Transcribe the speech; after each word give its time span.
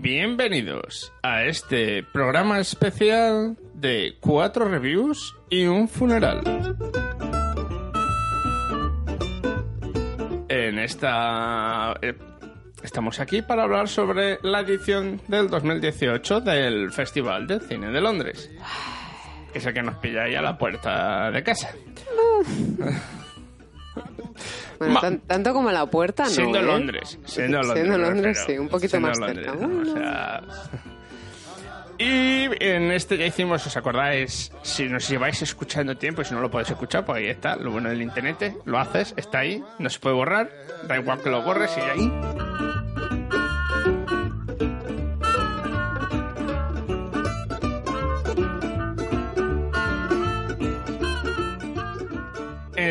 Bienvenidos 0.00 1.12
a 1.22 1.44
este 1.44 2.02
programa 2.02 2.58
especial 2.58 3.56
de 3.74 4.16
cuatro 4.18 4.64
reviews 4.68 5.36
y 5.48 5.66
un 5.66 5.88
funeral. 5.88 6.42
En 10.48 10.78
esta... 10.80 11.94
eh, 12.02 12.14
Estamos 12.82 13.20
aquí 13.20 13.40
para 13.42 13.62
hablar 13.62 13.88
sobre 13.88 14.38
la 14.42 14.60
edición 14.60 15.20
del 15.28 15.48
2018 15.48 16.40
del 16.40 16.90
Festival 16.90 17.46
de 17.46 17.60
Cine 17.60 17.90
de 17.90 18.00
Londres. 18.00 18.50
Que 19.52 19.58
es 19.60 19.66
el 19.66 19.74
que 19.74 19.82
nos 19.82 19.94
pilla 19.98 20.24
ahí 20.24 20.34
a 20.34 20.42
la 20.42 20.58
puerta 20.58 21.30
de 21.30 21.42
casa. 21.44 21.70
Bueno, 24.78 24.94
Ma- 24.94 25.00
tan- 25.00 25.18
tanto 25.20 25.52
como 25.52 25.70
la 25.70 25.86
puerta, 25.86 26.24
no. 26.24 26.30
Siendo 26.30 26.58
¿eh? 26.58 26.62
Londres. 26.62 27.18
Siendo 27.24 27.62
Londres. 27.62 28.38
Siendo 28.38 28.44
sí, 28.46 28.58
un 28.58 28.68
poquito 28.68 28.90
Siendo 28.90 29.08
más 29.08 29.18
Londres, 29.18 29.46
cerca. 29.46 29.66
¿no? 29.66 29.80
O 29.82 29.94
sea... 29.94 30.42
Y 31.96 32.48
en 32.60 32.90
este 32.90 33.16
ya 33.16 33.24
hicimos, 33.24 33.64
¿os 33.66 33.76
acordáis? 33.76 34.50
Si 34.62 34.88
nos 34.88 35.08
lleváis 35.08 35.40
escuchando 35.42 35.96
tiempo, 35.96 36.22
y 36.22 36.24
si 36.24 36.34
no 36.34 36.40
lo 36.40 36.50
podéis 36.50 36.70
escuchar, 36.70 37.04
pues 37.04 37.18
ahí 37.18 37.28
está. 37.28 37.54
Lo 37.54 37.70
bueno 37.70 37.88
del 37.88 38.02
internet, 38.02 38.56
lo 38.64 38.78
haces, 38.80 39.14
está 39.16 39.38
ahí, 39.38 39.62
no 39.78 39.88
se 39.88 40.00
puede 40.00 40.16
borrar, 40.16 40.50
da 40.88 40.98
igual 40.98 41.22
que 41.22 41.30
lo 41.30 41.42
borres, 41.42 41.70
sigue 41.70 41.86
ahí. 41.90 42.12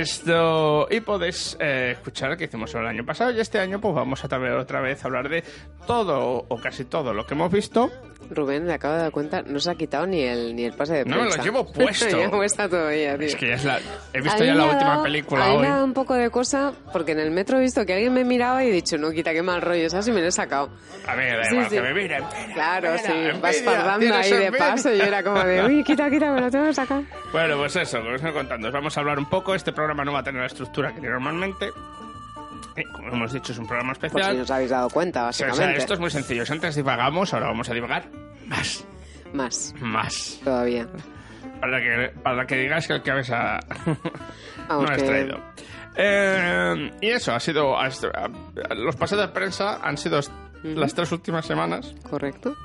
Esto, 0.04 0.88
y 0.92 1.00
podéis 1.00 1.56
eh, 1.62 1.92
escuchar 1.94 2.30
lo 2.32 2.38
que 2.38 2.44
hicimos 2.44 2.76
el 2.76 2.86
año 2.86 3.06
pasado 3.06 3.32
y 3.32 3.40
este 3.40 3.58
año 3.60 3.80
pues 3.80 3.96
vamos 3.96 4.22
a 4.24 4.28
traer 4.28 4.52
otra 4.54 4.82
vez 4.82 5.02
a 5.04 5.08
hablar 5.08 5.30
de 5.30 5.44
todo 5.88 6.46
o 6.48 6.58
casi 6.62 6.84
todo 6.86 7.14
lo 7.14 7.26
que 7.26 7.34
hemos 7.34 7.50
visto. 7.52 7.90
Rubén, 8.30 8.66
le 8.68 8.74
acabo 8.74 8.94
de 8.96 9.02
dar 9.02 9.12
cuenta, 9.12 9.42
no 9.44 9.60
se 9.60 9.70
ha 9.70 9.76
quitado 9.76 10.06
ni 10.08 10.22
el, 10.22 10.56
ni 10.56 10.64
el 10.64 10.74
pase 10.74 10.94
de 10.94 11.06
No, 11.06 11.18
me 11.18 11.24
lo 11.24 11.30
prensa. 11.30 11.44
llevo 11.44 11.66
puesto. 11.74 12.08
llevo 12.18 12.32
puesta 12.38 12.70
todavía, 12.70 13.18
tío. 13.18 13.28
Es 13.28 13.36
que 13.36 13.48
ya 13.50 13.56
es 13.56 13.66
la, 13.66 13.80
he 14.14 14.22
visto 14.22 14.38
A 14.38 14.40
mí 14.40 14.46
ya 14.48 14.54
me 14.54 14.58
la 14.60 14.66
última 14.66 14.90
dado- 14.92 15.04
película 15.04 15.46
a 15.46 15.50
mí 15.50 15.56
hoy. 15.56 15.62
me 15.62 15.68
ha 15.68 15.72
dado 15.72 15.86
un 15.86 15.94
poco 15.94 16.14
de 16.14 16.30
cosa, 16.30 16.72
porque 16.94 17.12
en 17.12 17.20
el 17.20 17.32
metro 17.32 17.58
he 17.58 17.62
visto 17.62 17.86
que 17.86 17.94
alguien 17.94 18.14
me 18.14 18.24
miraba 18.24 18.64
y 18.64 18.70
he 18.70 18.72
dicho, 18.72 18.98
no, 18.98 19.12
quita, 19.12 19.34
qué 19.34 19.44
mal 19.44 19.62
rollo, 19.62 19.90
¿sabes? 19.90 20.08
Y 20.08 20.12
me 20.14 20.22
lo 20.22 20.28
he 20.28 20.32
sacado. 20.32 20.70
A 21.06 21.16
ver, 21.16 21.36
da 21.38 21.44
Sí, 21.44 21.54
igual, 21.56 21.70
sí. 21.70 21.76
que 21.76 21.82
me 21.82 21.94
miren. 21.94 22.24
Claro, 22.54 22.92
mira, 22.92 23.04
sí, 23.04 23.12
envidia, 23.12 23.40
vas 23.42 23.62
fardando 23.62 24.16
ahí 24.16 24.32
de 24.32 24.52
paso 24.54 24.94
y 24.94 24.98
yo 24.98 25.04
era 25.04 25.22
como 25.24 25.44
de, 25.44 25.64
uy, 25.66 25.84
quita, 25.84 26.10
quita, 26.10 26.32
me 26.32 26.42
lo 26.42 26.50
tengo 26.50 26.66
que 26.68 26.74
sacar. 26.74 27.02
Bueno, 27.34 27.58
pues 27.58 27.76
eso, 27.76 28.00
os 28.00 28.16
estoy 28.16 28.32
contando, 28.32 28.68
os 28.70 28.74
vamos 28.74 28.96
a 28.98 29.02
hablar 29.02 29.20
un 29.20 29.26
poco. 29.26 29.54
Este 29.54 29.74
programa 29.74 29.93
no 30.06 30.12
va 30.14 30.20
a 30.20 30.24
tener 30.24 30.42
la 30.42 30.48
estructura 30.48 30.90
que 30.94 31.00
tiene 31.00 31.14
normalmente. 31.14 31.70
Eh, 32.76 32.84
como 32.92 33.10
hemos 33.10 33.32
dicho, 33.34 33.52
es 33.52 33.58
un 33.60 33.68
programa 33.68 33.94
Por 33.94 34.06
especial. 34.06 34.36
si 34.36 34.42
os 34.42 34.52
habéis 34.52 34.70
dado 34.72 34.90
cuenta, 34.90 35.28
O 35.28 35.34
sea, 35.34 35.48
básicamente. 35.48 35.80
esto 35.82 35.94
es 35.94 36.00
muy 36.00 36.10
sencillo. 36.10 36.44
Antes 36.50 36.76
divagamos, 36.76 37.34
ahora 37.34 37.48
vamos 37.48 37.70
a 37.70 37.74
divagar 37.74 38.06
más. 38.48 38.86
Más, 39.34 39.74
Más. 39.80 40.40
todavía. 40.44 40.88
Para 41.62 41.80
que, 41.80 42.14
para 42.22 42.46
que 42.46 42.56
digáis 42.58 42.88
que 42.88 42.94
el 42.94 43.02
que 43.04 43.12
habéis 43.12 43.32
a... 43.32 43.60
Vamos, 44.68 44.86
no 44.86 44.92
has 44.92 45.02
que- 45.02 45.08
traído. 45.08 45.40
Eh, 45.96 46.92
y 47.02 47.10
eso, 47.10 47.34
ha 47.34 47.40
sido... 47.40 47.76
sido- 47.92 48.12
Los 48.76 48.96
pases 48.96 49.18
de 49.20 49.28
prensa 49.30 49.80
han 49.84 49.98
sido 49.98 50.20
las 50.64 50.94
tres 50.94 51.12
últimas 51.12 51.46
semanas. 51.46 51.94
¿Correcto? 52.10 52.56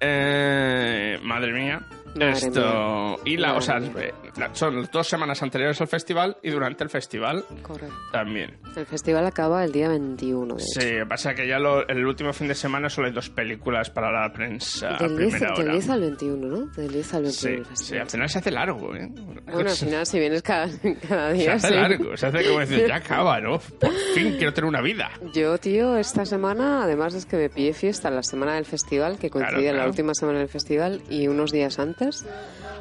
Eh, 0.00 1.18
madre 1.22 1.52
mía. 1.52 1.80
Esto... 2.22 3.16
Y 3.24 3.36
la, 3.36 3.54
o 3.54 3.60
sea, 3.60 3.78
la- 3.78 4.54
son 4.54 4.88
dos 4.92 5.06
semanas 5.08 5.42
anteriores 5.42 5.80
al 5.80 5.88
festival 5.88 6.36
y 6.42 6.50
durante 6.50 6.84
el 6.84 6.90
festival 6.90 7.44
Correcto. 7.62 7.94
también. 8.12 8.56
El 8.76 8.86
festival 8.86 9.26
acaba 9.26 9.64
el 9.64 9.72
día 9.72 9.88
21 9.88 10.54
de 10.56 10.62
hecho. 10.62 10.80
Sí, 10.80 10.88
pasa 11.08 11.34
que 11.34 11.46
ya 11.46 11.58
lo- 11.58 11.86
el 11.86 12.04
último 12.06 12.32
fin 12.32 12.48
de 12.48 12.54
semana 12.54 12.88
solo 12.88 13.08
hay 13.08 13.12
dos 13.14 13.28
películas 13.30 13.90
para 13.90 14.10
la 14.10 14.32
prensa 14.32 14.96
a 14.96 14.98
Del 14.98 15.16
10, 15.16 15.30
primera 15.34 15.52
del 15.54 15.64
hora. 15.64 15.72
10 15.74 15.90
al 15.90 16.00
21, 16.00 16.46
¿no? 16.48 16.66
Del 16.66 16.92
10 16.92 17.14
al 17.14 17.22
21. 17.22 17.32
Sí, 17.32 17.48
el 17.48 17.64
sí, 17.64 17.70
festival. 17.70 18.02
al 18.02 18.10
final 18.10 18.28
se 18.28 18.38
hace 18.38 18.50
largo, 18.50 18.94
¿eh? 18.94 19.08
Bueno, 19.10 19.70
al 19.70 19.76
final, 19.76 20.06
si 20.06 20.18
vienes 20.18 20.42
cada, 20.42 20.68
cada 21.08 21.30
Se 21.30 21.34
día. 21.36 21.52
hace 21.54 21.68
sí. 21.68 21.74
largo, 21.74 22.16
se 22.16 22.26
hace 22.26 22.46
como 22.46 22.60
decir, 22.60 22.84
ya 22.88 22.96
acaba, 22.96 23.40
¿no? 23.40 23.58
Por 23.58 23.92
fin 24.14 24.34
quiero 24.36 24.52
tener 24.52 24.68
una 24.68 24.80
vida. 24.82 25.10
Yo, 25.34 25.58
tío, 25.58 25.96
esta 25.96 26.24
semana, 26.24 26.84
además 26.84 27.14
es 27.14 27.26
que 27.26 27.36
me 27.36 27.48
pillé 27.50 27.72
fiesta 27.72 28.10
la 28.10 28.22
semana 28.22 28.54
del 28.54 28.64
festival, 28.64 29.18
que 29.18 29.30
coincidía 29.30 29.58
Claro, 29.58 29.66
la 29.66 29.72
claro. 29.78 29.90
última 29.90 30.14
semana 30.14 30.38
del 30.38 30.48
festival 30.48 31.02
y 31.10 31.28
unos 31.28 31.52
días 31.52 31.78
antes. 31.78 32.07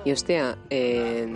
Y 0.05 0.11
hostia, 0.11 0.57
eh, 0.69 1.27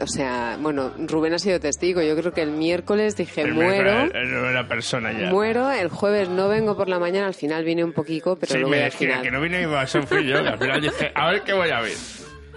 o 0.00 0.06
sea, 0.06 0.56
bueno, 0.60 0.92
Rubén 1.06 1.34
ha 1.34 1.38
sido 1.38 1.60
testigo. 1.60 2.00
Yo 2.02 2.16
creo 2.16 2.32
que 2.32 2.42
el 2.42 2.50
miércoles 2.52 3.16
dije 3.16 3.42
El 3.42 3.54
muero. 3.54 3.90
era 3.90 4.66
persona 4.68 5.12
ya. 5.12 5.30
Muero, 5.30 5.70
el 5.70 5.88
jueves 5.88 6.28
no 6.28 6.48
vengo 6.48 6.76
por 6.76 6.88
la 6.88 6.98
mañana, 6.98 7.26
al 7.26 7.34
final 7.34 7.64
vine 7.64 7.84
un 7.84 7.92
poquito, 7.92 8.36
pero 8.36 8.52
sí, 8.52 8.58
luego 8.58 8.70
me 8.70 8.84
al 8.84 8.92
final. 8.92 9.22
que 9.22 9.30
no 9.30 9.40
vine 9.40 9.64
a 9.64 9.86
fui 9.86 10.26
yo, 10.26 10.38
al 10.38 10.58
final 10.58 10.80
dije, 10.80 11.12
a 11.14 11.30
ver 11.30 11.42
qué 11.42 11.52
voy 11.52 11.70
a 11.70 11.80
ver. 11.80 11.96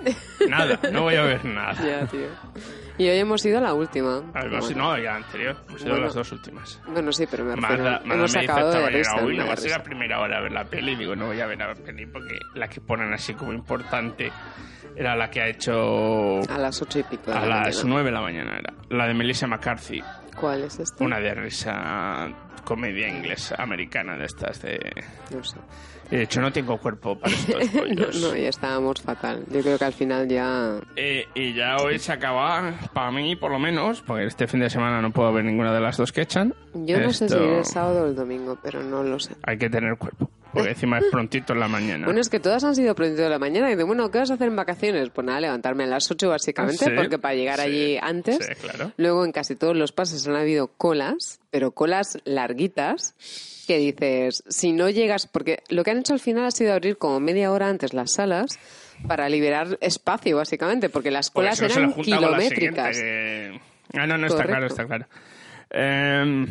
Nada, 0.49 0.79
no 0.91 1.03
voy 1.03 1.15
a 1.15 1.23
ver 1.23 1.45
nada. 1.45 1.81
Ya, 1.81 2.05
tío. 2.07 2.27
Y 3.03 3.09
hoy 3.09 3.17
hemos 3.17 3.45
ido 3.45 3.57
a 3.57 3.61
la 3.61 3.73
última. 3.73 4.21
Bueno. 4.21 4.59
no, 4.77 4.97
ya 4.97 5.15
anterior. 5.15 5.57
Hemos 5.67 5.81
ido 5.81 5.89
Bueno. 5.91 6.05
las 6.05 6.13
dos 6.13 6.31
últimas. 6.31 6.81
Bueno, 6.87 7.11
sí, 7.11 7.25
pero 7.29 7.43
me 7.43 7.55
refiero. 7.55 7.83
Manda, 7.83 7.99
Manda 7.99 8.15
hemos 8.15 8.33
me 8.33 8.41
esta 8.41 8.63
de 8.79 8.89
risa. 8.91 9.25
uy, 9.25 9.35
no 9.37 9.45
vas 9.47 9.59
a 9.59 9.61
ir 9.61 9.65
risa. 9.67 9.75
a 9.79 9.83
primera 9.83 10.19
hora 10.21 10.37
a 10.37 10.41
ver 10.41 10.51
la 10.53 10.63
peli. 10.63 10.95
Digo, 10.95 11.13
no 11.15 11.25
voy 11.25 11.41
a 11.41 11.45
ver 11.47 11.57
la 11.57 11.73
peli 11.75 12.05
porque 12.05 12.39
la 12.55 12.69
que 12.69 12.79
ponen 12.79 13.11
así 13.13 13.33
como 13.33 13.51
importante 13.51 14.31
era 14.95 15.17
la 15.17 15.29
que 15.29 15.41
ha 15.41 15.47
hecho 15.49 16.39
A 16.49 16.57
las 16.57 16.81
ocho 16.81 16.99
y 16.99 17.03
pico. 17.03 17.29
de 17.31 17.37
a 17.37 17.45
la 17.45 17.61
las 17.63 17.83
nueve 17.83 18.05
de 18.05 18.11
la 18.11 18.21
mañana. 18.21 18.57
Era 18.57 18.73
la 18.89 19.07
de 19.07 19.13
Melissa 19.13 19.47
McCarthy. 19.47 20.01
¿Cuál 20.39 20.63
es 20.63 20.79
esta? 20.79 21.03
Una 21.03 21.19
de 21.19 21.33
risa 21.33 22.29
comedia 22.63 23.09
inglesa 23.09 23.55
americana 23.61 24.15
de 24.15 24.25
estas 24.25 24.61
de... 24.61 24.79
No 25.31 25.43
sé. 25.43 25.57
De 26.17 26.23
hecho, 26.23 26.41
no 26.41 26.51
tengo 26.53 26.77
cuerpo 26.77 27.17
para 27.17 27.33
estos 27.33 27.73
No, 27.73 27.81
rollos. 27.81 28.21
no, 28.21 28.35
ya 28.35 28.49
estábamos 28.49 29.01
fatal. 29.01 29.43
Yo 29.51 29.61
creo 29.61 29.77
que 29.79 29.85
al 29.85 29.93
final 29.93 30.27
ya. 30.27 30.79
Eh, 30.95 31.25
y 31.33 31.53
ya 31.55 31.77
hoy 31.77 31.97
se 31.99 32.11
acaba, 32.11 32.73
para 32.93 33.11
mí 33.11 33.35
por 33.35 33.51
lo 33.51 33.59
menos, 33.59 34.01
porque 34.01 34.25
este 34.25 34.47
fin 34.47 34.59
de 34.59 34.69
semana 34.69 35.01
no 35.01 35.11
puedo 35.11 35.33
ver 35.33 35.43
ninguna 35.43 35.73
de 35.73 35.79
las 35.81 35.97
dos 35.97 36.11
que 36.11 36.21
echan. 36.21 36.53
Yo 36.73 36.99
no 36.99 37.11
sé 37.13 37.29
si 37.29 37.35
el 37.35 37.65
sábado 37.65 38.03
o 38.03 38.07
el 38.07 38.15
domingo, 38.15 38.57
pero 38.61 38.83
no 38.83 39.03
lo 39.03 39.19
sé. 39.19 39.35
Hay 39.43 39.57
que 39.57 39.69
tener 39.69 39.97
cuerpo, 39.97 40.29
porque 40.53 40.69
encima 40.69 40.99
es 40.99 41.05
prontito 41.11 41.53
en 41.53 41.59
la 41.59 41.67
mañana. 41.67 42.05
Bueno, 42.13 42.21
es 42.21 42.29
que 42.29 42.39
todas 42.39 42.63
han 42.63 42.75
sido 42.75 42.93
pronto 42.95 43.21
de 43.21 43.29
la 43.29 43.39
mañana. 43.39 43.71
Y 43.71 43.75
de 43.75 43.83
bueno, 43.83 44.11
¿qué 44.11 44.19
vas 44.19 44.29
a 44.29 44.35
hacer 44.35 44.47
en 44.49 44.55
vacaciones? 44.55 45.09
Pues 45.09 45.25
nada, 45.25 45.39
levantarme 45.41 45.83
a 45.85 45.87
las 45.87 46.09
8 46.11 46.29
básicamente, 46.29 46.85
Ah, 46.85 46.89
sí, 46.89 46.95
porque 46.95 47.17
para 47.17 47.33
llegar 47.33 47.57
sí, 47.59 47.65
allí 47.65 47.97
antes. 48.01 48.37
sí, 48.37 48.53
claro. 48.61 48.91
Luego 48.97 49.25
en 49.25 49.31
casi 49.31 49.55
todos 49.55 49.75
los 49.75 49.91
pases 49.91 50.27
han 50.27 50.35
habido 50.35 50.67
colas, 50.67 51.39
pero 51.49 51.71
colas 51.71 52.19
larguitas, 52.25 53.15
que 53.65 53.77
dices, 53.77 54.43
si 54.47 54.71
no 54.73 54.89
llegas, 54.89 55.27
porque 55.27 55.63
lo 55.69 55.83
que 55.83 55.91
han 55.91 55.99
hecho 55.99 56.13
al 56.13 56.19
final 56.19 56.45
ha 56.45 56.51
sido 56.51 56.73
abrir 56.73 56.97
como 56.97 57.19
media 57.19 57.51
hora 57.51 57.69
antes 57.69 57.93
las 57.93 58.11
salas 58.11 58.59
para 59.07 59.27
liberar 59.29 59.77
espacio, 59.81 60.37
básicamente, 60.37 60.89
porque 60.89 61.11
las 61.11 61.29
colas 61.31 61.59
eran 61.61 61.93
kilométricas. 61.93 62.97
que- 62.97 63.59
Ah, 63.93 64.07
no, 64.07 64.17
no, 64.17 64.27
está 64.27 64.43
Correcto. 64.43 64.49
claro, 64.49 64.67
está 64.67 64.85
claro. 64.85 65.05
Eh, 65.69 66.47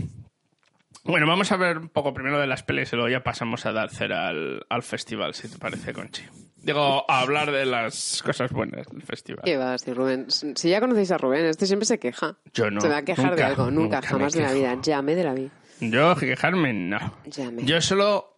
bueno, 1.05 1.27
vamos 1.27 1.51
a 1.51 1.57
ver 1.57 1.79
un 1.79 1.89
poco 1.89 2.15
primero 2.15 2.39
de 2.39 2.47
las 2.47 2.63
pelis 2.63 2.93
y 2.93 2.97
luego 2.97 3.09
ya 3.11 3.23
pasamos 3.25 3.67
a 3.67 3.73
dar 3.73 3.91
cera 3.91 4.29
al, 4.29 4.65
al 4.69 4.83
festival, 4.83 5.35
si 5.35 5.49
te 5.49 5.59
parece, 5.59 5.93
Conchi. 5.93 6.23
Digo, 6.59 7.05
a 7.11 7.21
hablar 7.21 7.51
de 7.51 7.67
las 7.67 8.23
cosas 8.25 8.53
buenas 8.53 8.87
del 8.87 9.03
festival. 9.03 9.43
¿Qué 9.45 9.57
va, 9.57 9.77
sí, 9.79 9.93
Rubén? 9.93 10.27
Si 10.31 10.69
ya 10.71 10.81
conocéis 10.81 11.11
a 11.11 11.19
Rubén, 11.19 11.47
este 11.47 11.67
siempre 11.67 11.87
se 11.87 11.99
queja. 11.99 12.37
Yo 12.55 12.71
no, 12.71 12.81
Se 12.81 12.89
va 12.89 12.99
a 12.99 13.03
quejar 13.05 13.35
de 13.35 13.43
algo, 13.43 13.69
nunca, 13.73 14.01
jamás 14.01 14.33
de 14.35 14.43
la 14.43 14.53
vida. 14.53 14.79
Llame 14.81 15.17
de 15.17 15.25
la 15.25 15.35
vida. 15.35 15.51
Yo, 15.91 16.15
quejarme, 16.17 16.73
no. 16.73 16.99
Llame. 17.27 17.65
Yo 17.65 17.81
solo 17.81 18.29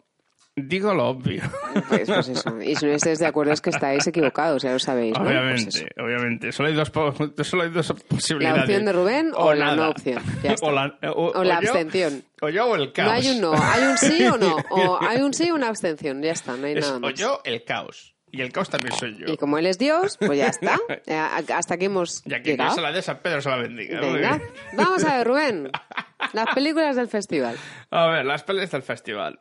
digo 0.55 0.93
lo 0.93 1.09
obvio. 1.09 1.43
Pues, 1.89 2.07
pues 2.07 2.29
eso. 2.29 2.61
Y 2.61 2.75
si 2.75 2.85
no 2.85 2.93
estáis 2.93 3.19
de 3.19 3.25
acuerdo 3.25 3.51
es 3.51 3.59
que 3.61 3.69
estáis 3.71 4.07
equivocados, 4.07 4.63
ya 4.63 4.71
lo 4.71 4.79
sabéis, 4.79 5.13
¿no? 5.17 5.23
Pues 5.25 5.31
obviamente, 5.35 5.69
eso. 5.69 5.85
obviamente. 6.03 6.51
Solo 6.53 6.69
hay 6.69 6.75
dos, 6.75 6.89
po- 6.89 7.13
solo 7.43 7.63
hay 7.63 7.69
dos 7.71 7.93
posibilidades. 8.07 8.57
La 8.57 8.63
opción 8.63 8.85
de 8.85 8.93
Rubén 8.93 9.31
o 9.35 9.53
la 9.53 9.65
nada. 9.65 9.75
no 9.75 9.89
opción. 9.89 10.23
Ya 10.41 10.53
está. 10.53 10.65
o 10.67 10.71
la, 10.71 10.97
o- 11.13 11.31
O 11.35 11.43
la 11.43 11.59
o 11.59 11.61
yo- 11.61 11.69
abstención. 11.69 12.23
o 12.41 12.49
yo 12.49 12.65
o 12.67 12.75
el 12.75 12.93
caos. 12.93 13.09
No 13.09 13.13
hay 13.15 13.27
un 13.29 13.41
no, 13.41 13.53
hay 13.53 13.83
un 13.83 13.97
sí 13.97 14.25
o 14.25 14.37
no. 14.37 14.55
O 14.71 14.99
hay 15.01 15.21
un 15.21 15.33
sí 15.33 15.51
o 15.51 15.55
una 15.55 15.67
abstención, 15.67 16.21
ya 16.23 16.31
está, 16.31 16.55
no 16.57 16.65
hay 16.67 16.73
Es 16.73 16.85
nada 16.85 16.97
o 16.97 16.99
más. 17.01 17.13
yo 17.15 17.41
el 17.43 17.63
caos. 17.65 18.14
Y 18.35 18.41
el 18.41 18.51
caos 18.51 18.69
también 18.69 18.93
soy 18.93 19.15
yo. 19.17 19.31
Y 19.31 19.37
como 19.37 19.57
él 19.57 19.65
es 19.65 19.77
Dios, 19.77 20.17
pues 20.17 20.37
ya 20.37 20.47
está. 20.47 20.77
Hasta 21.55 21.75
aquí 21.75 21.85
hemos 21.85 22.21
Ya 22.25 22.41
que 22.41 22.51
llegado. 22.51 22.75
Se 22.75 22.81
la 22.81 22.91
de 22.91 23.01
San 23.01 23.19
Pedro 23.19 23.41
se 23.41 23.49
la 23.49 23.55
bendiga. 23.55 24.01
Venga, 24.01 24.41
vamos 24.73 25.05
a 25.05 25.17
ver, 25.17 25.27
Rubén. 25.27 25.71
Las 26.33 26.53
películas 26.53 26.97
del 26.97 27.07
festival. 27.07 27.55
A 27.91 28.07
ver, 28.07 28.25
las 28.25 28.43
pelis 28.43 28.71
del 28.71 28.81
festival. 28.81 29.39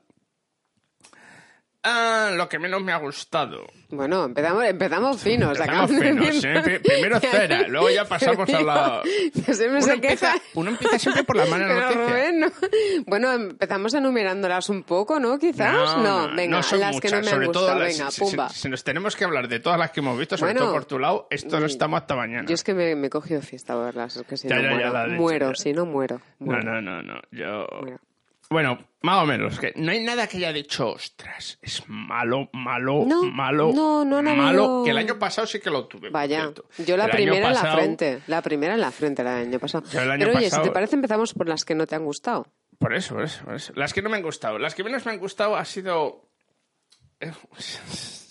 Ah, 1.87 2.31
lo 2.35 2.49
que 2.49 2.59
menos 2.59 2.83
me 2.83 2.93
ha 2.93 2.97
gustado. 2.97 3.67
Bueno, 3.91 4.25
empezamos, 4.25 4.65
empezamos 4.65 5.21
finos. 5.21 5.59
Empezamos 5.59 5.91
¿eh? 5.93 6.81
Primero 6.83 7.21
cera, 7.21 7.69
luego 7.69 7.91
ya 7.91 8.07
pasamos 8.07 8.49
a 8.49 8.63
la- 8.63 9.03
siempre 9.35 9.69
Uno 9.69 9.81
se 9.83 9.93
empieza, 9.93 10.33
queja. 10.33 10.45
uno 10.55 10.71
empieza 10.71 10.99
siempre 10.99 11.25
por 11.25 11.37
la 11.37 11.45
mala 11.45 11.67
Pero 11.69 11.81
noticia. 11.83 12.07
Rubén, 12.07 12.41
no. 12.41 12.47
Bueno, 13.07 13.33
empezamos 13.35 13.93
enumerándolas 13.93 14.69
un 14.71 14.83
poco, 14.83 15.21
¿no? 15.21 15.39
Quizás. 15.39 15.99
No, 15.99 16.35
venga, 16.35 16.63
son 16.63 16.81
las 16.81 16.99
que 16.99 17.11
no 17.11 17.19
me 17.19 17.25
sobre 17.25 17.47
han 17.47 17.53
todo 17.53 17.63
gustado. 17.65 17.79
las- 17.81 17.99
venga, 17.99 18.11
si, 18.11 18.21
pumba. 18.23 18.49
si- 18.49 18.61
si 18.61 18.69
nos 18.71 18.83
tenemos 18.83 19.15
que 19.15 19.25
hablar 19.25 19.47
de 19.49 19.61
todas 19.61 19.79
las 19.79 19.91
que 19.91 20.01
hemos 20.01 20.19
visto, 20.19 20.39
sobre 20.39 20.53
Bueno, 20.55 20.67
todo 20.67 20.73
por 20.75 20.85
tu 20.87 20.99
lado, 20.99 21.27
esto 21.31 21.61
lo 21.61 21.67
estamos 21.67 22.01
hasta 22.01 22.17
mañana. 22.17 22.49
Yo 22.49 22.55
es 22.55 22.65
que 22.65 22.73
me, 22.73 22.97
me 22.97 23.09
he 23.09 23.11
cogido 23.11 23.43
fiesta 23.43 23.75
a 23.75 23.77
verlas, 23.77 24.17
es 24.17 24.23
que 24.27 24.39
si 24.39 24.49
Ya, 24.49 24.57
no 24.57 24.63
ya, 24.81 24.91
ya 24.91 25.07
muero. 25.09 25.49
dicho, 25.49 25.59
ya. 25.59 25.63
si 25.63 25.73
no 25.75 25.85
muero. 25.85 26.21
No, 26.41 26.59
no, 26.61 26.81
no, 26.81 27.03
no. 27.03 27.21
Yo... 27.31 27.67
muero. 27.83 27.99
Bueno, 28.55 28.79
más 29.03 29.21
o 29.25 29.27
menos. 29.27 29.59
Que 29.59 29.73
no 29.75 29.91
hay 29.91 30.01
nada 30.05 30.29
que 30.29 30.37
haya 30.37 30.53
dicho, 30.53 30.91
ostras, 30.93 31.59
es 31.61 31.83
malo, 31.89 32.49
malo, 32.53 33.05
No, 33.05 33.25
malo, 33.25 33.73
no, 33.75 34.05
no 34.05 34.19
han 34.19 34.25
malo. 34.25 34.47
habido- 34.47 34.85
Que 34.85 34.91
el 34.93 34.99
año 34.99 35.19
pasado 35.19 35.45
sí 35.49 35.59
que 35.59 35.71
lo 35.71 35.89
tuve. 35.89 36.11
Vaya, 36.11 36.53
yo 36.87 36.97
la 36.97 37.07
El 37.07 37.11
primera 37.11 37.49
en 37.49 37.55
la 37.55 37.75
frente. 37.75 38.21
La 38.29 38.43
primera 38.43 38.75
en 38.75 38.81
la 38.81 38.93
frente 38.93 39.23
el 39.23 39.29
año 39.29 39.59
pasado. 39.59 39.85
Año 39.91 40.19
Pero 40.21 40.31
oye, 40.39 40.45
pasado- 40.47 40.63
si 40.63 40.69
te 40.69 40.73
parece, 40.73 40.95
empezamos 40.95 41.35
por 41.35 41.49
las 41.49 41.65
que 41.65 41.75
no 41.75 41.85
te 41.89 41.97
han 41.97 42.05
gustado. 42.05 42.47
Por 42.79 42.95
eso, 42.95 43.15
por 43.17 43.25
eso, 43.25 43.45
por 43.45 43.55
eso. 43.57 43.73
Las 43.75 43.93
que 43.93 44.03
no 44.03 44.09
me 44.09 44.19
han 44.19 44.23
gustado. 44.23 44.61
Las 44.61 44.77
que 44.77 44.85
menos 44.85 45.05
me 45.05 45.11
han 45.11 45.19
gustado 45.19 45.57
ha 45.57 45.65
sido 45.65 46.29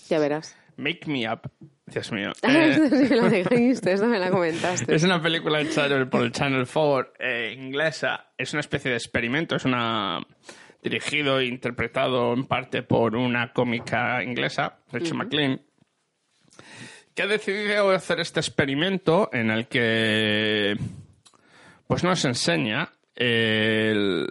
Ya 0.10 0.20
verás. 0.20 0.56
Make 0.78 1.02
Me 1.08 1.30
Up. 1.32 1.52
Dios 1.94 2.12
mío. 2.12 2.32
Eh, 2.44 2.72
esta 2.72 2.98
sí 2.98 3.10
me 3.10 3.16
la 3.16 3.30
dijiste, 3.30 3.94
esta 3.94 4.08
me 4.08 4.20
la 4.20 4.30
comentaste. 4.30 4.94
Es 4.94 5.04
una 5.04 5.22
película 5.22 5.62
hecha 5.62 5.88
por 6.10 6.24
el 6.24 6.32
Channel 6.32 6.68
4 6.72 7.14
eh, 7.20 7.56
inglesa. 7.58 8.32
Es 8.38 8.54
una 8.54 8.62
especie 8.62 8.92
de 8.92 8.98
experimento. 8.98 9.56
Es 9.56 9.66
una 9.66 10.20
dirigido 10.84 11.40
e 11.40 11.46
interpretado 11.46 12.34
en 12.34 12.46
parte 12.46 12.84
por 12.84 13.16
una 13.16 13.54
cómica 13.54 14.22
inglesa, 14.22 14.80
Rachel 14.92 15.16
McLean, 15.16 15.62
que 17.16 17.22
ha 17.22 17.28
decidido 17.28 17.90
hacer 17.92 18.20
este 18.20 18.42
experimento 18.42 19.30
en 19.32 19.50
el 19.50 19.68
que 19.68 20.76
pues 21.88 22.04
nos 22.04 22.26
enseña 22.26 22.92
el, 23.16 24.28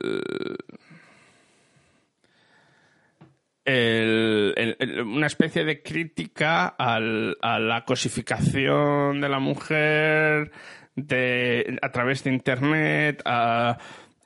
el- 3.65 4.55
el- 4.57 4.77
el- 4.79 5.01
una 5.03 5.27
especie 5.27 5.65
de 5.65 5.83
crítica 5.83 6.67
al- 6.67 7.37
a 7.43 7.59
la 7.59 7.85
cosificación 7.85 9.21
de 9.21 9.29
la 9.29 9.39
mujer 9.39 10.51
de, 10.97 11.79
a 11.81 11.91
través 11.91 12.25
de 12.25 12.31
Internet, 12.33 13.23
a, 13.25 13.79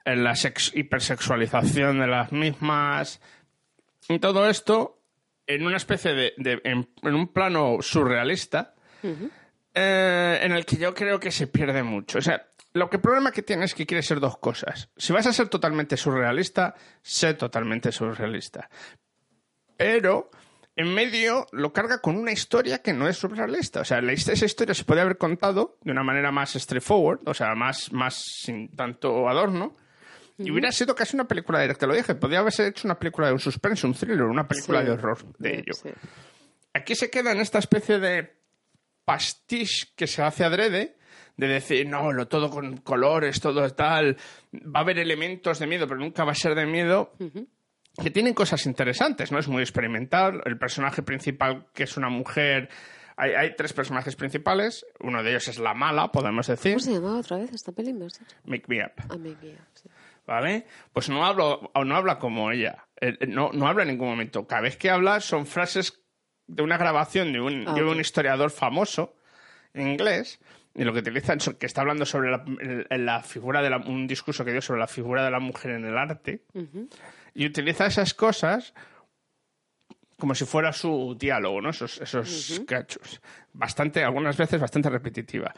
la 0.04 0.34
sex- 0.36 0.72
hipersexualización 0.74 1.98
de 2.00 2.06
las 2.06 2.32
mismas, 2.32 3.20
y 4.08 4.18
todo 4.20 4.48
esto 4.48 5.02
en 5.46 5.66
una 5.66 5.76
especie 5.76 6.14
de, 6.14 6.32
de- 6.38 6.60
en, 6.64 6.88
en 7.02 7.14
un 7.14 7.32
plano 7.32 7.78
surrealista 7.80 8.74
eh, 9.74 10.38
en 10.42 10.52
el 10.52 10.64
que 10.64 10.76
yo 10.76 10.94
creo 10.94 11.20
que 11.20 11.30
se 11.30 11.46
pierde 11.46 11.82
mucho. 11.82 12.18
O 12.18 12.22
sea, 12.22 12.46
lo 12.72 12.88
que 12.90 12.96
el 12.96 13.02
problema 13.02 13.30
que 13.32 13.42
tiene 13.42 13.64
es 13.64 13.74
que 13.74 13.86
quiere 13.86 14.02
ser 14.02 14.20
dos 14.20 14.38
cosas. 14.38 14.88
Si 14.96 15.12
vas 15.12 15.26
a 15.26 15.32
ser 15.32 15.48
totalmente 15.48 15.96
surrealista, 15.96 16.74
sé 17.02 17.34
totalmente 17.34 17.92
surrealista. 17.92 18.68
Pero 19.76 20.30
en 20.74 20.92
medio 20.92 21.46
lo 21.52 21.72
carga 21.72 22.00
con 22.00 22.16
una 22.16 22.32
historia 22.32 22.82
que 22.82 22.92
no 22.92 23.08
es 23.08 23.16
surrealista. 23.16 23.80
O 23.80 23.84
sea, 23.84 23.98
esa 24.00 24.44
historia 24.44 24.74
se 24.74 24.84
puede 24.84 25.00
haber 25.00 25.16
contado 25.18 25.78
de 25.82 25.92
una 25.92 26.02
manera 26.02 26.30
más 26.32 26.52
straightforward, 26.54 27.20
o 27.26 27.34
sea, 27.34 27.54
más, 27.54 27.92
más 27.92 28.14
sin 28.42 28.68
tanto 28.74 29.28
adorno. 29.28 29.76
Y 30.38 30.50
hubiera 30.50 30.70
sido 30.70 30.94
casi 30.94 31.16
una 31.16 31.26
película 31.26 31.60
directa, 31.60 31.86
lo 31.86 31.94
dije. 31.94 32.14
Podría 32.14 32.40
haberse 32.40 32.66
hecho 32.66 32.86
una 32.86 32.98
película 32.98 33.28
de 33.28 33.32
un 33.32 33.38
suspense, 33.40 33.86
un 33.86 33.94
thriller, 33.94 34.22
una 34.24 34.46
película 34.46 34.80
Sí. 34.80 34.84
de 34.86 34.92
horror 34.92 35.18
de 35.38 35.54
ello. 35.60 35.72
Sí. 35.72 35.88
Aquí 36.74 36.94
se 36.94 37.08
queda 37.08 37.32
en 37.32 37.40
esta 37.40 37.58
especie 37.58 37.98
de 37.98 38.36
pastiche 39.06 39.88
que 39.96 40.06
se 40.06 40.22
hace 40.22 40.44
adrede, 40.44 40.96
de 41.38 41.46
decir, 41.48 41.86
no, 41.88 42.12
lo 42.12 42.28
todo 42.28 42.50
con 42.50 42.78
colores, 42.78 43.40
todo 43.40 43.68
tal, 43.72 44.16
va 44.54 44.80
a 44.80 44.82
haber 44.82 44.98
elementos 44.98 45.58
de 45.58 45.66
miedo, 45.66 45.86
pero 45.86 46.00
nunca 46.00 46.24
va 46.24 46.32
a 46.32 46.34
ser 46.34 46.54
de 46.54 46.66
miedo, 46.66 47.12
que 48.02 48.10
tienen 48.10 48.34
cosas 48.34 48.66
interesantes, 48.66 49.32
¿no? 49.32 49.38
Es 49.38 49.48
muy 49.48 49.62
experimental, 49.62 50.42
el 50.44 50.58
personaje 50.58 51.02
principal, 51.02 51.66
que 51.74 51.84
es 51.84 51.96
una 51.96 52.08
mujer, 52.08 52.68
hay, 53.16 53.32
hay 53.32 53.56
tres 53.56 53.72
personajes 53.72 54.16
principales, 54.16 54.84
uno 55.00 55.22
de 55.22 55.30
ellos 55.30 55.48
es 55.48 55.58
la 55.58 55.72
mala, 55.74 56.12
podemos 56.12 56.46
decir, 56.46 56.72
¿Cómo 56.74 56.84
se 56.84 56.92
llamaba 56.92 57.18
otra 57.20 57.38
vez 57.38 57.52
esta 57.52 57.72
peli? 57.72 57.92
Make 58.44 58.64
Me 58.68 58.84
Up. 58.84 58.92
Ah, 59.08 59.16
me 59.16 59.30
guía, 59.40 59.58
sí. 59.74 59.88
¿vale? 60.26 60.66
Pues 60.92 61.08
no, 61.08 61.24
hablo, 61.24 61.70
no 61.84 61.96
habla 61.96 62.18
como 62.18 62.50
ella, 62.50 62.84
Eh, 63.00 63.26
no, 63.28 63.50
no 63.52 63.66
habla 63.68 63.82
en 63.82 63.90
ningún 63.90 64.08
momento. 64.08 64.46
Cada 64.46 64.62
vez 64.62 64.76
que 64.76 64.90
habla 64.90 65.20
son 65.20 65.46
frases 65.46 66.02
de 66.46 66.62
una 66.62 66.76
grabación 66.78 67.32
de 67.32 67.40
un, 67.40 67.64
Ah, 67.66 67.74
de 67.74 67.82
un 67.84 68.00
historiador 68.00 68.50
famoso 68.50 69.16
en 69.74 69.88
inglés, 69.88 70.38
y 70.74 70.84
lo 70.84 70.92
que 70.92 70.98
utilizan, 71.00 71.38
que 71.58 71.66
está 71.66 71.80
hablando 71.82 72.04
sobre 72.06 72.30
la, 72.30 72.44
la 72.90 73.22
figura 73.22 73.62
de 73.62 73.70
la, 73.70 73.78
un 73.78 74.06
discurso 74.06 74.44
que 74.44 74.52
dio 74.52 74.60
sobre 74.62 74.80
la 74.80 74.86
figura 74.86 75.24
de 75.24 75.30
la 75.30 75.40
mujer 75.40 75.72
en 75.72 75.84
el 75.86 75.96
arte, 75.96 76.42
y 77.36 77.46
utiliza 77.46 77.86
esas 77.86 78.14
cosas 78.14 78.72
como 80.18 80.34
si 80.34 80.44
fuera 80.46 80.72
su 80.72 81.14
diálogo, 81.18 81.60
¿no? 81.60 81.70
Esos, 81.70 82.00
esos 82.00 82.62
cachos. 82.66 83.20
Bastante, 83.52 84.02
algunas 84.02 84.36
veces 84.36 84.58
bastante 84.60 84.88
repetitiva. 84.88 85.52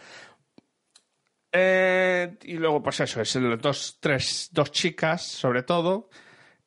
Eh, 1.53 2.37
y 2.43 2.55
luego, 2.55 2.83
pues 2.83 3.01
eso, 3.01 3.21
es 3.23 3.35
el- 3.37 3.57
dos, 3.59 3.99
tres, 4.01 4.49
dos 4.53 4.71
chicas, 4.73 5.23
sobre 5.27 5.63
todo. 5.63 6.11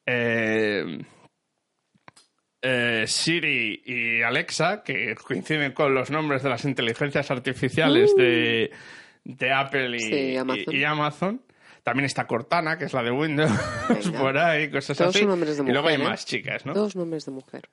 eh, 0.06 1.00
eh, 2.63 3.06
Siri 3.08 3.81
y 3.86 4.22
Alexa, 4.24 4.84
que 4.84 5.16
coinciden 5.16 5.74
con 5.74 5.94
los 5.94 6.10
nombres 6.12 6.44
de 6.44 6.50
las 6.50 6.63
inteligencias 6.66 7.30
artificiales 7.31 8.16
de, 8.16 8.72
de 9.24 9.52
Apple 9.54 9.96
y, 9.98 10.00
Sí, 10.00 10.38
Amazon. 10.38 10.63
y- 10.74 10.78
y 10.78 10.84
Amazon. 10.84 11.42
También 11.83 12.06
está 12.06 12.28
Cortana, 12.28 12.78
que 12.78 12.86
es 12.86 12.94
la 12.94 13.01
de 13.04 13.12
Windows, 13.12 13.50
Venga. 13.89 14.19
por 14.19 14.38
ahí, 14.38 14.69
cosas 14.69 14.98
Todos 14.98 15.10
así. 15.16 15.19
son 15.19 15.30
nombres 15.30 15.57
de 15.57 15.63
y 15.63 15.72
luego 15.74 15.88
hay 15.88 15.98
mujer, 15.98 16.07
¿eh? 16.07 16.10
más 16.12 16.25
chicas, 16.25 16.66
¿no? 16.66 16.74
Dos 16.74 16.95
nombres 16.95 17.25
de 17.25 17.31
mujer. 17.31 17.69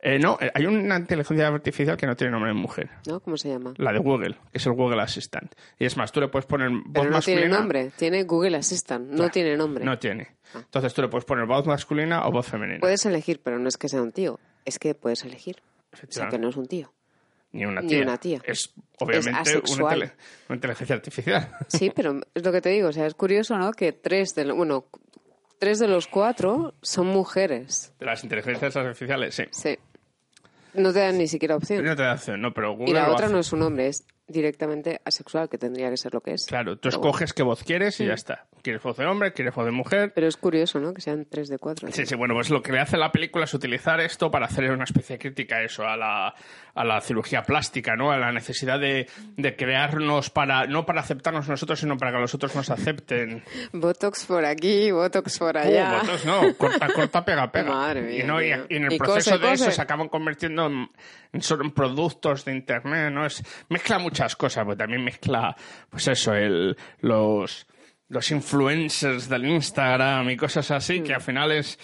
Eh, 0.00 0.18
no, 0.20 0.38
eh, 0.40 0.48
hay 0.54 0.64
una 0.66 0.96
inteligencia 0.96 1.48
artificial 1.48 1.96
que 1.96 2.06
no 2.06 2.14
tiene 2.14 2.30
nombre 2.30 2.50
de 2.50 2.54
mujer. 2.54 2.88
¿No? 3.06 3.18
¿Cómo 3.18 3.36
se 3.36 3.48
llama? 3.48 3.74
La 3.78 3.92
de 3.92 3.98
Google, 3.98 4.36
que 4.52 4.58
es 4.58 4.66
el 4.66 4.72
Google 4.74 5.02
Assistant. 5.02 5.52
Y 5.76 5.86
es 5.86 5.96
más, 5.96 6.12
tú 6.12 6.20
le 6.20 6.28
puedes 6.28 6.46
poner 6.46 6.70
voz 6.70 6.82
Pero 6.92 7.04
no 7.06 7.10
masculina. 7.16 7.40
tiene 7.42 7.56
nombre. 7.56 7.90
Tiene 7.96 8.22
Google 8.22 8.56
Assistant. 8.58 9.08
No 9.10 9.16
Claro, 9.16 9.30
tiene 9.32 9.56
nombre. 9.56 9.84
No 9.84 9.98
tiene. 9.98 10.36
Entonces 10.54 10.94
tú 10.94 11.02
le 11.02 11.08
puedes 11.08 11.24
poner 11.24 11.46
voz 11.46 11.66
masculina 11.66 12.26
o 12.28 12.30
voz 12.30 12.46
femenina. 12.46 12.78
Puedes 12.78 13.04
elegir, 13.06 13.40
pero 13.42 13.58
no 13.58 13.68
es 13.68 13.76
que 13.76 13.88
sea 13.88 14.00
un 14.00 14.12
tío. 14.12 14.38
Es 14.64 14.78
que 14.78 14.94
puedes 14.94 15.24
elegir. 15.24 15.62
O 15.92 16.12
sea, 16.12 16.28
que 16.28 16.38
no 16.38 16.48
es 16.50 16.56
un 16.56 16.66
tío. 16.66 16.92
Ni 17.52 17.64
una 17.64 17.80
ni 17.80 17.88
tía. 17.88 18.02
una 18.02 18.18
tía. 18.18 18.40
Es 18.44 18.74
obviamente 18.98 19.62
una, 19.72 20.14
inteligencia 20.50 20.96
artificial. 20.96 21.50
Sí, 21.68 21.90
pero 21.94 22.20
es 22.34 22.44
lo 22.44 22.52
que 22.52 22.60
te 22.60 22.68
digo. 22.70 22.88
O 22.88 22.92
sea, 22.92 23.06
es 23.06 23.14
curioso, 23.14 23.56
¿no? 23.56 23.72
Que 23.72 23.92
tres 23.92 24.34
de, 24.34 24.50
bueno, 24.52 24.86
tres 25.58 25.78
de 25.78 25.88
los 25.88 26.06
cuatro 26.06 26.74
son 26.82 27.06
mujeres. 27.06 27.94
De 27.98 28.06
las 28.06 28.22
inteligencias 28.22 28.76
artificiales, 28.76 29.34
sí. 29.34 29.44
Sí. 29.50 29.78
No 30.74 30.92
te 30.92 31.00
dan 31.00 31.18
ni 31.18 31.26
siquiera 31.26 31.56
opción. 31.56 31.84
No 31.84 31.96
te 31.96 32.02
da 32.02 32.14
opción, 32.14 32.40
no, 32.40 32.52
pero 32.52 32.72
Google 32.72 32.90
Y 32.90 32.94
la 32.94 33.10
otra 33.10 33.26
hace. 33.26 33.34
no 33.34 33.40
es 33.40 33.52
un 33.52 33.62
hombre, 33.62 33.88
es 33.88 34.04
directamente 34.26 35.00
asexual, 35.04 35.48
que 35.48 35.58
tendría 35.58 35.90
que 35.90 35.96
ser 35.96 36.12
lo 36.14 36.20
que 36.20 36.34
es. 36.34 36.44
Claro, 36.46 36.78
tú 36.78 36.88
escoges 36.88 37.32
qué 37.32 37.42
voz 37.42 37.64
quieres 37.64 37.98
y 38.00 38.06
ya 38.06 38.12
está. 38.12 38.46
¿Quieres 38.62 38.82
voz 38.82 38.96
de 38.96 39.06
hombre? 39.06 39.32
¿Quieres 39.32 39.54
voz 39.54 39.64
de 39.64 39.70
mujer? 39.70 40.12
Pero 40.14 40.26
es 40.26 40.36
curioso, 40.36 40.78
¿no? 40.80 40.92
Que 40.94 41.00
sean 41.00 41.26
tres 41.30 41.48
de 41.48 41.58
cuatro. 41.58 41.88
Sí, 41.92 42.06
sí, 42.06 42.14
bueno, 42.14 42.34
pues 42.34 42.50
lo 42.50 42.62
que 42.62 42.72
le 42.72 42.80
hace 42.80 42.96
la 42.96 43.10
película 43.12 43.44
es 43.44 43.54
utilizar 43.54 44.00
esto 44.00 44.30
para 44.30 44.46
hacer 44.46 44.70
una 44.70 44.84
especie 44.84 45.16
de 45.16 45.20
crítica 45.20 45.56
a 45.56 45.62
eso, 45.64 45.86
a 45.86 45.96
la, 45.96 46.34
a 46.74 46.84
la 46.84 47.00
cirugía 47.00 47.42
plástica, 47.42 47.96
¿no? 47.96 48.10
A 48.10 48.16
la 48.18 48.32
necesidad 48.32 48.78
de, 48.78 49.08
de 49.36 49.56
crearnos 49.56 50.30
para, 50.30 50.66
no 50.66 50.84
para 50.86 51.00
aceptarnos 51.00 51.48
nosotros, 51.48 51.80
sino 51.80 51.96
para 51.96 52.12
que 52.12 52.18
los 52.18 52.34
otros 52.34 52.54
nos 52.56 52.70
acepten. 52.70 53.42
Botox 53.72 54.26
por 54.26 54.44
aquí, 54.44 54.90
Botox 54.90 55.38
por 55.38 55.56
Uh, 55.56 55.60
allá. 55.60 56.00
botox 56.02 56.24
no, 56.26 56.54
corta, 56.56 56.88
corta, 56.92 57.24
pega, 57.24 57.50
pega. 57.50 57.70
Madre 57.70 58.02
mía, 58.02 58.24
y, 58.24 58.26
no, 58.26 58.42
y, 58.42 58.50
en 58.50 58.84
el 58.84 58.92
Y 58.92 58.98
proceso 58.98 59.32
cose, 59.32 59.46
de 59.46 59.52
eso 59.54 59.70
se 59.70 59.80
acaban 59.82 60.08
convirtiendo 60.08 60.66
en, 60.66 60.88
en 61.32 61.42
solo 61.42 61.64
en 61.64 61.70
productos 61.72 62.44
de 62.44 62.52
internet, 62.52 63.12
¿no? 63.12 63.24
Es, 63.26 63.42
mezcla 63.68 63.98
muchas 63.98 64.36
cosas, 64.36 64.64
pero 64.64 64.76
también 64.76 65.02
mezcla, 65.04 65.56
pues 65.90 66.06
eso, 66.08 66.34
el, 66.34 66.76
los, 67.00 67.66
los 68.08 68.30
influencers 68.30 69.28
del 69.28 69.46
Instagram 69.46 70.30
y 70.30 70.36
cosas 70.36 70.70
así, 70.70 71.00
que 71.02 71.14
al 71.14 71.20
final 71.20 71.52
es... 71.52 71.78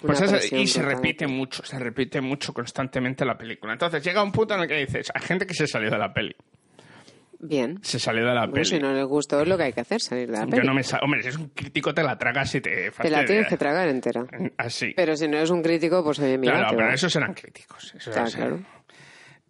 Pues 0.00 0.20
y 0.52 0.66
se 0.66 0.80
total. 0.80 0.96
repite 0.96 1.26
mucho, 1.26 1.64
se 1.64 1.78
repite 1.78 2.20
mucho 2.20 2.52
constantemente 2.52 3.24
la 3.24 3.38
película. 3.38 3.72
Entonces 3.72 4.04
llega 4.04 4.22
un 4.22 4.32
punto 4.32 4.54
en 4.54 4.60
el 4.60 4.68
que 4.68 4.76
dices, 4.84 5.10
hay 5.14 5.22
gente 5.22 5.46
que 5.46 5.54
se 5.54 5.66
salió 5.66 5.90
de 5.90 5.96
la 5.96 6.12
peli. 6.12 6.36
Bien. 7.40 7.78
Se 7.82 7.98
salió 7.98 8.24
de 8.26 8.34
la 8.34 8.40
Bueno, 8.42 8.54
peli. 8.54 8.64
si 8.66 8.78
no 8.78 8.92
les 8.92 9.04
gustó 9.06 9.40
es 9.42 9.48
lo 9.48 9.56
que 9.56 9.64
hay 9.64 9.72
que 9.72 9.80
hacer, 9.80 10.00
salir 10.00 10.26
de 10.30 10.38
la 10.38 10.44
Yo 10.44 10.50
peli. 10.50 10.66
no 10.66 10.74
me 10.74 10.82
sa- 10.82 10.98
Hombre, 11.02 11.22
si 11.22 11.28
es 11.28 11.36
un 11.36 11.48
crítico 11.50 11.92
te 11.94 12.02
la 12.02 12.16
tragas 12.18 12.54
y 12.54 12.60
te 12.60 12.90
Te 12.90 13.10
la 13.10 13.24
tienes 13.24 13.48
que 13.48 13.56
tragar 13.56 13.88
entera. 13.88 14.26
Así. 14.58 14.92
Pero 14.96 15.16
si 15.16 15.26
no 15.28 15.36
eres 15.38 15.50
un 15.50 15.62
crítico, 15.62 16.02
pues 16.04 16.18
oye, 16.20 16.38
mira, 16.38 16.54
Claro, 16.54 16.68
pero 16.76 16.88
va. 16.88 16.94
esos 16.94 17.14
eran 17.16 17.34
críticos. 17.34 17.94
esos 17.94 18.14
Claro, 18.14 18.28
eran- 18.28 18.40
claro. 18.40 18.60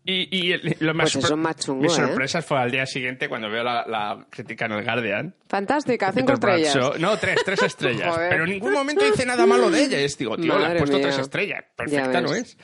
Y, 0.06 0.28
y 0.48 0.52
el- 0.52 0.76
lo 0.80 0.92
más 0.92 1.12
Pues 1.14 1.24
eso 1.24 1.34
es 1.34 1.40
más 1.40 1.56
chungo, 1.56 1.80
Mi 1.80 1.86
¿eh? 1.86 1.90
sorpresa 1.90 2.42
fue 2.42 2.58
al 2.58 2.70
día 2.70 2.84
siguiente 2.84 3.26
cuando 3.28 3.48
veo 3.48 3.62
la, 3.64 3.86
la 3.86 4.26
crítica 4.28 4.66
en 4.66 4.72
el 4.72 4.84
Guardian. 4.84 5.34
Fantástica, 5.48 6.12
cinco 6.12 6.34
Peter 6.34 6.34
estrellas. 6.50 6.76
Bradshaw- 6.76 6.98
No, 6.98 7.16
tres, 7.18 7.36
tres 7.44 7.62
estrellas. 7.62 8.14
Pero 8.28 8.44
en 8.44 8.50
ningún 8.50 8.72
momento 8.74 9.02
dice 9.04 9.24
nada 9.24 9.46
malo 9.46 9.70
de 9.70 9.82
ella. 9.84 9.98
Es, 9.98 10.18
digo, 10.18 10.36
tío, 10.36 10.46
le 10.46 10.52
has 10.54 10.60
Madre 10.60 10.78
puesto 10.80 10.98
mía. 10.98 11.06
tres 11.06 11.18
estrellas. 11.20 11.64
Perfecta 11.74 12.20
no 12.20 12.34
es. 12.34 12.58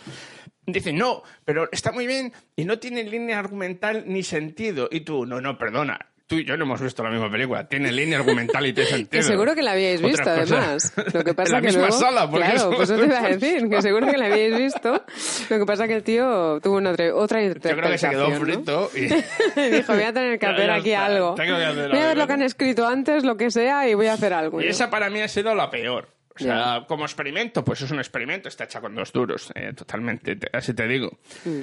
Dice, 0.67 0.93
no, 0.93 1.23
pero 1.45 1.69
está 1.73 1.91
muy 1.93 2.07
bien 2.07 2.33
y 2.57 2.65
no 2.67 2.79
tiene 2.79 3.03
línea 3.05 3.39
argumental 3.39 4.05
ni 4.07 4.23
sentido. 4.23 4.89
Y 4.93 5.01
tú, 5.01 5.25
no, 5.25 5.41
no, 5.41 5.57
perdona. 5.57 5.99
Tú 6.31 6.37
y 6.37 6.45
yo 6.45 6.57
no 6.57 6.63
hemos 6.65 6.81
visto 6.81 7.03
la 7.03 7.11
misma 7.11 7.29
película. 7.29 7.67
Tiene 7.67 7.91
línea 7.91 8.19
argumental 8.21 8.65
y 8.65 8.73
tiene 8.73 8.89
sentido. 8.91 9.11
Que 9.11 9.23
seguro 9.25 9.53
que 9.57 9.63
la 9.63 9.73
habíais 9.73 10.01
visto, 10.01 10.31
además. 10.31 10.93
Lo 11.13 11.25
que 11.25 11.35
pasa 11.35 11.49
en 11.49 11.53
la 11.55 11.61
que 11.61 11.67
misma 11.67 11.89
luego, 11.89 11.99
sala, 12.01 12.31
porque 12.31 12.47
claro, 12.53 12.71
pues 12.71 12.89
eso 12.89 13.01
te 13.01 13.07
iba 13.07 13.19
a 13.19 13.29
decir, 13.29 13.69
que 13.69 13.83
seguro 13.83 14.07
que 14.07 14.17
la 14.17 14.27
habíais 14.27 14.57
visto. 14.57 15.05
Lo 15.51 15.59
que 15.59 15.67
pasa 15.67 15.89
que 15.89 15.95
el 15.97 16.03
tío 16.05 16.61
tuvo 16.63 16.77
una, 16.77 16.91
otra- 16.93 17.13
otra 17.17 17.41
Yo 17.41 17.49
interpretación. 17.49 17.81
creo 17.81 17.91
que 17.91 17.99
se 17.99 18.09
quedó 18.11 18.29
¿no? 18.31 18.41
frito 18.41 18.91
y... 18.95 19.71
Dijo, 19.77 19.93
voy 19.93 20.03
a 20.05 20.13
tener 20.13 20.39
que 20.39 20.47
Ya- 20.47 20.53
hacer 20.53 20.67
ya 20.69 20.75
aquí 20.77 20.91
está. 20.93 21.05
algo. 21.07 21.35
Tengo 21.35 21.57
que 21.57 21.65
hacer 21.65 21.91
voy 21.91 21.99
a 21.99 22.07
ver 22.07 22.17
lo 22.17 22.27
que 22.29 22.33
han 22.33 22.43
escrito 22.43 22.87
antes, 22.87 23.25
lo 23.25 23.37
que 23.37 23.51
sea, 23.51 23.89
y 23.89 23.95
voy 23.95 24.07
a 24.07 24.13
hacer 24.13 24.33
algo. 24.33 24.61
Y 24.61 24.65
yo. 24.67 24.71
esa 24.71 24.89
para 24.89 25.11
mí 25.11 25.21
ha 25.21 25.27
sido 25.27 25.53
la 25.57 25.69
peor. 25.69 26.09
O 26.37 26.39
sea, 26.43 26.85
como 26.87 27.05
experimento, 27.05 27.65
pues 27.65 27.83
es 27.83 27.91
un 27.91 27.99
experimento, 27.99 28.49
está 28.49 28.65
hecha 28.65 28.81
con 28.81 28.95
dos 28.95 29.13
duros, 29.13 29.51
eh, 29.57 29.73
totalmente, 29.75 30.37
te- 30.37 30.57
así 30.57 30.73
te 30.75 30.87
digo. 30.87 31.11
Mm. 31.45 31.61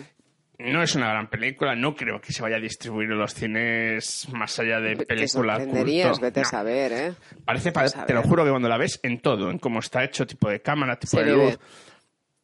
No 0.59 0.81
es 0.81 0.95
una 0.95 1.09
gran 1.09 1.29
película, 1.29 1.75
no 1.75 1.95
creo 1.95 2.19
que 2.19 2.33
se 2.33 2.41
vaya 2.41 2.55
a 2.57 2.59
distribuir 2.59 3.11
en 3.11 3.19
los 3.19 3.33
cines 3.35 4.27
más 4.33 4.57
allá 4.57 4.79
de 4.79 4.95
Te 4.95 5.05
película 5.05 5.55
sorprenderías, 5.57 6.09
culto. 6.09 6.21
vete 6.25 6.39
a 6.39 6.43
No. 6.43 6.49
saber, 6.49 6.91
¿eh? 6.93 7.13
Parece, 7.45 7.71
pa- 7.71 7.85
te 7.87 8.13
lo 8.13 8.23
juro 8.23 8.43
que 8.43 8.49
cuando 8.49 8.67
la 8.67 8.77
ves 8.77 8.99
en 9.03 9.21
todo, 9.21 9.51
en 9.51 9.59
cómo 9.59 9.79
está 9.79 10.03
hecho, 10.03 10.25
tipo 10.25 10.49
de 10.49 10.59
cámara, 10.61 10.97
tipo 10.97 11.17
Se 11.17 11.23
de 11.23 11.31
luz, 11.31 11.59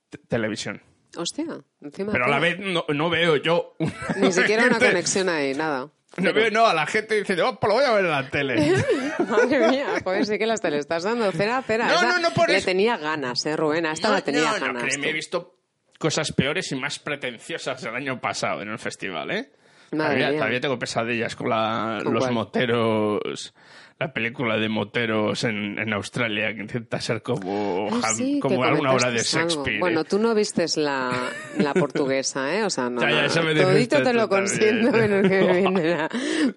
te- 0.09 0.19
televisión. 0.19 0.79
Hostia, 1.17 1.45
encima. 1.81 2.11
Pero 2.11 2.25
a 2.25 2.27
la 2.27 2.39
vez 2.39 2.59
no, 2.59 2.85
no 2.93 3.09
veo 3.09 3.37
yo... 3.37 3.75
Ni 4.17 4.31
siquiera 4.31 4.65
una 4.67 4.77
conexión 4.79 5.27
ahí, 5.29 5.55
nada. 5.55 5.89
No 6.17 6.33
veo, 6.33 6.51
no, 6.51 6.67
a 6.67 6.75
la 6.75 6.85
gente 6.85 7.15
dice, 7.15 7.41
oh, 7.41 7.59
pues 7.59 7.67
lo 7.67 7.75
voy 7.79 7.85
a 7.85 7.93
ver 7.93 8.05
en 8.05 8.11
la 8.11 8.29
tele. 8.29 8.73
Madre 9.27 9.67
mía, 9.69 9.87
joder, 10.03 10.25
sí 10.27 10.37
que 10.37 10.45
las 10.45 10.61
te 10.61 10.69
le 10.69 10.77
estás 10.77 11.01
dando. 11.01 11.25
Espera, 11.27 11.59
espera. 11.59 11.87
No, 11.87 11.95
esa 11.95 12.07
no, 12.07 12.19
no 12.19 12.29
por 12.35 12.49
le 12.49 12.57
eso. 12.57 12.65
tenía 12.65 12.97
ganas, 12.97 13.43
¿eh, 13.47 13.55
Rubén? 13.57 13.87
Esta 13.87 14.09
no, 14.09 14.13
la 14.13 14.21
tenía 14.21 14.41
no, 14.41 14.59
no, 14.59 14.65
ganas. 14.67 14.83
créeme, 14.83 15.03
tú. 15.05 15.09
he 15.09 15.13
visto 15.13 15.55
cosas 16.03 16.33
peores 16.33 16.69
y 16.73 16.75
más 16.75 16.99
pretenciosas 16.99 17.81
el 17.85 17.95
año 17.95 18.19
pasado 18.19 18.61
en 18.61 18.67
el 18.69 18.77
festival, 18.77 19.31
¿eh? 19.31 19.49
Todavía, 19.89 20.59
tengo 20.59 20.77
pesadillas 20.77 21.35
con, 21.35 21.49
la- 21.49 21.99
¿Con 22.03 22.13
los 22.13 22.23
cuál? 22.23 22.33
moteros, 22.33 23.53
la 23.99 24.11
película 24.11 24.57
de 24.57 24.67
moteros 24.67 25.43
en, 25.45 25.77
en 25.79 25.93
Australia 25.93 26.53
que 26.53 26.61
intenta 26.61 26.99
ser 26.99 27.21
como, 27.21 27.87
Ah, 28.03 28.11
sí, 28.13 28.39
como 28.41 28.63
alguna 28.65 28.91
obra 28.91 29.11
de. 29.11 29.19
Shakespeare. 29.19 29.77
¿eh? 29.77 29.79
Bueno, 29.79 30.03
tú 30.03 30.17
no 30.19 30.33
vistes 30.35 30.75
la, 30.77 31.11
la 31.59 31.73
portuguesa, 31.73 32.53
¿eh? 32.53 32.63
O 32.63 32.69
sea, 32.69 32.89
no. 32.89 33.01
Ya, 33.01 33.11
ya, 33.11 33.21
no, 33.21 33.25
eso 33.27 33.43
me 33.43 33.53
Todito 33.55 34.01
te 34.03 34.13
lo 34.13 34.27
consiento 34.27 34.91
menos 34.91 35.29
que 35.29 35.39
viene. 35.61 35.97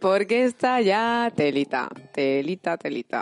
Porque 0.01 0.45
está 0.45 0.81
ya 0.81 1.31
telita, 1.37 1.89
telita, 2.13 2.77
telita. 2.79 3.21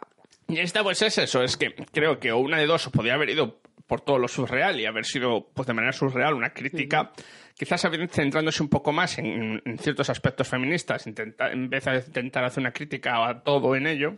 Y 0.49 0.59
esta 0.61 0.83
pues 0.83 1.03
es 1.03 1.19
eso, 1.19 1.43
es 1.43 1.57
que 1.57 1.75
creo 1.93 2.19
que 2.21 2.31
o 2.33 2.39
una 2.39 2.59
de 2.59 2.67
dos 2.67 2.87
o 2.87 2.91
podía 2.93 3.15
haber 3.15 3.31
ido 3.31 3.59
por 3.87 4.01
todo 4.01 4.19
lo 4.19 4.29
surreal 4.29 4.81
y 4.81 4.87
haber 4.87 5.05
sido 5.05 5.49
pues 5.55 5.67
de 5.67 5.75
manera 5.75 5.93
surreal 5.93 6.35
una 6.35 6.53
crítica, 6.55 7.13
quizás 7.57 7.85
haber- 7.85 8.09
centrándose 8.09 8.63
un 8.63 8.69
poco 8.69 8.93
más 8.93 9.19
en, 9.19 9.61
en 9.65 9.79
ciertos 9.79 10.09
aspectos 10.11 10.49
feministas, 10.49 11.07
intenta- 11.07 11.51
en 11.53 11.69
vez 11.69 11.85
de 11.85 11.99
intentar 12.07 12.45
hacer 12.45 12.61
una 12.63 12.73
crítica 12.73 13.29
a 13.29 13.43
todo 13.43 13.77
en 13.77 13.87
ello. 13.87 14.17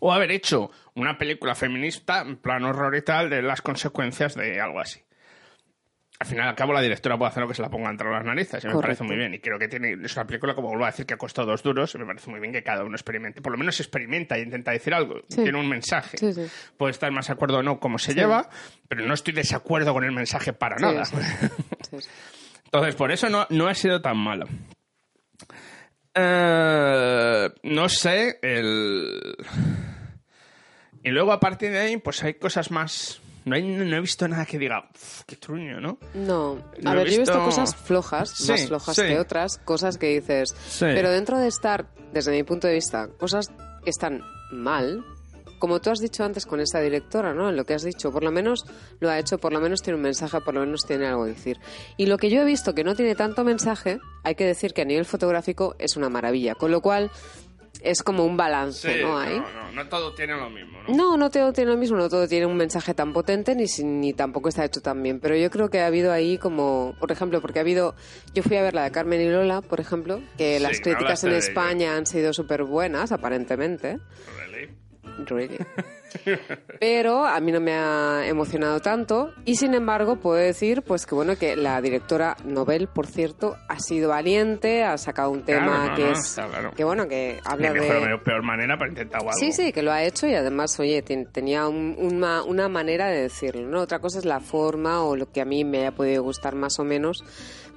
O 0.00 0.12
haber 0.12 0.30
hecho 0.32 0.70
una 0.94 1.18
película 1.18 1.54
feminista, 1.54 2.22
en 2.22 2.36
plan 2.38 2.64
horror 2.64 2.96
y 2.96 3.02
tal, 3.02 3.28
de 3.28 3.42
las 3.42 3.60
consecuencias 3.62 4.34
de 4.34 4.60
algo 4.60 4.80
así. 4.80 5.00
Al 6.22 6.26
final, 6.26 6.48
al 6.48 6.54
cabo, 6.54 6.74
la 6.74 6.82
directora 6.82 7.16
puede 7.16 7.30
hacer 7.30 7.42
lo 7.42 7.48
que 7.48 7.54
se 7.54 7.62
la 7.62 7.70
ponga 7.70 7.88
entre 7.88 8.10
las 8.10 8.22
narices, 8.22 8.62
y 8.62 8.66
me 8.66 8.74
Correcto. 8.74 8.98
parece 8.98 9.04
muy 9.04 9.16
bien. 9.16 9.32
Y 9.32 9.38
creo 9.38 9.58
que 9.58 9.68
tiene, 9.68 9.96
es 10.04 10.14
una 10.16 10.26
película, 10.26 10.54
como 10.54 10.68
vuelvo 10.68 10.84
a 10.84 10.88
decir, 10.88 11.06
que 11.06 11.14
ha 11.14 11.16
costado 11.16 11.48
dos 11.48 11.62
duros, 11.62 11.94
y 11.94 11.98
me 11.98 12.04
parece 12.04 12.28
muy 12.30 12.38
bien 12.40 12.52
que 12.52 12.62
cada 12.62 12.84
uno 12.84 12.94
experimente. 12.94 13.40
Por 13.40 13.52
lo 13.52 13.58
menos 13.58 13.80
experimenta 13.80 14.38
y 14.38 14.42
intenta 14.42 14.70
decir 14.70 14.92
algo. 14.92 15.22
Sí. 15.30 15.42
Tiene 15.42 15.58
un 15.58 15.66
mensaje. 15.66 16.18
Sí, 16.18 16.34
sí. 16.34 16.46
Puede 16.76 16.90
estar 16.90 17.10
más 17.10 17.28
de 17.28 17.32
acuerdo 17.32 17.58
o 17.58 17.62
no 17.62 17.80
cómo 17.80 17.98
se 17.98 18.12
lleva, 18.14 18.50
pero 18.86 19.06
no 19.06 19.14
estoy 19.14 19.32
desacuerdo 19.32 19.94
con 19.94 20.04
el 20.04 20.12
mensaje 20.12 20.52
para 20.52 20.76
nada. 20.76 21.04
Entonces, 22.64 22.94
por 22.96 23.10
eso 23.12 23.30
no, 23.30 23.46
no 23.48 23.66
ha 23.66 23.74
sido 23.74 24.02
tan 24.02 24.18
malo. 24.18 24.46
Eh, 26.14 27.48
no 27.62 27.88
sé, 27.88 28.38
el... 28.42 29.36
Y 31.02 31.08
luego 31.10 31.32
a 31.32 31.40
partir 31.40 31.70
de 31.70 31.78
ahí, 31.78 31.96
pues 31.96 32.22
hay 32.22 32.34
cosas 32.34 32.70
más... 32.70 33.22
No, 33.44 33.54
hay- 33.54 33.62
no 33.62 33.96
he 33.96 34.00
visto 34.00 34.28
nada 34.28 34.44
que 34.44 34.58
diga, 34.58 34.88
"Uf, 34.94 35.22
qué 35.26 35.36
truño, 35.36 35.80
¿no? 35.80 35.98
No, 36.14 36.58
a 36.84 36.94
ver, 36.94 37.08
yo 37.08 37.14
he 37.16 37.18
visto 37.20 37.42
cosas 37.44 37.74
flojas, 37.74 38.30
Sí, 38.30 38.50
más 38.50 38.66
flojas 38.66 38.96
sí. 38.96 39.02
que 39.02 39.18
otras, 39.18 39.58
cosas 39.58 39.96
que 39.98 40.08
dices. 40.20 40.54
Sí. 40.68 40.80
Pero 40.84 41.10
dentro 41.10 41.38
de 41.38 41.48
estar, 41.48 41.86
desde 42.12 42.32
mi 42.32 42.42
punto 42.42 42.66
de 42.68 42.74
vista, 42.74 43.08
cosas 43.18 43.48
que 43.82 43.90
están 43.90 44.20
mal, 44.52 45.02
como 45.58 45.80
tú 45.80 45.90
has 45.90 45.98
dicho 46.00 46.24
antes 46.24 46.46
con 46.46 46.60
esa 46.60 46.80
directora, 46.80 47.34
¿no? 47.34 47.48
En 47.50 47.56
lo 47.56 47.64
que 47.66 47.74
has 47.74 47.82
dicho, 47.82 48.10
por 48.12 48.22
lo 48.24 48.30
menos 48.30 48.64
lo 48.98 49.10
ha 49.10 49.18
hecho, 49.18 49.38
por 49.38 49.52
lo 49.52 49.60
menos 49.60 49.82
tiene 49.82 49.96
un 49.96 50.02
mensaje, 50.02 50.40
por 50.40 50.54
lo 50.54 50.60
menos 50.60 50.86
tiene 50.86 51.06
algo 51.06 51.24
que 51.24 51.30
decir. 51.32 51.58
Y 51.98 52.06
lo 52.06 52.16
que 52.18 52.30
yo 52.30 52.40
he 52.40 52.44
visto 52.46 52.74
que 52.74 52.82
no 52.84 52.94
tiene 52.94 53.14
tanto 53.14 53.44
mensaje, 53.44 54.00
hay 54.22 54.34
que 54.34 54.44
decir 54.46 54.72
que 54.72 54.82
a 54.82 54.86
nivel 54.86 55.04
fotográfico 55.04 55.76
es 55.78 55.96
una 55.96 56.08
maravilla, 56.08 56.54
con 56.54 56.70
lo 56.70 56.80
cual 56.80 57.10
es 57.82 58.02
como 58.02 58.24
un 58.24 58.36
balance, 58.36 59.02
¿no? 59.02 59.18
Ahí. 59.18 59.38
no, 59.38 59.52
no, 59.52 59.72
no 59.72 59.88
todo 59.88 60.14
tiene 60.14 60.36
lo 60.36 60.50
mismo, 60.50 60.78
¿no? 60.86 60.94
No, 60.94 61.16
no 61.16 61.30
todo 61.30 61.52
tiene 61.52 61.70
lo 61.70 61.76
mismo, 61.76 61.96
no 61.96 62.08
todo 62.08 62.28
tiene 62.28 62.46
un 62.46 62.56
mensaje 62.56 62.94
tan 62.94 63.12
potente 63.12 63.54
ni, 63.54 63.64
ni 63.84 64.12
tampoco 64.12 64.48
está 64.48 64.64
hecho 64.64 64.80
tan 64.80 65.02
bien. 65.02 65.20
Pero 65.20 65.36
yo 65.36 65.50
creo 65.50 65.70
que 65.70 65.80
ha 65.80 65.86
habido 65.86 66.12
ahí 66.12 66.38
como, 66.38 66.94
por 66.98 67.12
ejemplo, 67.12 67.40
porque 67.40 67.58
ha 67.58 67.62
habido, 67.62 67.94
yo 68.34 68.42
fui 68.42 68.56
a 68.56 68.62
ver 68.62 68.74
la 68.74 68.84
de 68.84 68.90
Carmen 68.90 69.20
y 69.20 69.28
Lola, 69.28 69.62
por 69.62 69.80
ejemplo, 69.80 70.20
que 70.36 70.56
Sí, 70.58 70.62
las 70.62 70.80
críticas 70.80 71.24
en. 71.24 71.32
España 71.32 71.96
han 71.96 72.06
sido 72.06 72.32
súper 72.32 72.64
buenas, 72.64 73.12
aparentemente. 73.12 73.98
Really. 74.38 74.79
Really. 75.26 75.58
Pero 76.80 77.24
a 77.26 77.38
mí 77.40 77.52
no 77.52 77.60
me 77.60 77.72
ha 77.74 78.26
emocionado 78.26 78.80
tanto 78.80 79.32
y 79.44 79.56
sin 79.56 79.74
embargo 79.74 80.16
puedo 80.16 80.36
decir 80.36 80.82
pues 80.82 81.06
que 81.06 81.14
bueno 81.14 81.36
que 81.36 81.56
la 81.56 81.80
directora 81.80 82.36
Nobel, 82.44 82.88
por 82.88 83.06
cierto, 83.06 83.56
ha 83.68 83.78
sido 83.78 84.08
valiente, 84.08 84.82
ha 84.82 84.96
sacado 84.98 85.30
un 85.30 85.42
tema 85.44 85.66
Claro, 85.66 85.90
no, 85.90 85.96
que 85.96 86.02
no, 86.04 86.12
es 86.12 86.18
está 86.18 86.48
claro. 86.48 86.72
que 86.74 86.84
bueno 86.84 87.06
que 87.08 87.38
habla 87.44 87.72
mejor 87.72 88.08
de 88.08 88.18
peor 88.18 88.42
manera 88.42 88.76
para 88.78 88.90
intentar 88.90 89.20
algo. 89.20 89.32
Sí, 89.34 89.52
sí, 89.52 89.72
que 89.72 89.82
lo 89.82 89.92
ha 89.92 90.02
hecho 90.02 90.26
y 90.26 90.34
además, 90.34 90.78
oye, 90.80 91.02
ten- 91.02 91.26
tenía 91.30 91.68
un- 91.68 91.96
una, 91.98 92.42
una 92.42 92.68
manera 92.68 93.06
de 93.08 93.22
decirlo, 93.22 93.68
¿no? 93.68 93.80
Otra 93.80 93.98
cosa 94.00 94.18
es 94.18 94.24
la 94.24 94.40
forma 94.40 95.02
o 95.04 95.16
lo 95.16 95.30
que 95.30 95.40
a 95.40 95.44
mí 95.44 95.64
me 95.64 95.78
haya 95.80 95.92
podido 95.92 96.22
gustar 96.22 96.54
más 96.54 96.78
o 96.80 96.84
menos, 96.84 97.22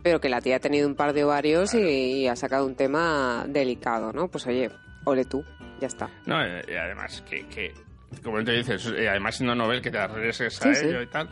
pero 0.02 0.20
que 0.20 0.30
la 0.30 0.42
tía 0.42 0.56
ha 0.58 0.60
tenido 0.60 0.88
un 0.88 0.96
par 0.96 1.14
de 1.14 1.24
ovarios 1.24 1.74
y, 1.74 1.80
y 1.80 2.28
ha 2.28 2.36
sacado 2.36 2.66
un 2.66 2.76
tema 2.76 3.46
delicado, 3.48 4.12
¿no? 4.14 4.28
Pues 4.30 4.48
oye, 4.48 4.70
ole 5.06 5.26
tú, 5.26 5.44
ya 5.80 5.88
está. 5.88 6.10
No, 6.26 6.44
eh, 6.44 6.64
y 6.68 6.74
además, 6.76 7.24
que, 7.30 7.46
que 7.48 7.74
como 8.24 8.44
te 8.44 8.52
dices, 8.54 8.86
y 8.98 9.06
además 9.08 9.36
siendo 9.36 9.56
novel 9.56 9.82
que 9.82 9.92
te 9.92 9.98
arriesgues 9.98 10.62
a 10.62 10.74
Sí, 10.74 10.76
sí. 10.76 10.86
ello 10.88 11.02
y 11.02 11.08
tal, 11.08 11.30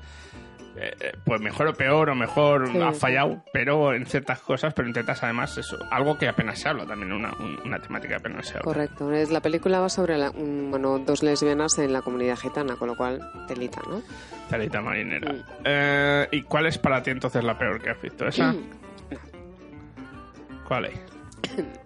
eh, 0.77 0.95
eh, 0.99 1.11
pues 1.25 1.41
mejor 1.41 1.67
o 1.67 1.73
peor, 1.73 2.09
o 2.09 2.15
mejor 2.15 2.67
Sí, 2.71 2.79
ha 2.81 2.91
fallado, 2.93 3.43
pero 3.53 3.93
en 3.93 4.05
ciertas 4.05 4.39
cosas, 4.41 4.73
pero 4.73 4.87
intentas 4.87 5.21
además 5.21 5.57
eso, 5.57 5.77
algo 5.91 6.17
que 6.17 6.27
apenas 6.29 6.59
se 6.59 6.69
habla 6.69 6.85
también, 6.85 7.11
una, 7.11 7.31
un- 7.39 7.59
una 7.65 7.79
temática 7.79 8.13
que 8.15 8.19
apenas 8.19 8.47
se 8.47 8.53
habla. 8.53 8.63
Correcto. 8.63 9.11
Es, 9.11 9.31
la 9.31 9.41
película 9.41 9.79
va 9.81 9.89
sobre 9.89 10.17
la- 10.17 10.31
un- 10.31 10.71
bueno, 10.71 10.97
dos 10.99 11.23
lesbianas 11.23 11.77
en 11.77 11.91
la 11.93 12.01
comunidad 12.01 12.37
gitana, 12.37 12.77
con 12.77 12.87
lo 12.87 12.95
cual, 12.95 13.19
telita, 13.47 13.81
¿no? 13.87 14.01
Talita 14.49 14.81
marinera. 14.81 15.33
Mm. 15.33 15.43
Eh, 15.65 16.27
¿Y 16.31 16.41
cuál 16.43 16.65
es 16.67 16.77
para 16.77 17.03
ti 17.03 17.11
entonces 17.11 17.43
la 17.43 17.57
peor 17.57 17.81
que 17.81 17.89
has 17.91 18.01
visto? 18.01 18.25
¿Esa? 18.27 18.55
¿Cuál 20.67 20.85
es? 20.85 20.99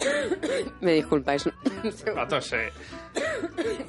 Me 0.80 0.92
disculpáis. 0.92 1.48
La 2.14 2.26
tos, 2.26 2.52
eh. 2.52 2.72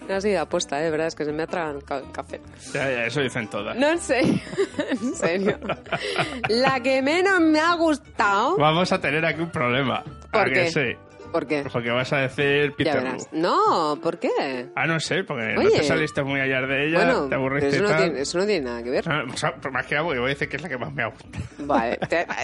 no 0.07 0.15
ha 0.15 0.21
sido 0.21 0.41
apuesta, 0.41 0.79
¿eh? 0.79 0.85
de 0.85 0.91
verdad, 0.91 1.07
es 1.07 1.15
que 1.15 1.25
se 1.25 1.31
me 1.31 1.43
ha 1.43 1.47
trancado 1.47 2.05
el 2.05 2.11
café. 2.11 2.41
Ya, 2.73 2.89
ya, 2.89 3.05
eso 3.05 3.21
dicen 3.21 3.47
todas. 3.49 3.75
No 3.77 3.97
sé, 3.97 4.19
en 4.19 5.15
serio. 5.15 5.59
La 6.49 6.81
que 6.81 7.01
menos 7.01 7.39
me 7.39 7.59
ha 7.59 7.75
gustado. 7.75 8.57
Vamos 8.57 8.91
a 8.91 8.99
tener 8.99 9.25
aquí 9.25 9.41
un 9.41 9.51
problema. 9.51 10.03
¿A 10.31 10.31
¿Por 10.31 10.51
qué? 10.53 10.71
sí? 10.71 11.10
¿Por 11.31 11.47
qué? 11.47 11.63
Porque 11.71 11.89
vas 11.91 12.11
a 12.13 12.17
decir 12.17 12.69
Ya 12.71 12.75
Peter 12.75 12.95
verás. 13.03 13.27
Lou. 13.31 13.41
No, 13.41 13.99
¿por 14.01 14.19
qué? 14.19 14.67
Ah, 14.75 14.85
no 14.87 14.99
sé, 14.99 15.23
porque 15.23 15.53
no 15.55 15.61
Oye. 15.61 15.77
te 15.79 15.83
saliste 15.83 16.23
muy 16.23 16.39
allá 16.39 16.61
de 16.61 16.87
ella, 16.87 16.97
bueno, 16.97 17.23
te 17.23 17.29
pero 17.29 17.41
aburriste 17.41 17.67
eso 17.69 17.77
y 17.77 17.81
no, 17.81 17.87
tal. 17.89 17.97
tiene, 18.03 18.21
eso 18.21 18.37
no 18.37 18.45
tiene 18.45 18.65
nada 18.65 18.83
que 18.83 18.89
ver. 18.89 19.03
Ah, 19.09 19.23
o 19.31 19.37
sea, 19.37 19.55
por 19.55 19.71
más 19.71 19.85
que 19.85 19.95
hago, 19.97 20.13
yo 20.13 20.21
voy 20.21 20.31
a 20.31 20.33
decir 20.33 20.49
que 20.49 20.57
es 20.57 20.61
la 20.61 20.69
que 20.69 20.77
más 20.77 20.93
me 20.93 21.03
ha 21.03 21.07
gustado. 21.07 21.31
Vale. 21.59 21.99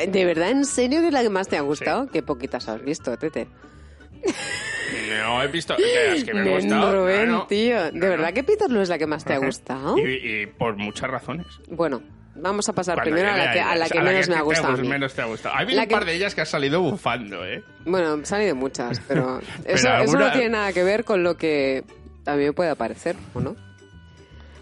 ¿De 0.07 0.25
verdad, 0.25 0.49
en 0.51 0.65
serio, 0.65 1.01
que 1.01 1.07
es 1.07 1.13
la 1.13 1.21
que 1.21 1.29
más 1.29 1.47
te 1.47 1.57
ha 1.57 1.61
gustado? 1.61 2.07
Qué 2.07 2.23
poquitas 2.23 2.67
has 2.69 2.81
visto, 2.83 3.15
Tete. 3.17 3.47
No 5.23 5.43
he 5.43 5.47
visto. 5.47 5.75
Es 5.77 6.23
que 6.23 6.33
me 6.33 6.41
ha 6.49 6.55
gustado. 6.55 7.01
Rubén, 7.03 7.27
no, 7.29 7.37
no. 7.39 7.47
tío. 7.47 7.83
¿De 7.83 7.91
No, 7.91 8.05
no. 8.05 8.11
verdad 8.11 8.33
que 8.33 8.43
Peter 8.43 8.69
Lou 8.69 8.81
es 8.81 8.89
la 8.89 8.97
que 8.97 9.07
más 9.07 9.23
te 9.25 9.33
ha 9.33 9.37
gustado? 9.45 9.97
Y, 9.97 10.01
y 10.41 10.45
por 10.47 10.75
muchas 10.77 11.09
razones. 11.09 11.45
Bueno, 11.69 12.01
vamos 12.39 12.67
a 12.69 12.73
pasar 12.73 12.95
Cuando 12.95 13.11
primero 13.15 13.33
a 13.33 13.37
la 13.37 13.51
que, 13.51 13.59
a 13.59 13.65
la 13.75 13.75
ellas, 13.75 13.91
que 13.91 14.01
menos 14.01 14.27
me 14.29 14.35
ha 14.35 14.37
te 14.37 14.43
gustado. 14.43 14.77
mí. 14.77 14.87
menos 14.87 15.13
te 15.13 15.21
ha 15.21 15.25
gustado. 15.25 15.55
Ha 15.55 15.59
habido 15.59 15.75
La 15.77 15.81
un 15.83 15.87
que- 15.89 15.95
par 15.95 16.05
de 16.05 16.13
ellas 16.15 16.35
que 16.35 16.41
han 16.41 16.47
salido 16.47 16.81
bufando, 16.81 17.45
¿eh? 17.45 17.63
Bueno, 17.85 18.13
han 18.13 18.25
salido 18.25 18.55
muchas, 18.55 18.99
pero, 19.07 19.39
eso, 19.65 19.73
eso 19.87 19.89
alguna- 19.89 20.27
no 20.27 20.31
tiene 20.31 20.49
nada 20.49 20.73
que 20.73 20.83
ver 20.83 21.03
con 21.03 21.23
lo 21.23 21.35
que 21.37 21.83
a 22.25 22.35
mí 22.35 22.43
me 22.45 22.53
puede 22.53 22.75
parecer, 22.75 23.15
¿o 23.33 23.39
no? 23.39 23.55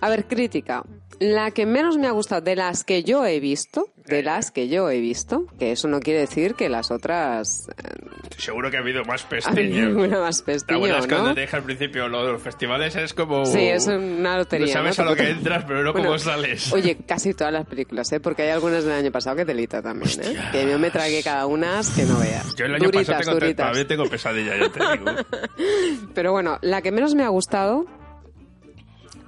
A 0.01 0.09
ver, 0.09 0.25
crítica. 0.25 0.83
La 1.19 1.51
que 1.51 1.65
menos 1.65 1.97
me 1.97 2.07
ha 2.07 2.11
gustado 2.11 2.41
de 2.41 2.55
las 2.55 2.83
que 2.83 3.03
yo 3.03 3.25
he 3.25 3.39
visto, 3.39 3.87
de 4.07 4.21
las 4.23 4.51
que 4.51 4.67
yo 4.67 4.89
he 4.89 4.99
visto, 4.99 5.45
que 5.57 5.71
eso 5.71 5.87
no 5.87 5.99
quiere 5.99 6.19
decir 6.19 6.53
que 6.55 6.69
las 6.69 6.91
otras 6.91 7.67
eh, 7.69 8.05
Seguro 8.37 8.69
que 8.69 8.77
ha 8.77 8.81
habido 8.81 9.03
más 9.05 9.23
pestiños. 9.23 9.87
ninguna 9.89 10.19
más 10.19 10.39
La 10.39 10.45
pestillo, 10.45 10.79
buena 10.79 10.99
es 10.99 11.07
¿no? 11.07 11.15
cuando 11.15 11.33
te 11.33 11.41
dije 11.41 11.55
al 11.55 11.63
principio 11.63 12.07
lo 12.07 12.25
de 12.25 12.31
los 12.33 12.41
festivales 12.41 12.95
es 12.95 13.13
como... 13.13 13.45
Sí, 13.45 13.59
es 13.61 13.87
una 13.87 14.37
lotería. 14.37 14.67
No 14.67 14.73
sabes 14.73 14.97
¿no? 14.99 15.05
a 15.05 15.07
lo 15.09 15.15
que 15.15 15.29
entras, 15.29 15.63
pero 15.65 15.83
no 15.83 15.91
Bueno, 15.93 16.07
cómo 16.09 16.19
sales. 16.19 16.71
Oye, 16.73 16.97
casi 17.07 17.33
todas 17.33 17.53
las 17.53 17.65
películas, 17.65 18.11
¿eh? 18.11 18.19
Porque 18.19 18.43
hay 18.43 18.49
algunas 18.49 18.83
del 18.83 18.93
año 18.93 19.11
pasado 19.11 19.35
que 19.37 19.45
telita 19.45 19.81
también, 19.81 20.19
¿eh? 20.21 20.35
Que 20.51 20.69
yo 20.69 20.77
me 20.77 20.91
tragué 20.91 21.23
cada 21.23 21.45
una 21.47 21.81
que 21.95 22.03
no 22.03 22.19
veas. 22.19 22.55
Yo 22.55 22.65
el 22.65 22.75
año 22.75 22.85
duritas, 22.85 23.17
pasado 23.17 23.39
tengo, 23.39 23.55
todavía 23.55 23.87
tengo 23.87 24.05
pesadilla, 24.09 24.57
ya 24.57 24.69
te 24.69 24.79
digo. 24.97 25.11
Pero 26.13 26.31
bueno, 26.31 26.59
la 26.61 26.81
que 26.81 26.91
menos 26.91 27.15
me 27.15 27.23
ha 27.23 27.29
gustado, 27.29 27.85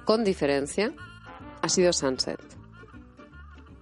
con 0.04 0.24
diferencia, 0.24 0.92
ha 1.62 1.68
sido 1.68 1.92
Sunset. 1.92 2.38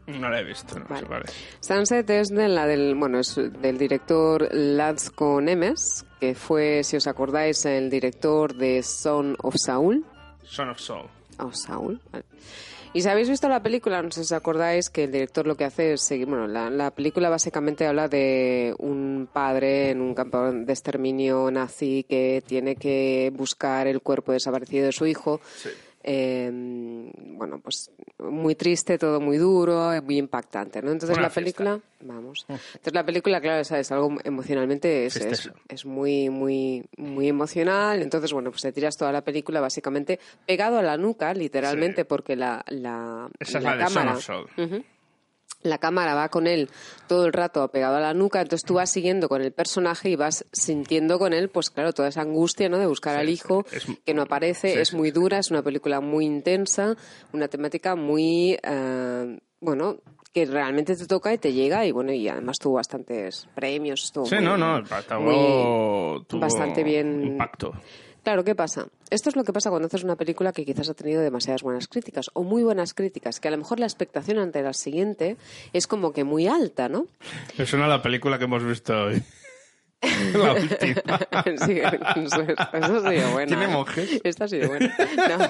No 0.06 0.28
la 0.30 0.40
he 0.40 0.44
visto, 0.44 0.78
no 0.78 0.84
Vale. 0.88 1.00
sé 1.00 1.06
cuál 1.06 1.22
es. 1.24 1.34
Sunset 1.60 2.08
es 2.10 2.28
de 2.28 2.48
la 2.48 2.66
del, 2.66 2.94
bueno, 2.94 3.18
es 3.18 3.34
del 3.36 3.76
director 3.76 4.48
Laszlo 4.52 5.40
Nemes, 5.40 6.04
que 6.20 6.34
fue, 6.34 6.84
si 6.84 6.96
os 6.96 7.06
acordáis, 7.06 7.64
el 7.64 7.90
director 7.90 8.54
de 8.54 8.82
Son 8.82 9.36
of 9.42 9.56
Saul. 9.56 10.04
Son 10.44 10.68
of 10.70 10.78
Soul. 10.78 11.06
Oh, 11.38 11.52
Saúl. 11.52 12.00
Vale. 12.12 12.24
Y 12.92 13.02
si 13.02 13.08
habéis 13.10 13.28
visto 13.28 13.46
la 13.48 13.62
película, 13.62 14.00
no 14.00 14.10
sé 14.10 14.20
si 14.24 14.32
os 14.32 14.32
acordáis 14.40 14.88
que 14.88 15.04
el 15.04 15.12
director 15.12 15.46
lo 15.46 15.54
que 15.54 15.64
hace 15.64 15.92
es 15.94 16.00
seguir. 16.02 16.26
Bueno, 16.28 16.46
la, 16.46 16.70
la 16.70 16.90
película 16.92 17.28
básicamente 17.28 17.86
habla 17.86 18.08
de 18.08 18.74
un 18.78 19.28
padre 19.30 19.90
en 19.90 20.00
un 20.00 20.14
campo 20.14 20.50
de 20.50 20.72
exterminio 20.72 21.50
nazi 21.50 22.06
que 22.08 22.42
tiene 22.46 22.76
que 22.76 23.30
buscar 23.34 23.86
el 23.86 24.00
cuerpo 24.00 24.32
desaparecido 24.32 24.86
de 24.86 24.92
su 24.92 25.04
hijo. 25.06 25.42
Eh, 26.08 26.48
bueno, 27.32 27.58
pues 27.60 27.90
muy 28.20 28.54
triste, 28.54 28.96
todo 28.96 29.20
muy 29.20 29.38
duro, 29.38 29.90
muy 30.04 30.18
impactante, 30.18 30.80
¿no? 30.80 30.92
Entonces 30.92 31.16
Una 31.16 31.26
la 31.26 31.34
película, 31.34 31.80
vamos. 32.00 32.46
Entonces 32.48 32.94
la 32.94 33.04
película, 33.04 33.40
claro, 33.40 33.60
es, 33.60 33.72
es 33.72 33.90
algo 33.90 34.16
emocionalmente, 34.22 35.06
es, 35.06 35.16
es, 35.16 35.50
es 35.68 35.84
muy, 35.84 36.30
muy, 36.30 36.84
muy 36.96 37.28
emocional. 37.28 38.00
Entonces, 38.02 38.32
bueno, 38.32 38.50
pues 38.50 38.62
te 38.62 38.72
tiras 38.72 38.96
toda 38.96 39.10
la 39.10 39.22
película 39.22 39.60
básicamente 39.60 40.20
pegado 40.46 40.78
a 40.78 40.82
la 40.82 40.96
nuca, 40.96 41.34
literalmente, 41.34 42.02
Sí. 42.02 42.06
porque 42.08 42.36
la, 42.36 42.64
la, 42.68 43.28
Esa 43.40 43.58
es 43.58 43.64
la 43.64 43.76
de 43.76 43.86
Son 43.88 44.08
of 44.08 44.22
Soul. 44.24 44.46
La 45.66 45.78
cámara 45.78 46.14
va 46.14 46.28
con 46.28 46.46
él 46.46 46.68
todo 47.08 47.26
el 47.26 47.32
rato 47.32 47.66
pegado 47.68 47.96
a 47.96 48.00
la 48.00 48.14
nuca, 48.14 48.40
entonces 48.40 48.64
tú 48.66 48.74
vas 48.74 48.90
siguiendo 48.90 49.28
con 49.28 49.42
el 49.42 49.52
personaje 49.52 50.08
y 50.10 50.16
vas 50.16 50.44
sintiendo 50.52 51.18
con 51.18 51.32
él, 51.32 51.48
pues 51.48 51.70
claro, 51.70 51.92
toda 51.92 52.08
esa 52.08 52.22
angustia, 52.22 52.68
¿no? 52.68 52.78
De 52.78 52.86
buscar 52.86 53.14
Sí, 53.14 53.20
al 53.20 53.28
hijo 53.28 53.64
Es- 53.72 53.86
que 54.04 54.14
no 54.14 54.22
aparece, 54.22 54.72
sí, 54.72 54.78
es 54.78 54.94
muy 54.94 55.10
dura, 55.10 55.38
es 55.38 55.50
una 55.50 55.62
película 55.62 56.00
muy 56.00 56.24
intensa, 56.26 56.96
una 57.32 57.48
temática 57.48 57.94
muy, 57.96 58.58
eh, 58.62 59.38
bueno, 59.60 59.96
que 60.32 60.44
realmente 60.44 60.94
te 60.96 61.06
toca 61.06 61.32
y 61.32 61.38
te 61.38 61.52
llega 61.54 61.86
y 61.86 61.92
bueno, 61.92 62.12
y 62.12 62.28
además 62.28 62.58
tuvo 62.58 62.74
bastantes 62.74 63.48
premios, 63.54 64.04
estuvo 64.04 64.26
Sí, 64.26 64.34
muy- 64.36 64.44
no, 64.44 64.58
no, 64.58 64.82
tuvo, 64.84 66.24
tuvo 66.26 66.40
bastante 66.40 66.82
bien- 66.84 67.22
impacto. 67.22 67.72
Claro, 68.26 68.42
¿qué 68.42 68.56
pasa? 68.56 68.88
Esto 69.08 69.28
es 69.28 69.36
lo 69.36 69.44
que 69.44 69.52
pasa 69.52 69.70
cuando 69.70 69.86
haces 69.86 70.02
una 70.02 70.16
película 70.16 70.50
que 70.50 70.64
quizás 70.64 70.88
ha 70.88 70.94
tenido 70.94 71.22
demasiadas 71.22 71.62
buenas 71.62 71.86
críticas 71.86 72.28
o 72.32 72.42
muy 72.42 72.64
buenas 72.64 72.92
críticas, 72.92 73.38
que 73.38 73.46
a 73.46 73.52
lo 73.52 73.56
mejor 73.56 73.78
la 73.78 73.86
expectación 73.86 74.38
ante 74.38 74.62
la 74.62 74.72
siguiente 74.72 75.36
es 75.72 75.86
como 75.86 76.12
que 76.12 76.24
muy 76.24 76.48
alta, 76.48 76.88
¿no? 76.88 77.06
Me 77.56 77.64
suena 77.66 77.86
la 77.86 78.02
película 78.02 78.36
que 78.36 78.46
hemos 78.46 78.64
visto 78.64 79.00
hoy. 79.00 79.22
la 80.34 80.54
última. 80.54 81.18
Sí, 81.64 81.80
eso, 81.80 82.42
eso 82.42 82.96
ha 82.96 83.10
sido 83.12 83.30
bueno. 83.30 83.46
¿Tiene 83.46 83.64
¿eh? 83.64 83.68
monjes? 83.68 84.20
Esta 84.24 84.46
ha 84.46 84.48
sido 84.48 84.70
buena. 84.70 84.92
No. 85.28 85.48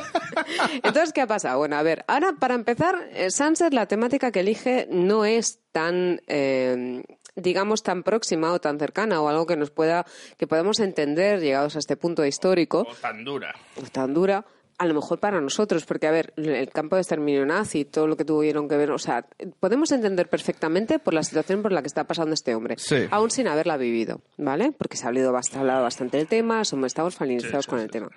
Entonces, 0.74 1.14
¿qué 1.14 1.22
ha 1.22 1.26
pasado? 1.26 1.56
Bueno, 1.56 1.76
a 1.76 1.82
ver, 1.82 2.04
ahora 2.08 2.34
para 2.38 2.54
empezar, 2.54 3.08
eh, 3.14 3.30
Sunset, 3.30 3.72
la 3.72 3.86
temática 3.86 4.30
que 4.30 4.40
elige 4.40 4.86
no 4.90 5.24
es 5.24 5.60
tan, 5.72 6.20
eh, 6.26 7.02
digamos, 7.36 7.82
tan 7.82 8.02
próxima 8.02 8.52
o 8.52 8.58
tan 8.60 8.78
cercana 8.78 9.20
o 9.20 9.28
algo 9.28 9.46
que 9.46 9.56
nos 9.56 9.70
pueda, 9.70 10.04
que 10.36 10.46
podamos 10.46 10.80
entender 10.80 11.40
llegados 11.40 11.76
a 11.76 11.78
este 11.78 11.96
punto 11.96 12.24
histórico 12.24 12.86
O 12.90 12.94
tan 12.94 13.24
dura. 13.24 13.54
o 13.76 13.82
tan 13.90 14.12
dura. 14.14 14.44
A 14.78 14.84
lo 14.84 14.92
mejor 14.92 15.18
para 15.20 15.40
nosotros, 15.40 15.86
porque 15.86 16.06
a 16.06 16.10
ver, 16.10 16.34
el 16.36 16.68
campo 16.68 16.96
de 16.96 17.00
exterminio 17.02 17.46
nazi, 17.46 17.86
todo 17.86 18.06
lo 18.06 18.14
que 18.18 18.26
tuvieron 18.26 18.68
que 18.68 18.76
ver, 18.76 18.90
o 18.90 18.98
sea, 18.98 19.26
podemos 19.58 19.90
entender 19.90 20.28
perfectamente 20.28 20.98
por 20.98 21.14
la 21.14 21.22
situación 21.22 21.62
por 21.62 21.72
la 21.72 21.80
que 21.80 21.86
está 21.88 22.04
pasando 22.04 22.34
este 22.34 22.54
hombre, 22.54 22.74
Sí. 22.78 23.06
aún 23.10 23.30
sin 23.30 23.48
haberla 23.48 23.78
vivido, 23.78 24.20
¿vale? 24.36 24.72
Porque 24.76 24.98
se 24.98 25.06
ha 25.06 25.08
hablado, 25.08 25.32
bast- 25.32 25.56
hablado 25.56 25.82
bastante 25.82 26.18
del 26.18 26.26
tema, 26.26 26.62
somos, 26.66 26.88
estamos 26.88 27.14
familiarizados 27.14 27.64
Sí, 27.64 27.70
sí, 27.70 27.70
con 27.70 27.80
el 27.80 27.90
tema. 27.90 28.10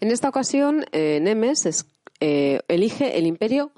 En 0.00 0.10
esta 0.10 0.28
ocasión, 0.28 0.84
eh, 0.92 1.20
Nemes 1.22 1.64
es- 1.64 1.86
eh, 2.20 2.60
elige 2.68 3.16
el 3.18 3.26
imperio 3.26 3.72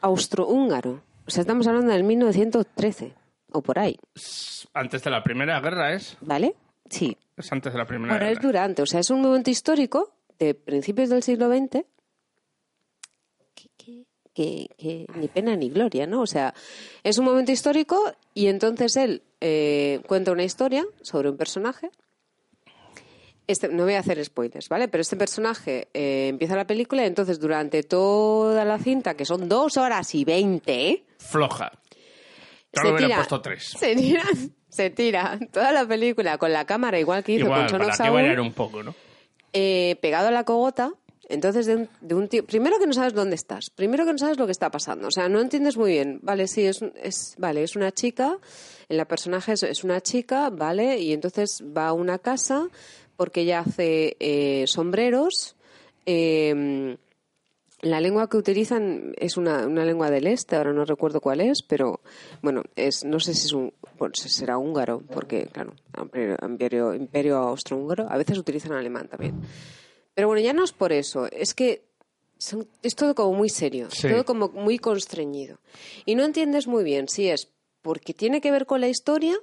austrohúngaro. 0.00 1.02
O 1.26 1.30
sea, 1.30 1.42
estamos 1.42 1.66
hablando 1.66 1.92
del 1.92 2.04
1913, 2.04 3.12
o 3.52 3.62
por 3.62 3.78
ahí, 3.78 3.96
Antes 4.74 5.02
de 5.02 5.10
la 5.10 5.22
Primera 5.22 5.60
Guerra 5.60 5.92
es. 5.94 6.16
¿vale? 6.20 6.54
Sí. 6.88 7.16
Es 7.36 7.50
antes 7.52 7.72
de 7.72 7.78
la 7.78 7.86
Primera 7.86 8.14
Bueno, 8.14 8.26
es 8.26 8.32
Guerra. 8.38 8.46
durante, 8.48 8.82
o 8.82 8.86
sea, 8.86 9.00
es 9.00 9.10
un 9.10 9.20
momento 9.22 9.50
histórico 9.50 10.12
de 10.38 10.54
principios 10.54 11.08
del 11.10 11.22
siglo 11.22 11.48
XX 11.48 11.84
que, 13.54 13.68
que- 13.76 14.04
que- 14.34 14.68
que 14.76 15.06
ni 15.16 15.28
pena 15.28 15.56
ni 15.56 15.68
gloria, 15.70 16.06
¿no? 16.06 16.22
O 16.22 16.26
sea, 16.26 16.54
es 17.02 17.18
un 17.18 17.24
momento 17.24 17.52
histórico 17.52 18.00
y 18.34 18.46
entonces 18.46 18.96
él 18.96 19.22
eh, 19.40 20.00
cuenta 20.06 20.32
una 20.32 20.44
historia 20.44 20.84
sobre 21.02 21.30
un 21.30 21.36
personaje. 21.36 21.90
Este, 23.46 23.68
no 23.68 23.82
voy 23.84 23.94
a 23.94 23.98
hacer 24.00 24.24
spoilers, 24.24 24.68
¿vale? 24.68 24.86
Pero 24.86 25.02
este 25.02 25.16
personaje 25.16 25.88
eh, 25.92 26.28
empieza 26.28 26.54
la 26.54 26.66
película 26.66 27.02
y 27.02 27.06
entonces 27.06 27.40
durante 27.40 27.82
toda 27.82 28.64
la 28.64 28.78
cinta, 28.78 29.14
que 29.14 29.24
son 29.24 29.48
dos 29.48 29.76
horas 29.76 30.14
y 30.14 30.24
veinte, 30.24 31.04
Floja. 31.18 31.72
Se 32.72 32.82
le 32.84 32.90
hubiera 32.90 33.06
tira, 33.06 33.16
puesto 33.16 33.40
tres. 33.40 33.74
se 33.78 33.96
tira, 33.96 34.22
se 34.68 34.90
tira 34.90 35.38
toda 35.52 35.72
la 35.72 35.86
película 35.86 36.38
con 36.38 36.52
la 36.52 36.64
cámara 36.66 36.98
igual 36.98 37.24
que 37.24 37.32
hizo 37.32 37.46
Igual, 37.46 37.66
con 37.70 37.80
of 37.82 37.88
para 37.88 38.04
que 38.04 38.10
variar 38.10 38.40
un 38.40 38.52
poco, 38.52 38.82
¿no? 38.82 38.94
eh, 39.52 39.96
pegado 40.00 40.28
a 40.28 40.30
la 40.30 40.44
cogota. 40.44 40.92
Entonces, 41.28 41.66
de 41.66 41.76
un, 41.76 41.88
de 42.00 42.14
un 42.16 42.26
tío. 42.26 42.44
Primero 42.44 42.80
que 42.80 42.88
no 42.88 42.92
sabes 42.92 43.14
dónde 43.14 43.36
estás. 43.36 43.70
Primero 43.70 44.04
que 44.04 44.10
no 44.10 44.18
sabes 44.18 44.36
lo 44.36 44.46
que 44.46 44.52
está 44.52 44.68
pasando. 44.72 45.06
O 45.06 45.10
sea, 45.12 45.28
no 45.28 45.40
entiendes 45.40 45.76
muy 45.76 45.92
bien. 45.92 46.18
Vale, 46.22 46.48
sí, 46.48 46.66
es, 46.66 46.82
es, 47.00 47.36
vale, 47.38 47.62
es 47.62 47.76
una 47.76 47.92
chica. 47.92 48.36
En 48.88 48.96
la 48.96 49.04
personaje 49.04 49.52
es, 49.52 49.62
es 49.62 49.84
una 49.84 50.00
chica, 50.00 50.50
¿vale? 50.50 50.98
Y 50.98 51.12
entonces 51.12 51.62
va 51.64 51.86
a 51.86 51.92
una 51.92 52.18
casa 52.18 52.66
porque 53.16 53.42
ella 53.42 53.60
hace 53.60 54.16
eh, 54.18 54.64
sombreros. 54.66 55.54
eh, 56.04 56.96
la 57.82 58.00
lengua 58.00 58.28
que 58.28 58.36
utilizan 58.36 59.14
es 59.16 59.36
una, 59.36 59.66
una 59.66 59.84
lengua 59.84 60.10
del 60.10 60.26
este, 60.26 60.56
ahora 60.56 60.72
no 60.72 60.84
recuerdo 60.84 61.20
cuál 61.20 61.40
es, 61.40 61.62
pero 61.62 62.00
bueno, 62.42 62.62
es, 62.76 63.04
no 63.04 63.20
sé 63.20 63.32
si 63.34 63.46
es 63.46 63.52
un, 63.52 63.72
bueno, 63.98 64.12
será 64.14 64.58
húngaro, 64.58 65.02
porque 65.10 65.46
claro, 65.46 65.72
imperio, 66.94 67.36
austrohúngaro, 67.38 68.06
a 68.10 68.16
veces 68.16 68.38
utilizan 68.38 68.72
alemán 68.72 69.08
también. 69.08 69.40
Pero 70.14 70.28
bueno, 70.28 70.42
ya 70.42 70.52
no 70.52 70.64
es 70.64 70.72
por 70.72 70.92
eso, 70.92 71.26
es 71.30 71.54
que 71.54 71.82
son- 72.38 72.66
es 72.82 72.94
todo 72.94 73.14
como 73.14 73.34
muy 73.34 73.48
serio, 73.48 73.88
Sí. 73.90 74.08
todo 74.08 74.24
como 74.24 74.48
muy 74.48 74.78
constreñido. 74.78 75.58
Y 76.04 76.14
no 76.14 76.24
entiendes 76.24 76.66
muy 76.66 76.84
bien 76.84 77.08
si 77.08 77.28
es 77.28 77.48
porque 77.82 78.12
tiene 78.14 78.40
que 78.40 78.50
ver 78.50 78.66
con 78.66 78.80
la 78.80 78.88
historia 78.88 79.36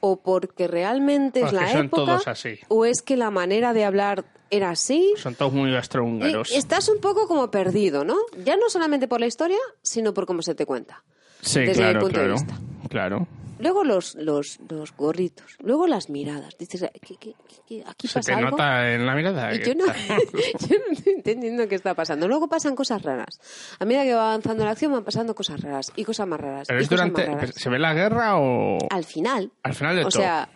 o 0.00 0.20
porque 0.22 0.66
realmente 0.68 1.42
es 1.42 1.52
la 1.52 1.72
época 1.72 2.20
así. 2.26 2.58
o 2.68 2.84
es 2.84 3.02
que 3.02 3.16
la 3.16 3.30
manera 3.30 3.72
de 3.72 3.84
hablar 3.84 4.24
era 4.52 4.70
así 4.70 5.14
Son 5.16 5.34
todos 5.34 5.52
muy 5.52 5.72
gastrohúngaros. 5.72 6.52
y 6.52 6.56
estás 6.56 6.88
un 6.88 7.00
poco 7.00 7.26
como 7.26 7.50
perdido, 7.50 8.04
¿no? 8.04 8.16
Ya 8.44 8.56
no 8.56 8.68
solamente 8.68 9.08
por 9.08 9.18
la 9.18 9.26
historia, 9.26 9.58
sino 9.82 10.12
por 10.14 10.26
cómo 10.26 10.42
se 10.42 10.54
te 10.54 10.66
cuenta. 10.66 11.02
Sí, 11.40 11.60
desde 11.60 11.70
mi 11.70 11.74
claro, 11.90 12.00
punto 12.00 12.20
de 12.20 12.26
claro. 12.26 12.32
vista. 12.34 12.54
Claro. 12.88 13.26
Luego 13.58 13.84
los, 13.84 14.16
los, 14.16 14.58
los 14.68 14.94
gorritos, 14.96 15.56
luego 15.60 15.86
las 15.86 16.10
miradas. 16.10 16.56
Dices, 16.58 16.84
¿qué, 17.00 17.14
qué- 17.16 17.34
qué- 17.66 17.84
aquí 17.86 18.08
Se 18.08 18.14
pasa 18.14 18.32
te 18.32 18.38
algo? 18.38 18.50
nota 18.50 18.92
en 18.92 19.06
la 19.06 19.14
mirada. 19.14 19.54
Y 19.54 19.60
que 19.60 19.68
yo 19.68 19.74
no, 19.76 19.86
está- 19.86 20.18
yo 20.68 20.76
no 20.84 20.92
estoy 20.92 21.12
entendiendo 21.14 21.68
qué 21.68 21.76
está 21.76 21.94
pasando. 21.94 22.26
Luego 22.26 22.48
pasan 22.48 22.74
cosas 22.74 23.02
raras. 23.02 23.40
A 23.78 23.84
medida 23.84 24.02
que 24.02 24.14
va 24.14 24.30
avanzando 24.32 24.64
la 24.64 24.72
acción 24.72 24.90
van 24.92 25.04
pasando 25.04 25.34
cosas 25.36 25.60
raras 25.60 25.92
y 25.94 26.04
cosas 26.04 26.26
más 26.26 26.40
raras. 26.40 26.66
Pero 26.68 26.80
y 26.80 26.82
es 26.82 26.88
cosas 26.88 27.06
durante. 27.10 27.30
más 27.30 27.40
raras. 27.40 27.54
¿Se 27.56 27.70
ve 27.70 27.78
la 27.78 27.94
guerra 27.94 28.36
o.? 28.38 28.78
Al 28.90 29.04
final, 29.04 29.52
Al 29.62 29.74
final 29.74 29.94
de 29.94 30.00
o 30.06 30.08
todo. 30.08 30.20
sea, 30.22 30.48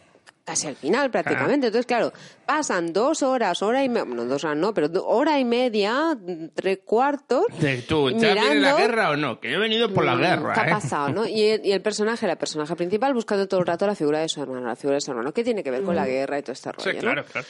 casi 0.46 0.68
al 0.68 0.76
final 0.76 1.10
prácticamente. 1.10 1.66
Entonces, 1.66 1.84
claro, 1.86 2.12
pasan 2.46 2.92
dos 2.94 3.22
horas, 3.22 3.60
hora 3.62 3.82
y 3.84 3.88
media, 3.90 4.06
no, 4.06 4.24
dos 4.24 4.44
horas 4.44 4.56
no, 4.56 4.72
pero 4.72 4.88
hora 5.04 5.38
y 5.38 5.44
media, 5.44 6.16
tres 6.54 6.78
cuartos. 6.84 7.44
De 7.60 7.82
tú, 7.82 8.08
¿ya 8.10 8.32
viene 8.34 8.34
la 8.34 8.50
mirando- 8.54 8.76
guerra 8.78 9.10
o 9.10 9.16
no? 9.16 9.40
Que 9.40 9.50
yo 9.50 9.56
he 9.56 9.60
venido 9.60 9.92
por 9.92 10.04
la 10.04 10.14
Mm, 10.14 10.20
guerra, 10.20 10.54
¿Qué 10.54 10.60
ha 10.60 10.66
¿eh? 10.68 10.70
pasado, 10.70 11.08
no? 11.10 11.26
Y 11.26 11.42
el, 11.42 11.66
y 11.66 11.72
el 11.72 11.82
personaje, 11.82 12.26
la 12.26 12.36
personaje 12.36 12.74
principal, 12.76 13.12
buscando 13.12 13.46
todo 13.48 13.60
el 13.60 13.66
rato 13.66 13.86
la 13.86 13.94
figura 13.96 14.20
de 14.20 14.28
su 14.28 14.40
hermano, 14.40 14.66
la 14.68 14.76
figura 14.76 14.94
de 14.94 15.00
su 15.00 15.10
hermano, 15.10 15.32
que 15.34 15.42
tiene 15.44 15.62
que 15.64 15.70
ver 15.72 15.82
con 15.82 15.96
la 15.96 16.06
guerra 16.06 16.38
y 16.38 16.42
todo 16.42 16.52
este 16.52 16.70
rollo, 16.72 16.86
Mm. 16.88 16.90
Sí, 16.90 16.94
¿no? 16.96 17.00
claro, 17.02 17.24
claro. 17.24 17.46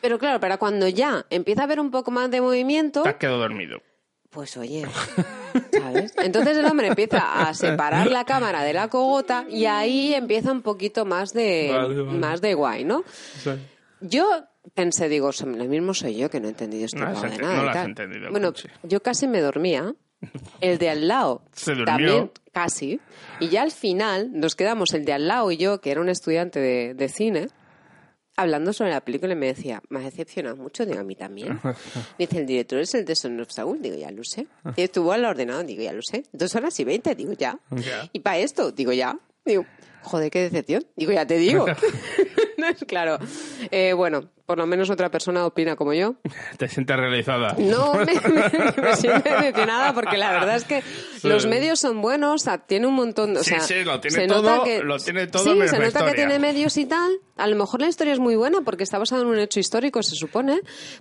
Pero 0.00 0.18
claro, 0.20 0.38
para 0.38 0.58
cuando 0.58 0.86
ya 0.86 1.26
empieza 1.28 1.62
a 1.62 1.64
haber 1.64 1.80
un 1.80 1.90
poco 1.90 2.12
más 2.12 2.30
de 2.30 2.40
movimiento, 2.40 3.02
Te 3.02 3.08
has 3.08 3.14
quedado 3.16 3.38
dormido. 3.38 3.82
pues 4.30 4.56
oye, 4.56 4.84
¿sabes? 5.72 6.12
Entonces 6.18 6.56
el 6.56 6.64
hombre 6.66 6.88
empieza 6.88 7.48
a 7.48 7.54
separar 7.54 8.10
la 8.10 8.24
cámara 8.24 8.62
de 8.62 8.72
la 8.72 8.88
cogota 8.88 9.44
y 9.48 9.64
ahí 9.66 10.14
empieza 10.14 10.52
un 10.52 10.62
poquito 10.62 11.04
más 11.04 11.32
de, 11.32 11.70
Vale, 11.72 12.02
vale. 12.02 12.18
más 12.18 12.40
de 12.40 12.54
guay, 12.54 12.84
¿no? 12.84 13.04
Yo 14.00 14.28
pensé, 14.74 15.08
digo, 15.08 15.32
"So- 15.32 15.46
lo 15.46 15.64
mismo 15.64 15.94
soy 15.94 16.16
yo 16.16 16.30
que 16.30 16.40
no 16.40 16.46
he 16.46 16.50
entendido 16.50 16.84
esto 16.86 16.98
No 16.98 17.06
de 17.06 17.14
nada. 17.14 17.28
no 17.28 17.52
y 17.52 17.64
lo 17.64 17.68
has 17.70 17.74
tal". 17.74 17.86
entendido, 17.88 18.30
Bueno, 18.30 18.52
yo 18.82 19.02
casi 19.02 19.26
me 19.26 19.40
dormía. 19.40 19.94
El 20.60 20.78
de 20.78 20.90
al 20.90 21.06
lado 21.06 21.42
Se 21.52 21.70
durmió. 21.72 21.84
también 21.86 22.30
casi. 22.52 23.00
Y 23.38 23.50
ya 23.50 23.62
al 23.62 23.70
final 23.70 24.30
nos 24.32 24.56
quedamos 24.56 24.92
el 24.94 25.04
de 25.04 25.12
al 25.12 25.28
lado 25.28 25.52
y 25.52 25.56
yo, 25.58 25.80
que 25.80 25.92
era 25.92 26.00
un 26.00 26.08
estudiante 26.08 26.58
de, 26.58 26.94
de 26.94 27.08
cine, 27.08 27.48
hablando 28.38 28.72
sobre 28.72 28.92
la 28.92 29.00
película 29.00 29.32
y 29.32 29.36
me 29.36 29.46
decía, 29.46 29.82
me 29.88 29.98
has 29.98 30.04
decepcionado 30.04 30.56
mucho, 30.56 30.86
digo, 30.86 31.00
a 31.00 31.02
mí 31.02 31.16
también. 31.16 31.60
Me 31.64 31.74
dice, 32.18 32.38
el 32.38 32.46
director 32.46 32.78
es 32.78 32.94
el 32.94 33.04
de 33.04 33.16
Son 33.16 33.38
of 33.40 33.50
Saul, 33.50 33.82
digo, 33.82 33.96
ya 33.96 34.12
lo 34.12 34.22
sé. 34.22 34.46
Y 34.76 34.82
estuvo 34.82 35.12
al 35.12 35.24
ordenado, 35.24 35.64
digo, 35.64 35.82
ya 35.82 35.92
lo 35.92 36.02
sé. 36.02 36.22
Dos 36.32 36.54
horas 36.54 36.78
y 36.78 36.84
veinte, 36.84 37.14
digo, 37.16 37.32
ya. 37.32 37.58
Ya. 37.72 38.08
Y 38.12 38.20
para 38.20 38.38
esto, 38.38 38.70
digo, 38.70 38.92
ya. 38.92 39.18
Digo, 39.44 39.66
joder, 40.02 40.30
qué 40.30 40.42
decepción. 40.42 40.86
Digo, 40.96 41.12
ya 41.12 41.26
te 41.26 41.36
digo. 41.36 41.66
No 42.58 42.66
es 42.66 42.84
claro. 42.86 43.18
Eh, 43.70 43.92
bueno, 43.92 44.30
por 44.48 44.56
lo 44.56 44.66
menos 44.66 44.88
otra 44.88 45.10
persona 45.10 45.44
opina 45.44 45.76
como 45.76 45.92
yo. 45.92 46.14
Te 46.56 46.68
sientes 46.68 46.96
realizada. 46.96 47.54
No 47.58 47.92
me, 47.98 48.06
me, 48.06 48.82
me 48.82 48.96
siento 48.96 49.28
decepcionada 49.28 49.92
porque 49.92 50.16
la 50.16 50.32
verdad 50.32 50.56
es 50.56 50.64
que 50.64 50.82
los 51.22 51.44
medios 51.46 51.78
son 51.80 52.00
buenos, 52.00 52.40
o 52.40 52.44
sea, 52.44 52.56
tiene 52.56 52.86
un 52.86 52.94
montón, 52.94 53.36
o 53.36 53.40
Sí, 53.44 53.50
sea, 53.50 53.60
sí, 53.60 53.84
lo 53.84 54.00
tiene 54.00 54.16
se 54.22 54.26
todo, 54.26 54.42
nota 54.42 54.64
que 54.64 54.82
lo 54.82 54.96
tiene 54.98 55.26
todo 55.26 55.44
sí, 55.44 55.50
menos 55.50 55.70
se 55.70 55.78
nota 55.78 56.06
que 56.06 56.14
tiene 56.14 56.38
medios 56.38 56.78
y 56.78 56.86
tal. 56.86 57.12
A 57.36 57.46
lo 57.46 57.56
mejor 57.56 57.82
la 57.82 57.88
historia 57.88 58.14
es 58.14 58.18
muy 58.18 58.36
buena 58.36 58.62
porque 58.62 58.82
está 58.84 58.98
basada 58.98 59.20
en 59.22 59.28
un 59.28 59.38
hecho 59.38 59.60
histórico, 59.60 60.02
se 60.02 60.16
supone, 60.16 60.60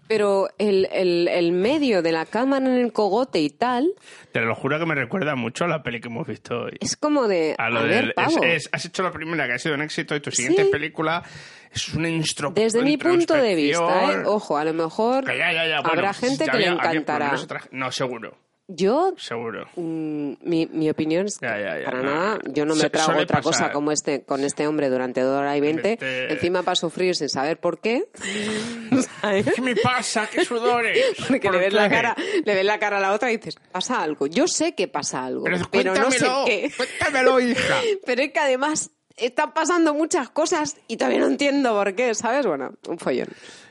pero 0.10 0.50
el, 0.58 0.88
el, 0.92 1.30
el 1.30 1.52
medio 1.54 2.02
de 2.02 2.12
la 2.12 2.26
cámara 2.26 2.66
en 2.68 2.74
el 2.76 2.92
cogote 2.92 3.40
y 3.40 3.50
tal 3.50 3.88
Te 4.34 4.42
lo 4.42 4.54
juro 4.56 4.78
que 4.78 4.86
me 4.86 4.94
recuerda 4.94 5.36
mucho 5.36 5.64
a 5.64 5.68
la 5.70 5.82
peli 5.84 6.02
que 6.02 6.10
hemos 6.10 6.28
visto 6.28 6.64
hoy. 6.64 6.78
es 6.82 6.98
como 6.98 7.28
de 7.30 7.56
A 7.58 7.70
lo 7.70 7.80
a 7.80 7.84
ver, 7.84 8.06
del- 8.08 8.14
pavo. 8.14 8.44
es- 8.44 8.66
es- 8.66 8.70
has 8.74 8.84
hecho 8.86 9.04
la 9.04 9.12
primera 9.12 9.48
que 9.48 9.54
ha 9.54 9.58
sido 9.58 9.74
un 9.76 9.82
éxito 9.82 10.16
y 10.16 10.20
tu 10.20 10.32
siguiente 10.32 10.66
Sí. 10.66 10.70
película 10.70 11.24
es 11.74 11.94
una 11.94 12.10
instro 12.10 12.52
Desde 12.52 12.82
mi 12.84 12.98
punto 12.98 13.34
de 13.36 13.56
vista, 13.56 14.12
¿eh? 14.14 14.24
ojo, 14.26 14.58
a 14.58 14.64
lo 14.66 14.74
mejor 14.74 15.26
Que 15.26 15.38
ya, 15.38 15.52
ya, 15.52 15.66
ya, 15.68 15.82
bueno, 15.82 15.90
habrá 15.94 16.14
gente 16.14 16.46
que 16.46 16.58
le 16.58 16.68
había- 16.68 16.74
encantará. 16.74 17.36
No, 17.72 17.92
seguro, 17.92 18.38
Yo 18.70 19.14
seguro. 19.18 19.66
Mm, 19.78 20.34
mi, 20.42 20.66
mi 20.66 20.90
opinión 20.90 21.26
es 21.28 21.38
que 21.40 21.46
Ya, 21.48 21.58
ya, 21.58 21.80
ya, 21.80 21.86
para 21.86 22.02
no. 22.02 22.14
nada, 22.14 22.40
yo 22.52 22.66
no 22.66 22.76
me 22.76 22.90
trago 22.90 23.14
otra 23.14 23.38
pasar. 23.38 23.44
cosa 23.44 23.72
como 23.72 23.92
este 23.94 24.24
con 24.26 24.44
este 24.44 24.68
hombre 24.68 24.90
durante 24.90 25.22
dos 25.22 25.40
horas 25.40 25.56
y 25.58 25.62
veinte, 25.62 25.94
Este- 25.94 26.34
encima 26.34 26.64
para 26.64 26.76
sufrir 26.76 27.16
sin 27.16 27.30
saber 27.30 27.60
por 27.62 27.80
qué. 27.80 28.10
¿Qué 29.56 29.62
me 29.62 29.76
pasa? 29.76 30.28
¿Qué 30.32 30.44
sudores? 30.44 30.98
Porque 31.28 31.40
¿Por 31.48 31.54
le 31.54 31.60
ves, 31.60 31.74
la 31.74 31.90
cara, 31.90 32.16
le 32.46 32.56
ves 32.56 32.66
la 32.66 32.78
cara 32.80 32.98
a 32.98 33.00
la 33.00 33.14
otra 33.14 33.32
y 33.32 33.38
dices, 33.38 33.56
pasa 33.72 34.02
algo. 34.02 34.28
Yo 34.28 34.48
sé 34.48 34.76
que 34.76 34.88
pasa 34.88 35.26
algo, 35.26 35.44
Pero, 35.46 35.60
pero, 35.72 35.94
no 35.96 36.12
sé 36.12 36.26
qué. 36.46 36.72
Cuéntamelo, 36.76 37.40
hija. 37.40 37.76
Pero 38.06 38.22
es 38.22 38.32
que 38.32 38.40
además 38.40 38.92
están 39.18 39.52
pasando 39.54 39.94
muchas 39.94 40.30
cosas 40.30 40.78
y 40.88 40.98
todavía 40.98 41.20
no 41.20 41.28
entiendo 41.28 41.74
por 41.74 41.94
qué, 41.96 42.14
¿sabes? 42.16 42.46
Bueno, 42.46 42.74
un 42.88 42.98
follón. 43.00 43.28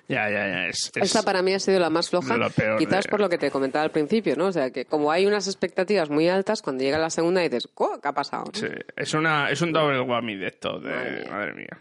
Ya, 0.09 0.29
ya, 0.31 0.47
ya. 0.47 0.67
Es, 0.69 0.93
es- 0.95 1.03
Esta 1.03 1.23
para 1.23 1.43
mí 1.43 1.53
ha 1.55 1.59
sido 1.59 1.81
la 1.81 1.91
más 1.91 2.11
floja, 2.11 2.35
de 2.35 2.39
lo 2.41 2.51
peor 2.51 2.79
quizás 2.79 3.05
de- 3.05 3.11
por 3.11 3.21
lo 3.21 3.29
que 3.29 3.39
te 3.39 3.51
comentaba 3.51 3.85
al 3.85 3.91
principio, 3.91 4.37
¿no? 4.37 4.47
O 4.47 4.53
sea, 4.53 4.71
que 4.71 4.85
como 4.85 5.11
hay 5.11 5.27
unas 5.27 5.47
expectativas 5.49 6.11
muy 6.11 6.29
altas, 6.29 6.63
cuando 6.63 6.85
llega 6.85 6.97
la 6.99 7.11
segunda 7.11 7.41
dices, 7.41 7.69
"Co, 7.75 7.99
¿qué 8.01 8.09
ha 8.09 8.13
pasado? 8.13 8.45
sí, 8.53 8.67
es, 8.97 9.15
una, 9.15 9.51
es 9.51 9.61
un 9.63 9.73
doble 9.73 10.01
whammy 10.01 10.37
de 10.37 10.47
esto. 10.47 10.79
De, 10.79 10.91
Madre 10.91 11.31
madre, 11.31 11.55
mía. 11.55 11.81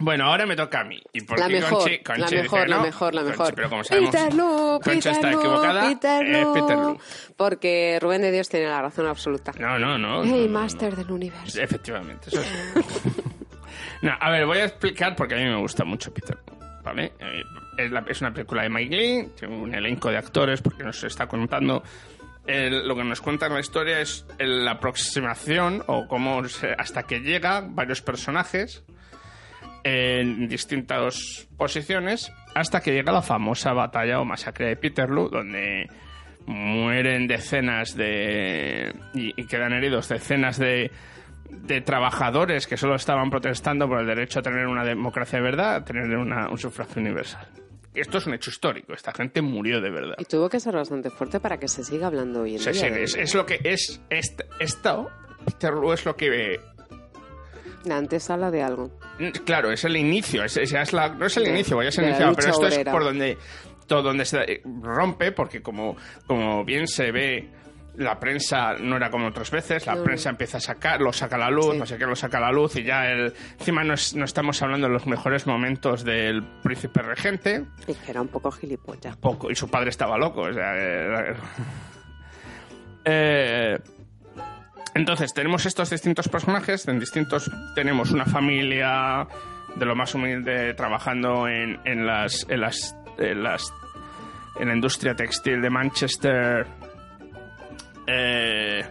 Bueno, 0.00 0.26
ahora 0.26 0.46
me 0.46 0.54
toca 0.54 0.80
a 0.80 0.84
mí. 0.84 1.02
Y 1.12 1.22
por 1.22 1.40
La 1.40 1.48
qué 1.48 1.54
mejor, 1.54 1.82
Conchi- 1.82 2.02
Conchi 2.04 2.20
la 2.20 2.26
dice 2.28 2.42
mejor, 2.42 2.68
la 2.68 2.76
no, 2.76 2.82
mejor, 2.84 3.14
la 3.14 3.20
Conchi, 3.22 3.38
mejor. 3.38 3.54
pero 3.54 3.68
como 3.70 3.84
sabemos, 3.84 4.10
Peterloo, 4.14 4.80
Conchi 4.80 5.08
está 5.08 5.12
Peterloo, 5.12 5.40
equivocada. 5.40 5.88
Peterloo. 5.88 6.54
Es 6.56 6.62
Peterloo. 6.62 6.98
Porque 7.36 7.98
Rubén 8.00 8.22
de 8.22 8.30
Dios 8.30 8.48
tiene 8.48 8.66
la 8.68 8.80
razón 8.82 9.06
absoluta. 9.08 9.52
No, 9.58 9.78
no, 9.78 9.98
no. 9.98 10.22
Hey, 10.22 10.30
no, 10.46 10.52
no, 10.52 10.60
Master 10.60 10.94
del 10.94 11.10
Universo. 11.10 11.60
Efectivamente, 11.60 12.28
eso 12.28 12.40
es. 12.40 12.48
no, 14.02 14.12
a 14.20 14.30
ver, 14.30 14.46
voy 14.46 14.58
a 14.58 14.64
explicar 14.66 15.16
porque 15.16 15.34
a 15.34 15.38
mí 15.38 15.44
me 15.44 15.56
gusta 15.56 15.84
mucho 15.84 16.12
Peter. 16.14 16.38
¿Vale? 16.84 17.12
Eh, 17.18 17.42
Es, 17.76 17.90
la- 17.92 18.04
es 18.08 18.20
una 18.20 18.32
película 18.32 18.62
de 18.62 18.68
Mike 18.70 18.96
Lee, 18.96 19.28
tiene 19.38 19.56
un 19.56 19.72
elenco 19.74 20.10
de 20.10 20.16
actores 20.16 20.60
porque 20.62 20.82
nos 20.84 21.02
está 21.04 21.26
contando. 21.26 21.82
el- 22.46 22.88
lo 22.88 22.96
que 22.96 23.04
nos 23.04 23.20
cuenta 23.20 23.46
en 23.46 23.52
la 23.54 23.60
historia 23.60 24.00
es 24.00 24.24
el- 24.38 24.64
la 24.64 24.70
aproximación 24.72 25.82
o 25.86 26.08
cómo 26.08 26.42
se- 26.48 26.72
hasta 26.78 27.02
que 27.02 27.20
llega 27.20 27.60
varios 27.62 28.00
personajes 28.00 28.82
en 29.90 30.48
distintas 30.48 31.48
posiciones 31.56 32.32
hasta 32.54 32.80
que 32.80 32.92
llega 32.92 33.12
la 33.12 33.22
famosa 33.22 33.72
batalla 33.72 34.20
o 34.20 34.24
masacre 34.24 34.66
de 34.68 34.76
Peterloo 34.76 35.28
donde 35.28 35.88
mueren 36.46 37.26
decenas 37.26 37.94
de 37.96 38.92
y, 39.14 39.40
y 39.40 39.46
quedan 39.46 39.72
heridos 39.72 40.08
decenas 40.08 40.58
de 40.58 40.90
de 41.50 41.80
trabajadores 41.80 42.66
que 42.66 42.76
solo 42.76 42.94
estaban 42.94 43.30
protestando 43.30 43.88
por 43.88 44.00
el 44.00 44.06
derecho 44.06 44.40
a 44.40 44.42
tener 44.42 44.66
una 44.66 44.84
democracia 44.84 45.38
de 45.38 45.44
verdad, 45.44 45.76
a 45.76 45.84
tener 45.84 46.04
una- 46.16 46.48
un 46.50 46.58
sufragio 46.58 47.00
universal. 47.00 47.48
Esto 47.94 48.18
es 48.18 48.26
un 48.26 48.34
hecho 48.34 48.50
histórico, 48.50 48.92
esta 48.92 49.12
gente 49.12 49.40
murió 49.40 49.80
de 49.80 49.90
verdad. 49.90 50.14
Y 50.18 50.24
tuvo 50.26 50.48
que 50.50 50.60
ser 50.60 50.74
bastante 50.74 51.08
fuerte 51.10 51.40
para 51.40 51.56
que 51.58 51.66
se 51.66 51.82
siga 51.84 52.06
hablando 52.08 52.42
hoy 52.42 52.52
en 52.56 52.58
Sí, 52.60 52.70
día. 52.72 52.80
sí, 52.82 52.90
de 52.90 53.02
es, 53.02 53.16
es 53.16 53.34
lo 53.34 53.46
que 53.46 53.60
es, 53.64 54.00
est- 54.10 54.42
esto, 54.60 55.10
Peterloo 55.46 55.94
es 55.94 56.04
lo 56.04 56.14
que 56.16 56.60
La 57.84 57.96
antesala 57.96 58.50
de 58.50 58.62
algo. 58.62 58.90
Claro, 59.44 59.70
es 59.72 59.84
el 59.84 59.96
inicio, 59.96 60.44
es, 60.44 60.56
es- 60.56 60.72
es 60.72 60.92
la- 60.92 61.08
no 61.10 61.26
es 61.26 61.36
el 61.36 61.44
De- 61.44 61.50
inicio, 61.50 61.76
vaya 61.76 61.88
a 61.88 61.92
ser 61.92 62.04
iniciado, 62.04 62.34
pero 62.34 62.48
esto 62.50 62.66
obrera. 62.66 62.82
es 62.82 62.88
por 62.88 63.04
donde 63.04 63.38
todo 63.86 64.02
donde 64.02 64.24
se 64.24 64.38
eh, 64.52 64.62
rompe, 64.82 65.32
porque 65.32 65.60
como, 65.62 65.96
como 66.26 66.64
bien 66.64 66.86
se 66.86 67.10
ve, 67.10 67.48
la 67.96 68.20
prensa 68.20 68.74
no 68.74 68.96
era 68.96 69.10
como 69.10 69.26
otras 69.26 69.50
veces, 69.50 69.86
la 69.86 70.00
prensa 70.04 70.30
empieza 70.30 70.58
a 70.58 70.60
sacar, 70.60 71.00
lo 71.00 71.12
saca 71.12 71.34
a 71.34 71.38
la 71.40 71.50
luz, 71.50 71.72
Sí. 71.72 71.78
no 71.78 71.86
sé 71.86 71.98
qué, 71.98 72.04
lo 72.06 72.14
saca 72.14 72.38
a 72.38 72.42
la 72.42 72.52
luz, 72.52 72.76
y 72.76 72.84
ya 72.84 73.06
el, 73.10 73.32
encima 73.58 73.82
no, 73.82 73.94
es- 73.94 74.14
no 74.14 74.24
estamos 74.24 74.62
hablando 74.62 74.86
de 74.86 74.92
los 74.92 75.06
mejores 75.06 75.46
momentos 75.48 76.04
del 76.04 76.44
príncipe 76.62 77.02
regente, 77.02 77.64
Y 77.88 77.94
que 77.94 78.10
era 78.10 78.20
un 78.20 78.28
poco 78.28 78.52
gilipollas. 78.52 79.16
poco, 79.16 79.50
y 79.50 79.56
su 79.56 79.68
padre 79.68 79.90
estaba 79.90 80.16
loco, 80.16 80.42
o 80.42 80.52
sea... 80.52 80.76
era- 80.76 81.34
Eh, 83.04 83.78
entonces, 84.98 85.32
tenemos 85.32 85.64
estos 85.66 85.90
distintos 85.90 86.28
personajes, 86.28 86.86
en 86.88 86.98
distintos... 86.98 87.50
Tenemos 87.74 88.10
una 88.10 88.26
familia 88.26 89.26
de 89.76 89.86
lo 89.86 89.94
más 89.94 90.14
humilde 90.14 90.74
trabajando 90.74 91.48
en, 91.48 91.78
en 91.84 92.06
las... 92.06 92.46
En 92.48 92.60
las, 92.60 92.96
en 93.18 93.42
las 93.42 93.72
en 94.58 94.68
la 94.68 94.74
industria 94.74 95.14
textil 95.14 95.62
de 95.62 95.70
Manchester 95.70 96.66
eh, 98.08 98.84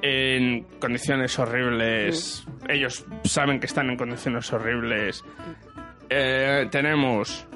en 0.00 0.62
condiciones 0.80 1.36
horribles. 1.38 2.46
Ellos 2.68 3.04
saben 3.24 3.58
que 3.58 3.66
están 3.66 3.90
en 3.90 3.96
condiciones 3.96 4.52
horribles. 4.52 5.24
Eh, 6.08 6.68
tenemos 6.70 7.47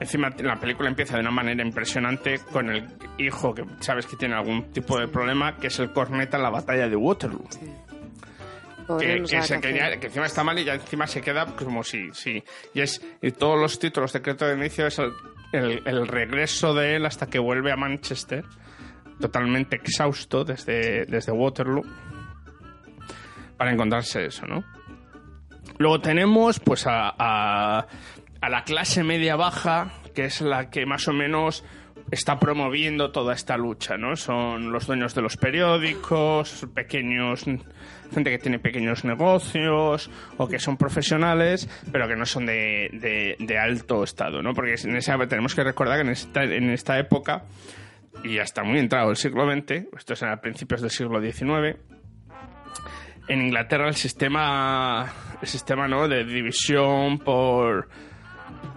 Encima 0.00 0.30
la 0.38 0.56
película 0.58 0.88
empieza 0.88 1.14
de 1.14 1.20
una 1.20 1.30
manera 1.30 1.62
impresionante 1.64 2.40
con 2.52 2.68
el 2.68 2.84
hijo 3.18 3.54
que 3.54 3.64
sabes 3.80 4.06
que 4.06 4.16
tiene 4.16 4.34
algún 4.34 4.72
tipo 4.72 4.98
de 4.98 5.06
problema, 5.08 5.56
que 5.56 5.68
es 5.68 5.78
el 5.78 5.92
corneta 5.92 6.36
en 6.36 6.42
la 6.42 6.50
batalla 6.50 6.88
de 6.88 6.96
Waterloo. 6.96 7.44
Que, 8.98 9.18
no 9.20 9.26
que 9.26 9.28
sabe 9.28 9.42
se- 9.46 9.60
qué 9.60 9.68
que 9.72 9.74
ya- 9.78 9.86
hacer. 9.86 10.00
que 10.00 10.06
encima 10.08 10.26
está 10.26 10.44
mal 10.44 10.58
y 10.58 10.64
ya 10.64 10.74
encima 10.74 11.06
se 11.06 11.20
queda 11.22 11.46
como 11.56 11.82
si... 11.84 12.10
si 12.12 12.42
y 12.74 12.80
es 12.80 13.00
y 13.22 13.30
todos 13.30 13.58
los 13.58 13.78
títulos 13.78 14.12
de 14.12 14.20
crédito 14.20 14.46
de 14.46 14.56
inicio 14.56 14.86
es 14.86 14.98
el, 14.98 15.12
el- 15.52 15.82
el 15.86 16.06
regreso 16.08 16.74
de 16.74 16.96
él 16.96 17.06
hasta 17.06 17.26
que 17.28 17.38
vuelve 17.38 17.72
a 17.72 17.76
Manchester, 17.76 18.44
totalmente 19.20 19.76
exhausto 19.76 20.44
desde, 20.44 21.06
desde 21.06 21.32
Waterloo, 21.32 21.82
para 23.56 23.72
encontrarse 23.72 24.26
eso, 24.26 24.44
¿no? 24.46 24.64
Luego 25.78 26.00
tenemos 26.00 26.60
pues 26.60 26.86
a, 26.86 27.14
a- 27.18 27.86
a 28.44 28.48
la 28.50 28.64
clase 28.64 29.02
media 29.02 29.36
baja, 29.36 29.90
que 30.14 30.26
es 30.26 30.40
la 30.40 30.68
que 30.70 30.84
más 30.86 31.08
o 31.08 31.12
menos 31.12 31.64
está 32.10 32.38
promoviendo 32.38 33.10
toda 33.10 33.32
esta 33.32 33.56
lucha, 33.56 33.96
¿no? 33.96 34.14
Son 34.16 34.70
los 34.70 34.86
dueños 34.86 35.14
de 35.14 35.22
los 35.22 35.36
periódicos, 35.38 36.66
pequeños, 36.74 37.44
gente 37.44 38.30
que 38.30 38.38
tiene 38.38 38.58
pequeños 38.58 39.04
negocios 39.04 40.10
o 40.36 40.46
que 40.46 40.58
son 40.58 40.76
profesionales, 40.76 41.68
pero 41.90 42.06
que 42.06 42.16
no 42.16 42.26
son 42.26 42.44
de, 42.44 43.36
de- 43.38 43.58
alto 43.58 44.04
estado, 44.04 44.42
¿no? 44.42 44.52
Porque 44.52 44.74
en 44.84 44.96
esa, 44.96 45.16
tenemos 45.26 45.54
que 45.54 45.64
recordar 45.64 45.96
que 45.96 46.02
en 46.02 46.10
esta, 46.10 46.42
en 46.44 46.68
esta 46.70 46.98
época, 46.98 47.44
y 48.22 48.38
hasta 48.38 48.62
muy 48.62 48.78
entrado 48.78 49.10
el 49.10 49.16
siglo 49.16 49.50
XX, 49.50 49.86
esto 49.96 50.12
es 50.12 50.22
a 50.22 50.36
principios 50.42 50.82
del 50.82 50.90
siglo 50.90 51.20
XIX, 51.22 51.78
en 53.28 53.40
Inglaterra 53.40 53.88
el 53.88 53.94
sistema 53.94 55.10
el 55.40 55.48
sistema 55.48 55.88
¿no? 55.88 56.06
de 56.08 56.24
división 56.24 57.18
por 57.18 57.88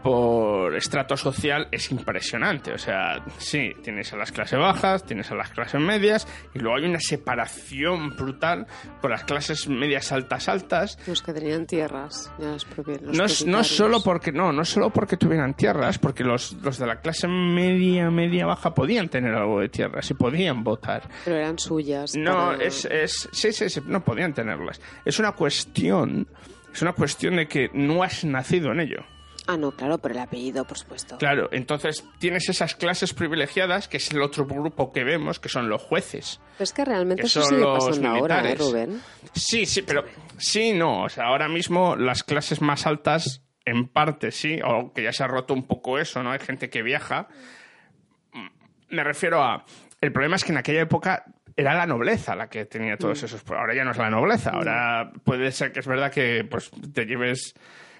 por 0.07 0.73
estrato 0.77 1.17
social 1.17 1.67
es 1.69 1.91
impresionante. 1.91 2.71
O 2.71 2.77
sea, 2.77 3.25
sí, 3.39 3.71
tienes 3.83 4.13
a 4.13 4.15
las 4.17 4.31
clases 4.31 4.57
bajas, 4.57 5.03
tienes 5.05 5.29
a 5.31 5.35
las 5.35 5.49
clases 5.49 5.81
medias, 5.81 6.25
y 6.53 6.59
luego 6.59 6.77
hay 6.77 6.85
una 6.85 6.99
separación 7.01 8.15
brutal 8.15 8.67
con 9.01 9.11
las 9.11 9.25
clases 9.25 9.67
medias 9.67 10.13
altas 10.13 10.47
altas. 10.47 10.97
Los 11.07 11.21
que 11.21 11.33
tenían 11.33 11.65
tierras. 11.65 12.31
Ya 12.39 12.51
los 12.51 12.63
propios, 12.63 13.01
los 13.01 13.45
No 13.45 13.57
no 13.57 13.63
solo 13.65 14.01
porque 14.01 14.31
no, 14.31 14.53
no 14.53 14.63
solo 14.63 14.91
porque 14.91 15.17
tuvieran 15.17 15.55
tierras, 15.55 15.99
porque 15.99 16.23
los, 16.23 16.53
los 16.63 16.77
de 16.77 16.87
la 16.87 17.01
clase 17.01 17.27
media, 17.27 18.09
media 18.09 18.45
baja 18.45 18.73
podían 18.73 19.09
tener 19.09 19.33
algo 19.35 19.59
de 19.59 19.67
tierras 19.67 20.09
y 20.09 20.13
podían 20.13 20.63
votar. 20.63 21.09
Pero 21.25 21.35
eran 21.35 21.59
suyas. 21.59 22.15
No, 22.15 22.33
para- 22.51 22.63
es, 22.63 22.85
es 22.85 23.27
sí, 23.33 23.51
sí, 23.51 23.69
sí, 23.69 23.81
no 23.85 24.01
podían 24.05 24.33
tenerlas. 24.33 24.79
Es 25.03 25.19
una 25.19 25.33
cuestión, 25.33 26.27
es 26.73 26.81
una 26.81 26.93
cuestión 26.93 27.35
de 27.35 27.47
que 27.47 27.69
no 27.73 28.03
has 28.03 28.23
nacido 28.23 28.71
en 28.71 28.79
ello. 28.79 29.03
Ah, 29.47 29.55
no, 29.55 29.71
claro, 29.71 29.97
por 29.97 30.11
el 30.11 30.19
apellido, 30.19 30.65
por 30.65 30.77
supuesto. 30.77 31.17
Claro, 31.17 31.47
entonces 31.53 32.03
tienes 32.19 32.49
esas 32.49 32.75
clases 32.75 33.13
privilegiadas, 33.13 33.87
que 33.87 33.95
es 33.95 34.11
el 34.11 34.21
otro 34.21 34.45
grupo 34.45 34.91
que 34.91 35.05
vemos, 35.05 35.39
que 35.39 35.47
son 35.47 35.69
los 35.69 35.81
jueces. 35.81 36.41
Pero 36.57 36.63
es 36.65 36.73
que 36.73 36.83
realmente 36.83 37.21
que 37.21 37.27
eso 37.27 37.41
son 37.41 37.49
sigue 37.51 37.61
los 37.61 37.85
pasando 37.85 38.09
ahora, 38.09 38.49
¿eh. 38.49 38.55
Rubén? 38.55 39.01
Sí, 39.33 39.65
sí, 39.65 39.83
pero 39.83 40.03
sí, 40.37 40.73
no. 40.73 41.03
O 41.03 41.09
sea, 41.09 41.27
ahora 41.27 41.47
mismo 41.47 41.95
las 41.95 42.23
clases 42.23 42.61
más 42.61 42.85
altas, 42.85 43.41
en 43.63 43.87
parte 43.87 44.31
sí, 44.31 44.59
o 44.65 44.91
que 44.91 45.03
ya 45.03 45.13
se 45.13 45.23
ha 45.23 45.27
roto 45.27 45.53
un 45.53 45.65
poco 45.65 45.97
eso, 45.97 46.21
¿no? 46.21 46.31
Hay 46.31 46.39
gente 46.39 46.69
que 46.69 46.83
viaja. 46.83 47.29
Me 48.89 49.03
refiero 49.03 49.41
a. 49.41 49.63
El 50.01 50.11
problema 50.11 50.35
es 50.35 50.43
que 50.43 50.51
en 50.51 50.57
aquella 50.57 50.81
época 50.81 51.23
era 51.55 51.73
la 51.73 51.85
nobleza 51.87 52.35
la 52.35 52.49
que 52.49 52.65
tenía 52.65 52.97
todos 52.97 53.23
esos. 53.23 53.43
Ahora 53.49 53.73
ya 53.73 53.83
no 53.83 53.91
es 53.91 53.97
la 53.97 54.09
nobleza. 54.09 54.51
Ahora 54.51 55.11
puede 55.23 55.51
ser 55.51 55.71
que 55.71 55.79
es 55.79 55.87
verdad 55.87 56.11
que 56.11 56.45
pues 56.49 56.69
te 56.93 57.05
lleves 57.05 57.55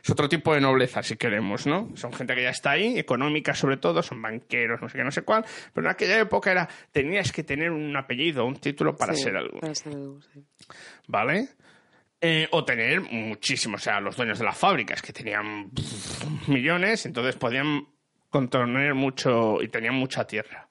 es 0.07 0.11
otro 0.11 0.29
tipo 0.29 0.53
de 0.53 0.61
nobleza, 0.61 1.03
si 1.03 1.17
queremos, 1.17 1.67
¿no? 1.67 1.89
Son 1.95 2.13
gente 2.13 2.33
que 2.33 2.43
ya 2.43 2.51
está 2.51 2.71
ahí, 2.71 2.97
económica 2.97 3.53
sobre 3.53 3.75
todo, 3.75 4.01
son 4.01 4.21
banqueros, 4.21 4.81
no 4.81 4.87
sé 4.87 4.97
qué, 4.97 5.03
no 5.03 5.11
sé 5.11 5.23
cuál, 5.23 5.43
pero 5.73 5.85
en 5.85 5.91
aquella 5.91 6.17
época 6.17 6.49
era, 6.49 6.69
tenías 6.93 7.33
que 7.33 7.43
tener 7.43 7.71
un 7.71 7.93
apellido, 7.97 8.45
un 8.45 8.55
título 8.55 8.95
para 8.95 9.13
Sí, 9.13 9.23
ser 9.23 9.35
algo, 9.35 9.59
para 9.59 9.75
ser 9.75 9.93
algo, 9.93 10.21
sí. 10.21 10.45
¿vale? 11.07 11.49
Eh, 12.21 12.47
o 12.51 12.63
tener 12.63 13.01
muchísimo, 13.01 13.75
o 13.75 13.79
sea, 13.79 13.99
los 13.99 14.15
dueños 14.15 14.39
de 14.39 14.45
las 14.45 14.57
fábricas 14.57 15.01
que 15.01 15.11
tenían 15.11 15.69
pff, 15.71 16.47
millones, 16.47 17.05
entonces 17.05 17.35
podían 17.35 17.85
contener 18.29 18.93
mucho 18.95 19.61
y 19.61 19.67
tenían 19.67 19.95
mucha 19.95 20.25
tierra. 20.25 20.69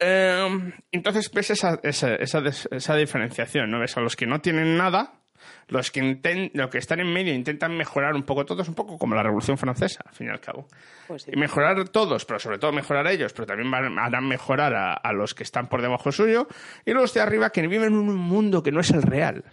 Eh, 0.00 0.72
entonces 0.90 1.30
ves 1.32 1.50
esa, 1.50 1.78
esa, 1.84 2.16
esa, 2.16 2.42
esa 2.72 2.96
diferenciación, 2.96 3.70
¿no? 3.70 3.78
Ves 3.78 3.96
a 3.96 4.00
los 4.00 4.16
que 4.16 4.26
no 4.26 4.40
tienen 4.40 4.76
nada, 4.76 5.21
los 5.68 5.90
que, 5.90 6.00
inten- 6.02 6.50
los 6.54 6.70
que 6.70 6.78
están 6.78 7.00
en 7.00 7.12
medio 7.12 7.32
intentan 7.34 7.76
mejorar 7.76 8.14
un 8.14 8.22
poco 8.24 8.44
todos, 8.44 8.68
un 8.68 8.74
poco 8.74 8.98
como 8.98 9.14
la 9.14 9.22
Revolución 9.22 9.56
Francesa, 9.58 10.02
al 10.06 10.14
fin 10.14 10.26
y 10.28 10.30
al 10.30 10.40
cabo. 10.40 10.68
Pues 11.08 11.22
sí. 11.22 11.30
Y 11.34 11.36
mejorar 11.38 11.88
todos, 11.88 12.24
pero 12.24 12.38
sobre 12.38 12.58
todo 12.58 12.72
mejorar 12.72 13.06
a 13.06 13.12
ellos, 13.12 13.32
pero 13.32 13.46
también 13.46 13.70
van- 13.70 13.98
harán 13.98 14.26
mejorar 14.28 14.74
a, 14.74 14.94
a 14.94 15.12
los 15.12 15.34
que 15.34 15.42
están 15.42 15.68
por 15.68 15.82
debajo 15.82 16.12
suyo 16.12 16.48
y 16.84 16.92
los 16.92 17.14
de 17.14 17.20
arriba 17.20 17.50
que 17.50 17.62
viven 17.66 17.88
en 17.92 17.94
un 17.94 18.14
mundo 18.16 18.62
que 18.62 18.72
no 18.72 18.80
es 18.80 18.90
el 18.90 19.02
real. 19.02 19.44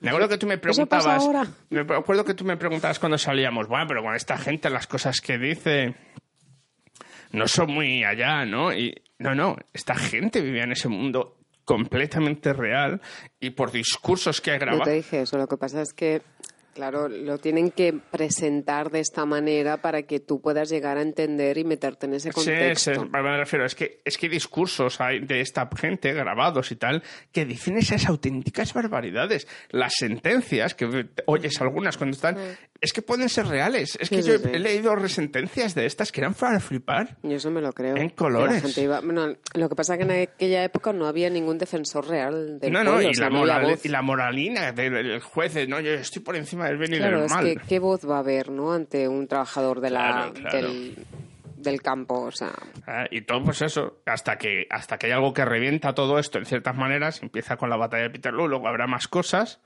Me 0.00 0.08
acuerdo 0.08 0.30
que 0.30 0.38
tú 0.38 0.46
me 0.46 0.56
preguntabas. 0.56 1.22
ahora. 1.22 1.46
Me 1.68 1.80
acuerdo 1.80 2.24
que 2.24 2.32
tú 2.32 2.44
me 2.44 2.56
preguntabas 2.56 2.98
cuando 2.98 3.18
salíamos, 3.18 3.68
bueno, 3.68 3.84
pero 3.86 4.02
con 4.02 4.14
esta 4.14 4.38
gente 4.38 4.70
las 4.70 4.86
cosas 4.86 5.20
que 5.20 5.36
dice 5.36 5.94
no 7.32 7.46
son 7.46 7.70
muy 7.72 8.02
allá, 8.04 8.44
¿no? 8.44 8.72
Y 8.72 8.94
no, 9.18 9.34
no, 9.34 9.56
esta 9.72 9.94
gente 9.94 10.40
vivía 10.40 10.64
en 10.64 10.72
ese 10.72 10.88
mundo 10.88 11.36
completamente 11.74 12.52
real 12.52 13.00
y 13.38 13.50
por 13.50 13.70
discursos 13.70 14.40
que 14.40 14.50
ha 14.50 14.54
No 14.54 14.60
grabado. 14.60 14.84
te 14.84 14.92
dije 14.92 15.20
eso, 15.22 15.38
lo 15.38 15.46
que 15.46 15.56
pasa 15.56 15.80
es 15.82 15.92
que, 15.92 16.20
claro, 16.74 17.08
lo 17.08 17.38
tienen 17.38 17.70
que 17.70 17.92
presentar 17.92 18.90
de 18.90 18.98
esta 19.00 19.24
manera 19.24 19.76
para 19.76 20.02
que 20.02 20.18
tú 20.18 20.40
puedas 20.40 20.68
llegar 20.68 20.98
a 20.98 21.02
entender 21.02 21.58
y 21.58 21.64
meterte 21.64 22.06
en 22.06 22.14
ese 22.14 22.32
contexto. 22.32 22.94
sí, 22.94 23.00
me 23.08 23.36
refiero, 23.36 23.64
es 23.64 23.74
que, 23.74 24.00
es 24.04 24.18
que 24.18 24.28
discursos 24.28 25.00
hay 25.00 25.20
de 25.20 25.40
esta 25.40 25.68
gente 25.76 26.12
grabados 26.12 26.72
y 26.72 26.76
tal 26.76 27.02
que 27.30 27.44
dicen 27.44 27.76
esas 27.78 28.06
auténticas 28.08 28.74
barbaridades. 28.74 29.46
Las 29.70 29.92
sentencias, 29.96 30.74
que 30.74 31.06
oyes 31.26 31.60
algunas 31.60 31.96
cuando 31.96 32.14
están, 32.16 32.36
es 32.80 32.92
que 32.92 33.02
pueden 33.02 33.28
ser 33.28 33.46
reales. 33.46 33.96
Es 34.00 34.08
que 34.08 34.22
Sí, 34.22 34.28
yo 34.30 34.38
sí, 34.38 34.44
he 34.52 34.58
leído 34.58 34.96
sentencias 35.08 35.74
de 35.74 35.86
estas 35.86 36.10
que 36.12 36.20
eran 36.20 36.34
para 36.34 36.60
flipar. 36.60 37.16
Yo 37.22 37.36
eso 37.36 37.50
me 37.50 37.60
lo 37.60 37.72
creo. 37.72 37.96
En 37.96 38.08
la 38.08 38.14
colores. 38.14 38.62
gente 38.62 38.82
iba- 38.82 39.00
bueno, 39.00 39.34
lo 39.54 39.68
que 39.68 39.74
pasa 39.76 39.94
es 39.94 39.98
que 39.98 40.04
en 40.04 40.22
aquella 40.22 40.64
época 40.64 40.92
no 40.92 41.06
había 41.06 41.28
ningún 41.30 41.58
defensor 41.58 42.08
real 42.08 42.58
del 42.58 42.72
no, 42.72 42.82
no, 42.84 42.92
pueblo, 42.92 43.08
y, 43.08 43.10
o 43.10 43.14
sea, 43.14 43.28
la 43.30 43.36
moral- 43.36 43.78
y 43.82 43.88
la 43.88 44.02
moralina 44.02 44.72
del 44.72 45.20
juez, 45.20 45.54
de, 45.54 45.66
no, 45.66 45.80
yo 45.80 45.92
estoy 45.92 46.22
por 46.22 46.36
encima 46.36 46.66
del 46.66 46.78
bien 46.78 46.94
y 46.94 46.96
Claro, 46.98 47.16
del 47.18 47.26
es 47.26 47.32
mal. 47.32 47.44
que 47.44 47.56
qué 47.68 47.78
voz 47.78 48.08
va 48.08 48.16
a 48.16 48.20
haber, 48.20 48.50
¿no? 48.50 48.72
Ante 48.72 49.06
un 49.08 49.26
trabajador 49.28 49.80
de 49.80 49.90
la, 49.90 50.00
Claro, 50.00 50.32
claro. 50.32 50.68
Del, 50.68 50.96
del 51.56 51.82
campo, 51.82 52.20
o 52.22 52.30
sea... 52.32 52.52
Ah, 52.86 53.04
Y 53.10 53.20
todo, 53.20 53.44
pues 53.44 53.60
eso, 53.60 53.98
hasta 54.06 54.38
que, 54.38 54.66
hasta 54.70 54.96
que 54.96 55.08
hay 55.08 55.12
algo 55.12 55.34
que 55.34 55.44
revienta 55.44 55.94
todo 55.94 56.18
esto 56.18 56.38
en 56.38 56.46
ciertas 56.46 56.74
maneras, 56.74 57.22
empieza 57.22 57.58
con 57.58 57.68
la 57.68 57.76
batalla 57.76 58.04
de 58.04 58.10
Peterloo, 58.10 58.48
luego 58.48 58.66
habrá 58.66 58.86
más 58.86 59.06
cosas 59.08 59.60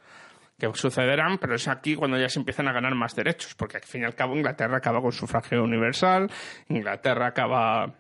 que 0.59 0.71
sucederán, 0.75 1.39
pero 1.39 1.55
es 1.55 1.69
aquí 1.69 1.95
cuando 1.95 2.19
ya 2.19 2.29
se 2.29 2.39
empiezan 2.39 2.69
a 2.69 2.73
ganar 2.73 2.95
más 2.95 3.15
derechos, 3.15 3.55
porque 3.55 3.79
al 3.79 3.83
fin 3.83 4.03
y 4.03 4.05
al 4.05 4.15
cabo 4.15 4.37
Inglaterra 4.37 4.77
acaba 4.77 5.01
con 5.01 5.13
sufragio 5.13 5.63
universal, 5.63 6.31
Inglaterra 6.69 7.29
acaba 7.29 7.95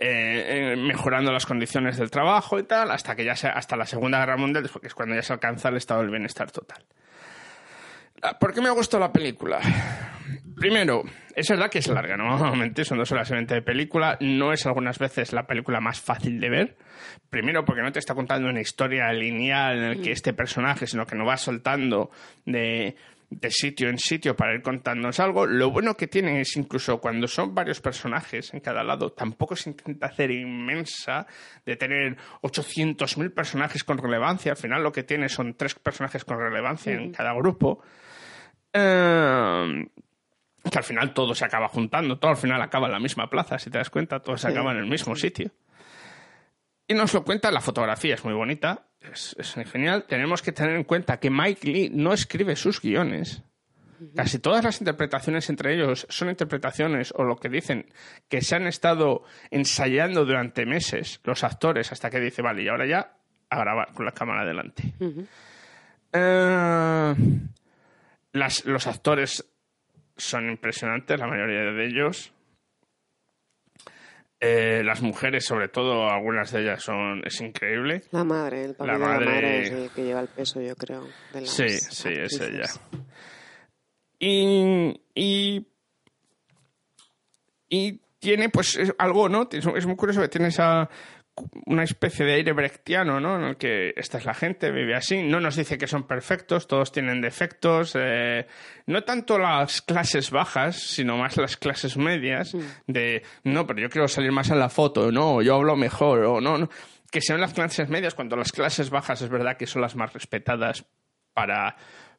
eh, 0.00 0.72
eh, 0.72 0.76
mejorando 0.76 1.32
las 1.32 1.46
condiciones 1.46 1.96
del 1.96 2.10
trabajo 2.10 2.58
y 2.58 2.62
tal, 2.62 2.90
hasta 2.90 3.16
que 3.16 3.24
ya 3.24 3.34
sea, 3.34 3.50
hasta 3.50 3.76
la 3.76 3.86
Segunda 3.86 4.18
Guerra 4.20 4.36
Mundial, 4.36 4.70
que 4.80 4.86
es 4.86 4.94
cuando 4.94 5.14
ya 5.14 5.22
se 5.22 5.32
alcanza 5.32 5.70
el 5.70 5.76
estado 5.76 6.02
del 6.02 6.10
bienestar 6.10 6.50
total. 6.50 6.84
Ah, 8.22 8.38
¿Por 8.38 8.52
qué 8.52 8.60
me 8.60 8.70
gustó 8.70 8.98
la 8.98 9.12
película? 9.12 9.60
Primero, 10.56 11.04
es 11.34 11.48
verdad 11.48 11.70
que 11.70 11.78
es 11.78 11.86
larga, 11.86 12.16
no 12.16 12.54
mentir, 12.56 12.84
son 12.84 12.98
dos 12.98 13.12
horas 13.12 13.30
y 13.30 13.34
veinte 13.34 13.54
de 13.54 13.62
película. 13.62 14.16
No 14.20 14.52
es 14.52 14.66
algunas 14.66 14.98
veces 14.98 15.32
la 15.32 15.46
película 15.46 15.80
más 15.80 16.00
fácil 16.00 16.40
de 16.40 16.50
ver. 16.50 16.76
Primero, 17.30 17.64
porque 17.64 17.82
no 17.82 17.92
te 17.92 18.00
está 18.00 18.14
contando 18.14 18.48
una 18.48 18.60
historia 18.60 19.12
lineal 19.12 19.78
en 19.78 19.84
el 19.84 20.02
que 20.02 20.10
este 20.10 20.32
personaje, 20.32 20.86
sino 20.86 21.06
que 21.06 21.14
nos 21.14 21.28
va 21.28 21.36
soltando 21.36 22.10
de, 22.44 22.96
de 23.30 23.50
sitio 23.50 23.88
en 23.88 23.98
sitio 23.98 24.34
para 24.34 24.54
ir 24.54 24.62
contándonos 24.62 25.20
algo. 25.20 25.46
Lo 25.46 25.70
bueno 25.70 25.96
que 25.96 26.08
tiene 26.08 26.40
es 26.40 26.56
incluso 26.56 26.98
cuando 26.98 27.28
son 27.28 27.54
varios 27.54 27.80
personajes 27.80 28.52
en 28.52 28.60
cada 28.60 28.82
lado, 28.82 29.12
tampoco 29.12 29.54
se 29.54 29.70
intenta 29.70 30.06
hacer 30.06 30.30
inmensa 30.30 31.26
de 31.64 31.76
tener 31.76 32.16
800.000 32.42 33.32
personajes 33.32 33.84
con 33.84 33.98
relevancia. 33.98 34.52
Al 34.52 34.58
final 34.58 34.82
lo 34.82 34.92
que 34.92 35.04
tiene 35.04 35.28
son 35.28 35.54
tres 35.54 35.74
personajes 35.74 36.24
con 36.24 36.38
relevancia 36.38 36.94
en 36.94 37.12
cada 37.12 37.32
grupo. 37.34 37.82
Eh, 38.72 39.86
que 40.70 40.78
al 40.78 40.84
final 40.84 41.14
todo 41.14 41.34
se 41.34 41.44
acaba 41.44 41.68
juntando, 41.68 42.18
todo 42.18 42.30
al 42.32 42.36
final 42.36 42.60
acaba 42.60 42.86
en 42.86 42.92
la 42.92 43.00
misma 43.00 43.28
plaza, 43.30 43.58
si 43.58 43.70
te 43.70 43.78
das 43.78 43.90
cuenta, 43.90 44.20
todo 44.20 44.36
se 44.36 44.48
Sí. 44.48 44.52
acaba 44.52 44.72
en 44.72 44.78
el 44.78 44.86
mismo 44.86 45.14
sitio. 45.16 45.50
Y 46.86 46.94
nos 46.94 47.12
lo 47.14 47.22
cuenta, 47.24 47.50
la 47.50 47.60
fotografía 47.60 48.14
es 48.14 48.24
muy 48.24 48.34
bonita, 48.34 48.86
es, 49.00 49.34
es 49.38 49.54
genial. 49.70 50.04
Tenemos 50.08 50.42
que 50.42 50.52
tener 50.52 50.74
en 50.74 50.84
cuenta 50.84 51.18
que 51.18 51.30
Mike 51.30 51.66
Lee 51.70 51.90
no 51.92 52.12
escribe 52.12 52.56
sus 52.56 52.80
guiones. 52.80 53.42
Casi 54.14 54.38
todas 54.38 54.62
las 54.62 54.80
interpretaciones 54.80 55.50
entre 55.50 55.74
ellos 55.74 56.06
son 56.08 56.28
interpretaciones 56.28 57.12
o 57.16 57.24
lo 57.24 57.34
que 57.36 57.48
dicen 57.48 57.86
que 58.28 58.42
se 58.42 58.54
han 58.54 58.66
estado 58.68 59.24
ensayando 59.50 60.24
durante 60.24 60.66
meses 60.66 61.20
los 61.24 61.42
actores 61.42 61.90
hasta 61.90 62.08
que 62.08 62.20
dice, 62.20 62.40
vale, 62.40 62.62
y 62.62 62.68
ahora 62.68 62.86
ya 62.86 63.12
a 63.50 63.58
grabar 63.58 63.92
con 63.92 64.06
la 64.06 64.12
cámara 64.12 64.44
delante. 64.44 64.94
Eh, 66.12 67.14
las- 68.32 68.64
los 68.64 68.86
actores 68.86 69.44
son 70.16 70.48
impresionantes, 70.50 71.18
la 71.18 71.26
mayoría 71.26 71.60
de 71.72 71.86
ellos. 71.86 72.32
Eh, 74.40 74.82
las 74.84 75.02
mujeres, 75.02 75.44
sobre 75.44 75.68
todo, 75.68 76.08
algunas 76.08 76.52
de 76.52 76.60
ellas 76.62 76.82
son 76.82 77.22
es 77.26 77.40
increíble. 77.40 78.02
La 78.12 78.22
madre, 78.22 78.64
el 78.66 78.74
papel 78.74 78.86
La 78.86 78.92
de 78.94 78.98
la 79.00 79.06
madre- 79.06 79.26
madre 79.26 79.62
es 79.62 79.70
el 79.72 79.90
que 79.90 80.04
lleva 80.04 80.20
el 80.20 80.28
peso, 80.28 80.60
yo 80.60 80.76
creo. 80.76 81.08
De 81.32 81.40
las 81.40 81.50
Sí, 81.50 81.68
sí, 81.68 82.08
es 82.12 82.40
ella. 82.40 82.64
Y, 84.20 85.00
y, 85.14 85.66
y 87.68 88.00
tiene, 88.20 88.48
pues, 88.48 88.76
es 88.76 88.92
algo, 88.98 89.28
¿no? 89.28 89.48
Es, 89.50 89.66
es 89.66 89.86
muy 89.86 89.96
curioso 89.96 90.20
que 90.20 90.28
tiene 90.28 90.48
esa 90.48 90.88
una 91.66 91.84
especie 91.84 92.24
de 92.24 92.34
aire 92.34 92.52
brechtiano, 92.52 93.20
¿no? 93.20 93.36
En 93.36 93.44
el 93.44 93.56
que 93.56 93.92
esta 93.96 94.18
es 94.18 94.24
la 94.24 94.34
gente, 94.34 94.70
vive 94.70 94.94
así. 94.94 95.22
No 95.22 95.40
nos 95.40 95.56
dice 95.56 95.78
que 95.78 95.86
son 95.86 96.06
perfectos, 96.06 96.66
todos 96.66 96.92
tienen 96.92 97.20
defectos. 97.20 97.92
eh, 97.98 98.46
no 98.86 99.04
tanto 99.04 99.38
las 99.38 99.82
clases 99.82 100.30
bajas, 100.30 100.76
sino 100.76 101.16
más 101.16 101.36
las 101.36 101.56
clases 101.56 101.96
medias. 101.96 102.56
De, 102.86 103.22
no, 103.44 103.66
pero 103.66 103.80
yo 103.80 103.90
quiero 103.90 104.08
salir 104.08 104.32
más 104.32 104.50
en 104.50 104.58
la 104.58 104.68
foto, 104.68 105.12
no, 105.12 105.42
yo 105.42 105.54
hablo 105.54 105.76
mejor, 105.76 106.24
o 106.24 106.40
no, 106.40 106.58
no. 106.58 106.68
Que 107.10 107.20
sean 107.20 107.40
las 107.40 107.54
clases 107.54 107.88
medias, 107.88 108.14
cuando 108.14 108.36
las 108.36 108.52
clases 108.52 108.90
bajas 108.90 109.22
es 109.22 109.28
verdad 109.30 109.56
que 109.56 109.66
son 109.66 109.82
las 109.82 109.96
más 109.96 110.12
respetadas 110.12 110.84
para, 111.32 111.76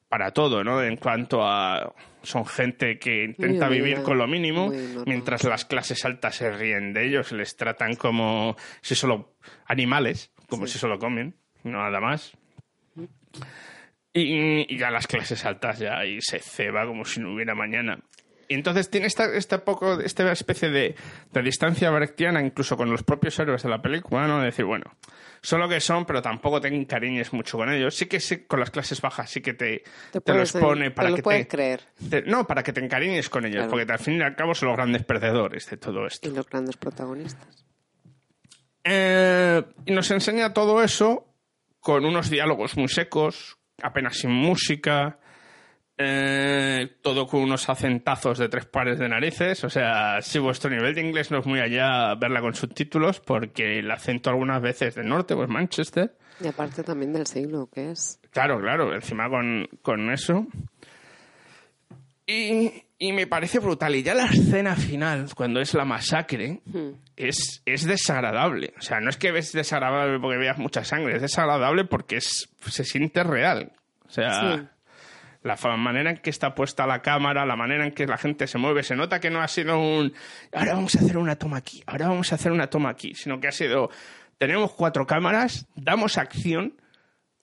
para 0.10 0.32
todo, 0.32 0.64
¿no? 0.64 0.84
En 0.84 0.98
cuanto 0.98 1.44
a. 1.44 1.94
Son 2.22 2.46
gente 2.46 3.00
que 3.00 3.24
intenta 3.24 3.68
Muy 3.68 3.78
vivir 3.78 4.04
con 4.04 4.18
lo 4.18 4.28
mínimo, 4.28 4.70
mientras 5.06 5.46
las 5.46 5.64
clases 5.64 6.04
altas 6.04 6.36
se 6.36 6.52
ríen 6.52 6.92
de 6.92 7.08
ellos, 7.08 7.32
les 7.32 7.56
tratan 7.56 7.96
como 7.96 8.58
si 8.82 8.94
solo 8.94 9.38
animales, 9.66 10.34
como 10.50 10.68
si 10.68 10.78
solo 10.78 11.00
comen, 11.00 11.36
no 11.64 11.82
nada 11.82 12.02
más. 12.02 12.34
Y, 14.12 14.66
y 14.74 14.78
ya 14.78 14.92
las 14.92 15.08
clases 15.08 15.46
altas 15.46 15.80
ya 15.80 15.98
ahí 15.98 16.20
se 16.20 16.40
ceba 16.40 16.86
como 16.86 17.06
si 17.06 17.22
no 17.22 17.34
hubiera 17.34 17.56
mañana. 17.56 18.00
Y 18.52 18.56
entonces 18.56 18.90
tiene 18.90 19.06
esta, 19.08 19.26
esta, 19.34 19.64
poco, 19.64 20.00
esta 20.02 20.32
especie 20.32 20.70
de, 20.70 20.96
de 21.32 21.42
distancia 21.44 21.90
brechtiana 21.92 22.42
incluso 22.44 22.76
con 22.76 22.90
los 22.90 23.04
propios 23.04 23.38
héroes 23.40 23.62
de 23.64 23.70
la 23.70 23.80
película, 23.82 24.28
¿no? 24.28 24.40
De 24.40 24.46
decir, 24.48 24.66
bueno, 24.66 24.86
son 25.42 25.60
lo 25.62 25.70
que 25.70 25.80
son, 25.80 26.04
pero 26.06 26.22
tampoco 26.22 26.60
te 26.60 26.68
encariñes 26.68 27.32
mucho 27.32 27.58
con 27.60 27.72
ellos. 27.72 27.96
Sí 27.96 28.08
que 28.08 28.20
sí, 28.20 28.46
con 28.46 28.60
las 28.60 28.72
clases 28.72 29.00
bajas 29.02 29.30
sí 29.30 29.40
que 29.42 29.54
te, 29.54 29.84
Te, 30.12 30.20
te 30.20 30.34
los 30.34 30.52
pone 30.54 30.90
para 30.90 31.10
te 31.12 31.16
que 31.18 31.22
puedes 31.24 31.42
te, 31.44 31.48
creer. 31.48 31.82
te- 32.10 32.24
No, 32.24 32.48
para 32.48 32.64
que 32.64 32.74
te 32.74 32.84
encariñes 32.84 33.30
con 33.30 33.46
ellos, 33.46 33.58
Claro. 33.68 33.70
porque 33.70 33.92
al 33.92 34.00
fin 34.00 34.16
y 34.18 34.22
al 34.24 34.36
cabo 34.36 34.56
son 34.56 34.70
los 34.70 34.78
grandes 34.78 35.04
perdedores 35.04 35.70
de 35.70 35.78
todo 35.78 36.08
esto. 36.08 36.28
Y 36.28 36.34
los 36.34 36.50
grandes 36.50 36.76
protagonistas. 36.76 37.66
Eh, 38.84 39.62
y 39.86 39.92
nos 39.94 40.10
enseña 40.12 40.54
todo 40.54 40.82
eso 40.84 41.28
con 41.80 42.06
unos 42.06 42.30
diálogos 42.30 42.78
muy 42.78 42.88
secos, 42.88 43.58
apenas 43.82 44.18
sin 44.18 44.32
música, 44.32 45.20
eh, 46.02 46.96
todo 47.02 47.28
con 47.28 47.42
unos 47.42 47.68
acentazos 47.70 48.38
de 48.40 48.48
tres 48.48 48.66
pares 48.66 48.98
de 49.00 49.10
narices. 49.10 49.64
O 49.66 49.70
sea, 49.70 50.22
si 50.22 50.40
vuestro 50.40 50.70
nivel 50.72 50.96
de 50.96 51.02
inglés 51.02 51.30
no 51.30 51.40
es 51.40 51.46
muy 51.46 51.60
allá, 51.60 52.16
verla 52.16 52.40
con 52.40 52.54
subtítulos, 52.56 53.20
porque 53.20 53.80
el 53.80 53.92
acento 53.92 54.30
algunas 54.30 54.62
veces 54.62 54.96
del 54.96 55.10
norte, 55.10 55.36
pues 55.36 55.50
Manchester. 55.50 56.16
Y 56.42 56.48
aparte 56.48 56.84
también 56.84 57.12
del 57.12 57.28
siglo, 57.28 57.70
que 57.72 57.92
es. 57.92 58.18
Claro, 58.32 58.62
claro, 58.62 58.96
encima 58.96 59.30
con, 59.30 59.68
con 59.82 60.10
eso. 60.10 60.48
Y, 62.26 62.72
y 62.98 63.12
me 63.12 63.28
parece 63.28 63.60
brutal. 63.60 63.96
Y 63.96 64.04
ya 64.04 64.14
la 64.14 64.26
escena 64.26 64.76
final, 64.76 65.26
cuando 65.36 65.60
es 65.60 65.74
la 65.74 65.84
masacre, 65.84 66.62
es, 67.18 67.62
es 67.66 67.86
desagradable. 67.86 68.74
O 68.78 68.82
sea, 68.82 69.00
no 69.02 69.10
es 69.10 69.18
que 69.18 69.32
ves 69.32 69.52
desagradable 69.52 70.20
porque 70.20 70.38
veas 70.38 70.58
mucha 70.60 70.86
sangre, 70.86 71.16
es 71.16 71.22
desagradable 71.22 71.86
porque 71.86 72.18
es, 72.18 72.50
se 72.68 72.84
siente 72.86 73.24
real. 73.24 73.74
O 74.08 74.12
sea, 74.12 74.58
Sí. 74.58 74.64
La 75.42 75.56
manera 75.78 76.10
en 76.12 76.18
que 76.18 76.30
está 76.30 76.54
puesta 76.54 76.86
la 76.86 77.02
cámara, 77.02 77.46
la 77.46 77.56
manera 77.56 77.86
en 77.86 77.94
que 77.94 78.06
la 78.06 78.18
gente 78.18 78.46
se 78.46 78.58
mueve, 78.58 78.84
se 78.84 78.96
nota 78.96 79.20
que 79.22 79.30
no 79.30 79.42
ha 79.42 79.48
sido 79.48 79.80
un 79.80 80.14
ahora 80.52 80.74
vamos 80.74 80.96
a 80.96 81.00
hacer 81.00 81.18
una 81.18 81.38
toma 81.38 81.58
aquí, 81.58 81.82
ahora 81.88 82.10
vamos 82.10 82.32
a 82.32 82.36
hacer 82.36 82.52
una 82.52 82.68
toma 82.70 82.90
aquí, 82.90 83.14
sino 83.16 83.40
que 83.40 83.48
ha 83.48 83.52
sido 83.54 83.90
tenemos 84.38 84.74
cuatro 84.74 85.08
cámaras, 85.08 85.66
damos 85.76 86.18
acción 86.18 86.76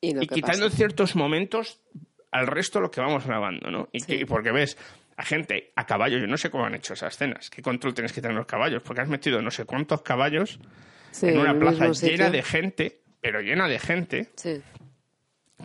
Y, 0.02 0.14
quitando 0.26 0.66
pasa. 0.66 0.76
ciertos 0.76 1.16
momentos 1.16 1.80
al 2.30 2.46
resto 2.46 2.80
lo 2.80 2.90
que 2.90 3.00
vamos 3.00 3.24
grabando, 3.26 3.70
¿no? 3.70 3.88
Y, 3.92 4.00
Sí. 4.00 4.06
que- 4.18 4.26
porque 4.26 4.52
ves 4.52 4.76
a 5.16 5.22
gente 5.24 5.72
a 5.74 5.86
caballo, 5.86 6.18
yo 6.18 6.26
no 6.26 6.36
sé 6.36 6.50
cómo 6.50 6.66
han 6.66 6.74
hecho 6.74 6.92
esas 6.92 7.14
escenas, 7.14 7.48
qué 7.48 7.62
control 7.62 7.94
tienes 7.94 8.12
que 8.12 8.20
tener 8.20 8.36
los 8.36 8.44
caballos, 8.46 8.82
porque 8.82 9.00
has 9.00 9.08
metido 9.08 9.40
no 9.40 9.50
sé 9.50 9.64
cuántos 9.64 10.02
caballos 10.02 10.58
Sí, 11.12 11.28
en 11.28 11.38
una 11.38 11.58
plaza 11.58 11.88
llena 11.92 12.28
de 12.28 12.42
gente, 12.42 13.00
pero 13.22 13.40
llena 13.40 13.66
de 13.68 13.78
gente, 13.78 14.30
Sí. 14.36 14.60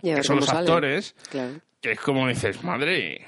Que 0.01 0.23
son 0.23 0.37
los 0.37 0.45
sale. 0.45 0.59
actores, 0.59 1.13
Claro. 1.29 1.59
Que 1.81 1.91
es 1.93 1.99
como 1.99 2.27
dices, 2.27 2.63
madre. 2.63 3.25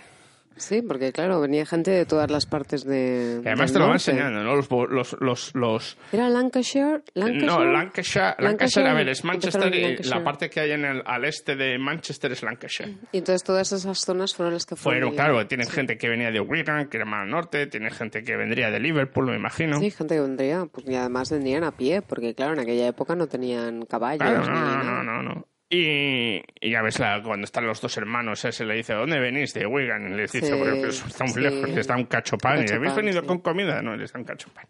Sí, 0.55 0.83
porque 0.83 1.11
claro, 1.11 1.41
venía 1.41 1.65
gente 1.65 1.89
de 1.89 2.05
todas 2.05 2.29
las 2.29 2.45
partes 2.45 2.85
de. 2.85 3.41
Y 3.43 3.47
además 3.47 3.73
te 3.73 3.79
lo 3.79 3.85
van 3.85 3.95
enseñando, 3.95 4.43
¿no? 4.43 4.55
Los, 4.55 4.69
los, 4.69 5.17
los, 5.19 5.55
los- 5.55 5.97
¿Era 6.11 6.29
Lancashire? 6.29 7.01
¿Lancashire? 7.15 7.45
No, 7.47 7.65
Lancashire, 7.65 8.35
Lancashire, 8.37 8.43
Lancashire, 8.43 8.87
a 8.89 8.93
ver, 8.93 9.09
es 9.09 9.23
Manchester 9.23 9.73
y 9.73 9.97
la 10.03 10.23
parte 10.23 10.51
que 10.51 10.59
hay 10.59 10.71
en 10.73 10.85
el, 10.85 11.01
al 11.07 11.25
este 11.25 11.55
de 11.55 11.79
Manchester 11.79 12.33
es 12.33 12.43
Lancashire. 12.43 12.97
Y 13.11 13.17
entonces 13.17 13.43
todas 13.43 13.71
esas 13.71 13.97
zonas 13.97 14.35
fueron 14.35 14.53
las 14.53 14.67
que 14.67 14.75
fueron. 14.75 15.09
Fueron, 15.09 15.15
claro, 15.15 15.47
tienen 15.47 15.67
gente 15.67 15.97
que 15.97 16.07
venía 16.07 16.29
de 16.29 16.39
Wigan, 16.39 16.87
que 16.87 16.97
era 16.97 17.05
más 17.07 17.23
al 17.23 17.31
norte, 17.31 17.65
tiene 17.65 17.89
gente 17.89 18.21
que 18.21 18.35
vendría 18.37 18.69
de 18.69 18.79
Liverpool, 18.79 19.25
me 19.25 19.35
imagino. 19.35 19.79
Sí, 19.79 19.89
gente 19.89 20.13
que 20.13 20.21
vendría, 20.21 20.67
pues 20.71 20.85
y 20.87 20.93
además 20.93 21.31
vendrían 21.31 21.63
a 21.63 21.71
pie, 21.71 22.03
porque 22.03 22.35
claro, 22.35 22.53
en 22.53 22.59
aquella 22.59 22.87
época 22.87 23.15
no 23.15 23.25
tenían 23.25 23.87
caballos. 23.87 24.19
Claro, 24.21 24.41
ni 24.41 24.47
no, 24.49 24.53
nada. 24.53 24.83
no, 24.83 25.03
no, 25.03 25.23
no. 25.23 25.47
Y, 25.75 26.43
y 26.61 26.71
ya 26.71 26.83
ves, 26.83 26.99
la, 26.99 27.21
cuando 27.23 27.45
están 27.45 27.65
los 27.65 27.81
dos 27.81 27.97
hermanos, 27.97 28.45
ese 28.45 28.63
le 28.63 28.75
dice, 28.75 28.93
¿dónde 28.93 29.19
venís? 29.19 29.53
De 29.55 29.65
Wigan. 29.65 30.15
Les 30.15 30.31
dice, 30.31 30.45
Sí, 30.45 30.53
"Porque 30.55 30.87
está 30.89 31.23
muy 31.23 31.33
sí. 31.33 31.39
lejos, 31.39 31.69
les 31.69 31.87
da 31.87 31.95
un 31.95 32.05
cacho 32.05 32.37
pan. 32.37 32.57
Un 32.57 32.63
y 32.63 32.65
cacho 32.65 32.75
¿habéis 32.75 32.95
venido 32.95 33.21
sí. 33.21 33.27
con 33.27 33.39
comida? 33.39 33.81
No, 33.81 33.95
les 33.95 34.13
da 34.13 34.19
un 34.19 34.25
cacho 34.25 34.49
pan. 34.53 34.67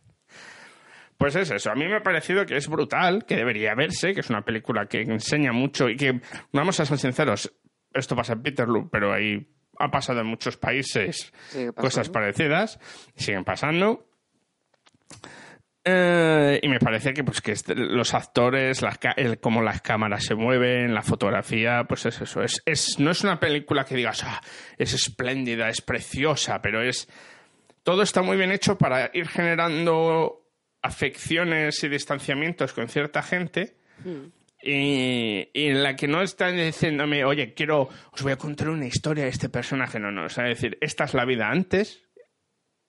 Pues 1.18 1.36
es 1.36 1.52
eso. 1.52 1.72
A 1.72 1.76
mí 1.76 1.86
me 1.88 1.98
ha 1.98 2.04
parecido 2.04 2.46
que 2.46 2.56
es 2.56 2.70
brutal, 2.70 3.26
que 3.26 3.36
debería 3.36 3.76
verse, 3.76 4.14
que 4.14 4.22
es 4.22 4.30
una 4.30 4.44
película 4.44 4.86
que 4.86 5.02
enseña 5.02 5.52
mucho 5.52 5.90
y 5.90 5.98
que, 5.98 6.22
vamos 6.54 6.80
a 6.80 6.86
ser 6.86 6.98
sinceros, 6.98 7.54
esto 7.94 8.16
pasa 8.16 8.34
en 8.34 8.42
Peterloo, 8.42 8.90
pero 8.90 9.12
ahí 9.14 9.46
ha 9.80 9.92
pasado 9.92 10.22
en 10.22 10.28
muchos 10.28 10.56
países 10.56 11.34
cosas 11.76 12.10
parecidas, 12.10 12.80
siguen 13.16 13.44
pasando. 13.44 14.08
Eh, 15.86 16.60
y 16.64 16.70
me 16.70 16.80
parece 16.80 17.14
que 17.14 17.24
pues 17.26 17.42
que 17.42 17.52
este- 17.52 17.76
los 17.76 18.14
actores, 18.14 18.82
las 18.82 18.98
el, 19.18 19.40
cómo 19.40 19.62
las 19.62 19.82
cámaras 19.82 20.24
se 20.24 20.34
mueven, 20.36 20.94
la 20.94 21.02
fotografía, 21.02 21.84
pues 21.88 22.06
es 22.06 22.22
eso. 22.22 22.42
Es, 22.42 22.62
es, 22.66 23.00
no 23.00 23.12
es 23.12 23.24
una 23.24 23.40
película 23.40 23.84
que 23.84 23.96
digas, 23.96 24.24
"Ah, 24.24 24.42
es 24.78 24.94
espléndida, 24.94 25.68
es 25.70 25.82
preciosa, 25.82 26.62
pero 26.62 26.82
es. 26.82 27.10
Todo 27.84 28.02
está 28.02 28.22
muy 28.22 28.38
bien 28.38 28.52
hecho 28.54 28.78
para 28.78 29.12
ir 29.14 29.28
generando 29.28 30.48
afecciones 30.82 31.84
y 31.84 31.90
distanciamientos 31.90 32.72
con 32.74 32.88
cierta 32.88 33.22
gente. 33.22 33.76
Y, 34.62 35.50
y 35.54 35.68
en 35.68 35.84
la 35.84 35.96
que 35.98 36.08
no 36.08 36.22
están 36.22 36.56
diciéndome, 36.56 37.26
oye, 37.26 37.54
quiero, 37.54 37.90
os 38.12 38.22
voy 38.24 38.32
a 38.32 38.38
contar 38.38 38.70
una 38.70 38.86
historia 38.86 39.26
de 39.26 39.30
este 39.30 39.50
personaje. 39.50 40.00
No, 40.00 40.12
no, 40.12 40.26
o 40.26 40.30
sea, 40.30 40.48
es 40.50 40.62
decir, 40.62 40.78
esta 40.80 41.04
es 41.04 41.14
la 41.14 41.26
vida 41.26 41.50
antes 41.50 42.03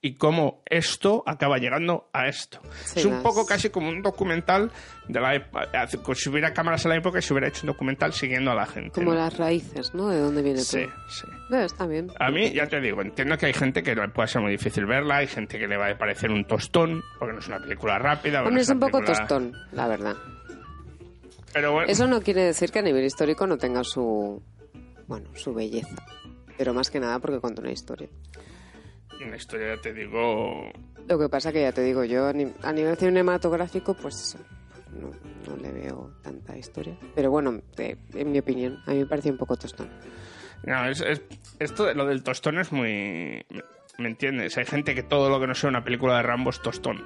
y 0.07 0.17
cómo 0.17 0.63
esto 0.67 1.23
acaba 1.27 1.57
llegando 1.57 2.11
a 2.13 2.29
esto. 2.29 2.61
Sí, 2.85 3.01
es 3.01 3.07
un 3.07 3.23
poco 3.23 3.47
casi 3.47 3.71
como 3.71 3.89
un 3.89 4.03
documental 4.03 4.71
de 5.09 5.19
la 5.19 5.35
época. 5.35 5.67
como 6.03 6.15
Si 6.15 6.29
hubiera 6.29 6.53
cámaras 6.53 6.85
en 6.85 6.91
la 6.91 6.97
época 6.99 7.21
y 7.21 7.23
se 7.23 7.33
hubiera 7.33 7.49
hecho 7.49 7.63
un 7.63 7.69
documental 7.69 8.13
siguiendo 8.13 8.51
a 8.51 8.55
la 8.55 8.67
gente. 8.67 8.91
Como 8.91 9.13
¿no? 9.15 9.17
las 9.17 9.35
raíces, 9.39 9.95
¿no? 9.95 10.09
De 10.11 10.19
dónde 10.21 10.43
viene 10.43 10.61
Sí, 10.61 10.83
todo. 10.85 10.95
sí. 11.09 11.27
Bueno, 11.49 11.65
está 11.65 11.87
bien. 11.87 12.09
A 12.21 12.31
mí, 12.31 12.53
ya 12.53 12.67
te 12.67 12.83
digo, 12.83 13.01
entiendo 13.01 13.39
que 13.39 13.47
hay 13.47 13.55
gente 13.55 13.83
que 13.83 13.95
le 13.95 14.07
puede 14.11 14.29
ser 14.29 14.43
muy 14.43 14.51
difícil 14.51 14.85
verla, 14.85 15.17
hay 15.17 15.27
gente 15.27 15.59
que 15.59 15.67
le 15.67 15.79
va 15.79 15.89
a 15.89 15.97
parecer 15.97 16.31
un 16.31 16.45
tostón, 16.45 17.03
porque 17.19 17.33
no 17.33 17.39
es 17.39 17.49
una 17.49 17.61
película 17.61 17.99
rápida. 17.99 18.41
porque 18.43 18.49
Hombre, 18.49 18.55
no 18.57 18.61
es 18.61 18.69
un 18.69 18.81
poco 18.81 18.99
película- 18.99 19.19
tostón, 19.27 19.53
la 19.73 19.89
verdad. 19.89 20.17
Pero 21.55 21.73
bueno, 21.73 21.89
Eso 21.91 22.07
no 22.07 22.21
quiere 22.21 22.43
decir 22.43 22.71
que 22.71 22.81
a 22.81 22.83
nivel 22.83 23.05
histórico 23.05 23.47
no 23.47 23.57
tenga 23.57 23.85
su. 23.85 24.43
Bueno, 25.07 25.31
su 25.35 25.55
belleza. 25.55 25.97
Pero 26.59 26.75
más 26.75 26.91
que 26.91 27.01
nada 27.01 27.19
porque 27.21 27.41
cuenta 27.41 27.63
una 27.63 27.73
historia. 27.73 28.09
En 29.21 29.31
la 29.31 29.37
historia 29.37 29.75
ya 29.77 29.81
te 29.81 29.93
digo. 29.93 30.71
Lo 31.09 31.19
que 31.19 31.29
pasa 31.29 31.53
que 31.53 31.63
ya 31.63 31.73
te 31.73 31.83
digo, 31.83 32.05
yo 32.05 32.27
a 32.29 32.33
ni- 32.33 32.53
a 32.63 32.73
nivel 32.73 32.97
cinematográfico, 32.97 33.95
pues 33.95 34.37
no, 34.93 35.11
no 35.49 35.57
le 35.57 35.73
veo 35.73 36.15
tanta 36.23 36.57
historia. 36.57 36.97
Pero 37.15 37.31
bueno, 37.31 37.61
eh, 37.79 37.97
en 38.15 38.33
mi 38.33 38.39
opinión, 38.39 38.79
a 38.87 38.93
mí 38.93 38.99
me 39.01 39.07
parece 39.07 39.31
un 39.31 39.37
poco 39.39 39.57
tostón. 39.57 39.89
No, 40.65 40.89
es, 40.89 41.01
es- 41.03 41.23
esto 41.59 41.93
lo 41.95 42.07
del 42.07 42.23
tostón 42.23 42.59
es 42.59 42.73
muy. 42.73 43.45
¿Me 43.97 44.09
entiendes? 44.09 44.59
Hay 44.59 44.65
gente 44.65 44.93
que 44.95 45.05
todo 45.05 45.29
lo 45.31 45.39
que 45.39 45.47
no 45.47 45.55
sea 45.55 45.71
una 45.71 45.85
película 45.85 46.17
de 46.17 46.23
Rambo 46.25 46.51
es 46.51 46.61
tostón. 46.61 47.01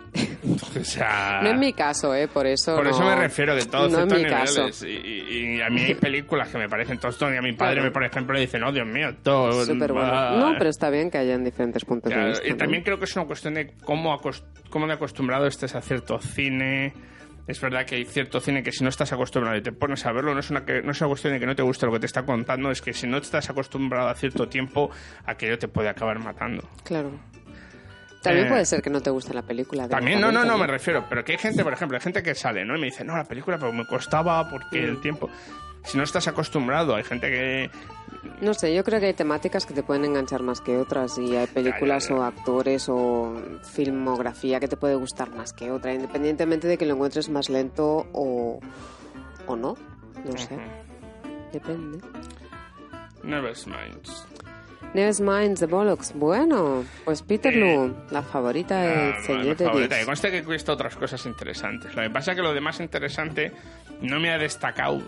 o 0.81 0.85
sea. 0.85 1.41
No 1.43 1.51
en 1.51 1.59
mi 1.59 1.75
caso, 1.75 2.15
¿eh? 2.15 2.29
Por 2.29 2.47
eso. 2.47 2.75
Por 2.77 2.87
eso 2.87 3.05
me 3.05 3.15
refiero 3.15 3.55
de 3.55 3.67
todos 3.67 3.93
No 3.93 4.07
caso. 4.09 4.63
niveles. 4.63 4.83
Y, 4.83 4.87
y- 4.89 5.57
y 5.57 5.61
a 5.61 5.69
mí 5.69 5.83
hay 5.83 5.95
películas 5.95 6.49
que 6.49 6.57
me 6.57 6.67
parecen 6.69 6.99
tostón 6.99 7.35
y 7.35 7.37
a 7.37 7.43
mi 7.43 7.53
padre, 7.53 7.83
me, 7.83 7.91
por 7.91 8.05
ejemplo, 8.05 8.33
le 8.35 8.41
dice, 8.41 8.59
no, 8.59 8.73
Dios 8.73 8.87
mío, 8.87 9.15
todo. 9.23 9.67
Súper 9.67 9.93
bueno. 9.93 10.09
ah". 10.13 10.37
No, 10.39 10.55
pero 10.57 10.71
está 10.71 10.89
bien 10.89 11.11
que 11.11 11.19
hayan 11.19 11.45
diferentes 11.45 11.85
puntos 11.85 12.11
Claro, 12.11 12.25
de 12.29 12.31
vista. 12.33 12.47
y 12.47 12.51
¿no? 12.53 12.57
también 12.57 12.83
creo 12.83 12.99
que 12.99 13.05
es 13.05 13.15
una 13.17 13.27
cuestión 13.27 13.53
de 13.55 13.75
cómo, 13.85 14.13
acos- 14.19 14.45
cómo 14.71 14.87
de 14.87 14.95
acostumbrado 14.95 15.47
estés 15.47 15.75
a 15.75 15.83
cierto 15.83 16.19
cine. 16.21 16.95
Es 17.49 17.61
verdad 17.61 17.85
que 17.87 17.97
hay 17.97 18.05
cierto 18.05 18.41
cine 18.41 18.63
que 18.63 18.71
si 18.73 18.85
no 18.85 18.91
estás 18.91 19.11
acostumbrado 19.13 19.57
y 19.57 19.63
te 19.63 19.73
pones 19.73 20.05
a 20.07 20.13
verlo, 20.13 20.35
no 20.35 20.41
es 20.41 20.51
una, 20.51 20.65
que, 20.65 20.83
no 20.83 20.93
es 20.93 21.01
una 21.01 21.09
cuestión 21.09 21.33
de 21.33 21.41
que 21.41 21.47
no 21.47 21.57
te 21.57 21.63
guste 21.63 21.87
lo 21.87 21.93
que 21.93 21.99
te 22.01 22.07
está 22.07 22.23
contando, 22.25 22.71
es 22.71 22.83
que 22.83 22.93
si 22.93 23.07
no 23.07 23.17
estás 23.17 23.49
acostumbrado 23.49 24.09
a 24.09 24.15
cierto 24.15 24.49
tiempo, 24.49 24.91
aquello 25.25 25.59
te 25.59 25.67
puede 25.67 25.89
acabar 25.89 26.19
matando. 26.19 26.69
Claro. 26.85 27.11
También 28.23 28.47
Eh, 28.47 28.51
puede 28.51 28.65
ser 28.67 28.83
que 28.83 28.91
no 28.91 29.01
te 29.01 29.11
guste 29.11 29.33
la 29.33 29.43
película. 29.43 29.89
También, 29.89 30.21
no, 30.21 30.31
no, 30.31 30.45
no, 30.45 30.59
me 30.59 30.67
refiero, 30.67 31.07
pero 31.09 31.25
que 31.25 31.33
hay 31.33 31.39
gente, 31.39 31.63
por 31.65 31.73
ejemplo, 31.73 31.97
hay 31.97 32.03
gente 32.03 32.23
que 32.23 32.35
sale, 32.35 32.65
¿no? 32.65 32.77
Y 32.77 32.81
me 32.81 32.87
dice, 32.87 33.05
no, 33.05 33.17
la 33.17 33.25
película, 33.25 33.59
pero 33.59 33.73
me 33.73 33.87
costaba 33.87 34.49
porque 34.51 34.83
Mm. 34.83 34.91
el 34.91 35.01
tiempo... 35.01 35.31
Si 35.89 35.97
no 35.97 36.05
estás 36.05 36.29
acostumbrado, 36.29 36.95
hay 36.95 37.03
gente 37.03 37.31
que... 37.31 37.71
No 38.43 38.53
sé, 38.55 38.75
yo 38.75 38.85
creo 38.85 39.01
que 39.01 39.07
hay 39.07 39.15
temáticas 39.15 39.65
que 39.65 39.73
te 39.75 39.83
pueden 39.83 40.05
enganchar 40.05 40.43
más 40.43 40.61
que 40.61 40.77
otras 40.77 41.17
y 41.19 41.35
hay 41.35 41.47
películas 41.47 42.11
o 42.11 42.23
actores 42.23 42.87
o 42.89 43.35
filmografía 43.73 44.61
que 44.61 44.69
te 44.69 44.77
puede 44.77 44.95
gustar 44.97 45.31
más 45.35 45.53
que 45.53 45.71
otra, 45.71 45.95
independientemente 45.95 46.69
de 46.69 46.77
que 46.79 46.85
lo 46.87 46.95
encuentres 46.95 47.31
más 47.31 47.49
lento 47.49 48.07
o, 48.13 48.61
o 49.47 49.57
no. 49.57 49.77
No 50.25 50.37
sé, 50.37 50.59
depende. 51.53 51.99
Never 53.23 53.55
Minds. 53.67 54.27
Never 54.95 55.21
Minds, 55.21 55.61
The 55.61 55.67
Bollocks. 55.67 56.13
Bueno, 56.15 56.85
pues 57.05 57.23
Peterloo, 57.23 57.95
la 58.11 58.23
favorita 58.23 58.81
del 58.83 59.13
Ah, 59.15 59.21
señor 59.23 59.57
de 59.57 59.65
favorita. 59.65 59.95
Diez. 59.95 60.01
Que 60.01 60.07
conste 60.07 60.31
que 60.31 60.39
he 60.39 60.43
visto 60.43 60.73
otras 60.73 60.97
cosas 60.97 61.25
interesantes. 61.27 61.95
Lo 61.95 62.03
que 62.03 62.11
pasa 62.11 62.33
es 62.33 62.37
que 62.37 62.43
lo 62.43 62.53
demás 62.53 62.79
interesante 62.81 63.53
no 64.03 64.21
me 64.21 64.31
ha 64.33 64.39
destacado 64.39 65.01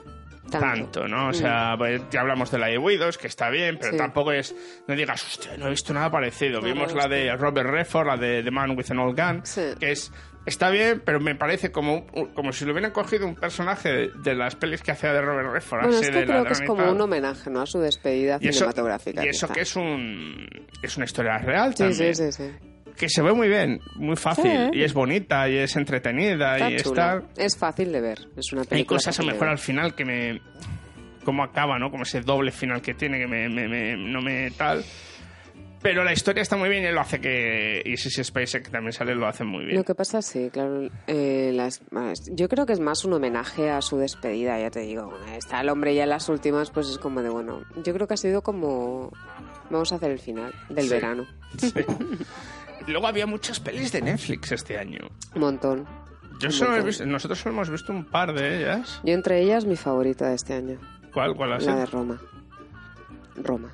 Tanto. 0.51 1.01
tanto, 1.01 1.09
¿no? 1.09 1.29
O 1.29 1.33
sea, 1.33 1.75
pues, 1.79 2.03
ya 2.11 2.21
hablamos 2.21 2.51
de 2.51 2.59
la 2.59 2.67
de 2.67 2.79
Widows, 2.79 3.17
que 3.19 3.27
está 3.29 3.49
bien, 3.51 3.79
pero 3.81 3.93
Sí. 3.93 3.99
tampoco 3.99 4.33
es... 4.33 4.55
No 4.87 4.95
digas, 4.95 5.23
hostia, 5.25 5.57
no 5.57 5.67
he 5.67 5.71
visto 5.71 5.93
nada 5.95 6.11
parecido. 6.11 6.61
No, 6.61 6.67
Vimos 6.67 6.93
la 6.95 7.07
de 7.09 7.35
Robert 7.37 7.71
Redford, 7.71 8.07
la 8.07 8.17
de 8.17 8.43
The 8.43 8.51
Man 8.51 8.77
with 8.77 8.91
an 8.91 8.99
Old 8.99 9.19
Gun, 9.19 9.41
Sí. 9.47 9.63
que 9.79 9.93
es... 9.93 10.13
Está 10.47 10.71
bien, 10.71 11.03
pero 11.05 11.21
me 11.21 11.35
parece 11.35 11.71
como, 11.71 12.07
como 12.35 12.51
si 12.53 12.65
lo 12.65 12.73
hubieran 12.73 12.93
cogido 12.93 13.27
un 13.27 13.35
personaje 13.35 14.09
de, 14.09 14.35
las 14.35 14.57
pelis 14.57 14.81
que 14.83 14.91
hacía 14.91 15.13
de 15.13 15.21
Robert 15.21 15.53
Redford. 15.53 15.83
Bueno, 15.83 15.97
así 15.99 16.07
es 16.07 16.15
de 16.15 16.25
creo 16.25 16.45
que 16.45 16.53
es 16.55 16.63
como 16.63 16.91
un 16.91 16.99
homenaje, 16.99 17.51
¿no? 17.51 17.61
A 17.61 17.67
su 17.67 17.79
despedida 17.79 18.39
Y 18.41 18.49
eso, 18.49 18.61
cinematográfica. 18.61 19.23
y 19.25 19.29
eso 19.29 19.49
que 19.49 19.61
es 19.61 19.77
un 19.77 20.49
es 20.83 20.97
una 20.97 21.05
historia 21.05 21.37
real 21.39 21.73
Sí, 21.77 21.85
también 21.85 22.15
sí, 22.15 22.33
sí, 22.33 22.33
sí. 22.33 22.51
Que 22.97 23.09
se 23.09 23.23
ve 23.23 23.33
muy 23.33 23.49
bien, 23.49 23.81
muy 23.97 24.17
fácil, 24.17 24.45
Sí. 24.73 24.79
y 24.79 24.83
es 24.83 24.93
bonita, 24.95 25.49
y 25.49 25.57
es 25.57 25.77
entretenida, 25.77 26.55
Está 26.57 26.71
y 26.71 26.75
está... 26.77 27.23
Es 27.37 27.57
fácil 27.57 27.93
de 27.93 28.01
ver. 28.01 28.19
Es 28.37 28.53
una 28.53 28.65
película 28.65 28.77
Hay 28.77 28.85
cosas 28.85 29.19
a 29.21 29.23
mejor 29.23 29.49
al 29.49 29.59
final 29.59 29.95
que 29.95 30.05
me... 30.05 30.41
Cómo 31.25 31.45
acaba, 31.45 31.79
¿no? 31.79 31.91
Como 31.91 32.05
ese 32.05 32.21
doble 32.23 32.51
final 32.51 32.81
que 32.81 32.95
tiene, 32.95 33.19
que 33.19 33.27
me, 33.27 33.49
me- 33.49 33.69
me- 33.69 33.97
no 33.97 34.21
me 34.23 34.51
tal... 34.53 34.85
Pero 35.83 36.05
la 36.05 36.13
historia 36.13 36.43
está 36.43 36.59
muy 36.59 36.69
bien 36.69 36.85
y 36.85 36.93
lo 36.93 37.01
hace 37.01 37.21
que... 37.23 37.81
Y 37.87 37.97
Sissy 37.97 38.23
Spacek 38.23 38.65
que 38.67 38.71
también 38.71 38.93
sale, 38.93 39.15
lo 39.15 39.27
hace 39.27 39.45
muy 39.45 39.65
bien. 39.65 39.79
Lo 39.79 39.85
que 39.85 39.95
pasa, 39.95 40.21
sí, 40.21 40.51
claro. 40.53 40.91
eh, 41.07 41.53
las- 41.55 41.81
yo 42.33 42.51
creo 42.51 42.67
que 42.67 42.75
es 42.75 42.81
más 42.81 43.07
un 43.07 43.15
homenaje 43.15 43.71
a 43.71 43.81
su 43.81 43.97
despedida, 43.97 44.61
ya 44.61 44.71
te 44.71 44.81
digo. 44.81 45.11
Está 45.35 45.63
el 45.63 45.71
hombre 45.71 45.95
ya 45.95 46.03
en 46.03 46.11
las 46.11 46.29
últimas, 46.29 46.71
pues 46.71 46.87
es 46.91 46.99
como 46.99 47.23
de, 47.23 47.31
bueno, 47.31 47.63
yo 47.83 47.95
creo 47.95 48.07
que 48.07 48.13
ha 48.13 48.19
sido 48.19 48.43
como... 48.43 49.11
Vamos 49.71 49.91
a 49.93 49.97
hacer 49.97 50.11
el 50.11 50.19
final 50.19 50.53
del 50.69 50.85
Sí. 50.85 50.91
verano. 50.91 51.27
Sí. 51.59 51.73
Luego 52.87 53.07
había 53.07 53.27
muchas 53.27 53.61
pelis 53.61 53.93
de 53.93 54.01
Netflix 54.03 54.53
este 54.53 54.79
año. 54.79 55.01
Un 55.35 55.41
montón. 55.41 55.87
Yo 56.41 56.49
Un 56.49 56.53
solo 56.53 56.77
he 56.77 56.83
visto, 56.83 57.05
nosotros 57.07 57.39
solo 57.39 57.55
hemos 57.55 57.71
visto 57.71 57.93
un 57.93 58.05
par 58.05 58.33
de 58.33 58.59
ellas. 58.61 59.01
Yo 59.05 59.13
entre 59.13 59.41
ellas, 59.43 59.65
mi 59.67 59.77
favorita 59.77 60.29
de 60.29 60.35
este 60.37 60.55
año. 60.55 60.79
¿Cuál? 61.13 61.35
¿Cuál 61.37 61.53
ha 61.53 61.55
La 61.57 61.61
sido? 61.61 61.77
de 61.77 61.87
Roma. 61.87 62.21
Roma. 63.37 63.73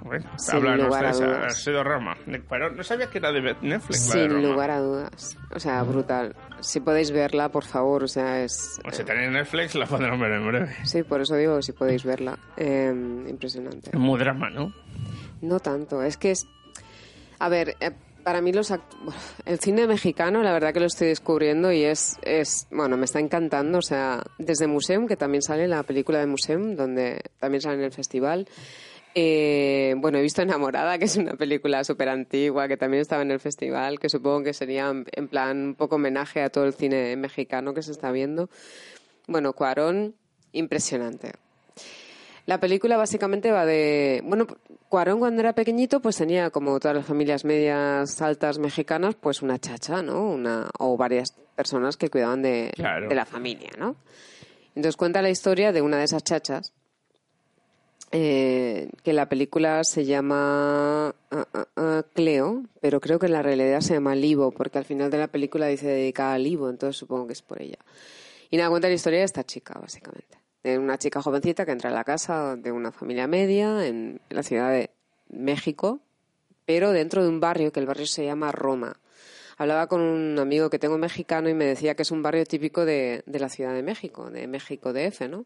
Bueno, 0.00 0.30
Sin 0.36 0.56
lugar 0.60 0.76
de 0.78 1.08
a 1.08 1.12
dudas. 1.12 1.46
Ha 1.46 1.50
sido 1.50 1.82
Roma. 1.82 2.14
Pero 2.48 2.70
no 2.70 2.82
sabía 2.82 3.08
que 3.08 3.18
era 3.18 3.32
de 3.32 3.40
Netflix. 3.62 4.08
la 4.08 4.14
de 4.14 4.20
Sin 4.28 4.30
Roma. 4.36 4.48
lugar 4.48 4.70
a 4.70 4.78
dudas. 4.80 5.36
O 5.54 5.58
sea, 5.58 5.82
brutal. 5.82 6.36
si 6.60 6.80
podéis 6.80 7.10
verla, 7.10 7.48
por 7.48 7.64
favor, 7.64 8.04
o 8.04 8.08
sea, 8.08 8.42
es... 8.44 8.78
O 8.86 8.90
si 8.92 9.02
tenéis 9.02 9.30
Netflix, 9.30 9.74
la 9.74 9.86
podrán 9.86 10.20
ver 10.20 10.32
en 10.32 10.46
breve. 10.46 10.76
Sí, 10.84 11.02
por 11.04 11.22
eso 11.22 11.36
digo, 11.36 11.62
si 11.62 11.72
podéis 11.72 12.04
verla. 12.04 12.38
Eh, 12.56 12.92
impresionante. 13.28 13.90
Es 13.92 13.98
muy 13.98 14.18
drama, 14.20 14.50
¿no? 14.50 14.72
No 15.40 15.58
tanto, 15.58 16.02
es 16.02 16.16
que 16.18 16.32
es... 16.32 16.46
A 17.38 17.48
ver, 17.48 17.74
eh, 17.80 17.92
para 18.24 18.40
mí 18.40 18.52
los 18.52 18.70
act- 18.72 18.82
el 19.46 19.58
cine 19.60 19.86
mexicano, 19.86 20.42
la 20.42 20.52
verdad 20.52 20.72
que 20.72 20.80
lo 20.80 20.86
estoy 20.86 21.08
descubriendo 21.08 21.70
y 21.70 21.84
es, 21.84 22.16
es, 22.22 22.66
bueno, 22.70 22.96
me 22.96 23.04
está 23.04 23.20
encantando. 23.20 23.78
O 23.78 23.82
sea, 23.82 24.22
desde 24.38 24.66
Museum, 24.66 25.06
que 25.06 25.16
también 25.16 25.42
sale 25.42 25.68
la 25.68 25.82
película 25.82 26.18
de 26.18 26.26
Museum, 26.26 26.74
donde 26.74 27.20
también 27.38 27.60
sale 27.60 27.76
en 27.76 27.82
el 27.84 27.92
festival. 27.92 28.48
Eh, 29.16 29.94
bueno, 29.98 30.18
he 30.18 30.22
visto 30.22 30.42
Enamorada, 30.42 30.98
que 30.98 31.04
es 31.04 31.16
una 31.16 31.34
película 31.34 31.84
súper 31.84 32.08
antigua, 32.08 32.66
que 32.66 32.76
también 32.76 33.00
estaba 33.00 33.22
en 33.22 33.30
el 33.30 33.38
festival, 33.38 34.00
que 34.00 34.08
supongo 34.08 34.42
que 34.42 34.52
sería 34.52 34.90
en 35.12 35.28
plan 35.28 35.58
un 35.68 35.74
poco 35.76 35.94
homenaje 35.96 36.42
a 36.42 36.48
todo 36.48 36.64
el 36.64 36.74
cine 36.74 37.14
mexicano 37.16 37.74
que 37.74 37.82
se 37.82 37.92
está 37.92 38.10
viendo. 38.10 38.50
Bueno, 39.28 39.52
Cuarón, 39.52 40.16
impresionante. 40.50 41.30
La 42.46 42.60
película 42.60 42.96
básicamente 42.96 43.50
va 43.50 43.64
de... 43.64 44.22
Bueno, 44.24 44.46
Cuarón 44.88 45.18
cuando 45.18 45.40
era 45.40 45.54
pequeñito 45.54 46.00
pues 46.00 46.16
tenía, 46.16 46.50
como 46.50 46.78
todas 46.78 46.96
las 46.96 47.06
familias 47.06 47.44
medias 47.44 48.20
altas 48.22 48.58
mexicanas, 48.58 49.14
pues 49.14 49.42
una 49.42 49.58
chacha, 49.58 50.02
¿no? 50.02 50.22
Una, 50.30 50.68
o 50.78 50.96
varias 50.96 51.32
personas 51.56 51.96
que 51.96 52.10
cuidaban 52.10 52.42
de, 52.42 52.70
Claro. 52.76 53.08
de 53.08 53.14
la 53.14 53.24
familia, 53.24 53.70
¿no? 53.78 53.96
Entonces 54.74 54.96
cuenta 54.96 55.22
la 55.22 55.30
historia 55.30 55.72
de 55.72 55.82
una 55.82 55.98
de 55.98 56.04
esas 56.04 56.22
chachas, 56.22 56.72
eh, 58.12 58.90
que 59.02 59.12
la 59.12 59.28
película 59.28 59.82
se 59.82 60.04
llama 60.04 61.08
ah, 61.08 61.14
ah, 61.52 61.66
ah, 61.76 62.02
Cleo, 62.14 62.62
pero 62.80 63.00
creo 63.00 63.18
que 63.18 63.26
en 63.26 63.32
la 63.32 63.42
realidad 63.42 63.80
se 63.80 63.94
llama 63.94 64.14
Livo, 64.14 64.52
porque 64.52 64.78
al 64.78 64.84
final 64.84 65.10
de 65.10 65.18
la 65.18 65.26
película 65.28 65.66
dice 65.66 65.88
dedicada 65.88 66.34
a 66.34 66.38
Livo, 66.38 66.70
entonces 66.70 66.96
supongo 66.96 67.26
que 67.26 67.32
es 67.32 67.42
por 67.42 67.60
ella. 67.60 67.78
Y 68.50 68.56
nada, 68.56 68.70
cuenta 68.70 68.86
la 68.86 68.94
historia 68.94 69.20
de 69.20 69.24
esta 69.24 69.42
chica, 69.42 69.76
básicamente. 69.80 70.38
De 70.64 70.78
una 70.78 70.98
chica 70.98 71.22
jovencita 71.22 71.64
que 71.64 71.72
entra 71.72 71.90
a 71.90 71.92
la 71.92 72.02
casa 72.04 72.56
de 72.56 72.72
una 72.72 72.90
familia 72.90 73.26
media 73.28 73.86
en, 73.86 74.20
la 74.30 74.42
ciudad 74.42 74.70
de 74.70 74.90
México, 75.28 76.00
pero 76.64 76.90
dentro 76.90 77.22
de 77.22 77.28
un 77.28 77.38
barrio 77.38 77.70
que 77.70 77.78
el 77.80 77.86
barrio 77.86 78.06
se 78.06 78.24
llama 78.24 78.50
Roma. 78.50 78.98
Hablaba 79.56 79.86
con 79.86 80.00
un 80.00 80.38
amigo 80.38 80.70
que 80.70 80.78
tengo 80.80 80.98
mexicano 80.98 81.48
y 81.48 81.54
me 81.54 81.64
decía 81.66 81.94
que 81.94 82.02
es 82.02 82.10
un 82.10 82.22
barrio 82.22 82.44
típico 82.44 82.84
de, 82.84 83.22
de 83.26 83.38
la 83.38 83.48
Ciudad 83.48 83.72
de 83.74 83.82
México, 83.84 84.30
de 84.30 84.48
México 84.48 84.92
DF, 84.92 85.28
¿no? 85.28 85.44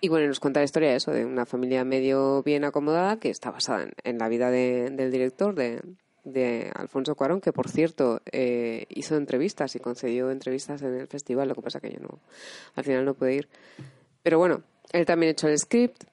Y 0.00 0.08
bueno, 0.08 0.26
nos 0.26 0.40
cuenta 0.40 0.60
la 0.60 0.64
historia 0.64 0.90
de 0.90 0.96
eso, 0.96 1.10
de 1.10 1.24
una 1.24 1.46
familia 1.46 1.84
medio 1.84 2.42
bien 2.42 2.64
acomodada 2.64 3.18
que 3.18 3.30
está 3.30 3.50
basada 3.50 3.84
en, 3.84 3.92
en 4.04 4.18
la 4.18 4.28
vida 4.28 4.50
de- 4.50 4.90
del 4.90 5.10
director, 5.10 5.54
de, 5.54 5.80
de 6.24 6.70
Alfonso 6.74 7.14
Cuarón, 7.14 7.40
que 7.40 7.52
por 7.52 7.68
cierto 7.68 8.20
eh, 8.30 8.86
hizo 8.90 9.16
entrevistas 9.16 9.74
y 9.74 9.80
concedió 9.80 10.30
entrevistas 10.30 10.80
en 10.82 10.94
el 10.94 11.06
festival, 11.08 11.48
lo 11.48 11.54
que 11.54 11.62
pasa 11.62 11.80
que 11.80 11.90
yo 11.90 11.98
no, 12.00 12.18
al 12.76 12.84
final 12.84 13.04
no 13.04 13.14
pude 13.14 13.34
ir. 13.34 13.48
Pero 14.22 14.38
bueno, 14.38 14.62
él 14.92 15.04
también 15.04 15.28
ha 15.28 15.32
hecho 15.32 15.48
el 15.48 15.58
script 15.58 16.04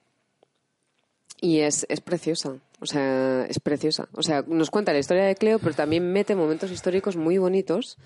y 1.40 1.60
es, 1.60 1.86
es 1.88 2.00
preciosa, 2.00 2.56
o 2.80 2.86
sea, 2.86 3.46
es 3.46 3.60
preciosa. 3.60 4.08
O 4.12 4.22
sea, 4.22 4.42
nos 4.46 4.70
cuenta 4.70 4.92
la 4.92 4.98
historia 4.98 5.24
de 5.24 5.36
Cleo, 5.36 5.58
pero 5.58 5.74
también 5.74 6.12
mete 6.12 6.34
momentos 6.34 6.70
históricos 6.70 7.16
muy 7.16 7.38
bonitos 7.38 7.96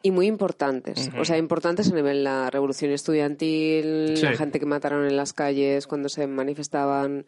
y 0.00 0.10
muy 0.10 0.26
importantes. 0.26 1.10
O 1.18 1.24
sea, 1.24 1.38
importantes 1.38 1.90
a 1.90 1.94
nivel 1.94 2.24
la 2.24 2.50
revolución 2.50 2.92
estudiantil, 2.92 4.16
Sí. 4.16 4.22
la 4.22 4.36
gente 4.36 4.60
que 4.60 4.66
mataron 4.66 5.06
en 5.06 5.16
las 5.16 5.32
calles 5.32 5.86
cuando 5.86 6.08
se 6.08 6.26
manifestaban. 6.26 7.24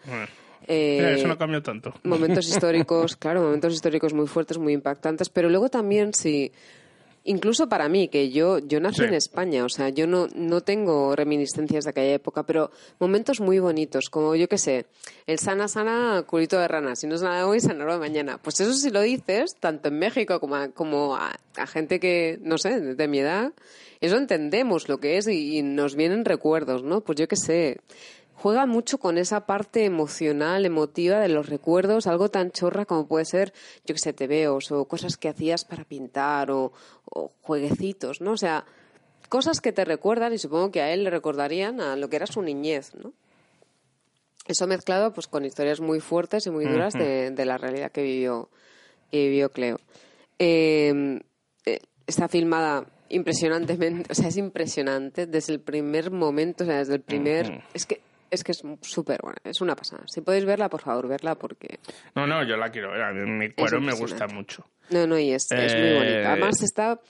Eh, 0.66 0.96
mira, 0.98 1.12
eso 1.12 1.28
no 1.28 1.38
cambió 1.38 1.62
tanto. 1.62 1.92
momentos 2.04 2.48
históricos, 2.50 3.16
claro, 3.16 3.42
momentos 3.42 3.72
históricos 3.74 4.12
muy 4.14 4.26
fuertes, 4.26 4.58
muy 4.58 4.72
impactantes, 4.72 5.28
pero 5.28 5.48
luego 5.48 5.68
también 5.68 6.12
sí, 6.14 6.52
incluso 7.24 7.68
para 7.68 7.88
mí, 7.88 8.06
que 8.08 8.30
yo, 8.30 8.58
yo 8.58 8.78
nací 8.80 8.98
Sí. 8.98 9.04
en 9.04 9.14
España, 9.14 9.64
o 9.64 9.68
sea, 9.68 9.88
yo 9.88 10.06
no, 10.06 10.28
no 10.34 10.60
tengo 10.60 11.16
reminiscencias 11.16 11.84
de 11.84 11.90
aquella 11.90 12.14
época, 12.14 12.44
pero 12.44 12.70
momentos 13.00 13.40
muy 13.40 13.58
bonitos, 13.58 14.08
como 14.10 14.34
yo 14.36 14.48
qué 14.48 14.58
sé, 14.58 14.86
el 15.26 15.38
sana 15.40 15.66
sana 15.66 16.22
culito 16.26 16.58
de 16.58 16.68
rana, 16.68 16.94
si 16.94 17.06
no 17.08 17.16
es 17.16 17.22
nada 17.22 17.38
de 17.38 17.44
hoy, 17.44 17.58
sanarlo 17.60 17.94
de 17.94 17.98
mañana. 17.98 18.38
Pues 18.38 18.60
eso 18.60 18.72
si 18.74 18.90
lo 18.90 19.00
dices, 19.00 19.56
tanto 19.58 19.88
en 19.88 19.98
México 19.98 20.38
como 20.38 20.54
a, 20.54 20.68
como 20.68 21.16
a, 21.16 21.32
a 21.56 21.66
gente 21.66 21.98
que, 21.98 22.38
no 22.42 22.58
sé, 22.58 22.80
de 22.80 23.08
mi 23.08 23.18
edad, 23.18 23.52
eso 24.00 24.16
entendemos 24.18 24.88
lo 24.88 24.98
que 24.98 25.16
es 25.16 25.26
y, 25.26 25.58
y 25.58 25.62
nos 25.62 25.96
vienen 25.96 26.24
recuerdos, 26.24 26.82
¿no? 26.84 27.00
Pues 27.00 27.18
yo 27.18 27.26
qué 27.26 27.36
sé, 27.36 27.80
juega 28.36 28.66
mucho 28.66 28.98
con 28.98 29.18
esa 29.18 29.46
parte 29.46 29.84
emocional, 29.84 30.64
emotiva 30.64 31.18
de 31.18 31.28
los 31.28 31.48
recuerdos, 31.48 32.06
algo 32.06 32.30
tan 32.30 32.50
chorra 32.50 32.84
como 32.84 33.08
puede 33.08 33.24
ser, 33.24 33.52
yo 33.84 33.94
que 33.94 34.00
sé, 34.00 34.12
tebeos 34.12 34.70
o 34.70 34.86
cosas 34.86 35.16
que 35.16 35.28
hacías 35.28 35.64
para 35.64 35.84
pintar 35.84 36.50
o, 36.50 36.72
o 37.06 37.32
jueguecitos, 37.40 38.20
¿no? 38.20 38.32
O 38.32 38.36
sea, 38.36 38.64
cosas 39.28 39.60
que 39.60 39.72
te 39.72 39.84
recuerdan 39.84 40.32
y 40.32 40.38
supongo 40.38 40.70
que 40.70 40.82
a 40.82 40.92
él 40.92 41.04
le 41.04 41.10
recordarían 41.10 41.80
a 41.80 41.96
lo 41.96 42.08
que 42.08 42.16
era 42.16 42.26
su 42.26 42.42
niñez, 42.42 42.94
¿no? 42.94 43.12
Eso 44.46 44.66
mezclado 44.68 45.12
pues 45.12 45.26
con 45.26 45.44
historias 45.44 45.80
muy 45.80 45.98
fuertes 45.98 46.46
y 46.46 46.50
muy 46.50 46.66
duras 46.66 46.92
de, 46.92 47.32
de 47.32 47.44
la 47.44 47.58
realidad 47.58 47.90
que 47.90 48.02
vivió, 48.02 48.48
que 49.10 49.28
vivió 49.28 49.50
Cleo. 49.50 49.80
Eh, 50.38 51.20
eh, 51.64 51.80
está 52.06 52.28
filmada 52.28 52.86
impresionantemente, 53.08 54.08
o 54.12 54.14
sea, 54.14 54.28
es 54.28 54.36
impresionante 54.36 55.26
desde 55.26 55.52
el 55.52 55.60
primer 55.60 56.12
momento, 56.12 56.62
o 56.62 56.66
sea, 56.66 56.78
desde 56.78 56.94
el 56.94 57.00
primer... 57.00 57.64
Es 57.74 57.86
que 57.86 58.00
es 58.30 58.42
que 58.44 58.52
es 58.52 58.62
súper 58.82 59.20
buena, 59.22 59.38
es 59.44 59.60
una 59.60 59.74
pasada. 59.76 60.02
Si 60.06 60.20
podéis 60.20 60.44
verla, 60.44 60.68
por 60.68 60.82
favor, 60.82 61.08
verla 61.08 61.34
porque... 61.36 61.78
No, 62.14 62.26
no, 62.26 62.42
yo 62.44 62.56
la 62.56 62.70
quiero 62.70 62.90
ver. 62.92 63.02
A 63.02 63.12
mí 63.12 63.30
mi 63.30 63.50
cuero 63.52 63.80
me 63.80 63.92
gusta 63.94 64.26
mucho. 64.28 64.66
No, 64.90 65.06
no, 65.06 65.18
y 65.18 65.32
es, 65.32 65.50
es 65.50 65.74
muy 65.74 65.82
Eh, 65.88 65.94
bonita. 65.98 66.32
Además 66.32 66.62
está 66.62 67.00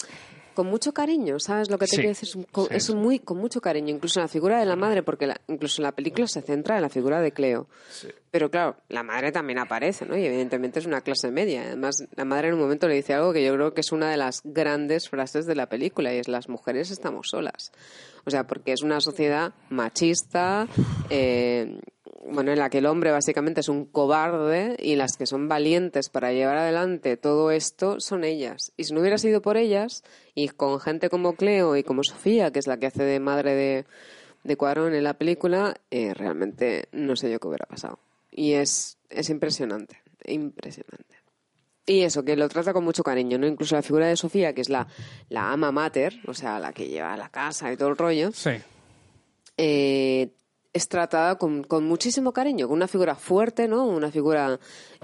con 0.56 0.66
mucho 0.66 0.92
cariño, 0.92 1.38
¿sabes 1.38 1.70
lo 1.70 1.78
que 1.78 1.84
te 1.84 1.90
Sí, 1.90 1.96
quiero 1.98 2.08
decir? 2.08 2.28
Es, 2.28 2.34
un- 2.34 2.42
con, 2.44 2.64
sí, 2.66 2.70
es 2.74 2.84
sí. 2.86 2.94
muy, 2.96 3.20
con 3.20 3.38
mucho 3.38 3.60
cariño, 3.60 3.94
incluso 3.94 4.18
en 4.18 4.24
la 4.24 4.28
figura 4.28 4.58
de 4.58 4.66
la 4.66 4.74
madre, 4.74 5.04
porque 5.04 5.28
la- 5.28 5.40
incluso 5.46 5.80
en 5.80 5.84
la 5.84 5.92
película 5.92 6.26
se 6.26 6.42
centra 6.42 6.74
en 6.74 6.82
la 6.82 6.88
figura 6.88 7.20
de 7.20 7.30
Cleo. 7.30 7.68
Sí. 7.90 8.08
Pero 8.32 8.50
claro, 8.50 8.76
la 8.88 9.02
madre 9.04 9.30
también 9.30 9.58
aparece, 9.60 10.04
¿no? 10.04 10.16
Y 10.18 10.24
evidentemente 10.26 10.80
es 10.80 10.86
una 10.86 11.00
clase 11.02 11.30
media. 11.30 11.62
Además, 11.62 11.96
la 12.16 12.24
madre 12.24 12.48
en 12.48 12.54
un 12.54 12.60
momento 12.60 12.88
le 12.88 12.94
dice 12.96 13.14
algo 13.14 13.32
que 13.32 13.44
yo 13.44 13.54
creo 13.54 13.72
que 13.72 13.80
es 13.82 13.92
una 13.92 14.10
de 14.10 14.16
las 14.16 14.40
grandes 14.42 15.08
frases 15.08 15.46
de 15.46 15.54
la 15.54 15.68
película, 15.68 16.12
y 16.12 16.18
es 16.18 16.26
las 16.28 16.48
mujeres 16.48 16.90
estamos 16.90 17.28
solas. 17.30 17.70
O 18.24 18.30
sea, 18.30 18.46
porque 18.46 18.72
es 18.72 18.82
una 18.82 19.00
sociedad 19.00 19.52
machista, 19.70 20.66
eh, 21.10 21.78
bueno, 22.30 22.52
en 22.52 22.58
la 22.58 22.70
que 22.70 22.78
el 22.78 22.86
hombre 22.86 23.10
básicamente 23.10 23.60
es 23.60 23.68
un 23.68 23.84
cobarde 23.86 24.76
y 24.78 24.96
las 24.96 25.16
que 25.16 25.26
son 25.26 25.48
valientes 25.48 26.08
para 26.08 26.32
llevar 26.32 26.56
adelante 26.56 27.16
todo 27.16 27.50
esto 27.50 28.00
son 28.00 28.24
ellas. 28.24 28.72
Y 28.76 28.84
si 28.84 28.94
no 28.94 29.00
hubiera 29.00 29.18
sido 29.18 29.42
por 29.42 29.56
ellas, 29.56 30.02
y 30.34 30.48
con 30.48 30.80
gente 30.80 31.08
como 31.08 31.34
Cleo 31.34 31.76
y 31.76 31.82
como 31.82 32.02
Sofía, 32.04 32.50
que 32.50 32.58
es 32.58 32.66
la 32.66 32.78
que 32.78 32.86
hace 32.86 33.02
de 33.04 33.20
madre 33.20 33.54
de, 33.54 33.84
de 34.44 34.56
Cuarón 34.56 34.94
en 34.94 35.04
la 35.04 35.14
película, 35.14 35.76
eh, 35.90 36.14
realmente 36.14 36.88
no 36.92 37.16
sé 37.16 37.30
yo 37.30 37.38
qué 37.40 37.48
hubiera 37.48 37.66
pasado. 37.66 37.98
Y 38.30 38.52
es, 38.52 38.98
es 39.08 39.30
impresionante, 39.30 39.98
impresionante. 40.24 41.04
Y 41.88 42.02
eso, 42.02 42.24
que 42.24 42.34
lo 42.36 42.48
trata 42.48 42.72
con 42.72 42.82
mucho 42.84 43.04
cariño, 43.04 43.38
¿no? 43.38 43.46
Incluso 43.46 43.76
la 43.76 43.82
figura 43.82 44.08
de 44.08 44.16
Sofía, 44.16 44.52
que 44.52 44.60
es 44.60 44.68
la, 44.68 44.88
la 45.28 45.52
ama 45.52 45.70
mater, 45.70 46.18
o 46.26 46.34
sea, 46.34 46.58
la 46.58 46.72
que 46.72 46.88
lleva 46.88 47.14
a 47.14 47.16
la 47.16 47.28
casa 47.28 47.72
y 47.72 47.76
todo 47.76 47.88
el 47.90 47.96
rollo, 47.96 48.32
Sí. 48.32 48.50
eh, 49.56 50.30
es 50.76 50.88
tratada 50.88 51.36
con, 51.36 51.64
con 51.64 51.84
muchísimo 51.84 52.32
cariño, 52.32 52.68
con 52.68 52.76
una 52.76 52.86
figura 52.86 53.14
fuerte, 53.14 53.66
¿no? 53.66 53.86
Una 53.86 54.10
figura... 54.10 54.58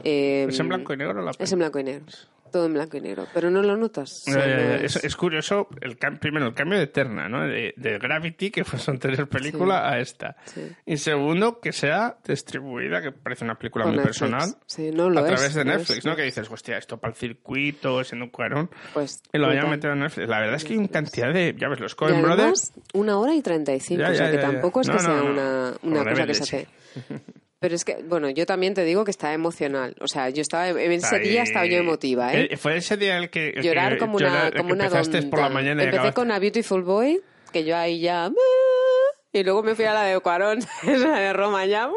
eh, 0.04 0.46
¿Es 0.48 0.60
en 0.60 0.68
blanco 0.68 0.92
y 0.92 0.96
negro 0.98 1.22
la 1.22 1.32
Es 1.38 1.50
en 1.52 1.58
blanco 1.58 1.78
y 1.78 1.84
negro. 1.84 2.06
Todo 2.52 2.66
en 2.66 2.74
blanco 2.74 2.96
y 2.96 3.00
negro. 3.00 3.26
Pero 3.34 3.50
no 3.50 3.62
lo 3.62 3.76
notas. 3.76 4.22
Eh, 4.28 4.30
no 4.32 4.40
es, 4.84 4.96
es- 4.96 5.04
es 5.04 5.16
curioso, 5.16 5.68
el 5.80 5.96
primero, 6.20 6.46
el 6.46 6.54
cambio 6.54 6.78
de 6.78 6.84
Eterna, 6.84 7.28
¿no? 7.28 7.42
De, 7.46 7.72
de 7.76 7.98
Gravity, 7.98 8.50
que 8.50 8.62
fue 8.64 8.78
su 8.78 8.90
anterior 8.90 9.26
película, 9.28 9.88
a 9.88 9.98
esta. 9.98 10.36
Sí. 10.44 10.60
Y 10.86 10.96
segundo, 10.98 11.58
que 11.60 11.72
sea 11.72 12.16
distribuida, 12.24 13.00
que 13.02 13.10
parece 13.12 13.44
una 13.44 13.56
película 13.58 13.86
muy 13.86 13.96
Netflix. 13.96 14.18
personal, 14.20 14.54
Sí, 14.66 14.90
no 14.92 15.08
lo 15.10 15.20
a 15.20 15.22
es, 15.22 15.28
través 15.34 15.54
de 15.54 15.64
Netflix, 15.64 15.98
es. 15.98 16.04
¿no? 16.04 16.14
Que 16.14 16.22
dices, 16.22 16.48
hostia, 16.50 16.76
esto 16.78 16.98
para 16.98 17.12
el 17.12 17.16
circuito, 17.16 18.04
siendo 18.04 18.26
un 18.26 18.30
cuarón. 18.30 18.70
Pues, 18.92 19.22
Y 19.32 19.38
lo 19.38 19.46
hayan 19.46 19.62
brutal. 19.62 19.70
metido 19.76 19.92
en 19.94 19.98
Netflix. 20.00 20.28
La 20.28 20.40
verdad 20.40 20.56
es 20.56 20.64
que 20.64 20.72
hay 20.74 20.78
una 20.78 20.88
cantidad 20.88 21.32
de, 21.32 21.56
ya 21.58 21.68
ves, 21.68 21.80
los 21.80 21.94
Coen 21.94 22.20
Brothers. 22.20 22.72
una 22.92 23.18
hora 23.18 23.34
y 23.34 23.40
treinta 23.42 23.74
y 23.74 23.80
cinco, 23.80 24.02
o 24.02 24.06
sea 24.14 24.26
ya, 24.26 24.30
que 24.30 24.36
ya, 24.36 24.42
ya. 24.42 24.50
tampoco 24.50 24.80
es 24.82 24.88
que 24.88 24.92
no, 24.94 24.98
sea 25.00 25.08
no. 25.14 25.24
una, 25.24 25.72
una 25.82 26.04
cosa 26.10 26.26
que 26.26 26.34
se 26.34 26.42
hace. 26.42 26.68
Pero 27.62 27.74
es 27.76 27.84
que, 27.84 28.02
bueno, 28.02 28.28
yo 28.28 28.44
también 28.44 28.74
te 28.74 28.84
digo 28.84 29.04
que 29.04 29.10
está 29.12 29.32
emocional. 29.32 29.94
O 30.00 30.08
sea, 30.08 30.28
yo 30.28 30.42
estaba, 30.42 30.68
en 30.68 30.92
ese 30.92 31.16
Ahí- 31.16 31.28
día 31.28 31.42
estaba 31.44 31.64
yo 31.64 31.78
emotiva, 31.78 32.34
¿eh? 32.34 32.48
Eh, 32.50 32.56
Fue 32.58 32.76
ese 32.76 32.96
día 32.98 33.16
el 33.16 33.30
que. 33.30 33.50
el 33.50 33.62
Llorar 33.62 33.94
que 33.94 33.98
como 34.00 34.16
una, 34.16 34.48
el 34.48 34.54
como 34.56 34.72
una 34.74 34.84
empezaste 34.86 35.22
por 35.22 35.38
la 35.38 35.48
mañana 35.48 35.82
Empecé 35.84 36.12
con 36.12 36.30
A 36.32 36.38
Beautiful 36.38 36.82
Boy, 36.82 37.22
que 37.52 37.64
yo 37.64 37.76
ahí 37.76 38.00
ya... 38.00 38.30
Y 39.32 39.44
luego 39.44 39.62
me 39.62 39.74
fui 39.74 39.86
a 39.86 39.94
la 39.94 40.02
de 40.02 40.20
Cuarón, 40.20 40.58
esa 40.82 41.18
de 41.18 41.32
Roma 41.32 41.64
ya... 41.64 41.88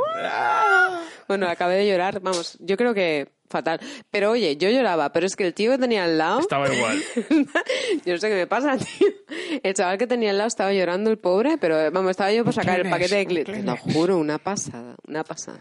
Bueno, 1.27 1.47
acabé 1.49 1.75
de 1.75 1.87
llorar, 1.87 2.19
vamos, 2.21 2.57
yo 2.61 2.77
creo 2.77 2.93
que 2.93 3.27
fatal. 3.49 3.79
Pero 4.11 4.31
oye, 4.31 4.57
yo 4.57 4.69
lloraba, 4.69 5.11
pero 5.11 5.25
es 5.25 5.35
que 5.35 5.45
el 5.45 5.53
tío 5.53 5.71
que 5.71 5.77
tenía 5.77 6.03
al 6.05 6.17
lado... 6.17 6.39
Estaba 6.39 6.73
igual. 6.73 7.01
Yo 8.05 8.13
no 8.13 8.17
sé 8.19 8.29
qué 8.29 8.35
me 8.35 8.47
pasa, 8.47 8.77
tío. 8.77 9.07
El 9.63 9.73
chaval 9.73 9.97
que 9.97 10.07
tenía 10.07 10.31
al 10.31 10.37
lado 10.37 10.47
estaba 10.47 10.73
llorando, 10.73 11.09
el 11.11 11.17
pobre, 11.17 11.57
pero 11.59 11.91
vamos, 11.91 12.11
estaba 12.11 12.31
yo 12.31 12.43
por 12.43 12.53
sacar 12.53 12.75
el 12.77 12.81
Kleenex, 12.83 12.95
paquete 12.99 13.15
de 13.15 13.25
clientes. 13.25 13.55
Te 13.55 13.63
lo 13.63 13.75
Kleenex. 13.75 13.93
juro, 13.97 14.17
una 14.17 14.37
pasada, 14.39 14.95
una 15.07 15.23
pasada. 15.23 15.59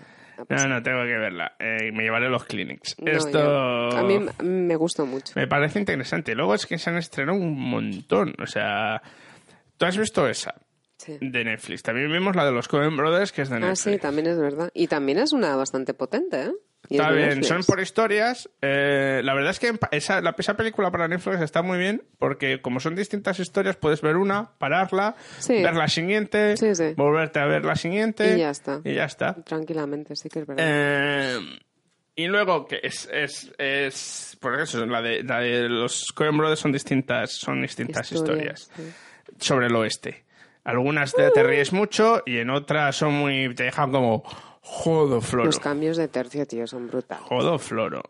una 0.48 0.56
No, 0.62 0.68
no, 0.68 0.82
tengo 0.82 1.02
que 1.04 1.16
verla. 1.18 1.52
Eh, 1.58 1.92
me 1.92 2.02
llevaré 2.04 2.28
los 2.28 2.44
clinics. 2.44 2.96
No, 3.00 3.10
Esto 3.12 3.38
yo- 3.90 3.96
a 3.98 4.02
mí 4.02 4.18
me 4.42 4.76
gustó 4.76 5.06
mucho. 5.06 5.32
me 5.36 5.46
parece 5.46 5.78
interesante. 5.78 6.34
Luego 6.34 6.54
es 6.54 6.66
que 6.66 6.78
se 6.78 6.90
han 6.90 6.96
estrenado 6.96 7.38
un 7.38 7.58
montón. 7.58 8.34
O 8.42 8.46
sea, 8.46 9.00
¿tú 9.76 9.86
has 9.86 9.96
visto 9.96 10.26
esa 10.28 10.54
Sí. 10.96 11.18
de 11.20 11.44
Netflix? 11.44 11.82
También 11.82 12.10
vimos 12.10 12.34
la 12.36 12.44
de 12.46 12.52
los 12.52 12.66
Coen 12.68 12.96
Brothers, 12.96 13.30
que 13.32 13.42
es 13.42 13.50
de 13.50 13.56
Ah, 13.56 13.60
Netflix. 13.60 13.80
sí, 13.80 13.98
también 13.98 14.26
es 14.28 14.38
verdad. 14.38 14.70
Y 14.74 14.86
también 14.88 15.18
es 15.18 15.32
una 15.32 15.54
bastante 15.56 15.92
potente, 15.94 16.42
¿eh? 16.44 16.52
Está 16.90 17.10
bien, 17.10 17.28
Netflix. 17.28 17.48
son 17.48 17.62
por 17.64 17.80
historias. 17.80 18.50
Eh, 18.60 19.20
la 19.24 19.34
verdad 19.34 19.50
es 19.52 19.58
que 19.58 19.72
esa, 19.90 20.20
la, 20.20 20.34
esa 20.38 20.54
película 20.56 20.90
para 20.90 21.08
Netflix 21.08 21.40
está 21.40 21.62
muy 21.62 21.78
bien 21.78 22.02
porque 22.18 22.60
como 22.60 22.80
son 22.80 22.94
distintas 22.94 23.38
historias 23.40 23.76
puedes 23.76 24.00
ver 24.02 24.16
una, 24.16 24.50
pararla, 24.58 25.16
Sí. 25.38 25.62
ver 25.62 25.74
la 25.74 25.88
siguiente, 25.88 26.56
Sí, 26.56 26.74
sí. 26.74 26.94
volverte 26.96 27.38
a 27.40 27.46
ver 27.46 27.64
la 27.64 27.76
siguiente 27.76 28.34
Y 28.36 28.40
ya 28.40 28.50
está. 28.50 28.80
Y 28.84 28.94
ya 28.94 29.04
está. 29.04 29.34
Tranquilamente, 29.44 30.14
sí 30.16 30.28
que 30.28 30.40
es 30.40 30.46
verdad. 30.46 30.64
Eh, 30.66 31.38
y 32.16 32.26
luego 32.26 32.66
que 32.66 32.80
es, 32.82 33.08
es, 33.12 33.52
es 33.58 34.36
por 34.40 34.60
eso 34.60 34.84
la 34.86 35.02
de, 35.02 35.22
la 35.24 35.40
de 35.40 35.68
los 35.68 36.12
Coen 36.14 36.36
Brothers 36.36 36.60
son 36.60 36.70
distintas 36.72 37.32
son 37.32 37.62
distintas 37.62 38.12
historias, 38.12 38.70
sobre 39.40 39.66
el 39.66 39.74
oeste. 39.74 40.24
Algunas 40.64 41.12
te, 41.12 41.30
te 41.30 41.42
ríes 41.42 41.72
mucho 41.72 42.22
y 42.24 42.38
en 42.38 42.50
otras 42.50 42.96
son 42.96 43.14
muy 43.14 43.54
te 43.54 43.64
dejan 43.64 43.90
como 43.90 44.22
jodo 44.66 45.20
floro. 45.20 45.44
Los 45.46 45.60
cambios 45.60 45.96
de 45.96 46.08
tercio, 46.08 46.46
tío, 46.46 46.66
son 46.66 46.88
brutales. 46.88 47.24
Jodo 47.28 47.58
floro. 47.58 48.02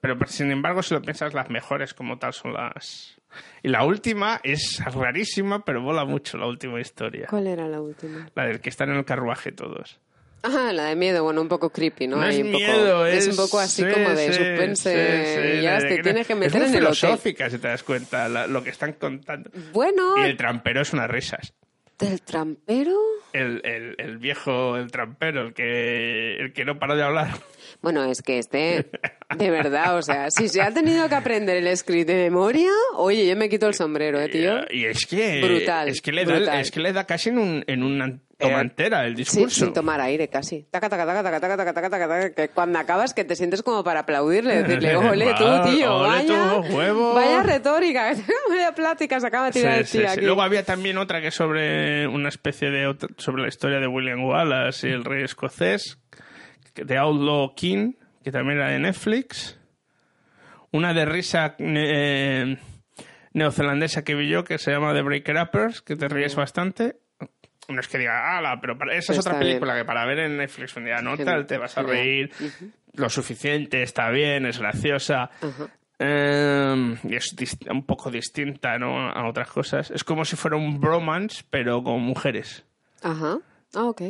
Pero, 0.00 0.16
pero, 0.18 0.30
sin 0.30 0.50
embargo, 0.50 0.82
si 0.82 0.94
lo 0.94 1.02
piensas, 1.02 1.34
las 1.34 1.50
mejores 1.50 1.94
como 1.94 2.18
tal 2.18 2.32
son 2.32 2.52
las... 2.52 3.16
Y 3.62 3.68
la 3.68 3.84
última 3.84 4.40
es 4.44 4.80
rarísima, 4.94 5.64
pero 5.64 5.80
mola 5.80 6.04
mucho 6.04 6.36
la 6.38 6.46
última 6.46 6.80
historia. 6.80 7.26
¿Cuál 7.30 7.46
era 7.46 7.66
la 7.66 7.80
última? 7.80 8.28
La 8.34 8.44
del 8.46 8.60
que 8.60 8.68
están 8.68 8.90
en 8.90 8.96
el 8.98 9.04
carruaje 9.04 9.52
todos. 9.52 9.98
Ah, 10.44 10.72
la 10.72 10.86
de 10.86 10.96
miedo, 10.96 11.22
bueno, 11.24 11.40
un 11.40 11.48
poco 11.48 11.70
creepy, 11.70 12.08
¿no? 12.08 12.22
Es 12.24 12.36
un 12.36 12.46
poco- 12.52 12.58
miedo, 12.58 13.06
es... 13.06 13.28
un 13.28 13.36
poco 13.36 13.58
así 13.60 13.82
sí, 13.84 13.90
como 13.90 14.08
de 14.10 14.26
sí, 14.26 14.32
suspense. 14.34 15.56
sí, 15.56 15.62
ya 15.62 15.78
te 15.78 15.86
de- 15.86 16.02
tienes 16.02 16.26
que 16.26 16.32
es 16.32 16.38
meter 16.38 16.60
muy 16.60 16.68
en 16.70 16.74
el 16.76 16.82
hotel. 16.84 16.96
filosófica, 16.96 17.48
si 17.48 17.58
te 17.58 17.68
das 17.68 17.82
cuenta, 17.84 18.28
la- 18.28 18.46
lo 18.48 18.62
que 18.62 18.70
están 18.70 18.92
contando. 18.94 19.50
Bueno, 19.72 20.18
Y 20.18 20.22
el 20.22 20.36
trampero 20.36 20.80
es 20.82 20.92
unas 20.92 21.08
risas. 21.10 21.54
Del 22.02 22.20
trampero. 22.22 22.98
El, 23.32 23.60
el, 23.64 23.94
el 23.98 24.18
viejo, 24.18 24.76
el 24.76 24.90
trampero, 24.90 25.42
el 25.42 25.54
que, 25.54 26.36
el 26.36 26.52
que 26.52 26.64
no 26.64 26.78
para 26.78 26.94
de 26.94 27.02
hablar. 27.02 27.30
Bueno, 27.80 28.04
es 28.04 28.22
que 28.22 28.38
este, 28.38 28.90
de 29.36 29.50
verdad, 29.50 29.96
o 29.96 30.02
sea, 30.02 30.30
si 30.30 30.48
se 30.48 30.62
ha 30.62 30.72
tenido 30.72 31.08
que 31.08 31.14
aprender 31.14 31.56
el 31.56 31.76
script 31.76 32.08
de 32.08 32.14
memoria, 32.14 32.70
oye, 32.94 33.26
yo 33.26 33.36
me 33.36 33.48
quito 33.48 33.66
el 33.66 33.74
sombrero, 33.74 34.20
¿eh, 34.20 34.28
tío. 34.28 34.60
Y 34.70 34.84
es 34.84 35.06
que. 35.06 35.40
Brutal. 35.42 35.88
Es 35.88 36.00
que 36.00 36.12
le. 36.12 36.24
Da, 36.24 36.60
es 36.60 36.70
que 36.70 36.80
le 36.80 36.92
da 36.92 37.04
casi 37.04 37.30
en, 37.30 37.38
un, 37.38 37.64
en 37.66 37.82
una 37.82 38.20
eh, 38.42 38.48
tomantera 38.48 39.06
el 39.06 39.14
discurso. 39.14 39.48
Sí, 39.48 39.64
sin 39.66 39.72
tomar 39.72 40.00
aire 40.00 40.28
casi. 40.28 40.66
Taca, 40.70 40.88
taca, 40.88 41.06
taca, 41.06 41.22
taca, 41.22 41.40
taca, 41.40 41.56
taca, 41.56 41.90
taca, 41.90 41.90
taca, 42.08 42.34
que 42.34 42.48
cuando 42.48 42.78
acabas 42.78 43.14
que 43.14 43.24
te 43.24 43.36
sientes 43.36 43.62
como 43.62 43.84
para 43.84 44.00
aplaudirle, 44.00 44.62
decirle, 44.62 44.96
ole 44.96 45.34
tú, 45.38 45.70
tío, 45.70 45.96
ole 45.96 46.08
vaya, 46.08 46.50
tú, 46.50 46.74
huevo. 46.76 47.14
vaya 47.14 47.42
retórica, 47.42 48.14
vaya 48.48 48.72
plática, 48.74 49.20
se 49.20 49.26
acaba 49.26 49.46
de 49.46 49.52
tirar 49.52 49.78
el 49.78 49.86
tío 49.88 50.00
sí, 50.00 50.06
aquí. 50.06 50.20
Sí. 50.20 50.26
Luego 50.26 50.42
había 50.42 50.64
también 50.64 50.98
otra 50.98 51.20
que 51.20 51.30
sobre 51.30 52.06
una 52.08 52.28
especie 52.28 52.70
de, 52.70 52.94
sobre 53.18 53.42
la 53.42 53.48
historia 53.48 53.78
de 53.78 53.86
William 53.86 54.24
Wallace 54.24 54.88
y 54.88 54.92
el 54.92 55.04
rey 55.04 55.22
escocés, 55.22 55.98
de 56.74 56.98
Outlaw 56.98 57.54
King, 57.54 57.92
que 58.22 58.30
también 58.32 58.58
era 58.58 58.70
de 58.70 58.78
Netflix. 58.78 59.58
Una 60.70 60.94
de 60.94 61.04
risa 61.04 61.54
eh, 61.58 62.56
neozelandesa 63.34 64.04
que 64.04 64.14
vi 64.14 64.28
yo 64.28 64.44
que 64.44 64.58
se 64.58 64.70
llama 64.72 64.94
The 64.94 65.02
Breaker 65.02 65.36
Uppers, 65.42 65.82
que 65.82 65.96
te 65.96 66.08
ríes 66.08 66.34
bastante. 66.36 66.96
No 67.68 67.78
es 67.80 67.88
que 67.88 67.98
diga, 67.98 68.36
ala, 68.38 68.58
pero 68.60 68.76
para- 68.76 68.94
esa 68.94 69.12
es 69.12 69.18
otra 69.20 69.32
película 69.38 69.76
que 69.76 69.84
para 69.84 70.04
ver 70.06 70.18
en 70.20 70.36
Netflix 70.36 70.76
un 70.76 70.84
día 70.84 70.96
no 71.02 71.16
tal, 71.24 71.46
te 71.46 71.58
vas 71.58 71.76
a 71.78 71.82
reír 71.92 72.30
lo 72.94 73.08
suficiente, 73.08 73.82
está 73.82 74.10
bien, 74.10 74.46
es 74.46 74.58
graciosa. 74.58 75.30
Eh, 75.98 76.96
y 77.04 77.14
es 77.14 77.34
un 77.70 77.86
poco 77.86 78.10
distinta 78.10 78.76
¿no? 78.78 79.08
a 79.10 79.28
otras 79.28 79.48
cosas. 79.50 79.90
Es 79.90 80.02
como 80.04 80.24
si 80.24 80.34
fuera 80.36 80.56
un 80.56 80.80
bromance, 80.80 81.44
pero 81.48 81.82
con 81.84 82.00
mujeres. 82.02 82.64
Ajá. 83.02 83.38
Ah, 83.74 83.84
ok. 83.84 84.02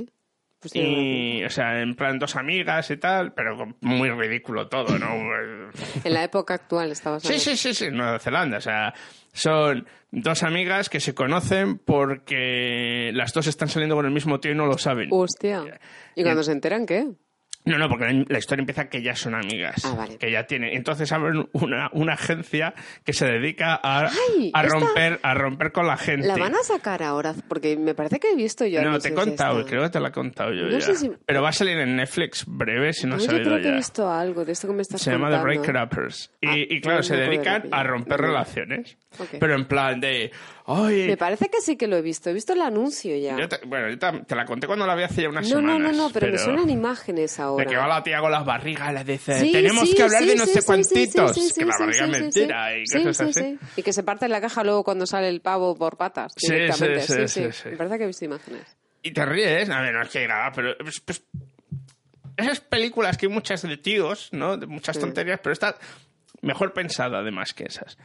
Pues 0.62 0.76
Y, 0.76 1.42
o 1.42 1.50
sea, 1.50 1.82
en 1.82 1.96
plan 1.96 2.20
dos 2.20 2.36
amigas 2.36 2.88
y 2.92 2.96
tal, 2.96 3.32
pero 3.32 3.74
muy 3.80 4.10
ridículo 4.10 4.68
todo, 4.68 4.96
¿no? 4.96 5.08
En 6.04 6.14
la 6.14 6.22
época 6.22 6.54
actual 6.54 6.92
estabas 6.92 7.24
Sí, 7.24 7.40
sí, 7.40 7.56
sí, 7.56 7.74
sí, 7.74 7.90
Nueva 7.90 8.20
Zelanda. 8.20 8.58
O 8.58 8.60
sea, 8.60 8.94
son 9.32 9.88
dos 10.12 10.44
amigas 10.44 10.88
que 10.88 11.00
se 11.00 11.14
conocen 11.14 11.78
porque 11.78 13.10
las 13.12 13.32
dos 13.32 13.48
están 13.48 13.68
saliendo 13.68 13.96
con 13.96 14.06
el 14.06 14.12
mismo 14.12 14.38
tío 14.38 14.52
y 14.52 14.54
no 14.54 14.66
lo 14.66 14.78
saben. 14.78 15.08
Hostia. 15.10 15.80
¿Y 16.14 16.22
cuando 16.22 16.44
se 16.44 16.52
enteran 16.52 16.86
qué? 16.86 17.08
No, 17.64 17.78
no, 17.78 17.88
porque 17.88 18.24
la- 18.28 18.38
historia 18.38 18.62
empieza 18.62 18.88
que 18.88 19.02
ya 19.02 19.14
son 19.14 19.34
amigas. 19.36 19.84
Ah, 19.84 19.94
vale. 19.96 20.16
Que 20.18 20.32
ya 20.32 20.44
tienen. 20.46 20.74
Entonces 20.74 21.12
abren 21.12 21.48
una, 21.52 21.90
una 21.92 22.14
agencia 22.14 22.74
que 23.04 23.12
se 23.12 23.24
dedica 23.26 23.78
a, 23.80 24.08
Ay, 24.08 24.50
a 24.52 24.62
romper, 24.64 25.20
a 25.22 25.34
romper 25.34 25.70
con 25.70 25.86
la 25.86 25.96
gente. 25.96 26.26
La 26.26 26.36
van 26.36 26.54
a 26.56 26.62
sacar 26.64 27.04
ahora, 27.04 27.34
porque 27.48 27.76
me 27.76 27.94
parece 27.94 28.18
que 28.18 28.32
he 28.32 28.34
visto 28.34 28.66
yo. 28.66 28.82
No, 28.82 28.98
te 28.98 29.10
he 29.10 29.14
contado, 29.14 29.60
esta. 29.60 29.70
creo 29.70 29.82
que 29.84 29.90
te 29.90 30.00
la 30.00 30.08
he 30.08 30.12
contado 30.12 30.52
yo 30.52 30.64
No 30.64 30.70
ya. 30.72 30.80
sé 30.80 30.96
si- 30.96 31.12
Pero 31.24 31.40
va 31.42 31.50
a 31.50 31.52
salir 31.52 31.78
en 31.78 31.94
Netflix 31.94 32.44
breve 32.46 32.92
si 32.92 33.06
no 33.06 33.18
se 33.20 33.26
ha 33.26 33.30
yo 33.30 33.36
salido 33.38 33.50
creo 33.52 33.62
que 33.62 33.68
he 33.68 33.76
visto 33.76 34.10
algo 34.10 34.44
de 34.44 34.52
esto 34.52 34.66
que 34.66 34.74
me 34.74 34.82
estás 34.82 35.00
Se 35.00 35.12
llama 35.12 35.30
The. 35.30 35.38
Breaker 35.42 35.76
Uppers. 35.76 36.32
Y, 36.40 36.48
Ah, 36.48 36.56
y 36.56 36.80
claro, 36.80 36.96
no 36.98 37.02
se 37.04 37.16
dedican 37.16 37.62
de 37.62 37.68
a 37.70 37.82
romper 37.84 38.20
No. 38.20 38.26
relaciones. 38.26 38.96
Pero 39.38 39.54
en 39.54 39.66
plan 39.66 40.00
de. 40.00 40.32
Me 40.75 41.16
parece 41.16 41.49
que 41.49 41.61
sí 41.61 41.77
que 41.77 41.87
lo 41.87 41.97
he 41.97 42.03
visto. 42.03 42.31
He 42.31 42.33
visto 42.33 42.53
el 42.53 42.62
anuncio 42.62 43.16
ya. 43.16 43.37
Yo 43.39 43.49
te- 43.49 43.61
bueno, 43.66 43.89
yo 43.91 43.99
te, 43.99 44.20
te 44.25 44.35
la 44.35 44.45
conté 44.45 44.66
cuando 44.66 44.87
la 44.87 44.95
vi 44.95 45.03
hace 45.03 45.23
ya 45.23 45.29
unas 45.29 45.49
No, 45.49 45.61
no, 45.61 45.73
semanas. 45.73 45.97
no, 45.97 46.05
no, 46.09 46.12
pero, 46.12 46.31
me 46.33 46.39
suenan 46.39 46.70
imágenes 46.70 47.39
ahora. 47.41 47.64
De 47.64 47.70
que 47.70 47.77
va 47.77 47.87
la 47.87 48.03
tía 48.03 48.20
con 48.20 48.31
las 48.31 48.45
barrigas 48.45 48.91
y 48.91 48.95
le 48.95 49.05
dice, 49.05 49.41
Sí, 49.41 49.53
tenemos 49.53 49.89
sí, 49.89 49.95
que 49.97 50.03
hablar 50.03 50.23
sí, 50.23 50.29
de 50.29 50.37
no 50.37 50.47
sé 50.47 50.62
cuantitos. 50.64 51.33
que 51.55 51.64
la 51.64 51.77
barriga 51.79 52.05
es 52.05 52.11
mentira 52.20 52.77
y 52.79 52.85
cosas 53.05 53.20
así. 53.20 53.33
sí. 53.43 53.59
Y 53.77 53.83
que 53.83 53.93
se 53.93 54.03
parte 54.03 54.29
la 54.29 54.41
caja 54.41 54.62
luego 54.64 54.85
cuando 54.85 55.07
sale 55.07 55.29
el 55.29 55.41
pavo 55.41 55.75
por 55.77 55.97
patas 55.97 56.33
Sí, 56.37 56.53
directamente. 56.53 57.01
sí, 57.03 57.29
sí, 57.29 57.53
sí. 57.53 57.68
Me 57.70 57.77
parece 57.77 57.99
que 57.99 58.05
he 58.05 58.07
visto 58.07 58.25
imágenes. 58.25 58.77
Y 59.03 59.11
te 59.12 59.25
ríes, 59.27 59.68
a 59.70 59.81
ver, 59.81 59.93
no 59.95 60.03
es 60.03 60.09
que 60.09 60.27
ah, 60.31 60.53
pero 60.55 60.77
pues, 60.79 61.01
pues, 61.01 61.25
esas 62.37 62.61
películas 62.61 63.16
que 63.18 63.27
hay 63.27 63.33
muchas 63.33 63.62
de 63.62 63.77
tíos, 63.77 64.29
¿no? 64.33 64.57
De 64.57 64.66
muchas 64.66 64.99
tonterías, 64.99 65.41
pero 65.43 65.53
está 65.53 65.77
mejor 66.41 66.73
pensada 66.73 67.18
además 67.18 67.53
que 67.53 67.64
esas. 67.64 67.99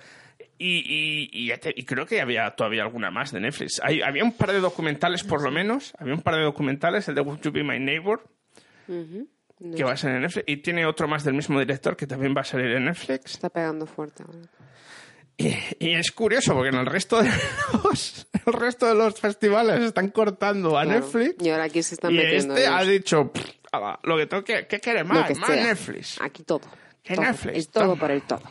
Y, 0.59 0.77
y, 0.79 1.29
y 1.31 1.47
ya 1.49 1.57
te- 1.57 1.73
y 1.75 1.83
creo 1.83 2.05
que 2.05 2.19
había 2.19 2.49
todavía 2.51 2.81
alguna 2.81 3.11
más 3.11 3.31
de 3.31 3.39
Netflix. 3.39 3.79
Hay- 3.83 4.01
había 4.01 4.23
un 4.23 4.31
par 4.33 4.51
de 4.51 4.59
documentales, 4.59 5.23
por 5.23 5.43
lo 5.43 5.51
menos. 5.51 5.93
Había 5.99 6.13
un 6.15 6.21
par 6.21 6.35
de 6.35 6.41
documentales, 6.43 7.07
el 7.07 7.15
de 7.15 7.21
Would 7.21 7.41
You 7.41 7.51
Be 7.51 7.63
My 7.63 7.79
Neighbor, 7.79 8.23
que 8.87 9.83
va 9.83 9.91
a 9.93 9.97
salir 9.97 10.15
en 10.17 10.21
Netflix. 10.23 10.45
Y 10.47 10.57
tiene 10.57 10.85
otro 10.85 11.07
más 11.07 11.23
del 11.23 11.33
mismo 11.35 11.59
director 11.59 11.95
que 11.95 12.07
también 12.07 12.33
va 12.35 12.41
a 12.41 12.45
salir 12.45 12.71
en 12.71 12.85
Netflix. 12.85 13.33
Está 13.35 13.49
pegando 13.49 13.85
fuerte. 13.85 14.23
Y, 15.37 15.49
y 15.79 15.93
es 15.93 16.11
curioso 16.11 16.53
porque 16.55 16.69
en 16.69 16.75
el 16.75 16.85
resto 16.87 17.21
de 17.21 17.29
los, 17.83 18.27
el 18.47 18.53
resto 18.53 18.87
de 18.87 18.95
los 18.95 19.19
festivales 19.19 19.81
están 19.81 20.09
cortando 20.09 20.77
a 20.79 20.83
Claro. 20.83 20.99
Netflix. 21.01 21.35
Y 21.45 21.49
ahora 21.49 21.65
aquí 21.65 21.83
se 21.83 21.93
están 21.93 22.11
Y 22.11 22.17
metiendo. 22.17 22.55
este 22.55 22.65
ellos. 22.67 22.75
ha 22.79 22.83
dicho, 22.83 23.31
"Pff, 23.31 23.45
ala, 23.71 23.99
lo 24.03 24.17
que 24.17 24.25
tengo 24.25 24.43
que, 24.43 24.65
¿qué 24.65 24.79
quiere 24.79 25.03
más? 25.03 25.27
que 25.27 25.35
Más 25.35 25.49
sea. 25.49 25.63
Netflix. 25.63 26.19
Aquí 26.21 26.41
todo. 26.43 26.61
¿Qué 27.03 27.13
Todo. 27.13 27.25
Netflix? 27.25 27.55
El 27.57 27.67
todo 27.69 27.83
Toma. 27.85 27.99
por 27.99 28.11
el 28.11 28.21
todo. 28.23 28.41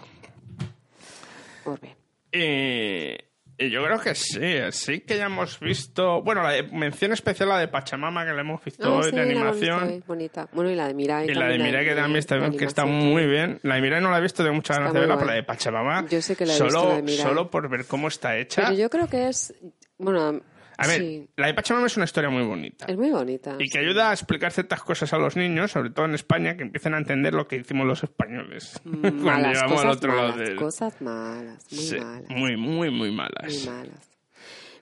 Y, 2.33 3.17
y 3.59 3.71
yo 3.71 3.83
creo 3.85 3.99
que 4.01 4.15
sí, 4.15 4.41
sí 4.71 5.01
que 5.01 5.17
ya 5.17 5.27
hemos 5.27 5.59
visto, 5.61 6.23
bueno, 6.23 6.43
la 6.43 6.51
de- 6.51 6.65
mención 6.65 7.13
especial 7.13 7.49
la 7.49 7.59
de 7.59 7.69
Pachamama 7.69 8.27
que 8.27 8.33
la 8.33 8.41
hemos 8.43 8.63
visto 8.65 8.87
Ah, 8.87 8.97
hoy 8.99 9.05
sí, 9.05 9.11
de 9.13 9.17
la 9.17 9.23
animación. 9.23 9.81
visto 9.81 9.95
hoy, 9.95 10.03
bonita. 10.07 10.49
Bueno, 10.53 10.71
y 10.71 10.75
la 10.75 10.89
de 10.89 10.95
Mirai. 10.95 11.31
Y 11.31 11.35
la 11.35 11.47
de 11.47 11.59
Mirai 11.59 11.85
que 11.85 11.95
también 11.95 12.17
está, 12.19 12.51
que 12.51 12.65
está 12.65 12.85
muy 12.85 13.27
bien. 13.27 13.59
La 13.63 13.77
de 13.77 13.81
Mirai 13.81 14.03
no 14.03 14.11
la 14.11 14.19
he 14.19 14.23
visto, 14.23 14.43
tengo 14.43 14.57
muchas 14.57 14.77
ganas 14.79 14.93
de 14.93 15.01
verla, 15.01 15.15
pero 15.17 15.29
la 15.29 15.35
de 15.37 15.43
Pachamama, 15.45 16.07
Yo 16.09 16.21
sí 16.21 16.37
que 16.37 16.45
la 16.45 16.53
he 16.53 16.57
solo, 16.57 16.69
visto, 16.71 16.89
la 16.91 16.97
de 16.97 17.03
Mirai. 17.03 17.23
solo 17.27 17.51
por 17.51 17.69
ver 17.71 17.87
cómo 17.87 18.09
está 18.09 18.37
hecha. 18.37 18.63
Pero 18.67 18.77
yo 18.77 18.91
creo 18.91 19.09
que 19.09 19.29
es. 19.29 19.55
Bueno, 19.99 20.43
A 20.79 20.87
ver, 20.87 21.01
sí, 21.01 21.29
la 21.37 21.47
de 21.47 21.55
Pachamama 21.55 21.87
es 21.87 21.97
una 21.97 22.05
historia 22.05 22.29
muy 22.31 22.43
bonita. 22.45 22.85
es 22.87 22.97
muy 22.97 23.11
bonita. 23.11 23.57
Y 23.59 23.69
que 23.69 23.79
ayuda 23.79 24.11
a 24.11 24.13
explicar 24.13 24.53
ciertas 24.53 24.83
cosas 24.83 25.13
a 25.13 25.19
los 25.19 25.37
niños, 25.37 25.73
sobre 25.73 25.91
todo 25.91 26.05
en 26.07 26.15
España, 26.15 26.57
que 26.57 26.63
empiecen 26.65 26.95
a 26.95 26.99
entender 26.99 27.33
lo 27.35 27.49
que 27.49 27.57
hicimos 27.57 27.87
los 27.87 28.03
españoles. 28.05 28.81
Cuando 28.85 29.13
Malas, 29.23 29.53
llegamos 29.55 29.81
al 29.83 29.91
otro 29.91 30.13
malas, 30.13 30.37
lado 30.37 30.43
del... 30.49 30.57
cosas 30.57 31.01
malas, 31.01 31.65
muy 31.71 31.81
Sí, 31.81 31.97
malas. 31.99 32.31
muy, 32.31 32.57
muy, 32.57 32.91
muy 32.91 33.11
malas. 33.11 33.47
Muy 33.47 33.67
malas. 33.75 34.09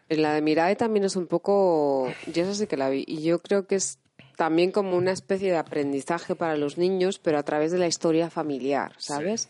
Pero 0.09 0.21
la 0.23 0.35
de 0.35 0.43
Mirai 0.43 0.77
también 0.77 1.05
es 1.05 1.17
un 1.17 1.27
poco. 1.27 2.13
Yo 2.27 2.43
esa 2.43 2.55
sí 2.55 2.67
que 2.67 2.77
la 2.77 2.91
vi. 2.91 3.05
Y 3.07 3.23
yo 3.23 3.39
creo 3.41 3.67
que 3.67 3.77
es 3.77 3.99
también 4.37 4.71
como 4.73 4.97
una 4.97 5.13
especie 5.13 5.51
de 5.51 5.57
aprendizaje 5.57 6.35
para 6.35 6.57
los 6.57 6.77
niños, 6.77 7.19
pero 7.21 7.39
a 7.39 7.43
través 7.45 7.71
de 7.73 7.79
la 7.79 7.87
historia 7.87 8.31
familiar, 8.31 8.93
¿sabes? 8.99 9.49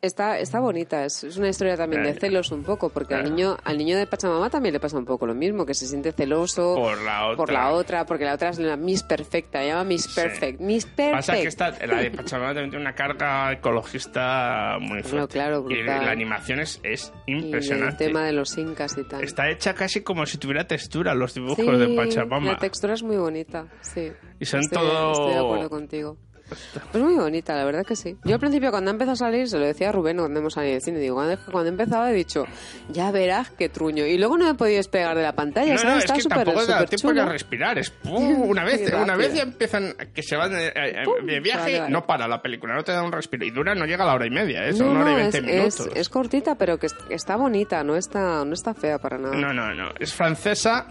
Está, 0.00 0.38
está 0.38 0.60
bonita, 0.60 1.04
es, 1.04 1.24
es 1.24 1.36
una 1.38 1.48
historia 1.48 1.76
también 1.76 2.04
de 2.04 2.14
celos 2.14 2.52
un 2.52 2.62
poco, 2.62 2.88
porque 2.88 3.14
al 3.16 3.24
niño, 3.24 3.56
al 3.64 3.76
niño 3.76 3.96
de 3.98 4.06
Pachamama 4.06 4.48
también 4.48 4.72
le 4.72 4.78
pasa 4.78 4.96
un 4.96 5.04
poco 5.04 5.26
lo 5.26 5.34
mismo, 5.34 5.66
que 5.66 5.74
se 5.74 5.88
siente 5.88 6.12
celoso 6.12 6.76
Por 6.76 7.02
la 7.02 7.24
otra. 7.26 7.36
por 7.36 7.52
la 7.52 7.70
otra, 7.72 8.06
porque 8.06 8.24
la 8.24 8.34
otra 8.34 8.50
es 8.50 8.60
la 8.60 8.76
Miss 8.76 9.02
Perfecta, 9.02 9.58
la 9.58 9.66
llama 9.66 9.82
Miss 9.84 10.06
Perfect, 10.14 10.60
Miss 10.60 10.86
Perfect. 10.86 11.16
Pasa 11.16 11.32
que 11.34 11.48
esta, 11.48 11.70
la 11.84 11.96
de 12.00 12.12
Pachamama 12.12 12.50
también 12.54 12.70
tiene 12.70 12.84
una 12.84 12.94
carga 12.94 13.52
ecologista 13.52 14.78
muy 14.80 15.02
fuerte. 15.02 15.32
claro, 15.32 15.64
y 15.68 15.82
la 15.82 16.10
animación 16.10 16.60
es, 16.60 16.78
es 16.84 17.12
y 17.26 17.32
el 17.32 17.44
impresionante. 17.46 18.06
tema 18.06 18.24
de 18.24 18.32
los 18.32 18.56
incas 18.56 18.96
y 18.98 19.02
tal. 19.02 19.24
Está 19.24 19.50
hecha 19.50 19.74
casi 19.74 20.02
como 20.02 20.26
si 20.26 20.38
tuviera 20.38 20.64
textura 20.66 21.12
los 21.16 21.34
dibujos 21.34 21.56
Sí, 21.64 21.76
de 21.76 21.96
Pachamama. 21.96 22.52
La 22.52 22.58
textura 22.58 22.94
es 22.94 23.02
muy 23.02 23.16
bonita, 23.16 23.66
sí. 23.80 24.12
Y 24.38 24.44
son 24.44 24.60
estoy, 24.60 24.78
todo- 24.78 25.10
Estoy 25.12 25.32
de 25.32 25.38
acuerdo 25.40 25.70
contigo. 25.70 26.16
Pues 26.92 27.02
muy 27.04 27.14
bonita, 27.14 27.54
la 27.54 27.64
verdad 27.64 27.84
que 27.84 27.96
sí. 27.96 28.16
Yo 28.24 28.34
al 28.34 28.40
principio 28.40 28.70
cuando 28.70 28.90
empezó 28.90 29.12
a 29.12 29.16
salir, 29.16 29.48
se 29.48 29.58
lo 29.58 29.66
decía 29.66 29.90
a 29.90 29.92
Rubén 29.92 30.16
cuando 30.18 30.40
hemos 30.40 30.54
salido 30.54 30.72
del 30.74 30.82
cine, 30.82 30.98
digo, 30.98 31.16
cuando, 31.16 31.36
cuando 31.50 31.68
empezaba 31.70 32.10
he 32.10 32.14
dicho, 32.14 32.44
ya 32.90 33.10
verás 33.10 33.50
qué 33.50 33.68
truño. 33.68 34.06
Y 34.06 34.16
luego 34.18 34.38
no 34.38 34.44
me 34.46 34.50
he 34.52 34.54
podido 34.54 34.76
despegar 34.78 35.16
de 35.16 35.22
la 35.22 35.32
pantalla, 35.34 35.74
No, 35.74 35.74
no, 35.74 35.80
¿sabes? 35.80 35.96
es 35.98 36.04
Está 36.04 36.14
que 36.14 36.20
súper 36.22 36.36
tampoco 36.44 36.66
da 36.66 36.84
tiempo 36.86 37.12
de 37.12 37.24
respirar. 37.24 37.78
Es 37.78 37.90
¡pum! 37.90 38.42
una 38.48 38.64
vez, 38.64 38.92
una 38.92 39.16
vez 39.16 39.34
ya 39.34 39.42
empiezan 39.42 39.94
que 40.14 40.22
se 40.22 40.36
van 40.36 40.50
de, 40.52 40.68
eh, 40.68 41.02
Pum, 41.04 41.26
de 41.26 41.40
viaje, 41.40 41.60
vale, 41.62 41.80
vale. 41.80 41.92
no 41.92 42.06
para 42.06 42.26
la 42.28 42.40
película, 42.40 42.74
no 42.74 42.84
te 42.84 42.92
da 42.92 43.02
un 43.02 43.12
respiro. 43.12 43.44
Y 43.44 43.50
dura, 43.50 43.74
no 43.74 43.84
llega 43.86 44.04
a 44.04 44.06
la 44.06 44.14
hora 44.14 44.26
y 44.26 44.30
media, 44.30 44.64
¿eh? 44.66 44.70
No, 44.72 44.76
son 44.78 44.88
una 44.88 45.00
hora 45.02 45.10
y 45.10 45.14
no, 45.14 45.18
veinte 45.20 45.38
es, 45.38 45.44
minutos. 45.44 45.80
es, 45.94 45.96
es 45.96 46.08
cortita, 46.08 46.54
pero 46.56 46.78
que 46.78 46.86
es- 46.86 46.96
está 47.10 47.36
bonita, 47.36 47.82
no 47.84 47.96
está, 47.96 48.44
no 48.44 48.54
está 48.54 48.74
fea 48.74 48.98
para 48.98 49.18
nada. 49.18 49.34
No, 49.36 49.52
no, 49.52 49.74
no. 49.74 49.90
Es 49.98 50.14
francesa 50.14 50.86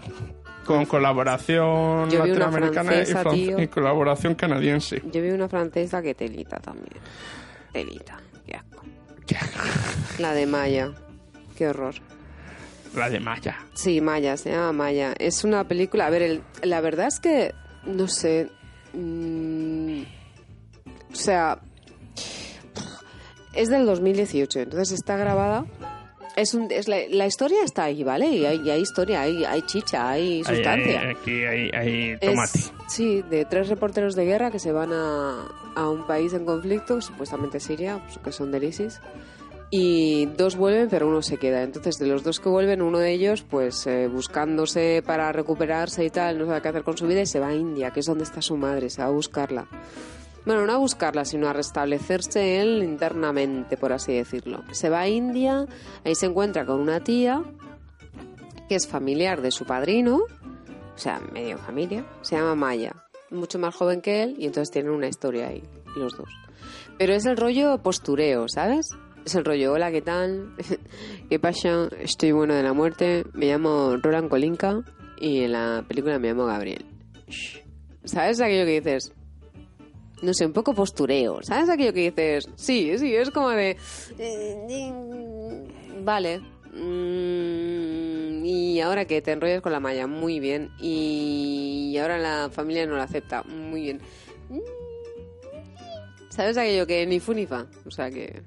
con 0.68 0.86
colaboración 0.86 2.08
Yo 2.10 2.22
vi 2.22 2.30
una 2.30 2.46
latinoamericana 2.46 2.92
y, 2.92 2.94
francesa, 3.06 3.22
fran- 3.22 3.34
tío. 3.34 3.58
y 3.60 3.68
colaboración 3.68 4.34
canadiense. 4.34 5.02
Yo 5.12 5.20
vi 5.22 5.30
una 5.30 5.48
francesa 5.48 6.00
que 6.02 6.14
telita 6.14 6.58
también. 6.58 6.88
Telita, 7.72 8.18
qué 8.46 8.54
asco. 8.56 8.84
¿Qué? 9.26 9.36
La 10.22 10.32
de 10.34 10.46
Maya, 10.46 10.92
qué 11.56 11.68
horror. 11.68 11.94
La 12.94 13.10
de 13.10 13.20
Maya. 13.20 13.58
Sí, 13.74 14.00
Maya, 14.00 14.36
se 14.36 14.50
llama 14.50 14.72
Maya. 14.72 15.12
Es 15.18 15.44
una 15.44 15.64
película. 15.68 16.06
A 16.06 16.10
ver, 16.10 16.22
el- 16.22 16.42
la 16.62 16.80
verdad 16.80 17.06
es 17.08 17.20
que. 17.20 17.52
No 17.84 18.08
sé. 18.08 18.48
mm, 18.94 20.02
o 21.12 21.14
sea. 21.14 21.58
Es 23.54 23.68
del 23.70 23.86
2018, 23.86 24.60
entonces 24.60 24.92
está 24.92 25.16
grabada. 25.16 25.64
Es 26.40 26.54
un, 26.54 26.70
es 26.70 26.86
la, 26.88 26.98
la 27.10 27.26
historia 27.26 27.58
está 27.64 27.84
ahí, 27.84 28.04
¿vale? 28.04 28.28
Y 28.28 28.44
hay, 28.46 28.60
y 28.64 28.70
hay 28.70 28.80
historia, 28.80 29.22
hay, 29.22 29.44
hay 29.44 29.62
chicha, 29.62 30.08
hay 30.08 30.44
sustancia. 30.44 31.10
aquí 31.10 31.44
hay, 31.44 32.16
Es- 32.20 32.20
tomate. 32.20 32.60
sí, 32.88 33.22
de 33.22 33.44
tres 33.44 33.68
reporteros 33.68 34.14
de 34.14 34.24
guerra 34.24 34.50
que 34.50 34.58
se 34.58 34.70
van 34.72 34.92
a, 34.92 35.48
a 35.74 35.88
un 35.90 36.06
país 36.06 36.32
en 36.34 36.44
conflicto, 36.44 37.00
supuestamente 37.00 37.58
Siria, 37.60 38.00
pues, 38.04 38.18
que 38.18 38.30
son 38.32 38.52
del 38.52 38.64
ISIS, 38.64 39.00
y 39.70 40.26
dos 40.36 40.56
vuelven, 40.56 40.88
pero 40.88 41.08
uno 41.08 41.20
se 41.22 41.36
queda. 41.38 41.62
Entonces, 41.62 41.98
de 41.98 42.06
los 42.06 42.22
dos 42.22 42.40
que 42.40 42.48
vuelven, 42.48 42.80
uno 42.82 42.98
de 43.00 43.12
ellos, 43.12 43.42
pues 43.42 43.86
eh, 43.86 44.06
buscándose 44.06 45.02
para 45.04 45.30
recuperarse 45.32 46.04
y 46.04 46.10
tal, 46.10 46.38
no 46.38 46.46
sabe 46.46 46.62
qué 46.62 46.68
hacer 46.68 46.84
con 46.84 46.96
su 46.96 47.06
vida 47.06 47.20
y 47.20 47.26
se 47.26 47.40
va 47.40 47.48
a 47.48 47.54
India, 47.54 47.90
que 47.90 48.00
es 48.00 48.06
donde 48.06 48.24
está 48.24 48.40
su 48.42 48.56
madre, 48.56 48.88
se 48.90 49.02
va 49.02 49.08
a 49.08 49.10
buscarla. 49.10 49.66
Bueno, 50.48 50.64
no 50.64 50.72
a 50.72 50.78
buscarla, 50.78 51.26
sino 51.26 51.46
a 51.46 51.52
restablecerse 51.52 52.62
él 52.62 52.82
internamente, 52.82 53.76
por 53.76 53.92
así 53.92 54.14
decirlo. 54.14 54.64
Se 54.70 54.88
va 54.88 55.00
a 55.00 55.06
India, 55.06 55.66
ahí 56.06 56.14
se 56.14 56.24
encuentra 56.24 56.64
con 56.64 56.80
una 56.80 57.04
tía 57.04 57.42
que 58.66 58.74
es 58.74 58.88
familiar 58.88 59.42
de 59.42 59.50
su 59.50 59.66
padrino, 59.66 60.16
o 60.16 60.98
sea, 60.98 61.20
medio 61.34 61.58
familia, 61.58 62.06
se 62.22 62.36
llama 62.36 62.54
Maya, 62.54 62.94
mucho 63.30 63.58
más 63.58 63.74
joven 63.74 64.00
que 64.00 64.22
él, 64.22 64.36
y 64.38 64.46
entonces 64.46 64.70
tienen 64.70 64.92
una 64.92 65.08
historia 65.08 65.48
ahí, 65.48 65.62
los 65.94 66.16
dos. 66.16 66.30
Pero 66.96 67.12
es 67.12 67.26
el 67.26 67.36
rollo 67.36 67.82
postureo, 67.82 68.48
¿sabes? 68.48 68.88
Es 69.26 69.34
el 69.34 69.44
rollo, 69.44 69.74
hola, 69.74 69.92
¿qué 69.92 70.00
tal? 70.00 70.54
¿Qué 71.28 71.38
pasa? 71.38 71.90
Estoy 72.00 72.32
bueno 72.32 72.54
de 72.54 72.62
la 72.62 72.72
muerte, 72.72 73.26
me 73.34 73.48
llamo 73.48 73.98
Roland 73.98 74.30
Kolinka 74.30 74.82
y 75.20 75.42
en 75.42 75.52
la 75.52 75.84
película 75.86 76.18
me 76.18 76.28
llamo 76.28 76.46
Gabriel. 76.46 76.86
¿Sabes 78.04 78.40
aquello 78.40 78.64
que 78.64 78.80
dices? 78.80 79.12
No 80.22 80.34
sé, 80.34 80.46
un 80.46 80.52
poco 80.52 80.74
postureo. 80.74 81.38
¿Sabes 81.42 81.68
aquello 81.68 81.92
que 81.92 82.10
dices? 82.10 82.48
Sí, 82.56 82.98
sí, 82.98 83.14
es 83.14 83.30
como 83.30 83.50
de... 83.50 83.76
Vale. 86.02 86.40
Mm, 86.72 88.44
y 88.44 88.80
ahora 88.80 89.04
que 89.04 89.22
te 89.22 89.32
enrollas 89.32 89.60
con 89.62 89.72
la 89.72 89.80
malla, 89.80 90.06
muy 90.06 90.40
bien. 90.40 90.70
Y 90.80 91.96
ahora 92.00 92.18
la 92.18 92.50
familia 92.50 92.86
no 92.86 92.96
la 92.96 93.04
acepta, 93.04 93.42
muy 93.44 93.82
bien. 93.82 94.00
Mm. 94.48 94.58
¿Sabes 96.30 96.56
aquello 96.56 96.86
que 96.86 97.06
ni 97.06 97.20
fu 97.20 97.32
ni 97.34 97.46
fa? 97.46 97.66
O 97.86 97.90
sea 97.90 98.10
que... 98.10 98.42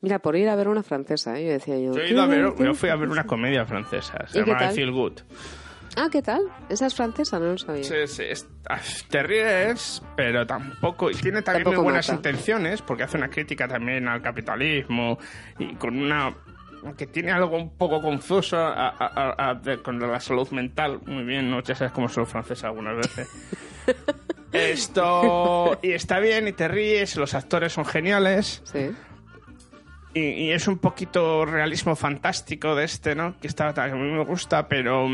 Mira, 0.00 0.18
por 0.18 0.36
ir 0.36 0.48
a 0.50 0.56
ver 0.56 0.68
una 0.68 0.82
francesa, 0.82 1.38
¿eh? 1.38 1.46
yo 1.46 1.52
decía 1.52 1.78
yo. 1.78 1.94
Yo, 1.94 2.00
he 2.02 2.04
¿qué 2.06 2.12
ido 2.12 2.22
a 2.22 2.26
ver, 2.26 2.54
yo 2.58 2.74
fui 2.74 2.90
a 2.90 2.96
ver 2.96 3.08
una 3.08 3.24
comedia 3.24 3.64
francesa. 3.64 4.26
Se 4.28 4.40
¿Y 4.40 4.44
qué 4.44 4.50
llama? 4.50 4.68
Feel 4.70 4.92
Good. 4.92 5.20
Ah, 5.96 6.08
¿qué 6.10 6.22
tal? 6.22 6.42
Esa 6.68 6.86
es 6.86 6.94
francesa, 6.94 7.38
no 7.38 7.52
lo 7.52 7.58
sabía. 7.58 7.84
Sí, 7.84 7.94
sí, 8.06 8.22
es- 8.28 8.48
ah, 8.68 8.80
te 9.10 9.22
ríes, 9.22 10.02
pero 10.16 10.46
tampoco. 10.46 11.10
Y 11.10 11.14
tiene 11.14 11.42
también 11.42 11.64
Tampoco 11.64 11.76
muy 11.82 11.84
buenas 11.84 12.08
mata. 12.08 12.16
intenciones, 12.16 12.82
porque 12.82 13.04
hace 13.04 13.16
una 13.16 13.28
crítica 13.30 13.68
también 13.68 14.08
al 14.08 14.20
capitalismo 14.22 15.18
y 15.58 15.74
con 15.76 15.98
una. 15.98 16.34
que 16.98 17.06
tiene 17.06 17.32
algo 17.32 17.56
un 17.56 17.78
poco 17.78 18.02
confuso 18.02 18.58
a- 18.58 18.88
a- 18.90 18.94
a- 18.98 19.50
a- 19.50 19.54
de- 19.54 19.80
con 19.80 19.98
la 19.98 20.20
salud 20.20 20.46
mental. 20.50 21.00
Muy 21.06 21.24
bien, 21.24 21.50
¿no? 21.50 21.62
Ya 21.62 21.74
sabes 21.74 21.92
cómo 21.94 22.10
son 22.10 22.24
los 22.24 22.28
franceses 22.30 22.62
algunas 22.64 22.96
veces. 22.96 23.26
Esto. 24.52 25.78
Y 25.82 25.92
está 25.92 26.18
bien, 26.20 26.46
y 26.48 26.52
te 26.52 26.68
ríes, 26.68 27.16
los 27.16 27.32
actores 27.34 27.72
son 27.72 27.84
geniales. 27.86 28.60
Sí. 28.64 28.90
Y, 30.12 30.20
y 30.20 30.50
es 30.52 30.68
un 30.68 30.78
poquito 30.78 31.44
realismo 31.46 31.96
fantástico 31.96 32.74
de 32.74 32.84
este, 32.84 33.14
¿no? 33.14 33.34
Que 33.40 33.46
está, 33.48 33.72
que 33.72 33.80
a 33.80 33.86
mí 33.88 34.12
me 34.12 34.24
gusta, 34.24 34.68
pero. 34.68 35.08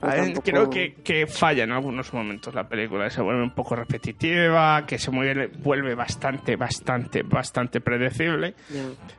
Mm, 0.00 0.04
a 0.06 0.14
ver, 0.14 0.24
tampoco- 0.24 0.42
Creo 0.50 0.70
que, 0.70 0.94
que 1.02 1.26
falla 1.26 1.64
en 1.64 1.72
algunos 1.72 2.12
momentos 2.12 2.54
la 2.54 2.68
película, 2.68 3.08
se 3.10 3.20
vuelve 3.22 3.42
un 3.42 3.54
poco 3.54 3.76
repetitiva, 3.76 4.84
que 4.86 4.98
se 4.98 5.10
mueve- 5.10 5.48
vuelve 5.58 5.94
bastante, 5.94 6.56
bastante, 6.56 7.22
bastante 7.22 7.80
predecible, 7.80 8.54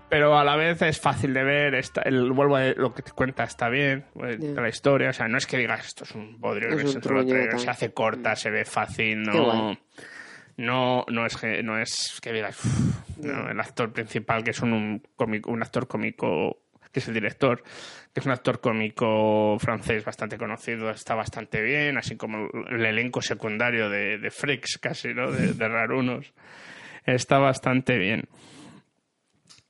pero 0.10 0.38
a 0.38 0.44
la 0.44 0.56
vez 0.56 0.82
es 0.82 1.00
fácil 1.00 1.34
de 1.34 1.44
ver, 1.44 1.76
está, 1.76 2.02
el, 2.02 2.32
vuelvo 2.32 2.56
a 2.58 2.66
lo 2.76 2.94
que 2.94 3.02
te 3.04 3.12
cuenta 3.12 3.44
está 3.44 3.70
bien, 3.70 4.06
de 4.16 4.62
la 4.62 4.70
historia, 4.70 5.10
o 5.10 5.14
sea, 5.14 5.28
no 5.28 5.38
es 5.38 5.46
que 5.46 5.58
digas 5.58 5.86
esto 5.86 6.04
es 6.04 6.12
un 6.16 6.40
bodrio 6.40 6.70
Es 6.70 6.76
que 6.76 6.82
un 6.88 7.02
tal. 7.52 7.60
se 7.60 7.70
hace 7.70 7.94
corta, 7.94 8.36
se 8.36 8.50
ve 8.50 8.66
fácil, 8.66 9.24
no... 9.24 9.78
No, 10.58 11.06
no 11.10 11.26
es 11.26 11.38
que 11.38 11.64
no 11.64 11.80
es 11.80 12.20
que 12.22 12.34
digas 12.34 12.60
el 13.24 13.60
actor 13.60 13.92
principal 13.94 14.44
que 14.44 14.52
es 14.52 14.60
un, 14.62 14.74
un 14.74 15.04
cómico, 15.16 15.50
un 15.50 15.64
actor 15.64 15.88
cómico 15.88 16.58
que 16.92 17.00
es 17.00 17.08
el 17.08 17.14
director, 17.14 17.64
es 18.14 18.26
un 18.26 18.32
actor 18.32 18.60
cómico 18.60 19.58
francés 19.60 20.04
bastante 20.04 20.38
conocido, 20.38 20.90
está 20.90 21.16
bastante 21.16 21.62
bien, 21.62 21.98
así 21.98 22.16
como 22.16 22.50
el 22.70 22.86
elenco 22.86 23.22
secundario 23.22 23.90
de, 23.90 24.18
de 24.18 24.32
Freaks 24.32 24.78
casi, 24.80 25.14
¿no? 25.14 25.32
De, 25.32 25.54
de 25.54 25.68
Rarunos. 25.68 26.34
Está 27.06 27.40
bastante 27.40 27.98
bien. 27.98 28.28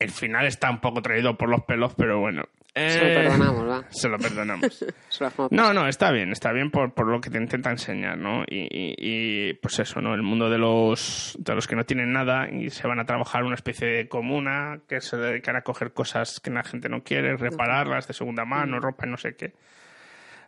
El 0.02 0.10
final 0.12 0.46
está 0.48 0.70
un 0.70 0.80
poco 0.80 1.02
traído 1.02 1.38
por 1.38 1.50
los 1.50 1.64
pelos, 1.64 1.94
pero 1.96 2.20
bueno. 2.20 2.44
Se 2.74 3.00
lo 3.00 3.06
Eh, 3.08 3.14
perdonamos, 3.16 3.70
va. 3.70 3.84
Se 3.90 4.08
lo 4.10 4.18
perdonamos. 4.18 4.80
Se 5.10 5.24
lo 5.24 5.30
dejamos 5.30 5.52
No, 5.52 5.74
no, 5.74 5.88
está 5.90 6.10
bien, 6.12 6.32
está 6.32 6.54
bien 6.54 6.72
por, 6.72 6.94
por 6.94 7.08
lo 7.08 7.20
que 7.20 7.30
te 7.30 7.38
intenta 7.38 7.70
enseñar, 7.70 8.18
¿no? 8.18 8.44
Y, 8.48 8.62
y- 8.72 8.96
y, 8.98 9.54
pues 9.56 9.78
eso, 9.80 10.00
¿no? 10.02 10.14
El 10.16 10.22
mundo 10.24 10.50
de 10.50 10.58
los, 10.58 11.36
de 11.40 11.54
los 11.54 11.68
que 11.68 11.76
no 11.76 11.84
tienen 11.84 12.14
nada 12.14 12.50
y 12.50 12.70
se 12.70 12.88
van 12.88 13.00
a 13.02 13.06
trabajar 13.06 13.44
una 13.44 13.56
especie 13.56 13.88
de 13.88 14.08
comuna 14.08 14.80
que 14.88 15.02
se 15.02 15.18
dedican 15.18 15.58
a 15.58 15.62
coger 15.64 15.92
cosas 15.92 16.40
que 16.40 16.50
la 16.50 16.64
gente 16.64 16.88
no 16.88 17.04
quiere, 17.04 17.36
repararlas 17.36 18.08
de 18.08 18.14
segunda 18.14 18.46
mano, 18.46 18.80
ropa 18.80 19.06
y 19.06 19.10
no 19.10 19.18
sé 19.18 19.36
qué. 19.36 19.54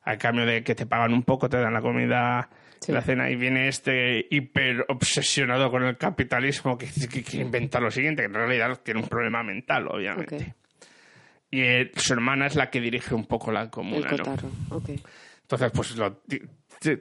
A 0.05 0.17
cambio 0.17 0.45
de 0.45 0.63
que 0.63 0.75
te 0.75 0.85
pagan 0.85 1.13
un 1.13 1.23
poco, 1.23 1.49
te 1.49 1.57
dan 1.57 1.73
la 1.73 1.81
comida, 1.81 2.49
Sí. 2.85 2.91
la 2.91 3.01
cena 3.01 3.29
y 3.29 3.35
viene 3.35 3.67
este 3.67 4.27
hiper 4.29 4.85
obsesionado 4.89 5.71
con 5.71 5.83
el 5.83 5.97
capitalismo 5.97 6.77
que, 6.77 6.87
que, 7.09 7.23
que 7.23 7.37
inventa 7.37 7.79
lo 7.79 7.89
siguiente, 7.91 8.21
que 8.23 8.27
en 8.27 8.33
realidad 8.33 8.79
tiene 8.83 8.99
un 9.01 9.07
problema 9.07 9.41
mental, 9.43 9.87
obviamente. 9.87 10.53
Y 11.51 11.61
eh, 11.61 11.91
su 11.95 12.13
hermana 12.13 12.47
es 12.47 12.55
la 12.55 12.69
que 12.69 12.81
dirige 12.81 13.13
un 13.15 13.25
poco 13.25 13.51
la 13.51 13.61
El 13.63 13.69
comuna, 13.69 14.09
¿no? 14.11 14.17
cotarro, 14.17 14.49
ok. 14.69 14.89
Entonces, 15.41 15.71
pues 15.73 15.95
lo- 15.97 16.21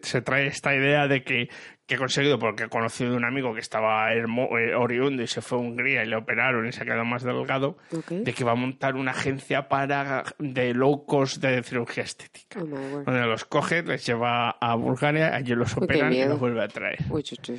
se 0.03 0.23
trae 0.23 0.47
esta 0.47 0.75
idea 0.75 1.07
de 1.09 1.23
que, 1.23 1.49
que 1.87 1.95
he 1.95 1.99
conseguido, 1.99 2.39
porque 2.39 2.65
he 2.65 2.69
conocido 2.69 3.17
un 3.17 3.25
amigo 3.25 3.53
que 3.55 3.61
estaba 3.61 4.13
hermo- 4.13 4.57
eh, 4.59 4.75
oriundo 4.75 5.23
y 5.23 5.27
se 5.27 5.41
fue 5.43 5.59
a 5.59 5.61
Hungría 5.61 6.03
y 6.05 6.07
le 6.09 6.17
operaron 6.17 6.67
y 6.67 6.73
se 6.73 6.83
ha 6.83 6.85
quedado 6.85 7.05
más 7.05 7.23
delgado, 7.23 7.77
Ok. 7.97 8.11
de 8.13 8.33
que 8.33 8.45
va 8.45 8.53
a 8.53 8.57
montar 8.57 8.95
una 8.97 9.11
agencia 9.11 9.69
para 9.69 10.25
de 10.39 10.75
low 10.75 11.05
cost 11.07 11.43
de 11.43 11.63
cirugía 11.63 12.05
estética. 12.05 12.61
Oh, 12.61 12.65
word. 12.65 13.05
Donde 13.05 13.27
los 13.27 13.45
coge, 13.45 13.83
les 13.83 14.07
lleva 14.07 14.51
a 14.51 14.75
Bulgaria, 14.77 15.35
allí 15.35 15.55
los 15.55 15.77
Uy, 15.77 15.85
operan 15.85 16.13
y 16.13 16.25
los 16.25 16.39
vuelve 16.39 16.63
a 16.65 16.69
traer. 16.69 16.99
Uy, 17.11 17.23
chuchu. 17.23 17.59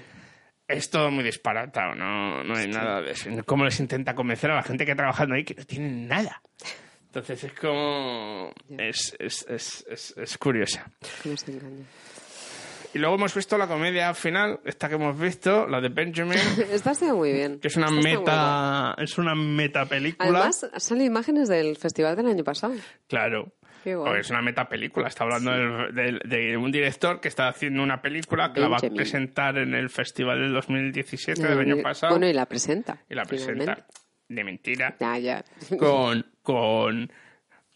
Es 0.65 0.89
todo 0.89 1.11
muy 1.11 1.25
disparatado, 1.25 1.93
no, 1.93 2.43
no 2.43 2.55
hay 2.55 2.67
nada 2.69 3.01
de 3.01 3.11
eso. 3.11 3.29
¿Cómo 3.45 3.65
les 3.65 3.79
intenta 3.81 4.15
convencer 4.15 4.49
a 4.49 4.55
la 4.55 4.63
gente 4.63 4.85
que 4.85 4.91
está 4.91 5.01
trabajando 5.03 5.35
ahí 5.35 5.43
que 5.43 5.53
no 5.53 5.65
tienen 5.65 6.07
nada? 6.07 6.41
Entonces 7.07 7.43
es 7.43 7.53
como... 7.53 8.51
Es, 8.69 9.15
es, 9.19 9.45
es, 9.47 9.85
es, 9.87 10.15
es 10.17 10.37
curiosa. 10.39 10.89
¿Cómo 11.21 11.37
se 11.37 11.51
engaña? 11.51 11.85
Y 12.93 12.99
luego 12.99 13.15
hemos 13.15 13.33
visto 13.33 13.57
la 13.57 13.67
comedia 13.67 14.13
final, 14.13 14.59
esta 14.65 14.87
que 14.87 14.95
hemos 14.95 15.19
visto, 15.19 15.67
la 15.67 15.81
de 15.81 15.89
Benjamin, 15.89 16.37
Esta 16.71 16.91
ha 16.91 16.95
sido 16.95 17.15
muy 17.15 17.33
bien. 17.33 17.59
que 17.59 17.67
es 17.67 17.75
una 17.75 17.87
Esta 17.87 18.01
meta, 18.01 18.95
es 18.99 19.17
una 19.17 19.33
meta 19.33 19.85
película. 19.85 20.29
Además, 20.29 20.69
salen 20.77 21.07
imágenes 21.07 21.49
del 21.49 21.75
festival 21.77 22.15
del 22.15 22.27
año 22.27 22.43
pasado. 22.43 22.75
Claro. 23.07 23.53
Qué 23.83 23.95
guay. 23.95 24.05
Porque 24.05 24.21
es 24.21 24.29
una 24.29 24.41
metapelícula. 24.41 25.07
Está 25.07 25.23
hablando 25.23 25.51
de, 25.51 26.55
un 26.55 26.71
director 26.71 27.19
que 27.19 27.27
está 27.27 27.47
haciendo 27.47 27.81
una 27.83 28.01
película 28.01 28.53
que 28.53 28.61
la 28.61 28.69
va 28.69 28.77
a 28.77 28.89
presentar 28.95 29.57
en 29.57 29.73
el 29.73 29.89
festival 29.89 30.39
del 30.39 30.53
2017 30.53 31.41
del 31.41 31.59
año 31.59 31.81
pasado. 31.81 32.13
Bueno, 32.13 32.27
y 32.27 32.33
la 32.33 32.45
presenta. 32.45 32.99
y 33.09 33.15
la 33.15 33.25
presenta 33.25 33.63
finalmente. 33.63 33.93
de 34.29 34.43
mentira. 34.43 34.95
Ya. 35.19 35.43
Con, 35.77 36.25
con 36.41 37.11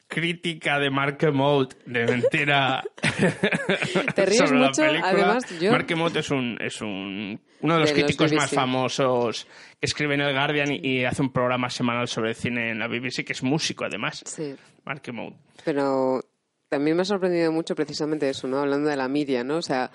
crítica 0.08 0.80
de 0.80 0.90
Mark 0.90 1.18
Emmott 1.22 1.76
de 1.86 2.06
mentira. 2.06 2.84
Te 4.16 4.26
ríes 4.26 4.38
sobre 4.48 4.60
la 4.60 4.72
película. 4.72 5.10
además, 5.10 5.60
yo- 5.60 5.72
Mark 5.72 5.86
Emmott 5.90 6.16
es 6.16 6.32
un, 6.32 6.58
es 6.62 6.82
un 6.82 7.40
uno 7.62 7.74
de 7.74 7.80
los 7.82 7.90
De 7.90 7.96
los 7.96 8.04
críticos 8.06 8.34
más 8.34 8.52
famosos 8.52 9.46
que 9.80 9.86
escribe 9.86 10.16
en 10.16 10.22
el 10.22 10.34
Guardian 10.34 10.72
y, 10.72 10.80
y 10.84 11.06
hace 11.06 11.22
un 11.22 11.32
programa 11.32 11.70
semanal 11.70 12.08
sobre 12.08 12.34
cine 12.34 12.72
en 12.72 12.80
la 12.80 12.88
BBC 12.88 13.26
que 13.26 13.34
es 13.34 13.44
músico 13.44 13.86
además. 13.86 14.24
Sí. 14.26 14.56
Mark 14.86 15.02
Emmott. 15.06 15.36
Pero 15.66 16.22
también 16.70 16.96
me 16.96 17.02
ha 17.02 17.06
sorprendido 17.06 17.52
mucho 17.52 17.76
precisamente 17.76 18.30
eso, 18.30 18.48
¿no? 18.48 18.60
Hablando 18.60 18.90
de 18.90 18.96
la 18.96 19.08
media, 19.08 19.44
¿no? 19.44 19.58
O 19.58 19.62
sea, 19.62 19.90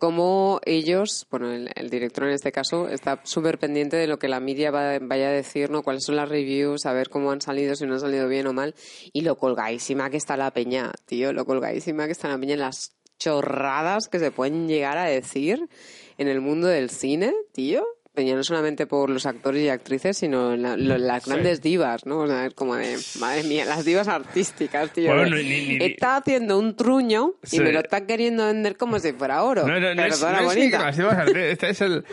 cómo 0.00 0.60
ellos, 0.64 1.26
bueno, 1.30 1.52
el, 1.52 1.90
director 1.90 2.24
en 2.24 2.32
este 2.32 2.50
caso, 2.50 2.88
está 2.88 3.20
súper 3.22 3.58
pendiente 3.58 3.96
de 3.96 4.08
lo 4.08 4.18
que 4.18 4.26
la 4.26 4.40
media 4.40 4.72
va- 4.72 4.98
vaya 5.00 5.28
a 5.28 5.32
decir, 5.32 5.70
¿no? 5.70 5.82
Cuáles 5.82 6.04
son 6.04 6.16
las 6.16 6.28
reviews, 6.28 6.86
a 6.86 6.92
ver 6.92 7.10
cómo 7.10 7.30
han 7.30 7.40
salido, 7.40 7.76
si 7.76 7.86
no 7.86 7.94
han 7.94 8.00
salido 8.00 8.26
bien 8.26 8.46
o 8.48 8.52
mal. 8.52 8.74
Y 9.12 9.20
lo 9.20 9.36
colgadísima 9.36 10.10
que 10.10 10.16
está 10.16 10.36
la 10.36 10.50
peña, 10.52 10.90
tío, 11.04 11.32
lo 11.32 11.44
colgadísima 11.44 12.06
que 12.06 12.12
está 12.12 12.28
la 12.28 12.38
peña 12.38 12.54
en 12.54 12.60
las 12.60 12.96
chorradas 13.18 14.08
que 14.08 14.18
se 14.18 14.30
pueden 14.32 14.66
llegar 14.66 14.96
a 14.96 15.04
decir 15.04 15.68
en 16.16 16.28
el 16.28 16.40
mundo 16.40 16.66
del 16.66 16.88
cine, 16.90 17.34
tío. 17.52 17.84
Peña 18.20 18.34
no 18.36 18.44
solamente 18.44 18.86
por 18.86 19.08
los 19.08 19.24
actores 19.24 19.62
y 19.62 19.68
actrices, 19.70 20.18
sino 20.18 20.52
en 20.52 20.60
la- 20.60 20.76
lo- 20.76 20.98
las 20.98 21.24
Sí. 21.24 21.30
grandes 21.30 21.62
divas, 21.62 22.04
¿no? 22.04 22.18
O 22.18 22.26
sea, 22.26 22.44
es 22.44 22.52
como 22.52 22.74
de, 22.76 22.98
madre 23.18 23.44
mía, 23.44 23.64
las 23.64 23.82
divas 23.82 24.08
artísticas, 24.08 24.92
tío. 24.92 25.14
Bueno, 25.14 25.36
ni- 25.36 25.42
ni- 25.42 25.78
ni- 25.78 25.84
está 25.86 26.16
haciendo 26.16 26.58
un 26.58 26.76
truño 26.76 27.32
y 27.50 27.60
me 27.60 27.72
lo 27.72 27.80
está 27.80 28.04
queriendo 28.06 28.44
vender 28.44 28.76
como 28.76 28.98
si 28.98 29.12
fuera 29.12 29.42
oro. 29.42 29.66
No, 29.66 29.80
no, 29.80 29.94
no 29.94 30.04
es, 30.04 30.20
no 30.20 30.28
es 30.28 30.56
las 30.76 30.96
divas 30.96 31.28
Este 31.34 31.70
es 31.70 31.80
el, 31.80 32.04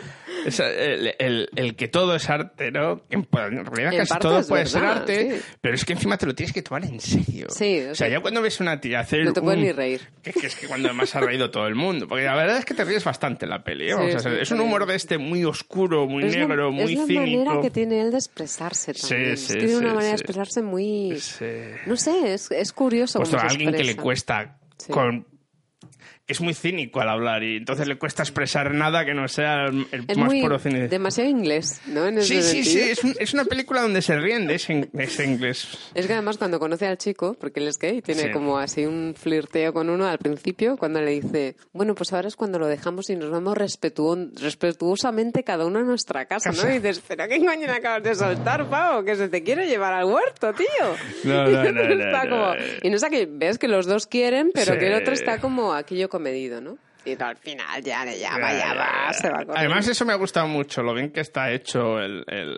es 0.46 0.60
el, 0.60 1.14
el- 1.18 1.50
el 1.56 1.76
que 1.76 1.88
todo 1.88 2.14
es 2.14 2.30
arte, 2.30 2.70
¿no? 2.70 3.02
En, 3.10 3.28
en 3.30 3.66
realidad 3.66 3.92
En 3.92 3.98
casi 3.98 4.18
todo 4.18 4.42
puede 4.46 4.64
ser 4.66 4.84
arte, 4.84 5.30
sí. 5.38 5.42
pero 5.60 5.74
es 5.74 5.84
que 5.84 5.92
encima 5.92 6.16
te 6.16 6.24
lo 6.26 6.34
tienes 6.34 6.52
que 6.54 6.62
tomar 6.62 6.84
en 6.84 7.00
serio. 7.00 7.48
Sí, 7.50 7.80
o 7.86 7.92
o 7.92 7.94
sea, 7.94 8.08
ya 8.08 8.20
cuando 8.20 8.40
ves 8.40 8.60
una 8.60 8.80
tía 8.80 9.00
hacer 9.00 9.24
no 9.24 9.32
te 9.34 9.42
puedes 9.42 9.60
ni 9.60 9.72
reír. 9.72 10.00
Que, 10.22 10.32
que 10.32 10.46
es 10.46 10.54
que 10.54 10.66
cuando 10.68 10.88
además 10.88 11.14
ha 11.16 11.20
reído 11.20 11.50
todo 11.50 11.66
el 11.66 11.74
mundo. 11.74 12.06
Porque 12.08 12.24
la 12.24 12.34
verdad 12.34 12.58
es 12.58 12.64
que 12.64 12.74
te 12.74 12.84
ríes 12.84 13.04
bastante 13.04 13.44
en 13.44 13.50
la 13.50 13.62
peli. 13.64 13.90
¿eh? 13.90 14.16
Es 14.40 14.50
un 14.50 14.60
humor 14.60 14.86
de 14.86 14.94
este 14.94 15.18
muy 15.18 15.44
oscuro, 15.44 15.97
muy 16.06 16.24
es 16.24 16.36
negro, 16.36 16.66
la, 16.66 16.70
muy 16.70 16.92
es 16.92 16.98
la 16.98 17.06
cínico. 17.06 17.20
manera 17.38 17.60
que 17.62 17.70
tiene 17.70 18.00
él 18.00 18.10
de 18.10 18.18
expresarse 18.18 18.94
Sí, 18.94 19.08
también. 19.08 19.36
sí, 19.36 19.52
que 19.54 19.58
tiene 19.60 19.76
una 19.76 19.88
sí, 19.90 19.94
manera 19.94 20.12
de 20.12 20.18
sí. 20.18 20.22
expresarse 20.22 20.62
muy... 20.62 21.18
Sí. 21.20 21.44
No 21.86 21.96
sé, 21.96 22.34
es, 22.34 22.50
es 22.50 22.72
curioso 22.72 23.18
Pues 23.18 23.30
cómo 23.30 23.42
a 23.42 23.48
se 23.48 23.54
alguien 23.54 23.72
que 23.72 23.84
le 23.84 23.96
cuesta 23.96 24.58
Sí. 24.76 24.92
con 24.92 25.26
es 26.28 26.40
muy 26.40 26.54
cínico 26.54 27.00
al 27.00 27.08
hablar 27.08 27.42
y 27.42 27.56
entonces 27.56 27.88
le 27.88 27.96
cuesta 27.98 28.22
expresar 28.22 28.72
nada 28.74 29.04
que 29.04 29.14
no 29.14 29.26
sea 29.28 29.64
el, 29.66 29.86
el 29.92 30.04
Es 30.08 30.16
más 30.18 30.26
muy 30.28 30.42
puro 30.42 30.58
cine. 30.58 30.86
demasiado 30.88 31.28
inglés, 31.30 31.80
¿no? 31.86 32.06
En 32.06 32.22
Sí, 32.22 32.42
sí, 32.42 32.64
sí, 32.64 32.78
es, 32.80 33.02
un- 33.02 33.14
es 33.18 33.32
una 33.34 33.44
película 33.46 33.80
donde 33.82 34.02
se 34.02 34.16
ríen 34.18 34.46
de 34.46 34.54
ese, 34.56 34.88
de 34.92 35.04
ese 35.04 35.24
inglés. 35.24 35.68
Es 35.94 36.06
que 36.06 36.12
además 36.12 36.36
cuando 36.38 36.58
conoce 36.60 36.86
al 36.86 36.98
chico, 36.98 37.34
porque 37.40 37.60
él 37.60 37.68
es 37.68 37.78
gay, 37.78 38.02
tiene 38.02 38.24
Sí. 38.24 38.30
como 38.30 38.58
así 38.58 38.84
un 38.86 39.14
flirteo 39.16 39.72
con 39.72 39.88
uno 39.90 40.06
al 40.06 40.18
principio, 40.18 40.76
cuando 40.76 41.00
le 41.00 41.12
dice, 41.12 41.56
bueno, 41.72 41.94
pues 41.94 42.12
ahora 42.12 42.28
es 42.28 42.36
cuando 42.36 42.58
lo 42.58 42.66
dejamos 42.66 43.08
y 43.10 43.16
nos 43.16 43.30
vamos 43.30 43.56
respetuo- 43.56 44.30
respetuosamente 44.40 45.44
cada 45.44 45.64
uno 45.66 45.78
a 45.78 45.82
nuestra 45.82 46.26
casa, 46.26 46.50
¿no? 46.52 46.58
Y 46.70 46.74
dices, 46.74 47.02
pero 47.08 47.26
¿qué 47.28 47.38
coño 47.38 47.66
le 47.66 47.72
acabas 47.72 48.02
de 48.02 48.14
soltar, 48.14 48.68
pavo? 48.68 49.02
Que 49.04 49.16
se 49.16 49.28
te 49.28 49.42
quiere 49.42 49.66
llevar 49.66 49.94
al 49.94 50.04
huerto, 50.04 50.52
tío. 50.52 50.66
No, 51.24 51.44
no, 51.48 51.64
no, 51.64 51.72
no, 51.72 51.94
Está 52.04 52.24
no. 52.24 52.30
como- 52.30 52.52
Y 52.82 52.90
no 52.90 52.98
sé 52.98 53.08
que 53.10 53.26
ves 53.30 53.58
que 53.58 53.68
los 53.68 53.86
dos 53.86 54.06
quieren, 54.06 54.50
pero 54.52 54.74
Sí. 54.74 54.78
que 54.78 54.86
el 54.88 54.94
otro 54.94 55.14
está 55.14 55.38
como 55.40 55.72
aquello 55.74 56.08
comedido, 56.18 56.60
¿no? 56.60 56.78
Y 57.04 57.20
al 57.22 57.36
final 57.36 57.82
ya 57.82 58.04
le 58.04 58.18
llama, 58.18 58.52
ya 58.52 58.74
va, 58.74 59.12
se 59.12 59.30
va 59.30 59.44
con 59.44 59.56
Además, 59.56 59.86
eso 59.86 60.04
me 60.04 60.12
ha 60.12 60.16
gustado 60.16 60.48
mucho, 60.48 60.82
lo 60.82 60.92
bien 60.92 61.10
que 61.12 61.20
está 61.20 61.50
hecho 61.52 61.98
el... 62.00 62.24
el, 62.26 62.56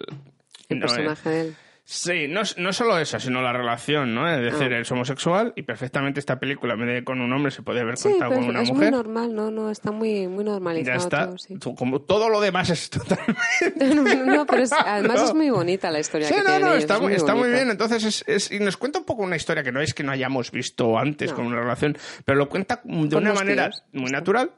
el 0.69 0.79
no, 0.79 0.87
eh, 0.87 0.89
personaje 0.89 1.29
de 1.29 1.41
él. 1.43 1.57
Sí, 1.85 2.29
no, 2.29 2.43
no 2.59 2.73
solo 2.73 2.99
eso, 2.99 3.19
sino 3.19 3.43
la 3.43 3.53
relación, 3.53 4.15
¿no? 4.15 4.29
Es 4.33 4.41
decir, 4.41 4.73
Ah. 4.73 4.77
él 4.77 4.83
es 4.83 4.91
homosexual 4.93 5.53
y 5.57 5.63
perfectamente 5.63 6.21
esta 6.21 6.39
película, 6.39 6.75
en 6.75 6.81
vez 6.87 6.89
de 6.95 7.05
con 7.05 7.21
un 7.21 7.33
hombre, 7.33 7.51
se 7.51 7.63
podía 7.63 7.83
haber 7.83 7.97
Sí, 7.97 8.11
contado 8.11 8.35
con 8.35 8.45
una 8.45 8.63
es 8.63 8.69
muy 8.69 8.77
mujer. 8.77 8.93
normal, 8.93 9.35
no, 9.35 9.51
no, 9.51 9.71
está 9.71 9.91
muy, 9.91 10.29
muy 10.29 10.45
normalizado 10.45 10.99
Ya 10.99 11.03
está. 11.05 11.27
todo, 11.27 11.39
sí. 11.39 11.59
Como 11.77 12.01
todo 12.03 12.29
lo 12.29 12.41
demás 12.41 12.71
es 12.71 12.91
totalmente... 12.91 13.41
No, 14.25 14.47
pero 14.47 14.63
es- 14.63 14.73
además 14.73 15.17
No. 15.21 15.25
es 15.27 15.35
muy 15.35 15.51
bonita 15.51 15.91
la 15.91 15.99
historia 16.01 16.29
Sí, 16.29 16.35
que 16.35 16.41
no, 16.41 16.47
tienen 16.47 16.63
no, 16.63 16.69
ellos, 16.69 16.83
está, 16.83 16.95
es 16.95 17.01
muy, 17.01 17.13
está 17.15 17.33
muy 17.35 17.41
bonita. 17.43 17.57
bien. 17.59 17.71
Entonces, 17.71 18.05
es, 18.05 18.25
es- 18.29 18.53
y 18.53 18.61
nos 18.61 18.77
cuenta 18.77 19.01
un 19.01 19.05
poco 19.05 19.23
una 19.23 19.37
historia 19.37 19.63
que 19.65 19.73
no 19.73 19.81
es 19.81 19.93
que 19.93 20.05
no 20.05 20.13
hayamos 20.13 20.51
visto 20.53 20.97
antes 20.99 21.33
con 21.33 21.47
una 21.47 21.59
relación, 21.61 21.97
pero 22.25 22.39
lo 22.39 22.49
cuenta 22.49 22.81
de 22.85 23.17
una 23.17 23.33
manera 23.35 23.71
tíos. 23.71 23.85
muy 23.93 24.11
natural, 24.11 24.53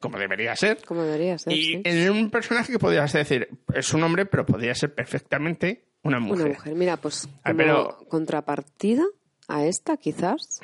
como 0.00 0.18
debería 0.18 0.54
ser. 0.54 0.78
Como 0.84 1.02
debería 1.02 1.38
ser, 1.38 1.52
Y 1.54 1.62
sí. 1.62 1.82
en 1.84 2.10
un 2.10 2.30
personaje 2.30 2.70
que 2.72 2.78
podrías 2.78 3.10
decir, 3.12 3.48
es 3.72 3.94
un 3.94 4.02
hombre, 4.02 4.26
pero 4.26 4.44
podría 4.44 4.74
ser 4.74 4.94
perfectamente 4.94 5.84
una 6.04 6.20
mujer. 6.20 6.46
Una 6.46 6.54
mujer. 6.54 6.74
Mira, 6.74 6.96
pues 6.96 7.28
como 7.44 7.56
pero- 7.56 7.98
contrapartida 8.08 9.04
a 9.48 9.64
esta, 9.66 9.96
quizás, 9.96 10.60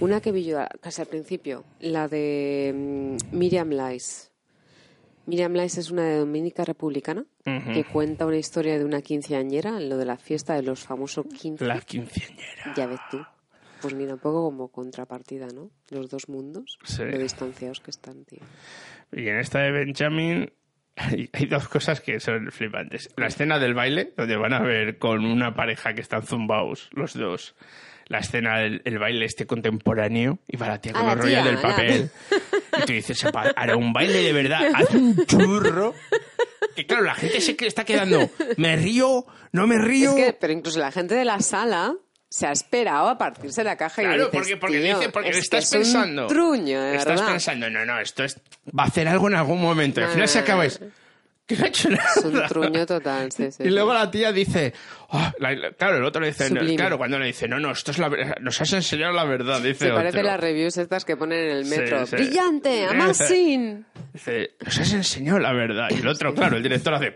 una 0.00 0.20
que 0.20 0.32
vi 0.32 0.44
yo 0.44 0.58
casi 0.80 1.02
al 1.02 1.08
principio, 1.08 1.64
la 1.80 2.08
de 2.08 2.72
mm, 2.74 3.36
Miriam 3.36 3.70
Lice. 3.70 4.30
Miriam 5.26 5.52
Lice 5.52 5.78
es 5.80 5.90
una 5.90 6.16
dominica 6.16 6.64
republicana 6.64 7.24
que 7.44 7.84
cuenta 7.84 8.26
una 8.26 8.36
historia 8.38 8.78
de 8.78 8.84
una 8.84 9.00
quinceañera, 9.02 9.76
en 9.76 9.88
lo 9.88 9.96
de 9.96 10.04
la 10.06 10.16
fiesta 10.16 10.54
de 10.54 10.62
los 10.62 10.80
famosos 10.80 11.26
quince. 11.26 11.64
La 11.66 11.80
quinceañera. 11.80 12.74
Ya 12.76 12.86
ves 12.86 12.98
tú. 13.10 13.18
Pues 13.80 13.94
mira, 13.94 14.14
un 14.14 14.20
poco 14.20 14.42
como 14.44 14.68
contrapartida, 14.68 15.46
¿no? 15.54 15.70
Los 15.90 16.08
dos 16.10 16.28
mundos, 16.28 16.78
Sí. 16.84 17.02
lo 17.04 17.18
distanciados 17.18 17.80
que 17.80 17.90
están, 17.90 18.24
tío. 18.24 18.40
Y 19.12 19.28
en 19.28 19.38
esta 19.38 19.60
de 19.60 19.70
Benjamin 19.70 20.52
hay, 21.00 21.30
hay 21.32 21.46
dos 21.46 21.68
cosas 21.68 22.00
que 22.00 22.20
son 22.20 22.50
flipantes. 22.50 23.08
La 23.16 23.26
escena 23.26 23.58
del 23.58 23.74
baile, 23.74 24.12
donde 24.16 24.36
van 24.36 24.52
a 24.52 24.60
ver 24.60 24.98
con 24.98 25.24
una 25.24 25.54
pareja 25.54 25.94
que 25.94 26.00
están 26.00 26.22
zumbaos, 26.22 26.88
los 26.92 27.14
dos. 27.14 27.54
La 28.06 28.18
escena 28.18 28.58
del 28.58 28.82
el 28.84 28.98
baile 28.98 29.24
este 29.24 29.46
contemporáneo 29.46 30.40
y 30.48 30.56
va 30.56 30.66
la 30.66 30.80
tía 30.80 30.92
con 30.92 31.06
los 31.06 31.16
rollos 31.16 31.44
del 31.44 31.58
papel. 31.58 32.10
Y 32.78 32.86
tú 32.86 32.92
dices, 32.92 33.22
"Epa, 33.24 33.52
hará 33.54 33.76
un 33.76 33.92
baile 33.92 34.22
de 34.22 34.32
verdad, 34.32 34.62
haz 34.74 34.92
un 34.94 35.16
churro. 35.26 35.94
Que 36.74 36.86
claro, 36.86 37.04
la 37.04 37.14
gente 37.14 37.40
se 37.40 37.54
que 37.56 37.66
está 37.68 37.84
quedando, 37.84 38.28
me 38.56 38.74
río, 38.76 39.26
no 39.52 39.66
me 39.68 39.78
río. 39.78 40.10
Es 40.10 40.24
que, 40.24 40.32
pero 40.32 40.52
incluso 40.52 40.80
la 40.80 40.90
gente 40.90 41.14
de 41.14 41.24
la 41.24 41.38
sala 41.40 41.94
se 42.30 42.46
ha 42.46 42.52
esperado 42.52 43.08
a 43.08 43.18
partirse 43.18 43.64
la 43.64 43.76
caja 43.76 44.02
y 44.02 44.04
Claro, 44.06 44.26
dices, 44.26 44.32
porque, 44.38 44.56
porque 44.56 44.80
"Tío, 44.80 44.98
dice, 44.98 45.10
porque 45.10 45.28
es 45.30 45.34
que 45.34 45.40
estás 45.40 45.64
es 45.64 45.72
un 45.72 45.78
pensando. 45.80 46.26
truño, 46.28 46.80
de 46.80 46.96
estás 46.96 47.16
verdad. 47.16 47.26
pensando, 47.32 47.68
no, 47.70 47.84
no, 47.84 47.98
esto 48.00 48.22
es, 48.24 48.38
va 48.68 48.84
a 48.84 48.86
hacer 48.86 49.08
algo 49.08 49.26
en 49.28 49.34
algún 49.34 49.60
momento. 49.60 50.00
Y 50.00 50.04
al 50.04 50.10
final 50.10 50.28
se 50.28 50.38
acaba 50.38 50.64
es, 50.64 50.80
que 51.50 51.56
no 51.56 51.64
ha 51.64 51.68
hecho 51.68 51.90
nada. 51.90 52.04
Es 52.16 52.24
un 52.24 52.42
truño 52.48 52.86
total, 52.86 53.32
sí, 53.32 53.50
sí. 53.52 53.62
Y 53.64 53.70
luego 53.70 53.92
la 53.92 54.10
tía 54.10 54.32
dice, 54.32 54.72
"Ah", 55.10 55.32
la- 55.38 55.52
la- 55.54 55.72
claro, 55.72 55.96
el 55.98 56.04
otro 56.04 56.20
le 56.20 56.28
dice, 56.28 56.50
no, 56.50 56.60
claro, 56.76 56.96
cuando 56.98 57.18
le 57.18 57.26
dice, 57.26 57.48
no, 57.48 57.58
no, 57.58 57.72
esto 57.72 57.90
es 57.90 57.98
la 57.98 58.08
nos 58.40 58.60
has 58.60 58.72
enseñado 58.72 59.12
la 59.12 59.24
verdad, 59.24 59.60
dice 59.60 59.86
Se 59.86 59.90
parece 59.92 60.18
otro. 60.18 60.30
las 60.30 60.40
reviews 60.40 60.76
estas 60.78 61.04
que 61.04 61.16
ponen 61.16 61.38
en 61.38 61.56
el 61.56 61.64
metro. 61.66 62.06
sí. 62.06 62.16
¡Brillante! 62.16 62.86
¡Amazing! 62.86 63.84
Dice, 64.12 64.50
nos 64.64 64.78
has 64.78 64.92
enseñado 64.92 65.38
la 65.38 65.52
verdad. 65.52 65.88
Y 65.90 66.00
el 66.00 66.06
otro, 66.08 66.34
claro, 66.34 66.56
el 66.56 66.62
director 66.62 66.94
hace, 66.94 67.12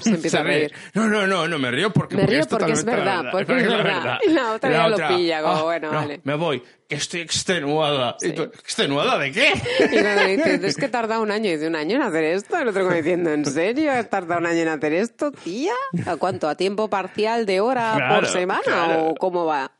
Se 0.00 0.10
empieza 0.10 0.40
a 0.40 0.42
ríe. 0.42 0.52
reír. 0.58 0.72
No, 0.94 1.08
no, 1.08 1.26
no, 1.26 1.46
no, 1.48 1.58
me 1.58 1.70
río 1.70 1.90
porque, 1.90 2.16
Me 2.16 2.26
río 2.26 2.44
porque 2.48 2.72
es 2.72 2.84
verdad, 2.84 3.24
porque 3.30 3.46
porque 3.46 3.62
es 3.62 3.68
verdad. 3.68 4.18
Y 4.26 4.30
la 4.30 4.52
otra 4.52 4.70
ya 4.70 4.88
lo 4.88 4.96
pilla, 5.16 5.42
como, 5.42 5.62
bueno, 5.64 5.90
no, 5.90 5.98
vale. 5.98 6.20
Me 6.24 6.34
voy, 6.34 6.62
estoy 6.88 7.20
extenuada. 7.20 8.16
Sí. 8.18 8.28
Y 8.28 8.32
tú, 8.32 8.42
¿Extenuada 8.42 9.18
de 9.18 9.32
qué? 9.32 9.52
Y 9.92 10.00
cuando 10.02 10.24
dice, 10.26 10.66
es 10.66 10.76
que 10.76 10.88
tarda 10.88 11.20
un 11.20 11.30
año. 11.30 11.48
Y 11.48 11.52
dice, 11.54 11.66
¿un 11.68 11.76
año 11.76 11.96
en 11.96 12.02
hacer 12.02 12.24
esto? 12.24 12.58
El 12.58 12.68
otro 12.68 12.84
como 12.84 12.94
diciendo, 12.96 13.30
¿en 13.30 13.44
serio? 13.44 13.92
¿Has 13.92 14.08
tardado 14.10 14.40
un 14.40 14.46
año 14.46 14.60
en 14.60 14.68
hacer 14.68 14.92
esto, 14.92 15.32
tía? 15.32 15.72
¿A 16.06 16.16
cuánto? 16.16 16.48
¿A 16.48 16.56
tiempo 16.56 16.88
parcial 16.88 17.46
de 17.46 17.60
hora 17.60 17.94
Claro, 17.96 18.14
por 18.16 18.26
semana? 18.28 18.60
claro. 18.64 19.08
¿O 19.08 19.14
cómo 19.14 19.44
va? 19.46 19.72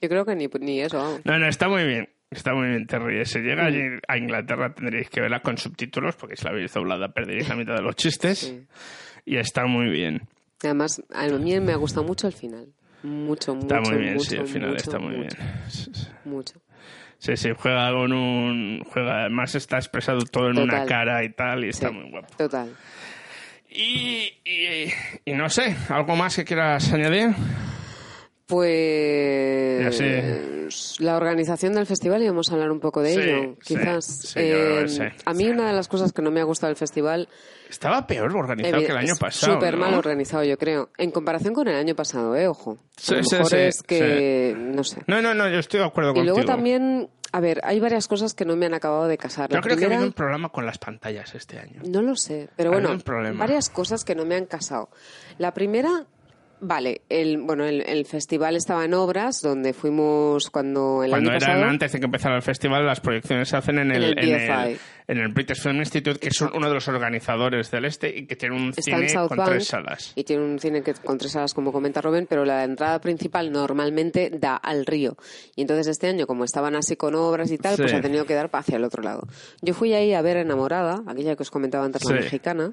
Yo 0.00 0.08
creo 0.08 0.24
que 0.24 0.34
ni, 0.36 0.48
ni 0.60 0.80
eso. 0.80 1.20
No, 1.24 1.38
no, 1.38 1.48
está 1.48 1.68
muy 1.68 1.84
bien. 1.84 2.08
Está 2.30 2.54
muy 2.54 2.68
bien, 2.68 2.86
te 2.86 2.98
ríes. 2.98 3.30
Si 3.30 3.38
llega 3.38 3.66
allí 3.66 3.82
a 4.08 4.18
Inglaterra 4.18 4.74
tendréis 4.74 5.08
que 5.08 5.20
verla 5.20 5.40
con 5.40 5.56
subtítulos, 5.58 6.16
porque 6.16 6.36
si 6.36 6.44
la 6.44 6.52
veis 6.52 6.72
doblada 6.72 7.08
perderéis 7.12 7.48
la 7.48 7.54
mitad 7.54 7.74
de 7.74 7.82
los 7.82 7.94
chistes. 7.94 8.38
Sí. 8.40 8.66
Y 9.24 9.36
está 9.36 9.66
muy 9.66 9.88
bien. 9.88 10.22
Además, 10.62 11.02
a 11.14 11.26
mí 11.28 11.60
me 11.60 11.72
ha 11.72 11.76
gustado 11.76 12.04
mucho 12.04 12.26
el 12.26 12.32
final. 12.32 12.66
Mucho, 13.06 13.54
mucho, 13.54 13.74
Está 13.76 13.80
muy 13.90 13.98
bien, 14.02 14.14
mucho, 14.14 14.30
sí, 14.30 14.36
al 14.36 14.46
final 14.46 14.68
mucho, 14.70 14.82
está 14.82 14.98
muy 14.98 15.16
mucho, 15.16 15.36
bien. 15.38 16.06
Mucho. 16.24 16.54
Sí, 17.18 17.36
sí, 17.36 17.50
juega 17.56 17.90
con 17.92 18.12
un... 18.12 18.82
Juega, 18.92 19.20
además 19.22 19.54
está 19.54 19.76
expresado 19.78 20.18
todo 20.30 20.50
en 20.50 20.58
una 20.58 20.84
cara 20.84 21.24
y 21.24 21.30
tal, 21.32 21.64
y 21.64 21.68
está 21.70 21.88
Sí, 21.88 21.94
muy 21.94 22.10
guapo. 22.10 22.28
Total. 22.36 22.68
Y, 23.70 24.32
y, 24.44 24.92
y 25.24 25.32
no 25.32 25.48
sé, 25.48 25.74
¿algo 25.88 26.14
más 26.16 26.36
que 26.36 26.44
quieras 26.44 26.92
añadir? 26.92 27.28
Pues... 28.46 29.86
La 31.00 31.16
organización 31.16 31.72
del 31.74 31.86
festival 31.86 32.22
y 32.22 32.28
vamos 32.28 32.50
a 32.50 32.54
hablar 32.54 32.70
un 32.70 32.80
poco 32.80 33.00
de 33.02 33.14
Sí, 33.14 33.20
ello, 33.20 33.54
quizás. 33.62 34.04
sí, 34.04 34.38
Eh. 34.40 34.86
A 35.24 35.32
mí 35.34 35.48
una 35.48 35.68
de 35.68 35.72
las 35.72 35.88
cosas 35.88 36.12
que 36.12 36.22
no 36.22 36.30
me 36.30 36.40
ha 36.40 36.44
gustado 36.44 36.68
del 36.68 36.76
festival 36.76 37.28
Estaba 37.68 38.06
peor 38.06 38.34
organizado 38.36 38.78
que 38.84 38.86
el 38.92 38.96
año 38.96 39.14
pasado. 39.18 39.54
Súper 39.54 39.74
¿no? 39.74 39.80
mal 39.80 39.94
organizado, 39.94 40.44
yo 40.44 40.56
creo. 40.58 40.90
En 40.98 41.10
comparación 41.10 41.54
con 41.54 41.66
el 41.68 41.74
año 41.76 41.94
pasado, 41.96 42.36
¿eh? 42.36 42.46
Ojo. 42.48 42.78
A 43.08 43.12
lo 43.14 43.22
mejor 43.22 43.54
es 43.54 43.82
que... 43.82 44.54
No 44.56 44.84
sé. 44.84 45.02
No, 45.06 45.20
no, 45.22 45.34
no, 45.34 45.48
yo 45.48 45.58
estoy 45.58 45.80
de 45.80 45.86
acuerdo 45.86 46.10
Y 46.10 46.14
contigo. 46.14 46.34
luego 46.36 46.46
también, 46.46 47.08
a 47.32 47.40
ver, 47.40 47.60
hay 47.64 47.80
varias 47.80 48.06
cosas 48.08 48.34
que 48.34 48.44
no 48.44 48.54
me 48.56 48.66
han 48.66 48.74
acabado 48.74 49.06
de 49.08 49.18
casar. 49.18 49.50
Yo 49.50 49.56
La 49.56 49.62
creo 49.62 49.76
que 49.76 49.84
ha 49.84 49.88
habido 49.88 50.04
un 50.04 50.12
problema 50.12 50.48
con 50.50 50.64
las 50.66 50.78
pantallas 50.78 51.34
este 51.34 51.58
año. 51.58 51.80
No 51.88 52.02
lo 52.02 52.14
sé, 52.16 52.48
pero 52.56 52.70
bueno, 52.70 52.96
varias 53.34 53.68
cosas 53.68 54.04
que 54.04 54.14
no 54.14 54.24
me 54.24 54.36
han 54.36 54.46
casado. 54.46 54.88
La 55.38 55.52
primera, 55.52 56.06
vale, 56.60 57.02
el, 57.08 57.38
bueno, 57.38 57.64
el, 57.64 57.82
el 57.82 58.04
festival 58.06 58.56
estaba 58.56 58.84
en 58.84 58.94
obras, 58.94 59.40
donde 59.42 59.72
fuimos 59.72 60.50
cuando 60.50 61.02
el 61.02 61.10
Cuando 61.10 61.30
año 61.30 61.36
eran 61.38 61.50
pasado... 61.56 61.70
antes 61.70 61.92
de 61.92 61.98
que 62.00 62.04
empezara 62.06 62.36
el 62.36 62.42
festival, 62.42 62.86
las 62.86 63.00
proyecciones 63.00 63.48
se 63.48 63.56
hacen 63.56 63.78
en 63.78 63.90
el, 63.92 64.04
En 64.04 64.18
el 64.18 64.18
en 64.18 64.40
el, 64.40 64.66
BFI. 64.74 64.80
en 65.08 65.18
el 65.18 65.28
British 65.32 65.60
Film 65.62 65.76
Institute, 65.76 66.18
que 66.18 66.28
es 66.28 66.40
uno 66.40 66.68
de 66.68 66.74
los 66.74 66.88
organizadores 66.88 67.70
del 67.70 67.84
este 67.84 68.16
y 68.16 68.26
que 68.26 68.36
tiene 68.36 68.56
un 68.56 68.68
Está 68.70 68.82
cine 68.82 69.12
con 69.28 69.36
Bank 69.38 69.48
tres 69.50 69.66
salas. 69.66 70.12
y 70.14 70.24
tiene 70.24 70.44
un 70.44 70.58
cine 70.58 70.82
que, 70.82 70.94
con 70.94 71.18
tres 71.18 71.32
salas, 71.32 71.54
como 71.54 71.72
comenta 71.72 72.00
Rubén, 72.00 72.26
pero 72.28 72.44
la 72.44 72.64
entrada 72.64 73.00
principal 73.00 73.52
normalmente 73.52 74.30
da 74.32 74.56
al 74.56 74.86
río. 74.86 75.16
Y 75.54 75.62
entonces 75.62 75.86
este 75.88 76.08
año, 76.08 76.26
como 76.26 76.44
estaban 76.44 76.74
así 76.76 76.96
con 76.96 77.14
obras 77.14 77.50
y 77.50 77.58
tal, 77.58 77.76
Sí. 77.76 77.82
pues 77.82 77.94
ha 77.94 78.00
tenido 78.00 78.24
que 78.24 78.34
dar 78.34 78.48
hacia 78.52 78.76
el 78.76 78.84
otro 78.84 79.02
lado. 79.02 79.26
Yo 79.62 79.74
fui 79.74 79.92
ahí 79.94 80.14
a 80.14 80.22
ver 80.22 80.36
Enamorada, 80.38 81.02
aquella 81.06 81.36
que 81.36 81.42
os 81.42 81.50
comentaba 81.50 81.84
antes, 81.84 82.04
la 82.04 82.16
mexicana, 82.16 82.72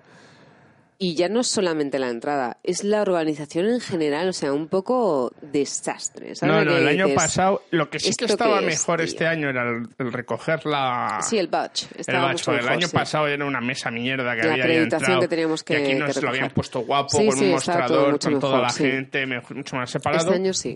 y 0.99 1.15
ya 1.15 1.27
no 1.27 1.41
es 1.41 1.47
solamente 1.47 1.99
la 1.99 2.09
entrada, 2.09 2.57
es 2.63 2.83
la 2.83 3.01
organización 3.01 3.65
en 3.67 3.81
general, 3.81 4.29
o 4.29 4.33
sea, 4.33 4.53
un 4.53 4.67
poco 4.67 5.33
desastre. 5.41 6.35
¿sabes 6.35 6.53
No, 6.55 6.59
lo 6.63 6.65
no, 6.71 6.75
que 6.77 6.81
el 6.83 6.87
año 6.87 7.05
dices? 7.07 7.21
pasado, 7.21 7.61
lo 7.71 7.89
que 7.89 7.99
sí 7.99 8.05
que 8.05 8.09
¿esto 8.11 8.25
estaba 8.25 8.59
qué 8.59 8.67
es, 8.67 8.79
mejor 8.79 8.97
tío? 8.97 9.05
este 9.05 9.27
año 9.27 9.49
era 9.49 9.69
el, 9.69 9.87
el 9.97 10.13
recoger 10.13 10.65
la... 10.65 11.19
Sí, 11.21 11.37
el 11.37 11.47
badge. 11.47 11.87
el 11.97 12.05
porque 12.45 12.59
el 12.61 12.69
año 12.69 12.87
sí. 12.87 12.93
pasado 12.95 13.27
era 13.27 13.43
una 13.45 13.59
mesa 13.59 13.91
mierda 13.91 14.35
que 14.35 14.43
La 14.47 14.53
había 14.53 14.77
entrado, 14.77 15.19
que 15.19 15.27
teníamos 15.27 15.63
que- 15.63 15.73
y 15.73 15.77
aquí 15.77 15.87
que 15.87 15.95
nos 15.95 16.01
lo 16.01 16.13
recoger. 16.13 16.29
habían 16.29 16.49
puesto 16.51 16.79
guapo, 16.81 17.17
Sí, 17.17 17.27
con 17.27 17.37
sí, 17.37 17.45
un 17.45 17.51
mostrador, 17.51 18.19
con 18.19 18.39
toda 18.39 18.53
mejor, 18.53 18.61
la 18.61 18.69
sí. 18.69 18.83
gente, 18.83 19.25
mejor- 19.25 19.57
mucho 19.57 19.75
más 19.75 19.89
separado. 19.89 20.23
Este 20.25 20.35
año 20.35 20.53
sí. 20.53 20.75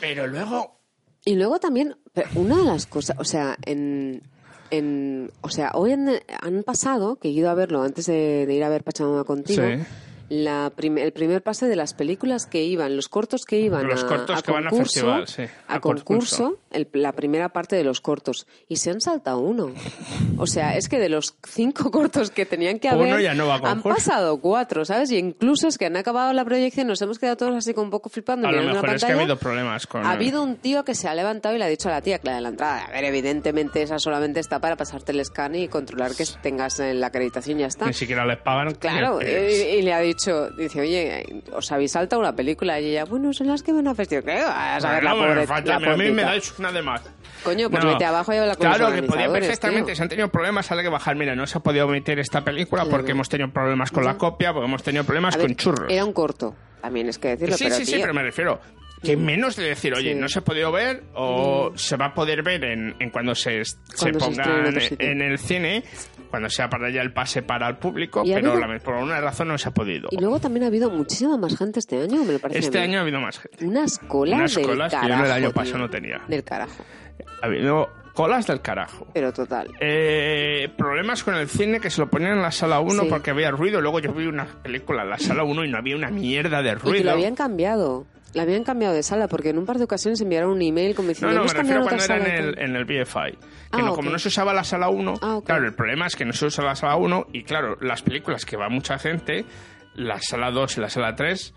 Pero 0.00 0.26
luego 0.26 0.80
Y 1.24 1.36
luego 1.36 1.58
también, 1.58 1.96
una 2.34 2.58
de 2.58 2.64
las 2.64 2.84
cosas, 2.86 3.16
o 3.18 3.24
sea, 3.24 3.56
en, 3.64 4.20
en 4.78 5.30
o 5.40 5.48
sea, 5.48 5.72
hoy 5.74 5.92
han 5.92 6.62
pasado, 6.64 7.16
que 7.16 7.28
he 7.28 7.30
ido 7.30 7.50
a 7.50 7.54
verlo 7.54 7.82
antes 7.82 8.06
de, 8.06 8.46
ir 8.48 8.64
a 8.64 8.68
ver 8.68 8.82
Pachamama 8.82 9.24
contigo. 9.24 9.62
La 10.28 10.72
prim- 10.74 10.98
el 10.98 11.12
primer 11.12 11.42
pase 11.42 11.66
de 11.66 11.76
las 11.76 11.92
películas 11.94 12.46
que 12.46 12.62
iban, 12.64 12.96
los 12.96 13.08
cortos 13.08 13.44
que 13.44 13.58
iban 13.60 13.86
Los 13.86 14.04
a, 14.04 14.06
cortos 14.06 14.38
a 14.38 14.42
que 14.42 14.52
van 14.52 14.66
a 14.66 14.70
concurso, 14.70 14.92
festival, 14.94 15.28
sí, 15.28 15.42
a 15.68 15.74
a 15.74 15.80
concurso, 15.80 16.04
concurso. 16.04 16.58
el- 16.70 16.88
la 16.94 17.12
primera 17.12 17.50
parte 17.50 17.76
de 17.76 17.84
los 17.84 18.00
cortos, 18.00 18.46
y 18.68 18.76
se 18.76 18.90
han 18.90 19.00
saltado 19.00 19.38
uno. 19.40 19.72
O 20.38 20.46
sea, 20.46 20.76
es 20.76 20.88
que 20.88 20.98
de 20.98 21.08
los 21.08 21.36
cinco 21.46 21.90
cortos 21.90 22.30
que 22.30 22.46
tenían 22.46 22.78
que 22.78 22.88
haber, 22.88 23.20
ya 23.22 23.34
no 23.34 23.52
han 23.52 23.60
concurso. 23.60 23.88
pasado 23.96 24.40
cuatro, 24.40 24.84
¿sabes? 24.84 25.10
Y 25.10 25.18
incluso 25.18 25.68
es 25.68 25.78
que 25.78 25.86
han 25.86 25.96
acabado 25.96 26.32
la 26.32 26.44
proyección, 26.44 26.86
nos 26.86 27.00
hemos 27.02 27.18
quedado 27.18 27.36
todos 27.36 27.54
así 27.56 27.74
como 27.74 27.84
un 27.84 27.90
poco 27.90 28.08
flipando. 28.08 28.48
a 28.48 28.52
lo 28.52 28.62
mejor 28.62 28.74
es 28.74 28.80
que 28.80 28.86
ha 28.86 28.90
pantalla. 28.90 29.14
habido 29.14 29.36
problemas 29.36 29.86
con... 29.86 30.04
Ha 30.06 30.10
habido 30.12 30.42
un 30.42 30.56
tío 30.56 30.84
que 30.84 30.94
se 30.94 31.06
ha 31.08 31.14
levantado 31.14 31.54
y 31.54 31.58
le 31.58 31.64
ha 31.64 31.68
dicho 31.68 31.88
a 31.88 31.92
la 31.92 32.00
tía 32.00 32.18
que 32.18 32.26
la 32.28 32.36
de 32.36 32.40
la 32.40 32.48
entrada, 32.48 32.84
a 32.86 32.90
ver, 32.90 33.04
evidentemente 33.04 33.82
esa 33.82 33.98
solamente 33.98 34.40
está 34.40 34.58
para 34.58 34.76
pasarte 34.76 35.12
el 35.12 35.24
scan 35.24 35.54
y 35.54 35.68
controlar 35.68 36.14
que 36.14 36.24
tengas 36.42 36.78
la 36.78 37.06
acreditación 37.08 37.58
y 37.58 37.60
ya 37.62 37.66
está. 37.68 37.86
Ni 37.86 37.92
siquiera 37.92 38.24
les 38.24 38.38
pagan. 38.38 38.74
Claro, 38.74 39.20
y, 39.22 39.26
y 39.26 39.82
le 39.82 39.92
ha 39.92 40.00
dicho, 40.00 40.13
dice, 40.56 40.80
oye, 40.80 41.24
os 41.52 41.70
habéis 41.72 41.92
saltado 41.92 42.20
una 42.20 42.34
película 42.34 42.80
y 42.80 42.90
ella, 42.90 43.04
bueno, 43.04 43.32
son 43.32 43.48
las 43.48 43.62
que 43.62 43.72
van 43.72 43.86
a 43.88 43.94
festival. 43.94 44.24
¿Qué 44.24 44.34
vas 44.42 44.84
a 44.84 44.92
ver 44.92 45.04
la 45.04 45.10
No, 45.14 45.16
pobre, 45.18 45.46
falta- 45.46 45.78
la 45.78 45.92
a 45.92 45.96
mí 45.96 46.10
me 46.10 46.22
dais 46.22 46.54
una 46.58 46.72
de 46.72 46.82
más. 46.82 47.02
Coño, 47.42 47.68
pues 47.70 47.84
vete 47.84 48.04
abajo 48.04 48.32
y 48.32 48.36
habla 48.38 48.56
con 48.56 48.66
Claro, 48.66 48.90
los 48.90 48.94
que 49.00 49.02
podía 49.02 49.30
perfectamente, 49.30 49.86
tío. 49.92 49.96
se 49.96 50.02
han 50.02 50.08
tenido 50.08 50.28
problemas, 50.28 50.66
sale 50.66 50.82
que 50.82 50.88
bajar. 50.88 51.14
Mira, 51.16 51.34
no 51.34 51.46
se 51.46 51.58
ha 51.58 51.60
podido 51.60 51.88
emitir 51.88 52.18
esta 52.18 52.42
película 52.42 52.82
Claro. 52.82 52.96
porque 52.96 53.12
hemos 53.12 53.28
tenido 53.28 53.50
problemas 53.52 53.90
con 53.90 54.04
la 54.04 54.16
copia, 54.16 54.52
porque 54.52 54.66
hemos 54.66 54.82
tenido 54.82 55.04
problemas 55.04 55.36
ver, 55.36 55.46
con 55.46 55.56
churros. 55.56 55.92
Era 55.92 56.04
un 56.04 56.12
corto, 56.12 56.54
también 56.80 57.08
es 57.08 57.18
que 57.18 57.28
decirlo, 57.28 57.56
sí, 57.56 57.64
pero 57.64 57.76
sí, 57.76 57.84
sí, 57.84 57.92
tío, 57.92 58.00
pero 58.00 58.14
me 58.14 58.22
refiero 58.22 58.60
que 59.02 59.18
menos 59.18 59.56
de 59.56 59.64
decir, 59.64 59.92
oye, 59.92 60.12
Sí. 60.12 60.14
Mm. 60.16 60.20
no 60.20 60.28
se 60.30 60.38
ha 60.38 60.42
podido 60.42 60.72
ver 60.72 61.02
o 61.14 61.72
se 61.74 61.96
va 61.98 62.06
a 62.06 62.14
poder 62.14 62.42
ver 62.42 62.64
en, 62.64 62.94
en 62.98 63.10
cuando 63.10 63.34
se, 63.34 63.62
se 63.62 63.76
Cuando 63.98 64.20
se 64.20 64.24
ponga 64.24 64.42
estrene 64.78 64.96
en 65.12 65.22
en 65.22 65.30
el 65.32 65.38
cine, 65.38 65.84
cuando 66.34 66.50
sea 66.50 66.68
para 66.68 66.90
ya 66.90 67.00
el 67.00 67.12
pase 67.12 67.42
para 67.42 67.68
el 67.68 67.76
público, 67.76 68.22
pero 68.24 68.50
habido- 68.52 68.66
la- 68.66 68.78
por 68.80 68.94
alguna 68.94 69.20
razón 69.20 69.46
no 69.46 69.56
se 69.56 69.68
ha 69.68 69.72
podido. 69.72 70.08
Y 70.10 70.16
luego 70.18 70.40
también 70.40 70.64
ha 70.64 70.66
habido 70.66 70.90
muchísima 70.90 71.36
más 71.36 71.56
gente 71.56 71.78
este 71.78 72.02
año, 72.02 72.24
me 72.24 72.32
lo 72.32 72.38
parece. 72.40 72.58
Este 72.58 72.80
año 72.80 72.98
ha 72.98 73.02
habido 73.02 73.20
más 73.20 73.38
gente. 73.38 73.64
Unas 73.64 73.98
colas 74.00 74.38
Unas 74.40 74.54
del 74.56 74.64
colas 74.66 74.90
que 74.92 74.96
yo 74.96 75.02
carajo, 75.02 75.24
el 75.26 75.30
año 75.30 75.52
pasado 75.52 75.78
no 75.78 75.88
tenía. 75.90 76.20
Del 76.26 76.42
carajo, 76.42 76.84
Ha 77.40 77.46
habido 77.46 77.88
colas 78.14 78.48
del 78.48 78.60
carajo. 78.60 79.06
pero 79.14 79.32
total. 79.32 79.70
Eh, 79.80 80.68
problemas 80.76 81.22
con 81.22 81.36
el 81.36 81.48
cine 81.48 81.78
que 81.78 81.88
se 81.90 82.00
lo 82.00 82.10
ponían 82.10 82.32
en 82.32 82.42
la 82.42 82.50
sala 82.50 82.80
1 82.80 83.02
Sí. 83.04 83.08
porque 83.08 83.30
había 83.30 83.52
ruido. 83.52 83.80
Luego 83.80 84.00
yo 84.00 84.12
vi 84.12 84.26
una 84.26 84.44
película 84.62 85.02
en 85.04 85.10
la 85.10 85.18
sala 85.18 85.44
1 85.44 85.64
y 85.64 85.70
no 85.70 85.78
había 85.78 85.94
una 85.94 86.10
mierda 86.10 86.62
de 86.62 86.70
Y 86.70 86.72
que 86.72 86.78
ruido. 86.80 87.04
lo 87.04 87.10
habían 87.12 87.36
cambiado. 87.36 88.06
La 88.34 88.42
habían 88.42 88.64
cambiado 88.64 88.94
de 88.94 89.02
sala 89.02 89.28
porque 89.28 89.50
en 89.50 89.58
un 89.58 89.64
par 89.66 89.78
de 89.78 89.84
ocasiones 89.84 90.20
enviaron 90.20 90.50
un 90.50 90.60
email 90.62 90.94
como 90.94 91.06
No, 91.06 91.08
diciendo 91.10 91.34
no, 91.34 91.44
me 91.44 91.50
"¿Hemos 91.50 91.54
refiero 91.54 91.84
cambiado 91.84 92.06
cuando 92.06 92.24
era 92.26 92.38
en 92.38 92.44
el, 92.46 92.54
tal?". 92.56 92.64
en 92.64 92.76
el 92.76 92.84
BFI. 92.84 93.30
Que 93.32 93.38
Ah, 93.72 93.78
no, 93.82 93.94
como 93.94 94.10
no 94.10 94.18
se 94.18 94.28
usaba 94.28 94.52
la 94.52 94.64
sala 94.64 94.88
1, 94.88 95.14
Ah, 95.22 95.40
claro, 95.44 95.66
el 95.66 95.74
problema 95.74 96.06
es 96.06 96.16
que 96.16 96.24
no 96.24 96.32
se 96.32 96.46
usa 96.46 96.64
la 96.64 96.74
sala 96.74 96.96
1 96.96 97.26
y 97.32 97.44
claro, 97.44 97.76
las 97.80 98.02
películas 98.02 98.44
que 98.44 98.56
va 98.56 98.68
mucha 98.68 98.98
gente, 98.98 99.44
la 99.94 100.20
sala 100.20 100.50
2 100.50 100.76
y 100.78 100.80
la 100.80 100.90
sala 100.90 101.14
3 101.14 101.54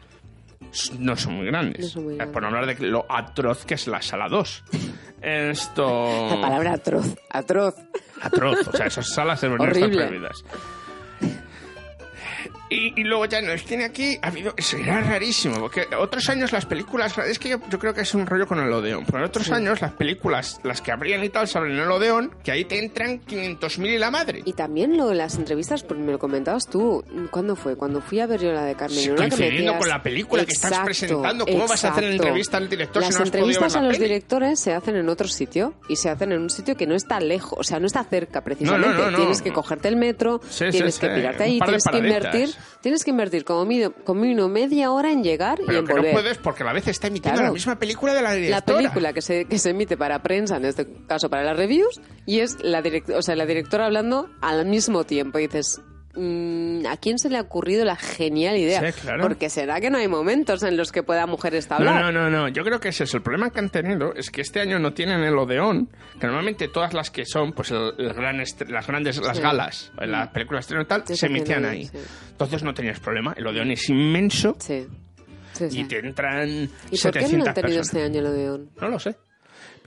s- 0.72 0.94
no 1.00 1.16
son 1.16 1.34
muy 1.38 1.48
grandes. 1.48 1.82
No 1.86 1.88
son 1.90 2.04
muy 2.06 2.14
Eh, 2.14 2.18
grandes. 2.18 2.34
Por 2.34 2.42
no 2.44 2.48
hablar 2.50 2.66
de 2.68 2.88
lo 2.88 3.06
atroz 3.10 3.66
que 3.66 3.74
es 3.74 3.88
la 3.88 4.02
sala 4.02 4.28
2. 4.30 4.64
Esto... 5.22 6.28
La 6.30 6.42
palabra 6.42 6.74
atroz, 6.74 7.16
atroz. 7.32 7.76
Atroz, 8.22 8.68
o 8.68 8.72
sea, 8.72 8.86
esas 8.88 9.08
salas 9.14 9.42
deberían 9.42 9.72
estar 9.72 9.90
prohibidas. 9.92 10.44
Y, 12.96 13.02
y 13.02 13.04
luego 13.04 13.26
ya 13.26 13.42
no, 13.42 13.52
es 13.52 13.64
que 13.64 13.84
aquí 13.84 14.18
ha 14.22 14.28
habido, 14.28 14.54
será 14.58 15.02
rarísimo, 15.02 15.60
porque 15.60 15.88
otros 15.98 16.30
años 16.30 16.52
las 16.52 16.66
películas, 16.66 17.18
es 17.18 17.40
que 17.40 17.50
yo, 17.50 17.58
yo 17.70 17.80
creo 17.80 17.94
que 17.94 18.02
es 18.02 18.14
un 18.14 18.26
rollo 18.26 18.48
con 18.48 18.60
el 18.60 18.72
Odeón, 18.72 19.06
pero 19.06 19.20
en 19.20 19.24
otros 19.26 19.52
años 19.52 19.82
las 19.82 19.94
películas, 19.94 20.60
las 20.64 20.82
que 20.82 20.92
abrían 20.92 21.24
y 21.24 21.30
tal, 21.30 21.48
se 21.48 21.58
abren 21.58 21.76
en 21.76 21.82
el 21.82 21.92
Odeón, 21.92 22.32
que 22.44 22.52
ahí 22.52 22.66
te 22.66 22.80
entran 22.80 23.22
500.000 23.26 23.88
y 23.88 23.98
la 23.98 24.12
madre. 24.12 24.42
Y 24.46 24.54
también 24.54 24.98
lo 24.98 25.08
de 25.08 25.16
las 25.16 25.36
entrevistas, 25.36 25.84
porque 25.84 26.04
me 26.04 26.12
lo 26.12 26.20
comentabas 26.20 26.68
tú. 26.68 27.04
¿Cuándo 27.32 27.56
fue? 27.56 27.76
Cuando 27.76 28.02
fui 28.02 28.20
a 28.20 28.28
ver 28.28 28.42
yo 28.42 28.52
la 28.52 28.64
de 28.64 28.76
Carmen. 28.76 29.00
Sí, 29.00 29.10
coincidiendo 29.10 29.78
con 29.78 29.90
la 29.90 30.02
película 30.02 30.46
que 30.46 30.54
estás 30.54 30.80
presentando, 30.80 31.46
¿cómo 31.46 31.68
vas 31.68 31.84
a 31.86 31.90
hacer 31.90 32.04
la 32.04 32.12
entrevista 32.12 32.58
al 32.58 32.70
director 32.70 33.02
Las 33.02 33.14
si 33.14 33.20
no 33.20 33.24
has 33.24 33.30
podido 33.30 33.46
ver 33.48 33.56
entrevistas 33.56 33.76
a 33.76 33.82
los 33.82 33.98
peli? 33.98 34.08
directores 34.08 34.60
se 34.60 34.74
hacen 34.74 34.96
en 34.96 35.10
otro 35.10 35.28
sitio 35.28 35.74
y 35.90 35.96
se 35.96 36.10
hacen 36.10 36.32
en 36.32 36.42
un 36.42 36.50
sitio 36.50 36.76
que 36.76 36.88
no 36.88 36.96
está 36.96 37.20
lejos, 37.20 37.58
o 37.60 37.64
sea, 37.64 37.80
no 37.80 37.88
está 37.88 38.04
cerca 38.04 38.42
precisamente. 38.44 38.98
no, 38.98 39.12
no. 39.12 39.18
Tienes 39.18 39.42
que 39.42 39.52
cogerte 39.52 39.88
el 39.88 39.96
metro, 39.96 40.40
Sí, 40.50 40.66
sí, 40.66 40.72
tienes 40.72 41.00
que 41.00 41.10
pirarte 41.10 41.44
ahí, 41.44 41.60
tienes 41.60 41.84
que 41.84 41.98
invertir, 41.98 42.50
tienes 42.82 43.04
que 43.04 43.12
invertir 43.12 43.44
como 43.44 43.66
mínimo, 43.66 43.92
como 44.06 44.22
mínimo 44.22 44.48
media 44.48 44.92
hora 44.92 45.12
en 45.12 45.24
llegar 45.24 45.60
y 45.60 45.64
en 45.64 45.86
que 45.86 45.94
no 45.94 45.98
volver. 46.00 46.14
puedes 46.14 46.38
porque 46.38 46.64
a 46.64 46.68
la 46.68 46.74
vez 46.74 46.88
está 46.88 47.08
emitiendo 47.08 47.38
Claro. 47.38 47.48
la 47.50 47.54
misma 47.54 47.78
película 47.80 48.14
de 48.14 48.22
la 48.22 48.30
la 48.30 48.36
directora. 48.36 48.78
película 48.78 49.14
que 49.14 49.22
se, 49.22 49.46
que 49.46 49.60
se 49.60 49.70
emite 49.72 49.98
para 49.98 50.22
prensa, 50.24 50.58
en 50.58 50.66
este 50.66 50.88
caso 51.08 51.30
para 51.30 51.44
las 51.44 51.58
reviews, 51.58 52.00
y 52.26 52.40
es 52.40 52.58
la, 52.64 52.82
direct- 52.84 53.14
o 53.16 53.22
sea, 53.22 53.36
la 53.36 53.46
directora 53.46 53.86
hablando 53.86 54.30
al 54.42 54.66
mismo 54.66 55.04
tiempo. 55.04 55.40
Y 55.40 55.48
dices, 55.48 55.82
¿a 56.90 56.98
quién 56.98 57.20
se 57.20 57.30
le 57.30 57.38
ha 57.38 57.42
ocurrido 57.42 57.86
la 57.86 57.96
genial 57.96 58.58
idea? 58.58 58.92
Sí, 58.92 59.02
claro. 59.02 59.22
Porque 59.24 59.50
será 59.50 59.80
que 59.80 59.90
no 59.90 59.98
hay 59.98 60.08
momentos 60.08 60.64
en 60.64 60.76
los 60.78 60.92
que 60.92 61.04
pueda 61.04 61.26
mujer 61.28 61.54
No, 61.54 61.60
establar. 61.60 62.02
no, 62.02 62.12
no, 62.12 62.30
no. 62.30 62.48
Yo 62.48 62.64
creo 62.64 62.80
que 62.80 62.90
ese 62.90 63.04
es 63.06 63.14
el 63.14 63.22
problema 63.22 63.50
que 63.52 63.60
han 63.60 63.70
tenido. 63.70 64.14
Es 64.16 64.30
que 64.32 64.42
este 64.42 64.60
año 64.60 64.80
no 64.80 64.94
tienen 64.94 65.22
el 65.24 65.38
Odeón, 65.38 65.90
que 66.20 66.26
normalmente 66.28 66.68
todas 66.68 66.94
las 66.94 67.12
que 67.12 67.26
son, 67.26 67.54
pues 67.54 67.72
el, 67.72 67.94
el 67.98 68.14
gran 68.14 68.40
est- 68.42 68.68
las 68.70 68.88
grandes, 68.88 69.18
las 69.22 69.38
Sí. 69.38 69.44
galas, 69.44 69.92
las 70.00 70.30
películas 70.30 70.66
estreno 70.66 70.84
y 70.84 70.86
tal, 70.88 71.04
Sí, 71.06 71.16
se 71.16 71.28
emitían 71.28 71.66
ahí. 71.66 71.90
Entonces 72.32 72.64
no 72.64 72.74
tenías 72.74 73.00
problema. 73.00 73.34
El 73.38 73.48
Odeón 73.48 73.72
es 73.72 73.90
inmenso 73.90 74.56
Sí. 74.60 74.86
Y 75.72 75.86
te 75.86 75.98
entran 76.00 76.48
¿Y 76.50 76.68
por 76.68 76.70
qué 76.70 76.92
no 76.92 76.98
700 76.98 77.48
han 77.48 77.54
tenido 77.56 77.62
personas. 77.80 77.88
este 77.88 78.04
año 78.04 78.20
el 78.20 78.26
Odeón? 78.28 78.70
No 78.80 78.90
lo 78.90 79.00
sé. 79.00 79.16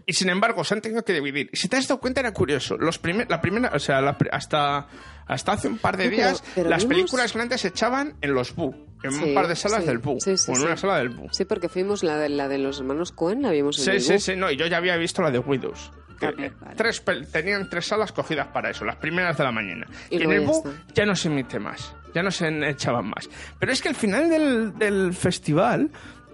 Y 0.07 0.13
sin 0.13 0.29
embargo, 0.29 0.65
se 0.65 0.75
han 0.75 0.81
tenido 0.81 1.05
que 1.05 1.13
dividir. 1.13 1.49
Y 1.53 1.57
si 1.57 1.69
te 1.69 1.77
has 1.77 1.87
dado 1.89 2.01
cuenta, 2.01 2.21
era 2.21 2.33
curioso. 2.33 2.77
Los 2.77 2.99
primer, 2.99 3.29
la 3.31 3.41
primera, 3.41 3.71
o 3.75 3.79
sea, 3.79 4.01
la 4.01 4.17
hasta, 4.33 4.87
hasta 5.27 5.53
hace 5.53 5.69
un 5.69 5.79
par 5.79 5.97
de 5.97 6.05
Sí, 6.05 6.11
pero- 6.11 6.23
días, 6.29 6.45
pero 6.55 6.71
las 6.71 6.83
vimos- 6.85 6.95
películas 6.97 7.33
grandes 7.35 7.61
se 7.61 7.69
echaban 7.69 8.15
en 8.21 8.35
los 8.35 8.55
BU, 8.55 8.75
en 9.03 9.13
Sí, 9.13 9.25
un 9.25 9.35
par 9.35 9.47
de 9.49 9.57
salas 9.57 9.81
sí. 9.81 9.87
del 9.87 9.99
BU, 9.99 10.19
o 10.25 10.57
en 10.57 10.63
una 10.63 10.77
sala 10.77 10.99
del 10.99 11.11
BU. 11.11 11.29
Sí, 11.33 11.45
porque 11.45 11.69
fuimos 11.69 12.03
la 12.03 12.17
de, 12.19 12.29
la 12.29 12.49
de 12.49 12.59
los 12.59 12.79
hermanos 12.81 13.13
Cohen, 13.13 13.43
la 13.43 13.51
vimos 13.51 13.79
en 13.79 13.85
Sí, 13.85 13.91
el 13.93 14.01
sí, 14.01 14.19
sí, 14.19 14.37
no, 14.37 14.51
y 14.51 14.57
yo 14.57 14.67
ya 14.67 14.77
había 14.79 14.97
visto 14.97 15.23
la 15.23 15.31
de 15.31 15.39
Widows. 15.39 15.91
Ah, 16.23 16.33
eh, 16.37 16.53
vale. 16.61 16.75
tres 16.77 17.03
tenían 17.33 17.71
tres 17.71 17.87
salas 17.87 18.13
cogidas 18.13 18.49
para 18.49 18.69
eso, 18.69 18.85
las 18.85 18.97
primeras 18.97 19.39
de 19.39 19.45
la 19.45 19.53
mañana. 19.53 19.87
Y 20.11 20.19
Y, 20.19 20.23
en 20.25 20.33
el 20.33 20.41
BU 20.43 20.65
ya 20.95 21.07
no 21.07 21.17
se 21.17 21.29
emite 21.29 21.59
más, 21.59 21.95
ya 22.15 22.23
no 22.23 22.31
se 22.31 22.47
echaban 22.69 23.07
más. 23.09 23.27
Pero 23.59 23.73
es 23.73 23.81
que 23.81 23.89
al 23.89 23.95
final 23.95 24.29
del, 24.29 24.77
del 24.79 25.15
festival 25.15 25.91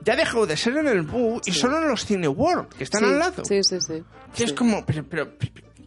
ya 0.07 0.17
dejó 0.17 0.47
de 0.47 0.57
ser 0.57 0.77
en 0.79 0.87
el 0.89 1.03
BU 1.03 1.43
y 1.45 1.53
solo 1.53 1.77
en 1.83 1.89
los 1.89 2.07
Cine 2.07 2.29
World, 2.29 2.69
que 2.69 2.85
están 2.85 3.05
al 3.05 3.19
lado. 3.19 3.45
Sí, 3.45 3.61
sí, 3.63 3.77
sí. 3.81 4.03
Que 4.35 4.45
es 4.45 4.53
como, 4.55 4.87
pero, 4.87 5.05
pero, 5.05 5.33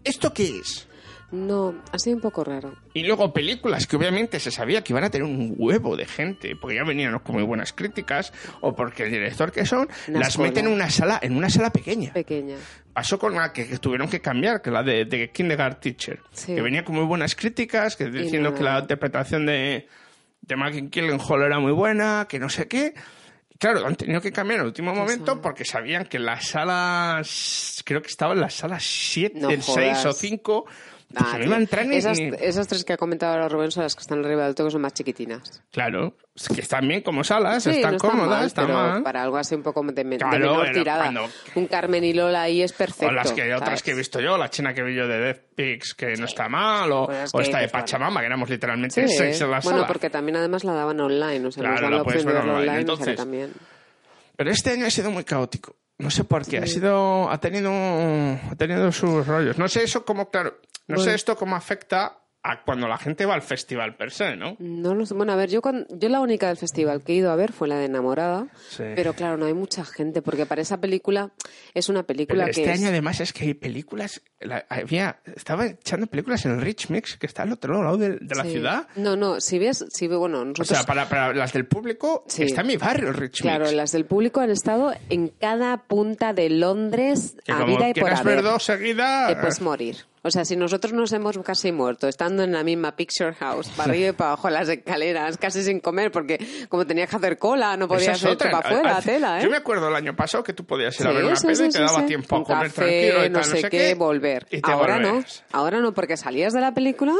¿esto 0.04 0.32
qué 0.34 0.60
es? 0.60 0.86
No, 1.32 1.76
ha 1.92 2.00
sido 2.00 2.16
un 2.16 2.22
poco 2.24 2.44
raro. 2.44 2.74
Y 2.96 3.04
luego 3.04 3.32
películas 3.32 3.86
que 3.86 3.96
obviamente 3.96 4.40
se 4.40 4.50
sabía 4.50 4.84
que 4.84 4.94
iban 4.94 5.04
a 5.04 5.12
tener 5.12 5.28
un 5.28 5.54
huevo 5.60 5.96
de 5.96 6.06
gente, 6.06 6.56
porque 6.60 6.76
ya 6.78 6.84
venían 6.84 7.18
con 7.20 7.36
muy 7.36 7.44
buenas 7.44 7.72
críticas, 7.72 8.34
o 8.62 8.76
porque 8.76 9.04
el 9.04 9.12
director 9.12 9.52
que 9.52 9.64
son, 9.66 9.88
Una 10.08 10.20
las 10.20 10.30
escuela. 10.30 10.50
meten 10.50 10.66
en 10.66 10.74
una 10.74 10.90
sala, 10.90 11.20
en 11.22 11.38
una 11.38 11.50
sala 11.52 11.70
pequeña. 11.70 12.12
Pequeña. 12.14 12.56
Pasó 12.94 13.20
con 13.20 13.34
una 13.36 13.54
que, 13.54 13.68
que 13.68 13.78
tuvieron 13.78 14.10
que 14.10 14.20
cambiar, 14.22 14.62
que 14.64 14.72
la 14.72 14.82
de, 14.82 15.06
de 15.06 15.30
Kindergarten 15.32 15.80
Teacher, 15.96 16.20
Sí. 16.34 16.56
que 16.56 16.62
venía 16.64 16.84
con 16.84 16.96
muy 16.96 17.06
buenas 17.06 17.36
críticas, 17.36 17.96
que 17.96 18.06
diciendo 18.10 18.56
que 18.56 18.64
la 18.64 18.80
interpretación 18.80 19.46
de, 19.46 19.88
de 20.42 20.56
Maggie 20.56 20.90
Gyllenhaal 20.90 21.44
era 21.44 21.60
muy 21.60 21.72
buena, 21.74 22.26
que 22.28 22.40
no 22.40 22.50
sé 22.50 22.68
qué. 22.68 22.96
Claro, 23.60 23.86
han 23.86 23.96
tenido 23.96 24.22
que 24.22 24.32
cambiar 24.32 24.56
en 24.56 24.62
el 24.62 24.68
último 24.68 24.96
momento 24.96 25.42
porque 25.42 25.66
sabían 25.66 26.06
que 26.06 26.18
las 26.18 26.48
salas, 26.48 27.84
creo 27.86 28.02
que 28.02 28.08
estaba 28.08 28.34
en 28.34 28.40
las 28.40 28.54
salas 28.54 28.84
7, 28.84 29.38
No 29.38 29.50
6 29.50 29.66
jodas. 29.66 30.06
o 30.06 30.14
5, 30.14 30.66
pues 31.12 31.24
Ah, 31.26 31.38
no 31.40 31.66
tío. 31.66 31.92
esas, 31.92 32.20
ni- 32.20 32.32
esas 32.40 32.68
tres 32.68 32.84
que 32.86 32.94
ha 32.94 32.98
comentado 32.98 33.34
ahora 33.34 33.50
Rubén 33.50 33.72
son 33.72 33.84
las 33.84 33.96
que 33.96 34.02
están 34.02 34.24
arriba 34.24 34.46
del 34.46 34.54
todo, 34.54 34.68
que 34.68 34.72
son 34.72 34.82
más 34.82 34.94
chiquitinas. 34.94 35.64
Claro, 35.72 36.16
es 36.36 36.48
que 36.50 36.62
están 36.62 36.88
bien 36.88 37.02
como 37.02 37.24
salas, 37.24 37.64
Sí, 37.64 37.72
están 37.72 37.94
no 37.94 37.98
cómodas, 38.00 38.30
mal, 38.30 38.46
están 38.46 38.68
pero 38.68 38.78
mal. 38.78 39.04
para 39.04 39.24
algo 39.24 39.38
así 39.38 39.56
un 39.56 39.64
poco 39.64 39.82
de, 39.84 40.04
de 40.04 40.18
Claro, 40.18 40.38
menor 40.38 40.72
tirada. 40.72 41.04
cuando- 41.06 41.30
Un 41.56 41.66
Carmen 41.68 42.04
y 42.04 42.14
Lola 42.14 42.44
ahí 42.44 42.62
es 42.62 42.74
perfecto. 42.74 43.08
O 43.08 43.12
las 43.12 43.32
que 43.32 43.54
otras 43.54 43.82
que 43.82 43.92
he 43.92 43.96
visto 43.96 44.20
yo, 44.20 44.38
la 44.38 44.50
china 44.50 44.74
que 44.74 44.84
vi 44.84 44.96
yo 44.96 45.08
de 45.08 45.20
Death 45.20 45.42
Pigs, 45.56 45.94
que 45.96 46.14
no 46.16 46.26
está 46.26 46.48
mal, 46.48 46.92
o, 46.92 47.06
Pues 47.08 47.24
es 47.24 47.34
o 47.34 47.42
esta 47.42 47.58
de 47.58 47.66
bueno. 47.66 47.80
Pachamama, 47.80 48.20
que 48.20 48.26
éramos 48.28 48.50
literalmente 48.50 49.08
Sí, 49.08 49.16
seis 49.18 49.42
en 49.42 49.50
la 49.52 49.60
bueno, 49.62 49.78
sala. 49.80 49.88
porque 49.88 50.10
también 50.12 50.36
además 50.38 50.64
la 50.64 50.74
daban 50.74 51.00
online, 51.00 51.46
o 51.48 51.52
sea, 51.52 51.62
Claro, 51.62 51.74
nos 51.74 51.82
dan 51.82 51.92
la 51.96 52.02
opción 52.04 52.20
de 52.20 52.26
ver 52.26 52.36
verlo 52.36 52.54
online. 52.58 52.70
online, 52.70 52.84
o 52.84 52.86
sea, 52.86 52.94
Entonces, 52.96 53.16
también. 53.16 53.54
Pero 54.36 54.52
este 54.52 54.70
año 54.72 54.86
ha 54.86 54.90
sido 54.92 55.10
muy 55.12 55.24
caótico. 55.24 55.76
No 55.98 56.10
sé 56.10 56.24
por 56.24 56.46
qué. 56.46 56.60
Ha 56.60 56.66
sido, 56.66 57.30
ha 57.30 57.38
tenido, 57.42 57.70
ha 57.74 58.56
tenido 58.58 58.90
sus 58.94 59.28
rollos. 59.28 59.58
No 59.58 59.68
sé 59.68 59.84
eso 59.84 60.06
cómo, 60.06 60.30
claro, 60.30 60.58
no 60.90 61.00
sé 61.00 61.14
esto 61.14 61.36
cómo 61.36 61.56
afecta 61.56 62.18
a 62.42 62.64
cuando 62.64 62.88
la 62.88 62.98
gente 62.98 63.26
va 63.26 63.34
al 63.34 63.42
festival 63.42 63.98
per 63.98 64.12
se, 64.12 64.38
¿no? 64.38 64.56
No 64.60 64.96
lo 64.96 65.06
sé. 65.06 65.14
Bueno, 65.14 65.34
a 65.34 65.36
ver, 65.36 65.50
yo, 65.50 65.62
cuan- 65.62 65.86
yo 65.90 66.08
la 66.08 66.22
única 66.22 66.48
del 66.48 66.56
festival 66.56 67.04
que 67.04 67.12
he 67.12 67.16
ido 67.18 67.32
a 67.32 67.36
ver 67.36 67.52
fue 67.52 67.68
la 67.68 67.76
de 67.78 67.84
Enamorada, 67.86 68.48
Sí. 68.70 68.84
pero 68.96 69.12
claro, 69.14 69.36
no 69.36 69.46
hay 69.46 69.54
mucha 69.54 69.84
gente, 69.84 70.22
porque 70.22 70.46
para 70.46 70.62
esa 70.62 70.80
película 70.80 71.32
es 71.74 71.90
una 71.90 72.04
película 72.04 72.46
Pero 72.46 72.56
que 72.56 72.62
este 72.62 72.72
es- 72.74 72.80
año 72.80 72.88
además 72.88 73.20
es 73.20 73.34
que 73.34 73.44
hay 73.44 73.54
películas, 73.56 74.22
la- 74.40 74.66
había, 74.70 75.20
estaba 75.36 75.66
echando 75.66 76.08
películas 76.08 76.46
en 76.46 76.54
el 76.54 76.62
Rich 76.62 76.90
Mix, 76.90 77.18
que 77.18 77.26
está 77.28 77.44
al 77.44 77.52
otro 77.52 77.84
lado 77.84 77.98
de, 77.98 78.12
de 78.22 78.36
la 78.36 78.44
Sí. 78.46 78.52
ciudad. 78.52 78.88
No, 78.96 79.18
no, 79.18 79.42
si 79.42 79.60
ves, 79.60 79.86
si 79.90 80.08
ve, 80.08 80.16
bueno, 80.16 80.46
O 80.58 80.64
sea, 80.64 80.84
para, 80.84 81.10
para 81.10 81.34
las 81.34 81.52
del 81.52 81.68
público, 81.68 82.24
Sí. 82.30 82.44
está 82.44 82.62
en 82.62 82.68
mi 82.68 82.78
barrio 82.78 83.10
el 83.10 83.16
Rich 83.16 83.42
Claro, 83.42 83.66
Mix. 83.66 83.76
las 83.76 83.92
del 83.92 84.06
público 84.06 84.40
han 84.40 84.50
estado 84.50 84.94
en 85.10 85.28
cada 85.28 85.76
punta 85.88 86.32
de 86.32 86.50
Londres 86.50 87.36
Que 87.44 87.52
a 87.52 87.58
como 87.60 87.76
vida 87.76 87.90
y 87.90 87.94
por 87.96 88.14
haber. 88.14 88.36
ver 88.36 88.44
dos 88.44 88.64
seguidas... 88.64 89.28
Te 89.28 89.36
puedes 89.36 89.60
morir. 89.60 89.98
O 90.22 90.32
sea, 90.32 90.44
si 90.44 90.56
nosotros 90.56 90.94
nos 90.94 91.14
hemos 91.14 91.38
casi 91.40 91.72
muerto 91.72 92.08
estando 92.08 92.44
en 92.44 92.52
la 92.52 92.64
misma 92.64 92.96
picture 92.96 93.34
house, 93.34 93.70
para 93.70 93.92
arriba 93.92 94.10
y 94.10 94.12
para 94.12 94.32
abajo 94.32 94.50
las 94.50 94.68
escaleras, 94.68 95.38
casi 95.38 95.64
sin 95.64 95.80
comer, 95.80 96.12
porque 96.12 96.66
como 96.68 96.86
tenías 96.86 97.10
que 97.10 97.16
hacer 97.16 97.38
cola, 97.38 97.78
no 97.78 97.88
podías 97.88 98.24
otra. 98.26 98.52
para 98.52 98.68
afuera, 98.68 99.02
tela, 99.02 99.40
¿eh? 99.40 99.44
Yo 99.44 99.50
me 99.50 99.58
acuerdo 99.58 99.88
el 99.88 99.96
año 99.96 100.16
pasado 100.16 100.44
que 100.44 100.54
tú 100.54 100.66
podías 100.66 101.00
ir 101.00 101.08
a 101.08 101.12
ver 101.12 101.24
una 101.24 101.36
sí, 101.36 101.48
peli 101.48 101.56
sí, 101.56 101.64
y 101.66 101.70
te 101.70 101.80
daba 101.80 102.06
tiempo 102.06 102.36
a 102.36 102.40
Un 102.40 102.44
comer 102.44 102.68
café, 102.68 102.76
tranquilo 102.82 103.26
y 103.26 103.30
no 103.30 103.40
tal, 103.40 103.50
sé 103.50 103.70
qué, 103.70 103.94
volver. 103.96 104.48
Y 104.52 104.62
te 104.62 104.72
Ahora 104.72 105.00
no, 105.00 105.24
ahora 105.52 105.80
no, 105.80 105.94
porque 105.94 106.18
salías 106.18 106.54
de 106.54 106.62
la 106.62 106.74
película 106.74 107.14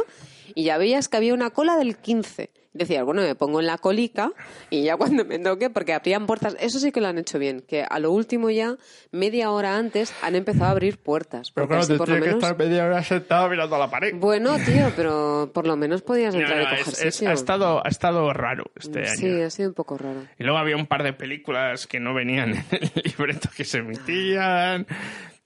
y 0.54 0.64
ya 0.64 0.76
veías 0.78 1.08
que 1.08 1.16
había 1.16 1.32
una 1.34 1.50
cola 1.50 1.76
del 1.76 1.96
15. 1.96 2.50
Decías, 2.72 3.04
bueno, 3.04 3.22
me 3.22 3.34
pongo 3.34 3.58
en 3.58 3.66
la 3.66 3.78
colica 3.78 4.30
y 4.70 4.84
ya 4.84 4.96
cuando 4.96 5.24
me 5.24 5.40
toque, 5.40 5.70
porque 5.70 5.92
abrían 5.92 6.26
puertas, 6.26 6.56
eso 6.60 6.78
sí 6.78 6.92
que 6.92 7.00
lo 7.00 7.08
han 7.08 7.18
hecho 7.18 7.36
bien, 7.40 7.64
que 7.66 7.82
a 7.82 7.98
lo 7.98 8.12
último 8.12 8.48
ya, 8.48 8.76
media 9.10 9.50
hora 9.50 9.76
antes, 9.76 10.14
han 10.22 10.36
empezado 10.36 10.66
a 10.66 10.70
abrir 10.70 10.98
puertas. 10.98 11.50
Pero 11.50 11.66
claro, 11.66 11.84
te 11.84 11.96
por 11.96 12.08
lo 12.08 12.14
tienes 12.14 12.22
que 12.22 12.28
menos... 12.36 12.44
estar 12.44 12.56
media 12.58 12.84
hora 12.84 13.02
sentado 13.02 13.48
mirando 13.50 13.74
a 13.74 13.78
la 13.80 13.90
pared. 13.90 14.14
Bueno, 14.14 14.56
tío, 14.64 14.92
pero 14.94 15.50
por 15.52 15.66
lo 15.66 15.76
menos 15.76 16.02
podías 16.02 16.32
No, 16.32 16.42
entrar 16.42 16.58
no, 16.58 16.62
y 16.62 16.66
coger 16.68 16.80
es- 16.94 17.02
es- 17.02 17.14
sitio. 17.16 17.30
ha, 17.30 17.32
estado, 17.32 17.84
ha 17.84 17.88
estado 17.88 18.32
raro 18.32 18.64
este 18.76 19.04
Sí, 19.16 19.26
año. 19.26 19.46
ha 19.46 19.50
sido 19.50 19.68
un 19.70 19.74
poco 19.74 19.98
raro. 19.98 20.22
Y 20.38 20.44
luego 20.44 20.58
había 20.58 20.76
un 20.76 20.86
par 20.86 21.02
de 21.02 21.12
películas 21.12 21.88
que 21.88 21.98
no 21.98 22.14
venían 22.14 22.50
en 22.50 22.64
el 22.70 22.90
libreto 23.18 23.48
que 23.56 23.64
se 23.64 23.78
emitían. 23.78 24.86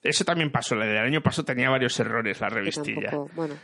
Eso 0.04 0.24
también 0.24 0.52
pasó. 0.52 0.74
La 0.76 0.84
del 0.86 0.98
año 0.98 1.20
pasado 1.22 1.44
tenía 1.46 1.70
varios 1.70 1.98
errores 1.98 2.40
la 2.40 2.48
revistilla. 2.50 3.10
tampoco- 3.10 3.30
bueno, 3.34 3.54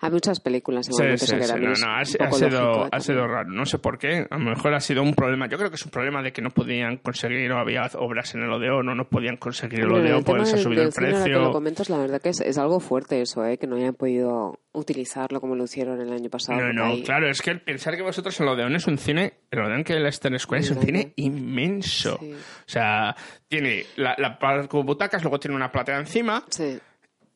hay 0.00 0.10
muchas 0.10 0.38
películas 0.40 0.86
Sí, 0.86 0.92
igualmente, 0.92 1.26
sí, 1.26 1.36
sí, 1.40 1.48
también 1.48 1.72
no, 1.72 1.86
no, 1.86 1.92
ha, 1.92 2.00
ha 2.00 2.04
sido, 2.04 2.60
lógico, 2.60 2.88
ha 2.92 3.00
sido 3.00 3.26
raro. 3.26 3.48
No 3.50 3.64
sé 3.66 3.78
por 3.78 3.98
qué. 3.98 4.26
A 4.30 4.36
lo 4.38 4.44
mejor 4.44 4.74
ha 4.74 4.80
sido 4.80 5.02
un 5.02 5.14
problema. 5.14 5.46
Yo 5.48 5.56
creo 5.56 5.70
que 5.70 5.76
es 5.76 5.84
un 5.84 5.90
problema 5.90 6.22
de 6.22 6.32
que 6.32 6.42
no 6.42 6.50
podían 6.50 6.98
conseguir, 6.98 7.50
o 7.52 7.58
había 7.58 7.88
obras 7.98 8.34
en 8.34 8.42
el 8.42 8.52
Odeón, 8.52 8.88
o 8.88 8.94
no 8.94 9.08
podían 9.08 9.38
conseguir 9.38 9.80
el 9.80 9.92
Odeón 9.92 10.24
tema 10.24 10.44
se 10.44 10.56
ha 10.56 10.58
subido 10.58 10.82
el 10.82 10.92
precio. 10.92 11.40
lo 11.40 11.52
comentas, 11.52 11.88
la 11.88 11.96
verdad 11.98 12.20
que 12.20 12.28
es, 12.28 12.40
es 12.42 12.58
algo 12.58 12.80
fuerte 12.80 13.20
eso, 13.22 13.44
¿eh? 13.46 13.56
que 13.58 13.66
no 13.66 13.76
hayan 13.76 13.94
podido 13.94 14.58
utilizarlo 14.72 15.40
como 15.40 15.56
lo 15.56 15.64
hicieron 15.64 16.00
el 16.00 16.12
año 16.12 16.28
pasado. 16.30 16.60
No, 16.60 16.72
no, 16.72 16.84
ahí- 16.86 17.02
claro, 17.02 17.28
es 17.28 17.40
que 17.42 17.54
pensar 17.56 17.96
que 17.96 18.02
vosotros 18.02 18.38
el 18.40 18.48
Odeón 18.48 18.76
es 18.76 18.86
un 18.86 18.98
cine, 18.98 19.40
el 19.50 19.60
Odeón 19.60 19.82
que 19.84 19.94
el 19.94 20.02
Leicester 20.02 20.38
Square 20.38 20.62
es 20.62 20.70
un 20.70 20.80
cine 20.82 21.12
inmenso. 21.16 22.18
Sí. 22.20 22.32
O 22.32 22.38
sea, 22.68 23.16
tiene 23.48 23.86
la, 23.96 24.14
la 24.18 24.38
palco 24.38 24.78
de 24.78 24.84
butacas, 24.84 25.22
luego 25.22 25.40
tiene 25.40 25.56
una 25.56 25.72
platea 25.72 25.98
encima, 25.98 26.44
Sí. 26.50 26.78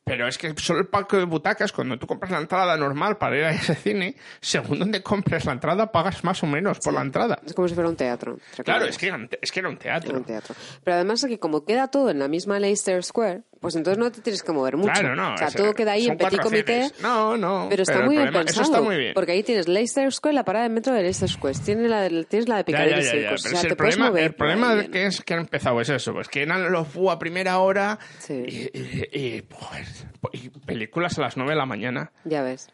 pero 0.05 0.27
es 0.27 0.37
que 0.37 0.53
solo 0.57 0.79
el 0.81 0.87
palco 0.87 1.17
de 1.17 1.25
butacas, 1.25 1.71
cuando 1.71 1.97
tú 1.97 2.05
compras 2.07 2.31
la 2.31 2.37
entrada 2.39 2.77
normal 2.77 3.17
para 3.17 3.37
ir 3.37 3.43
a 3.45 3.51
ese 3.51 3.73
cine, 3.75 4.15
según 4.39 4.79
donde 4.79 5.01
compres 5.01 5.45
la 5.45 5.53
entrada, 5.53 5.91
pagas 5.91 6.23
más 6.23 6.43
o 6.43 6.47
menos 6.47 6.79
por 6.79 6.93
la 6.93 7.01
entrada. 7.01 7.39
Es 7.45 7.53
como 7.53 7.67
si 7.67 7.73
fuera 7.73 7.89
un 7.89 7.95
teatro. 7.95 8.37
Claro, 8.63 8.85
es 8.85 8.97
que, 8.97 9.07
era 9.07 9.15
un 9.15 9.27
te- 9.27 9.39
es 9.41 9.51
que 9.51 9.59
era 9.59 9.75
teatro. 9.77 10.17
un 10.17 10.23
teatro. 10.23 10.55
Pero 10.83 10.95
además 10.95 11.23
aquí, 11.23 11.37
como 11.37 11.65
queda 11.65 11.87
todo 11.89 12.09
en 12.09 12.19
la 12.19 12.27
misma 12.27 12.59
Leicester 12.59 13.03
Square, 13.03 13.41
pues 13.63 13.75
entonces 13.75 13.97
no 13.97 14.11
te 14.11 14.21
tienes 14.21 14.43
que 14.43 14.51
mover 14.51 14.77
mucho. 14.77 14.91
Claro, 14.91 15.15
no. 15.15 15.33
O 15.33 15.37
sea, 15.37 15.47
es- 15.47 15.55
todo 15.55 15.73
queda 15.73 15.93
ahí 15.93 16.05
en 16.05 16.17
petit 16.17 16.39
comité. 16.39 16.91
No, 17.01 17.35
no. 17.37 17.65
Pero 17.69 17.81
está 17.81 17.99
el 17.99 18.05
muy 18.05 18.17
bien 18.17 18.27
problema- 18.27 18.45
pensado. 18.45 18.61
Eso 18.63 18.71
está 18.73 18.81
muy 18.83 18.97
bien. 18.97 19.13
Porque 19.15 19.31
ahí 19.31 19.41
tienes 19.41 19.67
Leicester 19.67 20.11
Square, 20.13 20.35
la 20.35 20.43
parada 20.45 20.67
de 20.67 20.73
metro 20.75 20.93
de 20.93 21.01
Leicester 21.01 21.29
Square. 21.29 21.57
Tienes 21.65 21.89
la 21.89 22.01
de, 22.01 22.23
tienes 22.25 22.47
la 22.47 22.57
de 22.57 22.63
Piccadilly 22.65 23.01
Circus. 23.03 23.13
pero 23.23 23.33
o 23.33 23.37
sea, 23.37 23.49
si 23.61 23.61
te 23.61 23.67
el 23.69 23.75
puedes 23.77 23.95
problema, 23.95 24.09
mover 24.11 24.23
el 24.25 24.35
problema 24.35 24.73
bien. 24.75 24.91
que 24.91 25.05
es 25.07 25.21
que 25.23 25.33
han 25.33 25.39
empezado 25.39 25.81
es 25.81 25.89
eso, 25.89 26.13
pues 26.13 26.27
que 26.27 26.43
eran 26.43 26.71
los 26.71 26.93
BU 26.93 27.09
a 27.09 27.17
primera 27.17 27.57
hora 27.59 27.97
Sí. 28.19 28.43
y, 28.47 28.77
y- 28.77 29.09
y, 29.37 29.41
pues, 29.41 30.05
y 30.33 30.49
películas 30.49 31.17
a 31.17 31.21
las 31.21 31.37
9 31.37 31.51
de 31.53 31.57
la 31.57 31.65
mañana. 31.65 32.11
Ya 32.25 32.43
ves. 32.43 32.67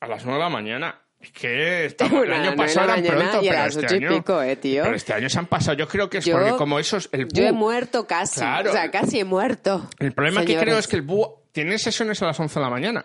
A 0.00 0.06
las 0.08 0.24
9 0.26 0.38
de 0.38 0.44
la 0.44 0.50
mañana. 0.50 1.00
Es 1.20 1.32
que 1.32 1.86
el 1.98 2.32
año 2.32 2.54
pasado 2.56 2.92
eran 2.94 3.04
pronto, 3.04 3.40
pero 3.42 3.64
este 3.66 3.86
año, 3.94 4.08
pico, 4.10 4.40
eh, 4.42 4.56
tío. 4.56 4.84
Pero 4.84 4.94
este 4.96 5.12
año 5.14 5.28
se 5.28 5.38
han 5.38 5.46
pasado. 5.46 5.76
Yo 5.76 5.88
creo 5.88 6.08
que 6.08 6.18
es 6.18 6.24
Yo- 6.24 6.36
porque 6.38 6.52
como 6.56 6.78
esos, 6.78 7.08
el 7.12 7.26
Yo 7.28 7.42
he 7.44 7.52
muerto 7.52 8.06
casi. 8.06 8.40
Claro. 8.40 8.70
O 8.70 8.72
sea, 8.72 8.90
casi 8.90 9.18
he 9.20 9.24
muerto. 9.24 9.88
el 9.98 10.12
problema 10.12 10.42
que 10.42 10.48
Señores. 10.48 10.64
creo 10.64 10.78
es 10.78 10.86
que 10.86 10.96
el 10.96 11.02
BU 11.02 11.34
tiene 11.52 11.78
sesiones 11.78 12.22
a 12.22 12.26
las 12.26 12.38
11 12.38 12.58
de 12.58 12.64
la 12.64 12.70
mañana. 12.70 13.04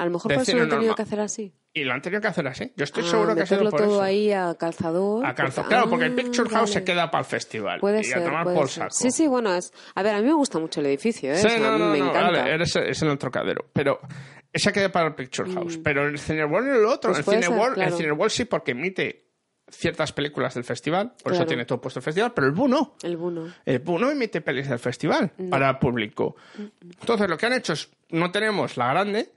A 0.00 0.04
lo 0.06 0.12
mejor 0.12 0.32
por 0.32 0.42
eso 0.42 0.56
lo 0.56 0.62
han 0.62 0.68
tenido 0.70 0.94
que 0.94 1.02
hacer 1.02 1.20
así. 1.20 1.52
Y 1.74 1.84
lo 1.84 1.92
han 1.92 2.00
tenido 2.00 2.22
que 2.22 2.28
hacer 2.28 2.46
así. 2.48 2.72
Yo 2.74 2.84
estoy 2.84 3.04
Ah, 3.04 3.10
seguro 3.10 3.34
que 3.36 3.42
ha 3.42 3.46
sido 3.46 3.68
por 3.68 3.78
todo 3.80 3.92
eso. 3.96 4.02
ahí 4.02 4.32
a 4.32 4.54
calzador. 4.54 5.26
A 5.26 5.34
calzo- 5.34 5.56
porque- 5.56 5.68
Claro, 5.68 5.90
porque 5.90 6.06
el 6.06 6.12
Ah, 6.12 6.16
Picture 6.16 6.48
House 6.48 6.70
se 6.70 6.82
queda 6.84 7.10
para 7.10 7.20
el 7.20 7.26
festival. 7.26 7.80
Puede 7.80 8.00
y 8.00 8.04
ser, 8.04 8.18
a 8.18 8.24
tomar 8.24 8.44
puede 8.44 8.56
por 8.56 8.68
ser. 8.68 8.84
saco. 8.84 8.94
Sí, 8.94 9.10
sí, 9.10 9.26
bueno, 9.28 9.54
es... 9.54 9.72
A 9.94 10.02
ver, 10.02 10.14
a 10.14 10.20
mí 10.20 10.26
me 10.26 10.32
gusta 10.32 10.58
mucho 10.58 10.80
el 10.80 10.86
edificio, 10.86 11.30
¿eh? 11.32 11.36
Sí, 11.36 11.46
O 11.46 11.50
sea, 11.50 11.58
no, 11.60 11.66
a 11.68 11.72
mí 11.72 11.78
no, 11.80 11.90
me 11.90 11.98
no, 11.98 12.08
encanta. 12.08 12.38
vale, 12.38 12.50
eres, 12.54 12.74
es 12.76 13.02
en 13.02 13.08
el 13.10 13.18
trocadero. 13.18 13.66
Pero 13.74 14.00
esa 14.52 14.72
queda 14.72 14.90
para 14.90 15.08
el 15.08 15.14
Picture 15.14 15.52
House. 15.52 15.78
Pero 15.84 16.08
el 16.08 16.18
Cineworld 16.18 16.68
el 16.76 16.84
otro. 16.86 17.10
Mm. 17.10 17.12
Pues 17.12 17.18
el, 17.18 17.24
puede 17.26 17.38
ser, 17.42 17.44
Cineworld, 17.50 17.72
el 17.78 17.82
claro. 17.84 17.96
Cineworld 17.98 18.30
sí, 18.32 18.44
porque 18.46 18.70
emite 18.70 19.26
ciertas 19.68 20.12
películas 20.12 20.54
del 20.54 20.64
festival. 20.64 21.12
Por 21.22 21.34
eso 21.34 21.44
tiene 21.46 21.66
todo 21.66 21.80
puesto 21.80 22.00
el 22.00 22.04
festival. 22.04 22.32
Pero 22.34 22.46
el 22.48 22.52
BU 22.54 22.66
no. 22.68 22.96
El 23.04 23.16
Buno. 23.16 23.52
El 23.64 23.78
BU 23.78 23.98
no 24.00 24.10
emite 24.10 24.40
pelis 24.40 24.68
del 24.68 24.80
festival 24.80 25.30
para 25.50 25.78
público. 25.78 26.34
Entonces, 26.80 27.28
lo 27.30 27.36
que 27.36 27.46
han 27.46 27.52
hecho 27.52 27.74
es, 27.74 27.88
no 28.08 28.32
tenemos 28.32 28.76
la 28.76 28.88
grande, 28.88 29.30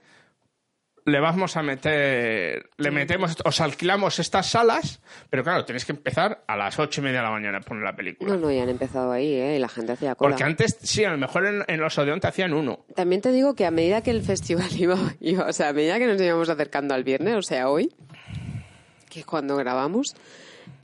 le 1.06 1.20
vamos 1.20 1.56
a 1.56 1.62
meter, 1.62 2.70
le 2.78 2.90
metemos, 2.90 3.36
os 3.44 3.60
alquilamos 3.60 4.18
estas 4.18 4.46
salas, 4.50 5.00
pero 5.28 5.42
claro, 5.44 5.64
tenéis 5.64 5.84
que 5.84 5.92
empezar 5.92 6.42
a 6.46 6.56
las 6.56 6.78
ocho 6.78 7.00
y 7.00 7.04
media 7.04 7.18
de 7.18 7.24
la 7.24 7.30
mañana 7.30 7.58
a 7.58 7.60
poner 7.60 7.82
la 7.84 7.94
película. 7.94 8.32
No, 8.32 8.38
no, 8.38 8.50
ya 8.50 8.62
han 8.62 8.70
empezado 8.70 9.12
ahí, 9.12 9.34
¿eh? 9.34 9.56
Y 9.56 9.58
la 9.58 9.68
gente 9.68 9.92
hacía 9.92 10.14
cola. 10.14 10.30
Porque 10.30 10.44
antes, 10.44 10.78
sí, 10.82 11.04
a 11.04 11.10
lo 11.10 11.18
mejor 11.18 11.46
en, 11.46 11.62
en 11.68 11.80
los 11.80 11.98
Odeón 11.98 12.20
te 12.20 12.28
hacían 12.28 12.54
uno. 12.54 12.86
También 12.96 13.20
te 13.20 13.32
digo 13.32 13.54
que 13.54 13.66
a 13.66 13.70
medida 13.70 14.02
que 14.02 14.10
el 14.12 14.22
festival 14.22 14.68
iba, 14.78 14.96
iba- 15.20 15.46
o 15.46 15.52
sea, 15.52 15.68
a 15.68 15.72
medida 15.74 15.98
que 15.98 16.06
nos 16.06 16.20
íbamos 16.20 16.48
acercando 16.48 16.94
al 16.94 17.04
viernes, 17.04 17.34
o 17.36 17.42
sea, 17.42 17.68
hoy, 17.68 17.92
que 19.10 19.20
es 19.20 19.26
cuando 19.26 19.56
grabamos, 19.56 20.14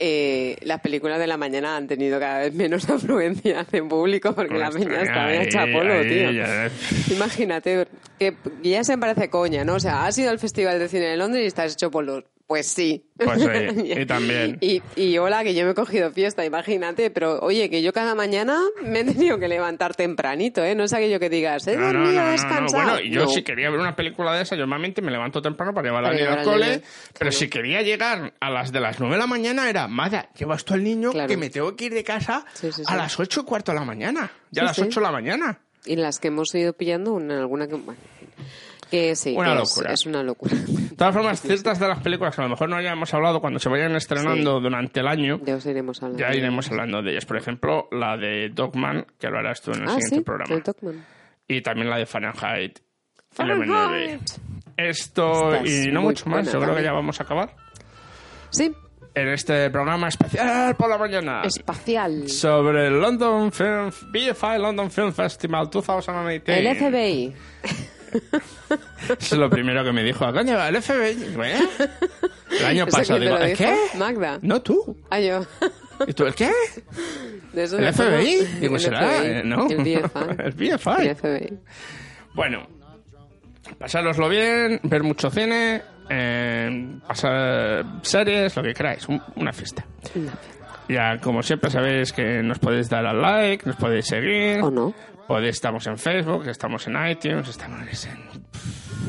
eh, 0.03 0.57
las 0.63 0.81
películas 0.81 1.19
de 1.19 1.27
la 1.27 1.37
mañana 1.37 1.77
han 1.77 1.87
tenido 1.87 2.19
cada 2.19 2.39
vez 2.39 2.53
menos 2.55 2.89
afluencia 2.89 3.65
de 3.71 3.83
público 3.83 4.33
porque 4.33 4.57
la 4.57 4.71
peña 4.71 5.01
está 5.03 5.25
ahí, 5.27 5.37
hecha 5.45 5.65
polvo, 5.71 5.93
ahí, 5.93 6.09
tío. 6.09 6.31
ya- 6.31 6.71
Imagínate, 7.11 7.87
que 8.17 8.35
ya 8.63 8.83
se 8.83 8.97
me 8.97 9.01
parece 9.01 9.29
coña, 9.29 9.63
¿no? 9.63 9.75
O 9.75 9.79
sea, 9.79 10.05
has 10.07 10.17
ido 10.17 10.31
al 10.31 10.39
Festival 10.39 10.79
de 10.79 10.89
Cine 10.89 11.05
de 11.05 11.17
Londres 11.17 11.43
y 11.43 11.47
estás 11.47 11.73
hecho 11.73 11.91
polvo. 11.91 12.23
Pues 12.51 12.67
sí. 12.67 13.05
Pues 13.15 13.41
sí, 13.41 13.93
y 14.01 14.05
también. 14.05 14.57
Y, 14.59 14.81
y 14.97 15.17
hola, 15.19 15.41
que 15.41 15.53
yo 15.55 15.63
me 15.63 15.71
he 15.71 15.73
cogido 15.73 16.11
fiesta, 16.11 16.43
imagínate. 16.43 17.09
Pero 17.09 17.39
oye, 17.39 17.69
que 17.69 17.81
yo 17.81 17.93
cada 17.93 18.13
mañana 18.13 18.59
me 18.83 18.99
he 18.99 19.03
tenido 19.05 19.39
que 19.39 19.47
levantar 19.47 19.95
tempranito, 19.95 20.61
¿eh? 20.61 20.75
No 20.75 20.83
es 20.83 20.91
aquello 20.91 21.17
que 21.17 21.29
digas, 21.29 21.65
he 21.67 21.77
No, 21.77 21.93
no, 21.93 21.99
dormido, 21.99 22.13
no, 22.21 22.25
no, 22.25 22.31
descansado. 22.33 22.83
Bueno, 22.91 22.99
y 22.99 23.09
yo 23.09 23.25
si 23.27 23.43
quería 23.43 23.69
ver 23.69 23.79
una 23.79 23.95
película 23.95 24.33
de 24.35 24.41
esa, 24.41 24.55
yo 24.55 24.63
normalmente 24.63 25.01
me 25.01 25.11
levanto 25.11 25.41
temprano 25.41 25.73
para 25.73 25.87
llevar 25.87 26.03
al 26.07 26.15
niño 26.17 26.29
al 26.29 26.43
cole. 26.43 26.65
niño, 26.71 26.81
Pero 26.81 27.19
claro. 27.19 27.31
si 27.31 27.47
quería 27.47 27.81
llegar 27.83 28.33
a 28.37 28.49
las 28.49 28.73
de 28.73 28.81
las 28.81 28.99
nueve 28.99 29.15
de 29.15 29.21
la 29.21 29.27
mañana, 29.27 29.69
era, 29.69 29.87
madre, 29.87 30.27
llevas 30.37 30.65
tú 30.65 30.73
al 30.73 30.83
niño 30.83 31.11
Claro. 31.13 31.29
que 31.29 31.37
me 31.37 31.49
tengo 31.49 31.73
que 31.77 31.85
ir 31.85 31.93
de 31.93 32.03
casa 32.03 32.43
Sí, 32.53 32.69
sí, 32.73 32.83
a 32.85 32.97
las 32.97 33.17
ocho 33.17 33.41
y 33.41 33.45
cuarto 33.45 33.71
de 33.71 33.79
la 33.79 33.85
mañana. 33.85 34.29
Ya 34.51 34.63
a 34.63 34.65
las 34.65 34.75
sí. 34.75 34.81
ocho 34.81 34.99
de 34.99 35.05
la 35.05 35.11
mañana. 35.13 35.61
Y 35.85 35.95
las 35.95 36.19
que 36.19 36.27
hemos 36.27 36.53
ido 36.53 36.73
pillando, 36.73 37.13
una, 37.13 37.39
alguna 37.39 37.65
que... 37.67 37.75
Bueno, 37.75 37.99
Que 38.91 39.15
sí, 39.15 39.33
Una 39.35 39.55
que 39.55 39.61
es- 39.63 39.69
locura. 39.69 39.93
Es, 39.93 40.05
una 40.05 40.21
locura. 40.23 40.53
De 40.55 40.95
todas 40.95 41.13
formas, 41.15 41.41
ciertas 41.41 41.79
de 41.79 41.87
las 41.87 41.99
películas 42.01 42.35
que 42.35 42.41
a 42.41 42.43
lo 42.43 42.49
mejor 42.51 42.69
no 42.69 42.75
hayamos 42.75 43.11
hablado 43.13 43.39
cuando 43.41 43.57
se 43.57 43.69
vayan 43.69 43.95
estrenando 43.95 44.59
durante 44.59 44.99
el 44.99 45.07
año, 45.07 45.39
Ya 45.45 45.55
os 45.55 45.65
iremos 45.65 46.03
hablando. 46.03 46.21
ya 46.23 46.35
iremos 46.35 46.69
hablando 46.69 47.01
de 47.01 47.11
ellas. 47.11 47.25
Por 47.25 47.37
ejemplo, 47.37 47.87
la 47.91 48.17
de 48.17 48.49
Dogman, 48.53 49.07
que 49.17 49.29
lo 49.29 49.39
harás 49.39 49.61
tú 49.61 49.71
en 49.71 49.83
el 49.83 49.87
Ah, 49.87 49.91
siguiente 49.93 50.15
sí, 50.17 50.21
programa. 50.21 50.53
el 50.53 50.61
Dogman. 50.61 51.05
Y 51.47 51.61
también 51.61 51.89
la 51.89 51.97
de 51.97 52.05
Fahrenheit. 52.05 52.79
Fahrenheit. 53.31 54.19
11. 54.21 54.41
Esto 54.77 55.53
Esta 55.53 55.63
es 55.63 55.85
y 55.87 55.91
no 55.91 56.01
mucho 56.01 56.25
más. 56.29 56.45
buena 56.45 56.51
Yo 56.51 56.59
creo 56.61 56.75
que 56.75 56.83
ya 56.83 56.91
vamos 56.91 57.19
a 57.19 57.23
acabar. 57.23 57.55
Sí, 58.49 58.71
En 59.15 59.27
este 59.29 59.69
programa 59.69 60.07
especial 60.09 60.75
por 60.75 60.89
la 60.89 60.97
mañana. 60.97 61.41
espacial. 61.43 62.27
sobre 62.29 62.87
el 62.87 62.99
London 62.99 63.51
Film, 63.51 63.89
BFI 64.11 64.57
London 64.59 64.89
Film 64.91 65.11
Festival 65.13 65.69
2018. 65.69 66.51
El 66.51 66.75
FBI. 66.75 67.33
Es 69.19 69.31
lo 69.33 69.49
primero 69.49 69.83
que 69.83 69.91
me 69.91 70.03
dijo. 70.03 70.31
Coño, 70.31 70.63
el 70.65 70.81
FBI. 70.81 71.33
¿Eh? 71.43 71.59
El 72.59 72.65
año 72.65 72.83
¿Eso 72.87 72.97
pasado 72.97 73.19
digo, 73.19 73.37
qué? 73.57 73.75
Magda. 73.97 74.39
No 74.41 74.61
tú. 74.61 74.95
Ah, 75.09 75.19
yo. 75.19 75.45
¿Y 76.07 76.13
tú 76.13 76.25
el 76.25 76.33
qué? 76.35 76.51
De 77.53 77.63
eso 77.63 77.77
¿El. 77.77 77.93
FBI? 77.93 78.45
Digo, 78.61 78.75
El 78.75 78.81
será, 78.81 78.99
FBI. 79.07 79.27
eh, 79.27 79.41
¿no? 79.43 79.67
El 79.69 79.77
BFI. 79.77 80.35
El 80.39 80.51
BFI. 80.53 81.07
El 81.07 81.15
FBI. 81.15 81.59
Bueno, 82.33 82.67
pasároslo 83.77 84.29
bien, 84.29 84.79
ver 84.83 85.03
mucho 85.03 85.29
cine, 85.29 85.81
eh, 86.09 86.95
pasar 87.07 87.85
series, 88.03 88.55
lo 88.55 88.63
que 88.63 88.73
queráis, 88.73 89.07
un- 89.09 89.21
una 89.35 89.51
fiesta. 89.51 89.85
Ya, 90.87 91.17
como 91.19 91.43
siempre 91.43 91.69
sabéis 91.69 92.11
que 92.13 92.41
nos 92.41 92.59
podéis 92.59 92.89
dar 92.89 93.05
al 93.05 93.21
like, 93.21 93.65
nos 93.65 93.75
podéis 93.75 94.05
seguir. 94.07 94.61
¿O 94.61 94.71
no? 94.71 94.93
Estamos 95.39 95.87
en 95.87 95.97
Facebook, 95.97 96.47
estamos 96.47 96.87
en 96.87 96.95
iTunes, 97.09 97.47
estamos 97.47 97.79
en 97.81 98.19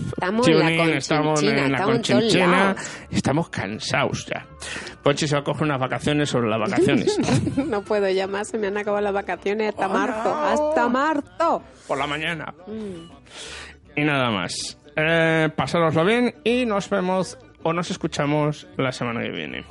Estamos 0.06 0.46
en 0.48 0.58
la 0.58 0.96
estamos 0.96 1.42
en 1.42 1.72
la 1.72 1.82
conchinchina. 1.82 2.76
Estamos 3.10 3.48
cansados 3.48 4.26
ya. 4.26 4.46
Ponchi 5.02 5.26
se 5.26 5.34
va 5.34 5.40
a 5.40 5.44
coger 5.44 5.64
unas 5.64 5.80
vacaciones 5.80 6.30
sobre 6.30 6.48
las 6.48 6.60
vacaciones. 6.60 7.18
No 7.66 7.82
puedo 7.82 8.08
ya 8.08 8.26
más, 8.26 8.48
se 8.48 8.58
me 8.58 8.68
han 8.68 8.76
acabado 8.76 9.02
las 9.02 9.12
vacaciones 9.12 9.70
hasta 9.70 9.86
Oh, 9.88 9.92
marzo. 9.92 10.24
no. 10.24 10.42
¡Hasta 10.68 10.88
marzo! 10.88 11.62
por 11.88 11.98
la 11.98 12.06
mañana. 12.06 12.54
Y 13.96 14.04
nada 14.04 14.30
más. 14.30 14.78
Eh, 14.96 15.48
pasároslo 15.56 16.04
bien 16.04 16.34
y 16.44 16.66
nos 16.66 16.88
vemos 16.88 17.38
o 17.62 17.72
nos 17.72 17.90
escuchamos 17.90 18.68
la 18.76 18.92
semana 18.92 19.22
que 19.22 19.30
viene. 19.30 19.64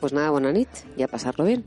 Pues 0.00 0.12
nada, 0.12 0.30
buena 0.30 0.52
nit 0.52 0.68
y 0.96 1.02
a 1.02 1.08
pasarlo 1.08 1.44
bien. 1.44 1.64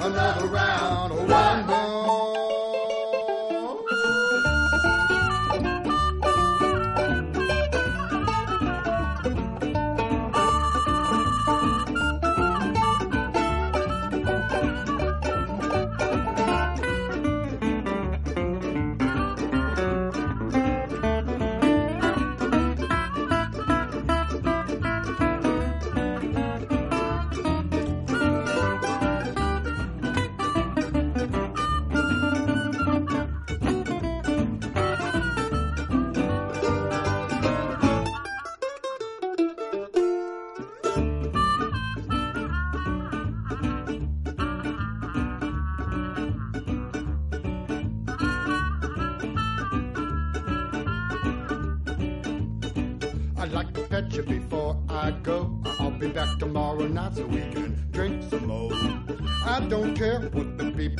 Another 0.00 0.46
round, 0.46 1.28
one 1.28 1.66
more. 1.66 1.93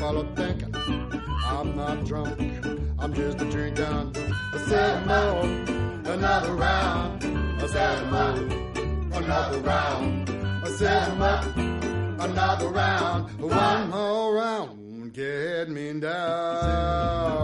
Are 0.01 0.25
thinking. 0.35 0.75
I'm 1.47 1.77
not 1.77 2.05
drunk, 2.05 2.41
I'm 2.99 3.13
just 3.15 3.41
a 3.41 3.51
drinking. 3.51 4.17
I 4.53 4.59
said 4.69 5.07
more, 5.07 5.45
another 6.13 6.55
round. 6.55 7.25
I 7.63 7.67
said 7.67 8.11
more, 8.11 9.19
another 9.19 9.61
round. 9.61 10.31
I 10.65 10.69
said 10.71 11.19
more, 11.19 12.25
another 12.25 12.69
round. 12.69 13.41
One 13.41 13.91
more 13.91 14.35
round, 14.35 15.13
get 15.13 15.69
me 15.69 16.01
down. 16.01 17.44